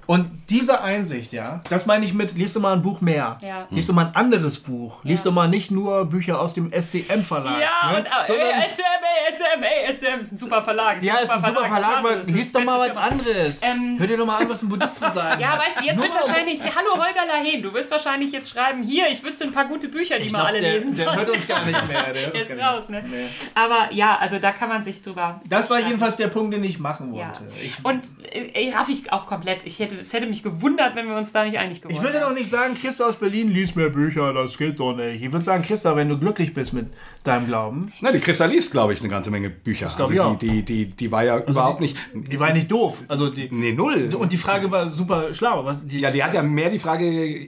Und 0.07 0.31
diese 0.49 0.79
Einsicht, 0.81 1.33
ja, 1.33 1.61
das 1.69 1.85
meine 1.85 2.05
ich 2.05 2.13
mit, 2.13 2.33
liest 2.33 2.55
du 2.55 2.61
mal 2.61 2.73
ein 2.73 2.81
Buch 2.81 3.01
mehr. 3.01 3.37
Ja. 3.41 3.67
Liest 3.69 3.89
du 3.89 3.93
mal 3.93 4.05
ein 4.05 4.15
anderes 4.15 4.57
Buch. 4.59 5.03
Liest 5.03 5.25
du 5.25 5.31
mal 5.33 5.49
nicht 5.49 5.69
nur 5.69 6.05
Bücher 6.05 6.39
aus 6.39 6.53
dem 6.53 6.71
SCM-Verlag. 6.71 7.59
Ja, 7.61 7.91
ne? 7.91 7.97
und 7.97 8.05
äh, 8.05 8.09
sondern, 8.25 8.47
SM, 8.61 8.81
ey, 8.81 9.35
SM, 9.35 9.63
ey, 9.63 9.93
SM 9.93 10.19
ist 10.21 10.31
ein 10.31 10.37
super 10.37 10.61
Verlag. 10.63 11.03
ja, 11.03 11.15
es 11.21 11.29
ist 11.29 11.31
ein 11.43 11.53
super 11.53 11.65
Verlag, 11.65 11.97
aber 11.97 12.15
liest 12.15 12.55
doch 12.55 12.63
mal 12.63 12.89
was 12.89 12.95
anderes. 12.95 13.61
Ähm, 13.61 13.95
Hör 13.97 14.07
dir 14.07 14.17
doch 14.17 14.25
mal 14.25 14.37
an, 14.37 14.47
was 14.49 14.63
ein 14.63 14.69
Buddhist 14.69 14.95
zu 14.95 15.09
sagen 15.09 15.41
Ja, 15.41 15.57
weißt 15.59 15.81
du, 15.81 15.83
jetzt 15.85 16.01
wird 16.01 16.13
wahrscheinlich, 16.13 16.59
hallo 16.63 16.91
Holger 16.93 17.25
Lahen, 17.27 17.61
du 17.61 17.73
wirst 17.73 17.91
wahrscheinlich 17.91 18.31
jetzt 18.31 18.49
schreiben, 18.49 18.83
hier, 18.83 19.09
ich 19.09 19.21
wüsste 19.23 19.43
ein 19.43 19.51
paar 19.51 19.65
gute 19.65 19.89
Bücher, 19.89 20.17
die 20.19 20.29
glaub, 20.29 20.45
alle 20.45 20.61
der, 20.61 20.73
lesen 20.73 20.95
der 20.95 21.05
soll. 21.07 21.15
hört 21.17 21.29
uns 21.29 21.45
gar 21.47 21.65
nicht 21.65 21.87
mehr. 21.87 22.13
Der, 22.13 22.27
Der 22.31 22.41
ist 22.41 22.51
raus, 22.51 22.87
ne? 22.87 23.01
mehr. 23.01 23.27
Aber 23.55 23.91
ja, 23.91 24.15
also 24.17 24.39
da 24.39 24.53
kann 24.53 24.69
man 24.69 24.81
sich 24.83 25.01
drüber... 25.01 25.41
Das 25.45 25.69
war 25.69 25.79
jedenfalls 25.79 26.15
der 26.15 26.27
Punkt, 26.29 26.53
den 26.53 26.63
ich 26.63 26.79
machen 26.79 27.13
Ja. 27.13 27.25
wollte. 27.25 27.43
Ich, 27.61 27.83
Und 27.83 28.03
äh, 28.31 28.51
ey, 28.53 28.69
raff 28.69 28.87
ich 28.87 29.11
auch 29.11 29.25
komplett. 29.27 29.65
Ich 29.65 29.79
hätte, 29.79 29.96
es 30.01 30.13
hätte 30.13 30.27
mich 30.27 30.43
gewundert, 30.43 30.95
wenn 30.95 31.07
wir 31.07 31.15
uns 31.17 31.31
da 31.33 31.43
nicht 31.43 31.57
einig 31.57 31.81
geworden 31.81 31.95
Ich 31.95 32.01
würde 32.01 32.15
wären. 32.19 32.29
doch 32.29 32.33
nicht 32.35 32.49
sagen, 32.49 32.73
Christa 32.75 33.05
aus 33.05 33.17
Berlin, 33.17 33.49
lies 33.49 33.75
mehr 33.75 33.89
Bücher, 33.89 34.33
das 34.33 34.57
geht 34.57 34.79
doch 34.79 34.95
nicht. 34.95 35.21
Ich 35.23 35.31
würde 35.31 35.43
sagen, 35.43 35.63
Christa, 35.63 35.95
wenn 35.95 36.09
du 36.09 36.17
glücklich 36.17 36.53
bist 36.53 36.73
mit 36.73 36.87
deinem 37.23 37.47
Glauben, 37.47 37.91
Na, 38.01 38.11
die 38.11 38.19
Christa 38.19 38.45
liest, 38.45 38.71
glaube 38.71 38.93
ich, 38.93 38.99
eine 38.99 39.09
ganze 39.09 39.31
Menge 39.31 39.49
Bücher. 39.49 39.87
ich 39.87 39.99
also 39.99 40.21
auch. 40.21 40.37
die, 40.37 40.47
die, 40.47 40.63
die, 40.63 40.85
die 40.87 41.11
war 41.11 41.23
ja 41.23 41.39
überhaupt 41.39 41.81
nicht. 41.81 41.97
die 42.13 42.39
war 42.39 42.49
ja 42.49 42.53
nicht 42.53 42.71
doof. 42.71 43.03
Also 43.07 43.29
die, 43.29 43.49
Nee, 43.51 43.73
null. 43.73 44.13
und 44.15 44.31
die 44.31 44.37
Frage 44.37 44.69
war 44.71 44.89
super 44.89 45.33
schlau. 45.33 45.65
Was, 45.65 45.85
die, 45.85 45.99
Ja, 45.99 46.11
die 46.11 46.23
hat 46.23 46.33
ja 46.33 46.43
mehr 46.43 46.69
die 46.69 46.79
Frage 46.79 47.05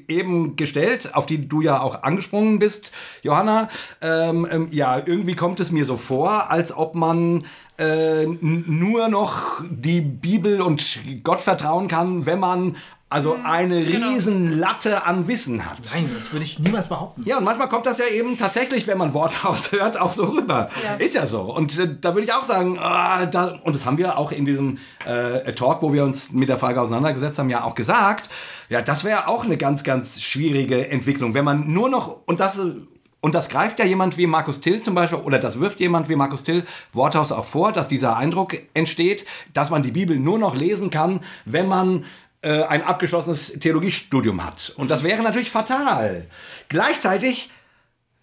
eben 0.07 0.55
gestellt, 0.55 1.13
auf 1.13 1.25
die 1.25 1.47
du 1.47 1.61
ja 1.61 1.79
auch 1.81 2.03
angesprungen 2.03 2.59
bist, 2.59 2.91
Johanna. 3.23 3.69
Ähm, 4.01 4.47
ähm, 4.49 4.67
ja, 4.71 5.01
irgendwie 5.05 5.35
kommt 5.35 5.59
es 5.59 5.71
mir 5.71 5.85
so 5.85 5.97
vor, 5.97 6.51
als 6.51 6.75
ob 6.75 6.95
man 6.95 7.45
äh, 7.79 8.25
nur 8.25 9.07
noch 9.07 9.61
die 9.69 10.01
Bibel 10.01 10.61
und 10.61 10.99
Gott 11.23 11.41
vertrauen 11.41 11.87
kann, 11.87 12.25
wenn 12.25 12.39
man 12.39 12.75
also 13.11 13.39
eine 13.43 13.83
genau. 13.83 14.09
riesen 14.09 14.59
Latte 14.59 15.03
an 15.03 15.27
Wissen 15.27 15.65
hat. 15.65 15.79
Nein, 15.93 16.11
das 16.13 16.31
würde 16.31 16.45
ich 16.45 16.59
niemals 16.59 16.89
behaupten. 16.89 17.23
Ja, 17.25 17.39
und 17.39 17.43
manchmal 17.43 17.67
kommt 17.67 17.87
das 17.87 17.97
ja 17.97 18.05
eben 18.05 18.37
tatsächlich, 18.37 18.85
wenn 18.85 18.99
man 18.99 19.15
Worthaus 19.15 19.71
hört, 19.71 19.99
auch 19.99 20.11
so 20.11 20.25
rüber. 20.25 20.69
Ja. 20.83 20.93
Ist 20.95 21.15
ja 21.15 21.25
so. 21.25 21.41
Und 21.41 21.79
äh, 21.79 21.95
da 21.99 22.13
würde 22.13 22.25
ich 22.25 22.33
auch 22.33 22.43
sagen, 22.43 22.77
ah, 22.79 23.25
da, 23.25 23.59
und 23.63 23.73
das 23.73 23.87
haben 23.87 23.97
wir 23.97 24.17
auch 24.19 24.31
in 24.31 24.45
diesem 24.45 24.77
äh, 25.05 25.53
Talk, 25.53 25.81
wo 25.81 25.91
wir 25.91 26.03
uns 26.03 26.31
mit 26.31 26.49
der 26.49 26.59
Frage 26.59 26.79
auseinandergesetzt 26.79 27.39
haben, 27.39 27.49
ja 27.49 27.63
auch 27.63 27.73
gesagt, 27.73 28.29
ja, 28.69 28.83
das 28.83 29.03
wäre 29.03 29.27
auch 29.27 29.43
eine 29.43 29.57
ganz, 29.57 29.83
ganz 29.83 30.21
schwierige 30.21 30.89
Entwicklung, 30.91 31.33
wenn 31.33 31.45
man 31.45 31.71
nur 31.73 31.89
noch, 31.89 32.17
und 32.27 32.39
das 32.39 32.59
äh, 32.59 32.73
und 33.21 33.35
das 33.35 33.49
greift 33.49 33.79
ja 33.79 33.85
jemand 33.85 34.17
wie 34.17 34.27
Markus 34.27 34.61
Till 34.61 34.81
zum 34.81 34.95
Beispiel, 34.95 35.19
oder 35.19 35.39
das 35.39 35.59
wirft 35.59 35.79
jemand 35.79 36.07
wie 36.07 36.15
Markus 36.15 36.43
Till 36.43 36.63
Worthaus 36.93 37.31
auch 37.31 37.45
vor, 37.45 37.71
dass 37.71 37.87
dieser 37.87 38.15
Eindruck 38.15 38.57
entsteht, 38.73 39.25
dass 39.53 39.69
man 39.69 39.83
die 39.83 39.91
Bibel 39.91 40.17
nur 40.17 40.39
noch 40.39 40.55
lesen 40.55 40.89
kann, 40.89 41.21
wenn 41.45 41.67
man 41.67 42.05
äh, 42.41 42.63
ein 42.63 42.83
abgeschlossenes 42.83 43.59
Theologiestudium 43.59 44.45
hat. 44.45 44.73
Und 44.77 44.89
das 44.89 45.03
wäre 45.03 45.21
natürlich 45.21 45.51
fatal. 45.51 46.27
Gleichzeitig 46.69 47.49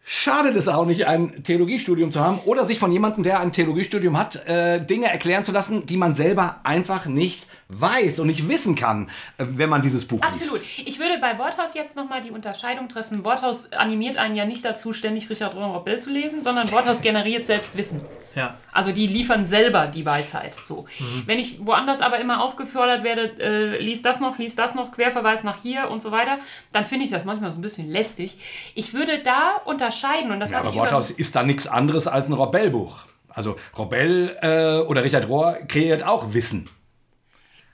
schadet 0.02 0.56
es 0.56 0.68
auch 0.68 0.86
nicht, 0.86 1.06
ein 1.06 1.42
Theologiestudium 1.42 2.12
zu 2.12 2.20
haben 2.20 2.38
oder 2.46 2.64
sich 2.64 2.78
von 2.78 2.92
jemandem, 2.92 3.24
der 3.24 3.40
ein 3.40 3.52
Theologiestudium 3.52 4.16
hat, 4.16 4.36
äh, 4.46 4.80
Dinge 4.82 5.10
erklären 5.10 5.44
zu 5.44 5.52
lassen, 5.52 5.84
die 5.84 5.96
man 5.98 6.14
selber 6.14 6.60
einfach 6.62 7.06
nicht 7.06 7.46
weiß 7.68 8.20
und 8.20 8.28
nicht 8.28 8.48
wissen 8.48 8.74
kann, 8.74 9.08
äh, 9.38 9.44
wenn 9.48 9.68
man 9.68 9.82
dieses 9.82 10.06
Buch 10.06 10.20
Absolut. 10.22 10.60
liest. 10.60 10.88
Ich 10.88 10.98
würde 11.00 11.18
bei 11.20 11.38
Worthaus 11.38 11.74
jetzt 11.74 11.96
nochmal 11.96 12.22
die 12.22 12.30
Unterscheidung 12.30 12.88
treffen. 12.88 13.24
Worthaus 13.24 13.72
animiert 13.72 14.16
einen 14.16 14.36
ja 14.36 14.44
nicht 14.44 14.64
dazu, 14.64 14.92
ständig 14.92 15.28
Richard 15.30 15.54
Rohr 15.54 15.82
Bell 15.84 15.98
zu 15.98 16.10
lesen, 16.10 16.42
sondern 16.42 16.70
Worthaus 16.70 17.02
generiert 17.02 17.46
selbst 17.46 17.76
Wissen. 17.76 18.02
Ja. 18.36 18.58
Also 18.70 18.92
die 18.92 19.06
liefern 19.06 19.46
selber 19.46 19.86
die 19.86 20.04
Weisheit. 20.04 20.52
So. 20.62 20.84
Wenn 21.24 21.38
ich 21.38 21.64
woanders 21.64 22.02
aber 22.02 22.18
immer 22.20 22.42
aufgefordert 22.44 23.02
werde, 23.02 23.32
äh, 23.40 23.82
lies 23.82 24.02
das 24.02 24.20
noch, 24.20 24.38
lies 24.38 24.54
das 24.54 24.74
noch, 24.74 24.92
Querverweis 24.92 25.42
nach 25.42 25.62
hier 25.62 25.88
und 25.90 26.02
so 26.02 26.10
weiter, 26.12 26.38
dann 26.70 26.84
finde 26.84 27.06
ich 27.06 27.10
das 27.10 27.24
manchmal 27.24 27.50
so 27.52 27.58
ein 27.58 27.62
bisschen 27.62 27.90
lästig. 27.90 28.36
Ich 28.74 28.92
würde 28.92 29.20
da 29.20 29.56
unterscheiden 29.64 30.30
und 30.32 30.40
das 30.40 30.50
Ja, 30.50 30.58
habe 30.58 30.68
aber 30.68 30.74
ich 30.74 30.76
über- 30.76 30.84
Worthaus 30.84 31.10
ist 31.10 31.34
da 31.34 31.42
nichts 31.42 31.66
anderes 31.66 32.06
als 32.06 32.28
ein 32.28 32.34
Robell-Buch. 32.34 32.98
Also 33.30 33.56
Robell 33.76 34.36
äh, 34.42 34.86
oder 34.86 35.02
Richard 35.02 35.28
Rohr 35.28 35.54
kreiert 35.66 36.02
auch 36.04 36.34
Wissen. 36.34 36.68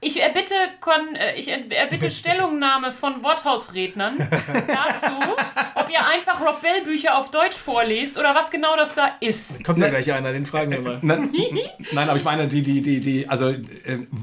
Ich 0.05 0.21
erbitte, 0.21 0.55
Kon 0.81 1.15
äh, 1.15 1.37
ich 1.37 1.47
er- 1.49 1.71
erbitte 1.71 2.11
Stellungnahme 2.11 2.91
von 2.91 3.23
Worthausrednern 3.23 4.17
dazu, 4.67 5.13
ob 5.77 5.89
ihr 5.91 6.05
einfach 6.05 6.41
Rob 6.41 6.61
Bell 6.61 6.83
Bücher 6.83 7.17
auf 7.17 7.31
Deutsch 7.31 7.55
vorlest 7.57 8.19
oder 8.19 8.35
was 8.35 8.51
genau 8.51 8.75
das 8.77 8.97
da 8.97 9.13
ist. 9.21 9.63
Kommt 9.63 9.79
ja 9.79 9.89
gleich 9.89 10.13
einer, 10.13 10.33
den 10.33 10.45
fragen 10.45 10.73
wir 10.73 10.81
mal. 10.81 10.99
Nein, 11.03 11.31
nein, 11.93 12.09
aber 12.09 12.19
ich 12.19 12.25
meine, 12.25 12.49
die, 12.49 12.63
die, 12.63 12.83
die, 12.83 13.01
die, 13.01 13.29
also 13.29 13.51
äh, 13.51 13.61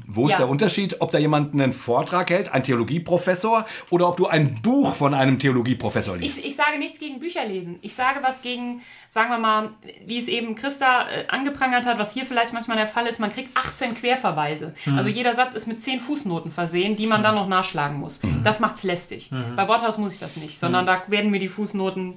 wo 0.05 0.25
ist 0.27 0.33
Ja. 0.33 0.39
der 0.39 0.49
Unterschied, 0.49 0.97
ob 0.99 1.11
da 1.11 1.17
jemand 1.17 1.53
einen 1.53 1.71
Vortrag 1.71 2.29
hält, 2.29 2.51
ein 2.53 2.61
Theologieprofessor, 2.63 3.65
oder 3.89 4.09
ob 4.09 4.17
du 4.17 4.27
ein 4.27 4.61
Buch 4.61 4.93
von 4.93 5.13
einem 5.13 5.39
Theologieprofessor 5.39 6.17
liest? 6.17 6.39
Ich, 6.39 6.45
ich 6.47 6.55
sage 6.57 6.77
nichts 6.77 6.99
gegen 6.99 7.19
Bücher 7.21 7.45
lesen. 7.45 7.79
Ich 7.81 7.95
sage 7.95 8.19
was 8.21 8.41
gegen, 8.41 8.81
sagen 9.07 9.29
wir 9.29 9.37
mal, 9.37 9.69
wie 10.05 10.17
es 10.17 10.27
eben 10.27 10.55
Christa 10.55 11.03
äh, 11.09 11.27
angeprangert 11.29 11.85
hat, 11.85 11.97
was 11.99 12.13
hier 12.13 12.25
vielleicht 12.25 12.51
manchmal 12.51 12.75
der 12.75 12.87
Fall 12.87 13.07
ist, 13.07 13.19
man 13.19 13.31
kriegt 13.31 13.55
18 13.55 13.95
Querverweise. 13.95 14.73
Also 14.97 15.07
jeder 15.07 15.33
Satz 15.35 15.53
ist 15.53 15.68
mit 15.69 15.81
10 15.81 16.01
Fußnoten 16.01 16.51
versehen, 16.51 16.97
die 16.97 17.07
man 17.07 17.23
dann 17.23 17.35
noch 17.35 17.47
nachschlagen 17.47 17.97
muss. 17.97 18.19
Das 18.43 18.59
macht's 18.59 18.83
lästig. 18.83 19.31
Bei 19.55 19.67
Worthaus 19.67 19.97
muss 19.97 20.13
ich 20.13 20.19
das 20.19 20.35
nicht, 20.35 20.59
sondern 20.59 20.85
da 20.85 21.03
werden 21.07 21.31
mir 21.31 21.39
die 21.39 21.47
Fußnoten 21.47 22.15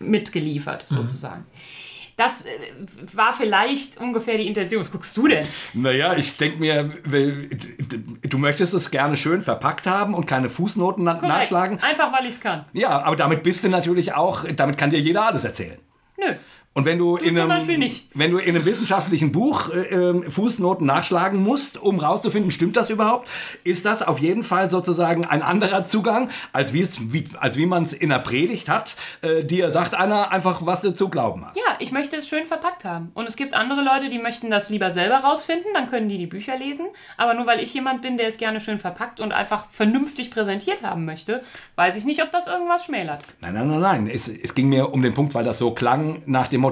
mitgeliefert, 0.00 0.84
sozusagen. 0.86 1.46
Das 2.18 2.44
äh, 2.46 2.50
war 3.14 3.32
vielleicht 3.32 3.96
ungefähr 3.98 4.36
die 4.38 4.48
Intention. 4.48 4.80
Was 4.80 4.90
guckst 4.90 5.16
du 5.16 5.28
denn? 5.28 5.46
Naja, 5.72 6.16
ich 6.16 6.36
denke 6.36 6.58
mir, 6.58 6.92
weil, 7.04 7.48
du 8.22 8.38
möchtest 8.38 8.74
es 8.74 8.90
gerne 8.90 9.16
schön 9.16 9.40
verpackt 9.40 9.86
haben 9.86 10.14
und 10.14 10.26
keine 10.26 10.50
Fußnoten 10.50 11.04
Korrekt. 11.04 11.22
nachschlagen. 11.22 11.80
Einfach, 11.80 12.12
weil 12.12 12.26
ich 12.26 12.34
es 12.34 12.40
kann. 12.40 12.64
Ja, 12.72 13.02
aber 13.02 13.14
damit 13.14 13.44
bist 13.44 13.62
du 13.62 13.68
natürlich 13.68 14.14
auch, 14.14 14.44
damit 14.56 14.76
kann 14.76 14.90
dir 14.90 14.98
jeder 14.98 15.26
alles 15.26 15.44
erzählen. 15.44 15.78
Nö. 16.18 16.34
Und 16.78 16.84
wenn 16.84 16.96
du, 16.96 17.16
in 17.16 17.34
zum 17.34 17.50
einem, 17.50 17.90
wenn 18.14 18.30
du 18.30 18.38
in 18.38 18.54
einem 18.54 18.64
wissenschaftlichen 18.64 19.32
Buch 19.32 19.68
äh, 19.70 19.80
ähm, 19.92 20.30
Fußnoten 20.30 20.86
nachschlagen 20.86 21.42
musst, 21.42 21.76
um 21.76 21.98
rauszufinden, 21.98 22.52
stimmt 22.52 22.76
das 22.76 22.88
überhaupt, 22.88 23.28
ist 23.64 23.84
das 23.84 24.04
auf 24.04 24.20
jeden 24.20 24.44
Fall 24.44 24.70
sozusagen 24.70 25.24
ein 25.24 25.42
anderer 25.42 25.82
Zugang, 25.82 26.30
als 26.52 26.72
wie, 26.72 27.24
als 27.40 27.56
wie 27.56 27.66
man 27.66 27.82
es 27.82 27.92
in 27.92 28.10
der 28.10 28.20
Predigt 28.20 28.68
hat. 28.68 28.94
Äh, 29.22 29.42
dir 29.42 29.72
sagt 29.72 29.96
einer 29.96 30.30
einfach, 30.30 30.64
was 30.66 30.82
du 30.82 30.94
zu 30.94 31.08
glauben 31.08 31.44
hast. 31.44 31.56
Ja, 31.56 31.64
ich 31.80 31.90
möchte 31.90 32.14
es 32.14 32.28
schön 32.28 32.46
verpackt 32.46 32.84
haben. 32.84 33.10
Und 33.14 33.26
es 33.26 33.34
gibt 33.34 33.54
andere 33.54 33.82
Leute, 33.82 34.08
die 34.08 34.20
möchten 34.20 34.48
das 34.48 34.70
lieber 34.70 34.92
selber 34.92 35.16
rausfinden, 35.16 35.72
dann 35.74 35.90
können 35.90 36.08
die 36.08 36.18
die 36.18 36.28
Bücher 36.28 36.56
lesen. 36.56 36.86
Aber 37.16 37.34
nur 37.34 37.48
weil 37.48 37.58
ich 37.58 37.74
jemand 37.74 38.02
bin, 38.02 38.18
der 38.18 38.28
es 38.28 38.38
gerne 38.38 38.60
schön 38.60 38.78
verpackt 38.78 39.18
und 39.18 39.32
einfach 39.32 39.66
vernünftig 39.68 40.30
präsentiert 40.30 40.84
haben 40.84 41.04
möchte, 41.04 41.42
weiß 41.74 41.96
ich 41.96 42.04
nicht, 42.04 42.22
ob 42.22 42.30
das 42.30 42.46
irgendwas 42.46 42.84
schmälert. 42.84 43.24
Nein, 43.40 43.54
nein, 43.54 43.66
nein, 43.66 43.80
nein. 43.80 44.06
Es, 44.06 44.28
es 44.28 44.54
ging 44.54 44.68
mir 44.68 44.92
um 44.92 45.02
den 45.02 45.14
Punkt, 45.14 45.34
weil 45.34 45.44
das 45.44 45.58
so 45.58 45.72
klang 45.72 46.22
nach 46.26 46.46
dem 46.46 46.60
Motto, 46.60 46.67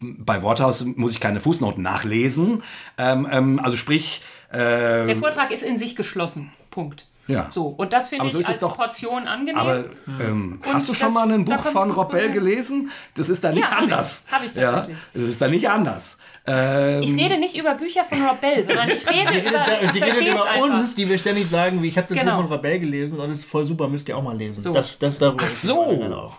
bei 0.00 0.42
Worthaus 0.42 0.84
muss 0.84 1.12
ich 1.12 1.20
keine 1.20 1.40
Fußnoten 1.40 1.82
nachlesen. 1.82 2.62
Ähm, 2.98 3.26
ähm, 3.30 3.60
also 3.62 3.76
sprich, 3.76 4.20
äh, 4.52 5.06
Der 5.06 5.16
Vortrag 5.16 5.50
ist 5.50 5.62
in 5.62 5.78
sich 5.78 5.96
geschlossen. 5.96 6.52
Punkt. 6.70 7.06
Ja. 7.26 7.48
So, 7.50 7.68
und 7.68 7.94
das 7.94 8.10
finde 8.10 8.26
ich 8.26 8.32
so 8.32 8.38
es 8.40 8.46
als 8.48 8.58
doch- 8.58 8.76
Portion 8.76 9.26
angenehm. 9.26 9.56
aber 9.56 9.84
ähm, 10.20 10.60
Und 10.62 10.74
hast 10.74 10.86
du 10.90 10.92
schon 10.92 11.06
das- 11.08 11.14
mal 11.14 11.32
ein 11.32 11.46
da 11.46 11.56
Buch 11.56 11.64
von 11.64 11.90
Robbell 11.90 12.28
gelesen? 12.28 12.90
Das 13.14 13.30
ist 13.30 13.42
da 13.42 13.50
nicht 13.50 13.62
Ja, 13.62 13.70
hab 13.70 13.78
ich. 13.78 13.82
anders. 13.84 14.24
Hab 14.30 14.44
ich 14.44 14.54
ja, 14.54 14.72
tatsächlich. 14.72 14.98
das 15.14 15.22
ist 15.22 15.40
da 15.40 15.48
nicht 15.48 15.70
anders. 15.70 16.18
Ähm, 16.46 17.02
ich 17.02 17.16
rede 17.16 17.38
nicht 17.38 17.56
über 17.56 17.74
Bücher 17.76 18.04
von 18.04 18.22
Rob 18.26 18.38
Bell, 18.42 18.62
sondern 18.62 18.90
ich 18.90 19.06
rede 19.08 19.48
über. 19.48 19.82
Ich 19.84 19.92
Sie 19.92 20.00
redet 20.02 20.18
es 20.18 20.20
über 20.20 20.44
einfach. 20.44 20.60
uns, 20.80 20.94
die 20.96 21.08
wir 21.08 21.16
ständig 21.16 21.48
sagen, 21.48 21.82
wie 21.82 21.88
ich 21.88 21.96
habe 21.96 22.06
das 22.08 22.18
Genau. 22.18 22.32
Buch 22.32 22.42
von 22.42 22.52
Rabel 22.52 22.80
gelesen 22.80 23.18
und 23.18 23.30
es 23.30 23.38
ist 23.38 23.44
voll 23.46 23.64
super, 23.64 23.88
müsst 23.88 24.06
ihr 24.10 24.18
auch 24.18 24.22
mal 24.22 24.36
lesen. 24.36 24.60
So. 24.60 24.74
Das, 24.74 24.98
das 24.98 25.18
darüber 25.18 25.42
Ach 25.42 25.48
so. 25.48 26.32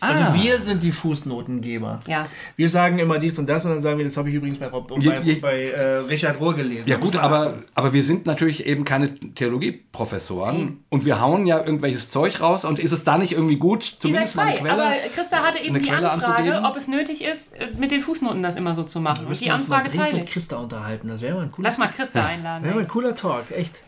Also 0.00 0.34
wir 0.42 0.60
sind 0.60 0.82
die 0.82 0.92
Fußnotengeber. 0.92 2.00
Ja. 2.06 2.22
Wir 2.56 2.68
sagen 2.70 2.98
immer 2.98 3.18
dies 3.18 3.38
und 3.38 3.48
das 3.48 3.64
und 3.64 3.72
dann 3.72 3.80
sagen 3.80 3.98
wir, 3.98 4.04
das 4.04 4.16
habe 4.16 4.28
ich 4.28 4.34
übrigens 4.34 4.58
bei, 4.58 4.66
Rob, 4.66 4.90
Je- 5.02 5.18
je- 5.22 5.34
bei 5.36 5.66
äh, 5.68 5.96
Richard 5.98 6.40
Rohr 6.40 6.54
gelesen. 6.54 6.88
Ja 6.88 6.96
gut, 6.96 7.16
aber, 7.16 7.58
aber 7.74 7.92
wir 7.92 8.02
sind 8.02 8.26
natürlich 8.26 8.66
eben 8.66 8.84
keine 8.84 9.14
Theologieprofessoren 9.14 10.84
und 10.88 11.04
wir 11.04 11.20
hauen 11.20 11.46
ja 11.46 11.58
irgendwelches 11.58 12.10
Zeug 12.10 12.40
raus 12.40 12.64
und 12.64 12.78
ist 12.78 12.92
es 12.92 13.04
da 13.04 13.18
nicht 13.18 13.32
irgendwie 13.32 13.56
gut, 13.56 13.82
zumindest 13.98 14.34
mal 14.36 14.46
eine 14.46 14.58
Quelle? 14.58 14.72
aber 14.72 14.94
Christa 15.14 15.38
hatte 15.38 15.58
eben 15.58 15.74
die 15.74 15.80
Quelle 15.80 16.10
Anfrage, 16.10 16.36
anzugeben? 16.38 16.64
ob 16.66 16.76
es 16.76 16.88
nötig 16.88 17.24
ist, 17.24 17.54
mit 17.78 17.90
den 17.92 18.00
Fußnoten 18.00 18.42
das 18.42 18.56
immer 18.56 18.74
so 18.74 18.82
zu 18.84 19.00
machen. 19.00 19.26
Und 19.26 19.40
die 19.40 19.50
Anfrage 19.50 19.90
teile 19.90 20.14
mit 20.14 20.24
ich. 20.24 20.30
Christa 20.32 20.56
unterhalten. 20.56 21.08
Das 21.08 21.22
wäre 21.22 21.34
mal 21.36 21.42
ein 21.44 21.52
cooler 21.52 21.68
Lass 21.68 21.78
mal 21.78 21.88
Christa 21.88 22.24
einladen. 22.24 22.64
wäre 22.64 22.74
mal 22.74 22.80
ein 22.82 22.88
cooler 22.88 23.14
Talk, 23.14 23.50
echt. 23.50 23.82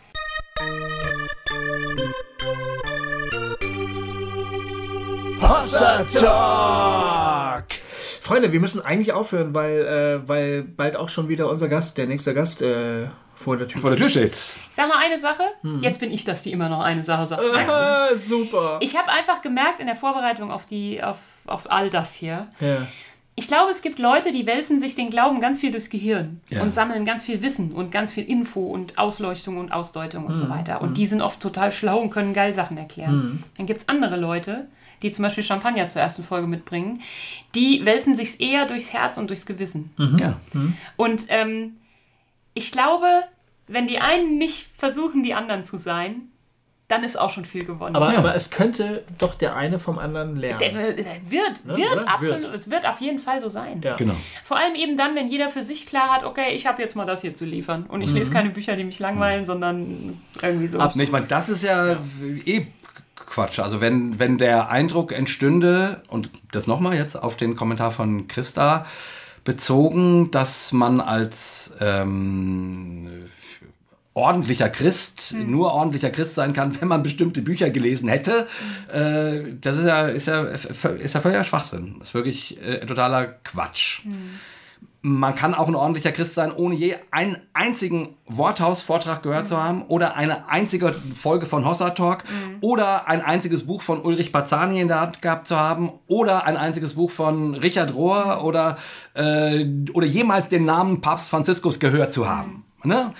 Hossa 5.49 6.05
Talk! 6.05 7.65
Freunde, 8.23 8.53
wir 8.53 8.61
müssen 8.61 8.81
eigentlich 8.85 9.13
aufhören, 9.13 9.55
weil, 9.55 10.23
äh, 10.25 10.29
weil 10.29 10.63
bald 10.63 10.97
auch 10.97 11.11
schon 11.11 11.29
wieder 11.29 11.51
unser 11.51 11.69
Gast, 11.69 11.99
der 11.99 12.07
nächste 12.07 12.33
Gast, 12.33 12.63
äh, 12.63 13.07
vor 13.35 13.57
der 13.59 13.67
Tür 13.67 13.81
Vor 13.83 13.91
der 13.91 13.99
Tür 13.99 14.09
steht. 14.09 14.33
Ich 14.33 14.77
sag 14.77 14.89
mal 14.89 14.99
eine 14.99 15.19
Sache. 15.19 15.43
Hm. 15.63 15.83
Jetzt 15.83 16.01
bin 16.01 16.11
ich 16.13 16.25
das, 16.25 16.43
die 16.45 16.53
immer 16.53 16.69
noch 16.71 16.81
eine 16.81 17.03
Sache 17.03 17.27
sagt. 17.27 17.43
Ah, 17.69 18.17
super. 18.17 18.79
Ich 18.81 18.97
habe 18.97 19.11
einfach 19.11 19.43
gemerkt 19.43 19.81
in 19.81 19.87
der 19.87 19.97
Vorbereitung 19.97 20.51
auf, 20.51 20.65
die, 20.67 21.03
auf, 21.03 21.19
auf 21.47 21.71
all 21.71 21.91
das 21.91 22.15
hier, 22.15 22.47
Ja. 22.61 22.87
ich 23.35 23.49
glaube, 23.49 23.71
es 23.73 23.83
gibt 23.83 23.99
Leute, 23.99 24.31
die 24.33 24.47
wälzen 24.47 24.79
sich 24.81 24.95
den 24.95 25.11
Glauben 25.11 25.41
ganz 25.41 25.61
viel 25.61 25.73
durchs 25.73 25.91
Gehirn 25.91 26.41
Ja. 26.49 26.63
und 26.63 26.73
sammeln 26.73 27.05
ganz 27.05 27.25
viel 27.25 27.43
Wissen 27.43 27.73
und 27.73 27.91
ganz 27.93 28.13
viel 28.13 28.25
Info 28.25 28.61
und 28.61 28.97
Ausleuchtung 28.97 29.59
und 29.59 29.73
Ausdeutung 29.73 30.25
und 30.27 30.37
so 30.37 30.49
weiter. 30.49 30.81
Und 30.81 30.97
die 30.97 31.05
sind 31.07 31.21
oft 31.21 31.41
total 31.41 31.73
schlau 31.73 31.99
und 31.99 32.09
können 32.11 32.33
geil 32.33 32.55
Sachen 32.55 32.79
erklären. 32.79 33.43
Dann 33.59 33.67
gibt 33.67 33.81
es 33.83 33.89
andere 33.89 34.17
Leute, 34.17 34.69
die 35.05 35.13
zum 35.13 35.23
Beispiel 35.23 35.45
Champagner 35.45 35.87
zur 35.87 36.03
ersten 36.03 36.25
Folge 36.25 36.49
mitbringen, 36.49 37.01
die 37.55 37.85
wälzen 37.85 38.17
sich 38.17 38.41
eher 38.41 38.67
durchs 38.67 38.93
Herz 38.93 39.19
und 39.19 39.29
durchs 39.31 39.47
Gewissen. 39.47 39.91
Ja. 40.19 40.37
Und 40.97 41.27
ähm, 41.29 41.77
ich 42.55 42.73
glaube, 42.73 43.07
wenn 43.69 43.87
die 43.87 43.99
einen 44.01 44.39
nicht 44.39 44.67
versuchen, 44.79 45.23
die 45.23 45.35
anderen 45.35 45.63
zu 45.63 45.77
sein, 45.77 46.23
dann 46.89 47.03
ist 47.03 47.17
auch 47.19 47.31
schon 47.31 47.47
viel 47.47 47.65
gewonnen. 47.65 47.97
Aber, 47.97 48.13
Ja. 48.13 48.19
aber 48.19 48.35
es 48.35 48.51
könnte 48.51 49.05
doch 49.19 49.35
der 49.35 49.57
eine 49.57 49.79
vom 49.79 49.99
anderen 49.99 50.37
lernen. 50.37 50.59
der, 50.61 50.93
der 50.93 51.05
wird, 51.31 51.65
Ne, 51.65 51.77
wird 51.79 51.97
oder? 52.03 52.09
absolut, 52.09 52.43
Wird. 52.43 52.55
es 52.55 52.71
wird 52.71 52.87
auf 52.87 53.01
jeden 53.01 53.19
Fall 53.19 53.41
so 53.41 53.49
sein. 53.49 53.81
Ja. 53.83 53.97
Genau. 53.97 54.15
Vor 54.45 54.59
allem 54.59 54.75
eben 54.75 54.97
dann, 54.99 55.15
wenn 55.15 55.29
jeder 55.29 55.49
für 55.49 55.63
sich 55.63 55.87
klar 55.87 56.11
hat, 56.11 56.25
okay, 56.25 56.55
ich 56.55 56.67
habe 56.67 56.83
jetzt 56.83 56.95
mal 56.95 57.07
das 57.07 57.23
hier 57.23 57.35
zu 57.35 57.47
liefern. 57.47 57.85
Und 57.87 58.03
ich 58.03 58.11
lese 58.11 58.31
Mhm. 58.31 58.35
keine 58.35 58.51
Bücher, 58.51 58.77
die 58.77 58.85
mich 58.85 58.99
langweilen, 58.99 59.47
sondern 59.47 60.21
irgendwie 60.43 60.69
so. 60.69 60.79
Nee, 60.95 61.05
ich 61.05 61.11
meine, 61.11 61.25
das 61.27 61.49
ist 61.49 61.63
ja, 61.63 61.97
eh 62.45 62.67
Quatsch. 63.35 63.59
Also 63.59 63.81
wenn, 63.81 64.21
wenn 64.21 64.39
der 64.39 64.71
Eindruck 64.71 65.13
entstünde, 65.13 66.03
und 66.09 66.31
das 66.53 66.69
nochmal 66.69 66.95
jetzt 66.95 67.17
auf 67.17 67.37
den 67.37 67.57
Kommentar 67.57 67.91
von 67.91 68.29
Christa 68.29 68.87
bezogen, 69.43 70.31
dass 70.31 70.73
man 70.73 71.01
als 71.01 71.75
ähm, 71.81 73.09
ordentlicher 74.15 74.69
Christ 74.69 75.35
nur 75.37 75.73
ordentlicher 75.73 76.11
Christ 76.11 76.35
sein 76.37 76.53
kann, 76.53 76.81
wenn 76.81 76.87
man 76.87 77.03
bestimmte 77.03 77.43
Bücher 77.43 77.71
gelesen 77.71 78.09
hätte, 78.09 78.47
äh, 78.93 79.43
das 79.61 79.79
ist 79.79 79.87
ja, 79.87 80.07
ist 80.07 80.27
ja, 80.29 80.43
ist 80.43 81.15
ja 81.15 81.21
völliger 81.21 81.43
Schwachsinn. 81.43 81.97
Das 81.99 82.09
ist 82.09 82.15
wirklich 82.15 82.63
äh, 82.63 82.87
totaler 82.87 83.27
Quatsch. 83.27 84.03
Man 85.07 85.35
kann 85.35 85.53
auch 85.53 85.69
ein 85.69 85.75
ordentlicher 85.75 86.13
Christ 86.13 86.35
sein, 86.35 86.51
ohne 86.51 86.75
je 86.75 86.97
einen 87.11 87.37
einzigen 87.53 88.17
Worthaus-Vortrag 88.27 89.23
gehört 89.23 89.47
zu 89.47 89.63
haben 89.63 89.83
oder 89.83 90.17
eine 90.17 90.49
einzige 90.49 90.95
Folge 91.15 91.45
von 91.45 91.67
Hossa 91.67 91.91
Talk 91.91 92.25
oder 92.63 93.07
ein 93.07 93.21
einziges 93.21 93.67
Buch 93.67 93.83
von 93.83 94.01
Ulrich 94.01 94.33
Bazzani 94.33 94.81
in 94.81 94.89
der 94.89 95.03
Hand 95.03 95.21
gehabt 95.21 95.47
zu 95.47 95.57
haben 95.57 95.93
oder 96.07 96.47
ein 96.47 96.57
einziges 96.57 96.95
Buch 96.95 97.11
von 97.11 97.55
Richard 97.55 97.95
Rohr 97.95 98.43
oder, 98.45 98.79
äh, 99.13 99.67
oder 99.93 100.07
jemals 100.07 100.49
den 100.49 100.65
Namen 100.65 101.03
Papst 101.03 101.29
Franziskus 101.29 101.79
gehört 101.79 102.11
zu 102.11 102.27
haben. 102.27 102.65
Ne? 102.83 103.13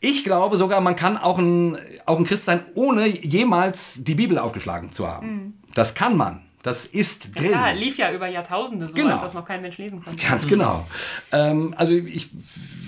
Ich 0.00 0.24
glaube 0.24 0.58
sogar, 0.58 0.82
man 0.82 0.94
kann 0.94 1.16
auch 1.16 1.38
ein, 1.38 1.78
auch 2.04 2.18
ein 2.18 2.24
Christ 2.24 2.44
sein, 2.44 2.64
ohne 2.74 3.08
jemals 3.08 4.04
die 4.04 4.14
Bibel 4.14 4.38
aufgeschlagen 4.38 4.92
zu 4.92 5.08
haben. 5.08 5.58
Das 5.72 5.94
kann 5.94 6.18
man. 6.18 6.42
Das 6.62 6.84
ist 6.84 7.38
drin. 7.38 7.52
Ja, 7.52 7.70
lief 7.70 7.96
ja 7.96 8.12
über 8.12 8.26
Jahrtausende 8.28 8.86
so, 8.88 8.94
Genau. 8.94 9.14
als 9.14 9.22
das 9.22 9.34
noch 9.34 9.46
kein 9.46 9.62
Mensch 9.62 9.78
lesen 9.78 10.02
konnte. 10.04 10.24
Ganz 10.24 10.46
genau. 10.46 10.86
Ähm, 11.32 11.74
also 11.76 11.92
ich 11.92 12.30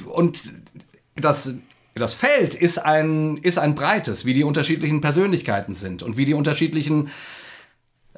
und 0.07 0.43
das 1.17 1.55
das 1.95 2.15
Feld 2.15 2.55
ist 2.55 2.79
ein 2.79 3.39
ist 3.39 3.59
ein 3.59 3.75
breites, 3.75 4.25
wie 4.25 4.35
die 4.35 4.45
unterschiedlichen 4.45 5.01
Persönlichkeiten 5.01 5.75
sind 5.75 6.03
und 6.03 6.17
wie 6.17 6.25
die 6.27 6.35
unterschiedlichen 6.35 7.11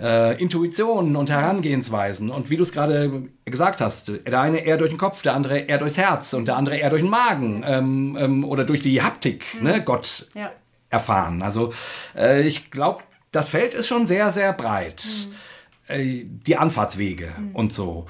äh, 0.01 0.41
Intuitionen 0.43 1.15
und 1.15 1.31
Herangehensweisen 1.31 2.31
und 2.31 2.51
wie 2.51 2.57
du 2.57 2.65
es 2.65 2.73
gerade 2.73 3.29
gesagt 3.45 3.81
hast, 3.81 4.09
der 4.27 4.41
eine 4.41 4.59
eher 4.65 4.77
durch 4.77 4.91
den 4.91 4.99
Kopf, 4.99 5.23
der 5.23 5.35
andere 5.35 5.59
eher 5.59 5.79
durchs 5.79 5.97
Herz 5.97 6.33
und 6.33 6.47
der 6.49 6.57
andere 6.57 6.77
eher 6.77 6.91
durch 6.91 7.03
den 7.03 7.11
Magen 7.11 7.63
ähm, 7.67 8.17
ähm, 8.21 8.45
oder 8.45 8.65
durch 8.65 8.83
die 8.83 9.03
Haptik, 9.03 9.45
ne, 9.63 9.83
Gott 9.85 10.29
Ja. 10.35 10.51
erfahren. 10.91 11.43
Also 11.43 11.73
äh, 12.17 12.43
ich 12.43 12.73
glaube, 12.73 13.03
das 13.35 13.49
Feld 13.49 13.75
ist 13.75 13.89
schon 13.89 14.07
sehr, 14.07 14.31
sehr 14.31 14.53
breit. 14.53 15.05
Äh, 15.87 16.25
die 16.25 16.57
Anfahrtswege 16.57 17.35
und 17.53 17.73
so. 17.73 18.07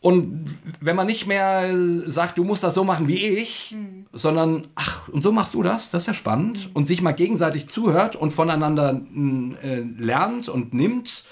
Und 0.00 0.46
wenn 0.80 0.96
man 0.96 1.06
nicht 1.06 1.26
mehr 1.26 1.70
sagt, 2.06 2.38
du 2.38 2.44
musst 2.44 2.64
das 2.64 2.74
so 2.74 2.82
machen 2.84 3.06
wie 3.06 3.24
ich, 3.24 3.76
sondern, 4.12 4.66
ach, 4.74 5.08
und 5.08 5.22
so 5.22 5.30
machst 5.30 5.54
du 5.54 5.62
das, 5.62 5.90
das 5.90 6.02
ist 6.02 6.06
ja 6.08 6.14
spannend, 6.14 6.70
und 6.74 6.86
sich 6.86 7.02
mal 7.02 7.12
gegenseitig 7.12 7.68
zuhört 7.68 8.16
und 8.16 8.32
voneinander 8.32 9.00
äh, 9.62 9.84
lernt 9.98 10.48
und 10.48 10.74
nimmt, 10.74 11.24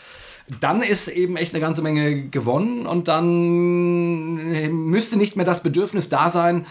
dann 0.61 0.83
ist 0.83 1.09
eben 1.09 1.37
echt 1.37 1.55
eine 1.55 1.61
ganze 1.61 1.83
Menge 1.83 2.29
gewonnen 2.29 2.87
und 2.87 3.09
dann 3.09 4.39
äh, 4.39 4.69
müsste 4.69 5.17
nicht 5.17 5.35
mehr 5.35 5.47
das 5.47 5.63
Bedürfnis 5.63 6.09
da 6.09 6.31
sein, 6.31 6.67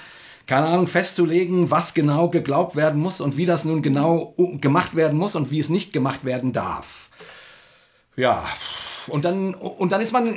keine 0.49 0.65
Ahnung, 0.65 0.87
festzulegen, 0.87 1.69
was 1.69 1.93
genau 1.93 2.27
geglaubt 2.27 2.75
werden 2.75 2.99
muss 2.99 3.21
und 3.21 3.37
wie 3.37 3.45
das 3.45 3.65
nun 3.65 3.83
genau 3.83 4.33
gemacht 4.59 4.95
werden 4.95 5.15
muss 5.15 5.35
und 5.35 5.51
wie 5.51 5.59
es 5.59 5.69
nicht 5.69 5.93
gemacht 5.93 6.25
werden 6.25 6.53
darf. 6.53 7.11
Ja, 8.15 8.43
und 9.05 9.25
dann, 9.25 9.53
und 9.53 9.91
dann 9.91 10.01
ist 10.01 10.11
man 10.11 10.33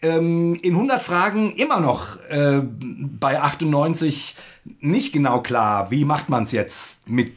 ähm, 0.00 0.54
in 0.54 0.72
100 0.72 1.02
Fragen 1.02 1.52
immer 1.56 1.80
noch 1.80 2.16
äh, 2.30 2.62
bei 2.62 3.38
98 3.38 4.34
nicht 4.80 5.12
genau 5.12 5.42
klar, 5.42 5.90
wie 5.90 6.06
macht 6.06 6.30
man 6.30 6.44
es 6.44 6.52
jetzt 6.52 7.06
mit 7.06 7.34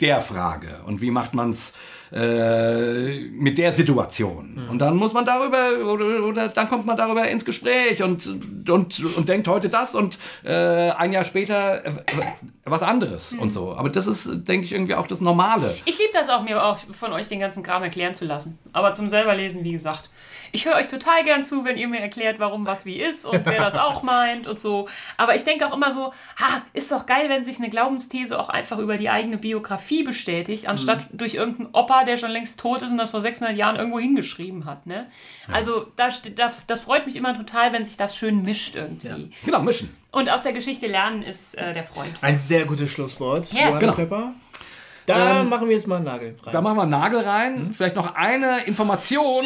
der 0.00 0.22
Frage 0.22 0.80
und 0.86 1.02
wie 1.02 1.10
macht 1.10 1.34
man 1.34 1.50
es 1.50 1.74
äh, 2.12 3.20
mit 3.30 3.58
der 3.58 3.72
Situation. 3.72 4.66
Und 4.70 4.78
dann 4.78 4.96
muss 4.96 5.12
man 5.12 5.24
darüber, 5.24 5.92
oder, 5.92 6.24
oder 6.24 6.48
dann 6.48 6.68
kommt 6.68 6.86
man 6.86 6.96
darüber 6.96 7.26
ins 7.28 7.44
Gespräch 7.44 8.02
und, 8.02 8.26
und, 8.68 9.16
und 9.16 9.28
denkt 9.28 9.48
heute 9.48 9.68
das 9.68 9.94
und 9.94 10.18
äh, 10.44 10.90
ein 10.90 11.12
Jahr 11.12 11.24
später 11.24 11.84
äh, 11.84 11.92
was 12.64 12.82
anderes 12.82 13.32
und 13.32 13.50
so. 13.50 13.74
Aber 13.74 13.90
das 13.90 14.06
ist, 14.06 14.48
denke 14.48 14.66
ich, 14.66 14.72
irgendwie 14.72 14.94
auch 14.94 15.06
das 15.06 15.20
Normale. 15.20 15.76
Ich 15.84 15.98
liebe 15.98 16.12
das 16.12 16.28
auch, 16.28 16.42
mir 16.42 16.62
auch 16.62 16.78
von 16.78 17.12
euch 17.12 17.28
den 17.28 17.40
ganzen 17.40 17.62
Kram 17.62 17.82
erklären 17.82 18.14
zu 18.14 18.24
lassen. 18.24 18.58
Aber 18.72 18.92
zum 18.94 19.10
selber 19.10 19.34
lesen, 19.34 19.64
wie 19.64 19.72
gesagt. 19.72 20.10
Ich 20.52 20.64
höre 20.66 20.74
euch 20.76 20.88
total 20.88 21.24
gern 21.24 21.44
zu, 21.44 21.64
wenn 21.64 21.76
ihr 21.76 21.88
mir 21.88 22.00
erklärt, 22.00 22.38
warum 22.38 22.66
was 22.66 22.84
wie 22.84 22.96
ist 23.00 23.24
und 23.26 23.44
wer 23.46 23.58
das 23.58 23.76
auch 23.76 24.02
meint 24.04 24.46
und 24.46 24.58
so. 24.58 24.88
Aber 25.16 25.34
ich 25.34 25.44
denke 25.44 25.66
auch 25.66 25.74
immer 25.74 25.92
so, 25.92 26.12
ha, 26.40 26.62
ist 26.72 26.90
doch 26.92 27.06
geil, 27.06 27.28
wenn 27.28 27.44
sich 27.44 27.58
eine 27.58 27.70
Glaubensthese 27.70 28.38
auch 28.38 28.48
einfach 28.48 28.78
über 28.78 28.96
die 28.96 29.10
eigene 29.10 29.38
Biografie 29.38 30.02
bestätigt, 30.02 30.68
anstatt 30.68 31.06
durch 31.12 31.34
irgendeinen 31.34 31.70
Opa, 31.74 32.04
der 32.04 32.16
schon 32.16 32.30
längst 32.30 32.60
tot 32.60 32.82
ist 32.82 32.90
und 32.90 32.98
das 32.98 33.10
vor 33.10 33.20
600 33.20 33.56
Jahren 33.56 33.76
irgendwo 33.76 33.98
hingeschrieben 33.98 34.64
hat. 34.64 34.86
Ne? 34.86 35.06
Also 35.52 35.86
da, 35.96 36.10
ste- 36.10 36.30
da, 36.32 36.52
das 36.66 36.80
freut 36.82 37.06
mich 37.06 37.16
immer 37.16 37.36
total, 37.36 37.72
wenn 37.72 37.84
sich 37.84 37.96
das 37.96 38.16
schön 38.16 38.42
mischt 38.42 38.76
irgendwie. 38.76 39.30
Genau, 39.44 39.62
mischen. 39.62 39.94
Und 40.10 40.30
aus 40.30 40.42
der 40.42 40.52
Geschichte 40.54 40.86
lernen 40.86 41.22
ist 41.22 41.56
äh, 41.58 41.74
der 41.74 41.84
Freund. 41.84 42.10
Ein 42.22 42.34
sehr 42.34 42.64
gutes 42.64 42.90
Schlusswort. 42.90 43.52
Yes. 43.52 43.60
Johanna 43.60 43.78
Genau. 43.78 43.92
Pepper. 43.92 44.32
Da 45.08 45.40
Ähm, 45.40 45.48
machen 45.48 45.68
wir 45.68 45.74
jetzt 45.74 45.86
mal 45.86 45.96
einen 45.96 46.04
Nagel 46.04 46.36
rein. 46.42 46.52
Da 46.52 46.60
machen 46.60 46.76
wir 46.76 46.82
einen 46.82 46.90
Nagel 46.90 47.20
rein. 47.20 47.70
Vielleicht 47.72 47.96
noch 47.96 48.14
eine 48.14 48.60
Information. 48.66 49.42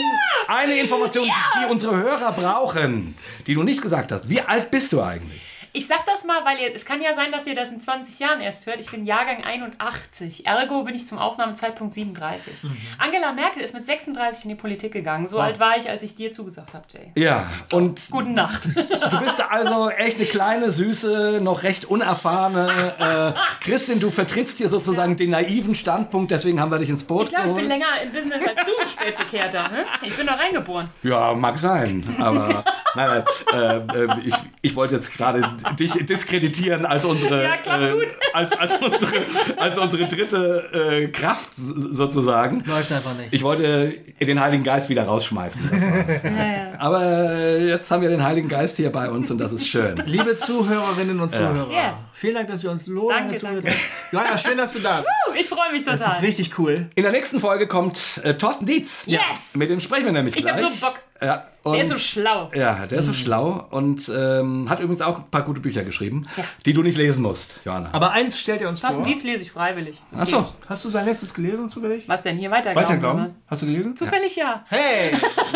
Eine 0.49 0.79
Information, 0.81 1.29
die 1.55 1.71
unsere 1.71 1.97
Hörer 1.97 2.33
brauchen, 2.33 3.15
die 3.47 3.55
du 3.55 3.63
nicht 3.63 3.81
gesagt 3.81 4.11
hast. 4.13 4.29
Wie 4.29 4.41
alt 4.41 4.71
bist 4.71 4.93
du 4.93 5.01
eigentlich? 5.01 5.41
Ich 5.75 5.87
sag 5.87 6.05
das 6.05 6.25
mal, 6.25 6.45
weil 6.45 6.59
ihr, 6.61 6.75
es 6.75 6.85
kann 6.85 7.01
ja 7.01 7.15
sein, 7.15 7.33
dass 7.33 7.47
ihr 7.47 7.55
das 7.55 7.73
in 7.73 7.81
20 7.81 8.19
Jahren 8.19 8.43
erst 8.43 8.67
hört. 8.67 8.79
Ich 8.79 8.91
bin 8.91 9.07
Jahrgang 9.07 9.43
81. 9.43 10.47
Ergo 10.47 10.83
bin 10.85 10.95
ich 10.95 11.07
zum 11.07 11.19
Aufnahmezeitpunkt 11.19 11.95
37. 11.95 12.53
Angela 12.99 13.33
Merkel 13.33 13.63
ist 13.63 13.73
mit 13.73 13.87
36 13.87 14.45
in 14.45 14.51
die 14.51 14.55
Politik 14.55 14.93
gegangen. 14.93 15.27
So 15.27 15.39
alt 15.39 15.59
war 15.61 15.79
ich, 15.79 15.89
als 15.89 16.03
ich 16.03 16.15
dir 16.15 16.31
zugesagt 16.31 16.75
habe, 16.75 16.85
Jay. 16.93 17.13
Ja, 17.15 17.47
und 17.73 18.11
Gute 18.11 18.29
Nacht. 18.29 18.65
du 19.11 19.19
bist 19.21 19.43
also 19.51 19.89
echt 19.89 20.17
eine 20.17 20.27
kleine, 20.27 20.71
süße, 20.71 21.41
noch 21.43 21.63
recht 21.63 21.87
unerfahrene 21.87 23.35
äh, 23.39 23.65
Christin. 23.65 23.99
Du 23.99 24.11
vertrittst 24.11 24.59
hier 24.59 24.69
sozusagen 24.69 25.17
den 25.17 25.31
naiven 25.31 25.75
Standpunkt, 25.75 26.33
deswegen 26.33 26.61
haben 26.61 26.71
wir 26.71 26.81
dich 26.81 26.91
ins 26.91 27.05
Boot 27.05 27.29
Ich 27.29 27.29
glaube, 27.31 27.49
ich 27.49 27.55
bin 27.55 27.69
geholt. 27.69 27.81
länger 27.81 28.03
im 28.03 28.13
Business 28.13 28.41
als 28.47 28.67
du, 28.67 28.89
Spätbekehrter. 28.89 29.63
Ne? 29.71 29.87
Ich 30.03 30.15
bin 30.15 30.27
da 30.27 30.35
reingeboren. 30.35 30.91
Ja, 31.03 31.33
mag 31.33 31.59
sein, 31.59 32.15
aber 32.19 32.63
nein, 32.95 33.25
nein, 33.55 33.89
äh, 33.95 34.05
äh, 34.05 34.21
ich, 34.27 34.35
ich 34.61 34.77
wollte 34.77 34.97
jetzt 34.97 35.17
gerade 35.17 35.41
dich 35.79 35.93
diskreditieren 36.07 36.85
als 36.87 37.05
unsere, 37.05 37.43
Ja, 37.45 37.57
klappt 37.57 37.93
gut. 37.93 38.07
als, 38.33 38.53
als 38.53 38.75
unsere, 38.77 39.17
als 39.57 39.79
unsere 39.79 40.07
dritte 40.07 40.71
äh, 40.73 41.09
Kraft 41.09 41.51
sozusagen. 41.55 42.63
Läuft 42.67 42.93
einfach 42.93 43.15
nicht. 43.17 43.33
Ich 43.33 43.43
wollte 43.43 43.95
den 44.21 44.41
Heiligen 44.41 44.65
Geist 44.65 44.89
wieder 44.89 45.05
rausschmeißen. 45.05 45.63
Das 45.71 45.83
war's. 45.83 46.79
Aber 46.79 47.37
jetzt 47.59 47.91
haben 47.91 48.03
wir 48.03 48.09
den 48.09 48.23
Heiligen 48.23 48.49
Geist 48.49 48.77
hier 48.77 48.91
bei 48.91 49.09
uns 49.11 49.31
und 49.31 49.39
das 49.39 49.53
ist 49.53 49.67
schön. 49.67 49.95
Liebe 50.07 50.37
Zuhörerinnen 50.37 51.21
und 51.21 51.31
Zuhörer, 51.31 51.71
Yes. 51.71 51.97
vielen 52.13 52.35
Dank, 52.35 52.49
dass 52.49 52.65
ihr 52.65 52.71
uns 52.71 52.85
so 52.85 53.09
Danke, 53.09 53.25
lange 53.27 53.35
zugehört 53.37 53.65
danke. 53.65 53.79
habt. 53.79 54.13
Johanna, 54.13 54.39
schön, 54.39 54.59
dass 54.59 54.73
du 54.73 54.79
da 54.81 54.97
bist. 54.97 55.41
Ich 55.41 55.49
freue 55.49 55.73
mich 55.73 55.83
total. 55.85 55.99
Das 55.99 56.17
ist 56.17 56.23
richtig 56.23 56.59
cool. 56.59 56.87
In 56.95 57.03
der 57.03 57.13
nächsten 57.13 57.41
Folge 57.41 57.67
kommt 57.67 58.21
äh, 58.25 58.35
Thorsten 58.35 58.67
Dietz. 58.67 59.05
Yes! 59.07 59.21
Mit 59.55 59.71
dem 59.71 59.81
sprechen 59.81 60.05
wir 60.07 60.13
nämlich 60.13 60.37
Ich 60.37 60.45
hab 60.47 60.57
gleich. 60.59 60.71
so 60.75 60.87
Bock. 60.87 60.97
Ja, 61.21 61.47
und, 61.65 61.75
Der 61.75 61.83
ist 61.85 61.91
so 61.91 61.97
schlau. 61.97 62.51
Ja, 62.55 62.87
der 62.87 62.99
ist 62.99 63.07
so 63.07 63.13
schlau 63.13 63.67
und 63.71 64.11
ähm, 64.15 64.69
hat 64.69 64.81
übrigens 64.81 65.01
auch 65.01 65.19
ein 65.19 65.31
paar 65.31 65.43
gute 65.43 65.61
Bücher 65.61 65.85
geschrieben, 65.85 66.27
die 66.67 66.73
du 66.73 66.83
nicht 66.83 66.97
lesen 66.99 67.23
musst, 67.23 67.61
Johanna. 67.65 67.91
Aber 67.93 68.11
eins 68.11 68.39
stellt 68.39 68.61
ihr 68.61 68.69
uns 68.69 68.81
Thorsten 68.81 69.05
vor. 69.05 69.13
Dietz 69.13 69.23
lese 69.23 69.45
ich 69.45 69.53
freiwillig. 69.53 70.01
Das 70.11 70.21
Achso, 70.21 70.43
geht. 70.43 70.51
Hast 70.69 70.85
du 70.85 70.89
sein 70.89 71.05
letztes 71.07 71.33
gelesen 71.33 71.69
zufällig? 71.69 72.05
Was 72.09 72.23
denn 72.23 72.37
hier 72.37 72.51
weiterglauben? 72.51 72.83
Weiterglauben? 72.89 73.35
Hast 73.47 73.63
du 73.63 73.67
gelesen? 73.67 73.97
Zufällig 73.97 74.35
ja. 74.37 74.65
Hey, 74.69 75.13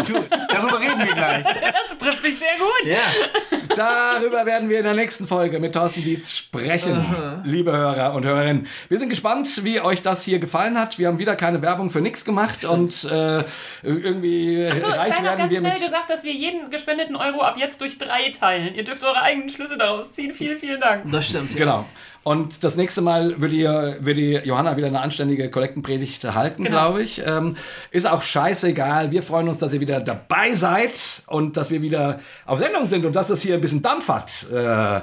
du, 0.07 0.15
darüber 0.49 0.81
reden 0.81 0.99
wir 0.99 1.15
gleich. 1.15 1.47
Das 1.89 1.99
trifft 1.99 2.25
sich 2.25 2.39
sehr 2.39 2.49
gut. 2.59 2.87
Ja. 2.91 3.67
darüber 3.75 4.45
werden 4.47 4.69
wir 4.69 4.79
in 4.79 4.85
der 4.85 4.95
nächsten 4.95 5.27
Folge 5.27 5.59
mit 5.61 5.73
Thorsten 5.75 6.03
Dietz 6.03 6.31
sprechen, 6.31 7.05
liebe 7.45 7.73
Hörer 7.73 8.15
und 8.15 8.25
Hörerinnen. 8.25 8.67
Wir 8.89 8.99
sind 8.99 9.09
gespannt, 9.09 9.65
wie 9.65 9.81
euch 9.81 10.03
das 10.03 10.23
hier 10.23 10.39
gefallen 10.39 10.79
hat. 10.79 10.99
Wir 10.99 11.09
haben 11.09 11.19
wieder 11.19 11.37
keine 11.37 11.63
Werbung 11.63 11.91
für 11.91 12.01
nichts 12.01 12.25
gemacht 12.25 12.65
und 12.65 13.05
äh, 13.05 13.45
irgendwie 13.83 14.69
So, 14.69 14.89
es 14.89 14.99
reich 14.99 15.23
werden 15.23 15.39
ganz 15.39 15.53
wir 15.53 15.61
mit... 15.63 15.75
gesagt, 15.77 15.96
dass 16.09 16.25
wir 16.25 16.33
jeden 16.33 16.71
gespendeten 16.71 17.17
Euro 17.17 17.41
ab 17.43 17.57
jetzt 17.59 17.81
durch 17.81 17.97
drei 17.99 18.31
teilen. 18.31 18.75
Ihr 18.75 18.85
dürft 18.85 19.03
eure 19.05 19.23
eigenen 19.23 19.49
Schlüsse 19.49 19.79
daraus 19.79 20.13
ziehen. 20.13 20.33
Vielen, 20.33 20.59
vielen 20.59 20.81
Dank. 20.81 21.11
Das 21.11 21.27
stimmt. 21.29 21.53
Ja. 21.53 21.59
Genau. 21.59 21.87
Und 22.23 22.65
das 22.65 22.77
nächste 22.77 23.03
Mal 23.03 23.41
wird 23.41 23.53
die, 23.53 23.65
wird 23.65 24.17
die 24.17 24.33
Johanna 24.45 24.77
wieder 24.77 24.89
eine 24.89 25.01
anständige 25.01 25.49
Kollektenpredigt 25.51 26.25
halten, 26.35 26.65
Genau. 26.65 26.77
glaube 26.89 27.03
ich. 27.03 27.23
Ähm, 27.25 27.57
ist 27.93 28.07
auch 28.09 28.21
scheißegal. 28.23 29.13
Wir 29.13 29.23
freuen 29.23 29.49
uns, 29.49 29.59
dass 29.59 29.73
ihr 29.73 29.81
wieder 29.81 30.01
dabei 30.01 30.53
seid 30.53 31.23
und 31.27 31.57
dass 31.57 31.71
wir 31.71 31.83
wieder 31.83 32.19
auf 32.45 32.59
Sendung 32.59 32.85
sind 32.85 33.05
und 33.05 33.15
dass 33.15 33.31
es 33.31 33.43
hier 33.43 33.55
ein 33.55 33.61
bisschen 33.61 33.81
Dampf 33.81 34.09
hat. 34.09 34.31
Äh, 34.53 35.01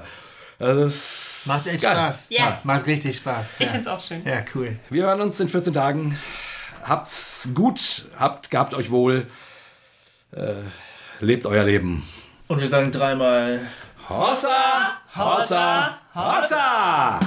das 0.60 0.78
ist 0.78 1.44
Macht 1.48 1.68
echt 1.68 1.82
geil. 1.82 1.94
Spaß. 1.94 2.28
Yes. 2.30 2.40
Macht, 2.42 2.66
macht 2.66 2.88
richtig 2.88 3.16
Spaß. 3.18 3.54
Ich 3.60 3.66
Ja. 3.66 3.72
find's 3.72 3.88
auch 3.88 4.00
schön. 4.02 4.22
ja, 4.26 4.44
cool. 4.54 4.76
Wir 4.90 5.04
hören 5.06 5.22
uns 5.22 5.40
in 5.40 5.48
14 5.50 5.74
Tagen. 5.74 6.20
Habt's 6.84 7.50
gut, 7.54 8.06
habt, 8.20 8.52
gehabt 8.52 8.74
euch 8.74 8.92
wohl. 8.92 9.28
Äh, 10.36 10.56
lebt 11.20 11.46
euer 11.46 11.64
Leben. 11.64 12.04
Und 12.48 12.60
wir 12.60 12.68
sagen 12.68 12.92
dreimal. 12.92 13.62
Hossa, 14.10 14.98
Hossa, 15.16 15.98
Hossa! 16.16 17.20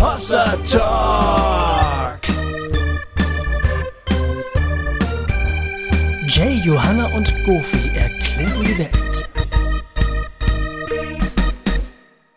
Hossa 0.00 0.56
Talk! 0.70 2.20
Jay, 6.28 6.62
Johanna 6.64 7.06
und 7.06 7.34
Goofy 7.44 7.90
erklären 7.94 8.64
die 8.64 8.78
Welt. 8.78 9.29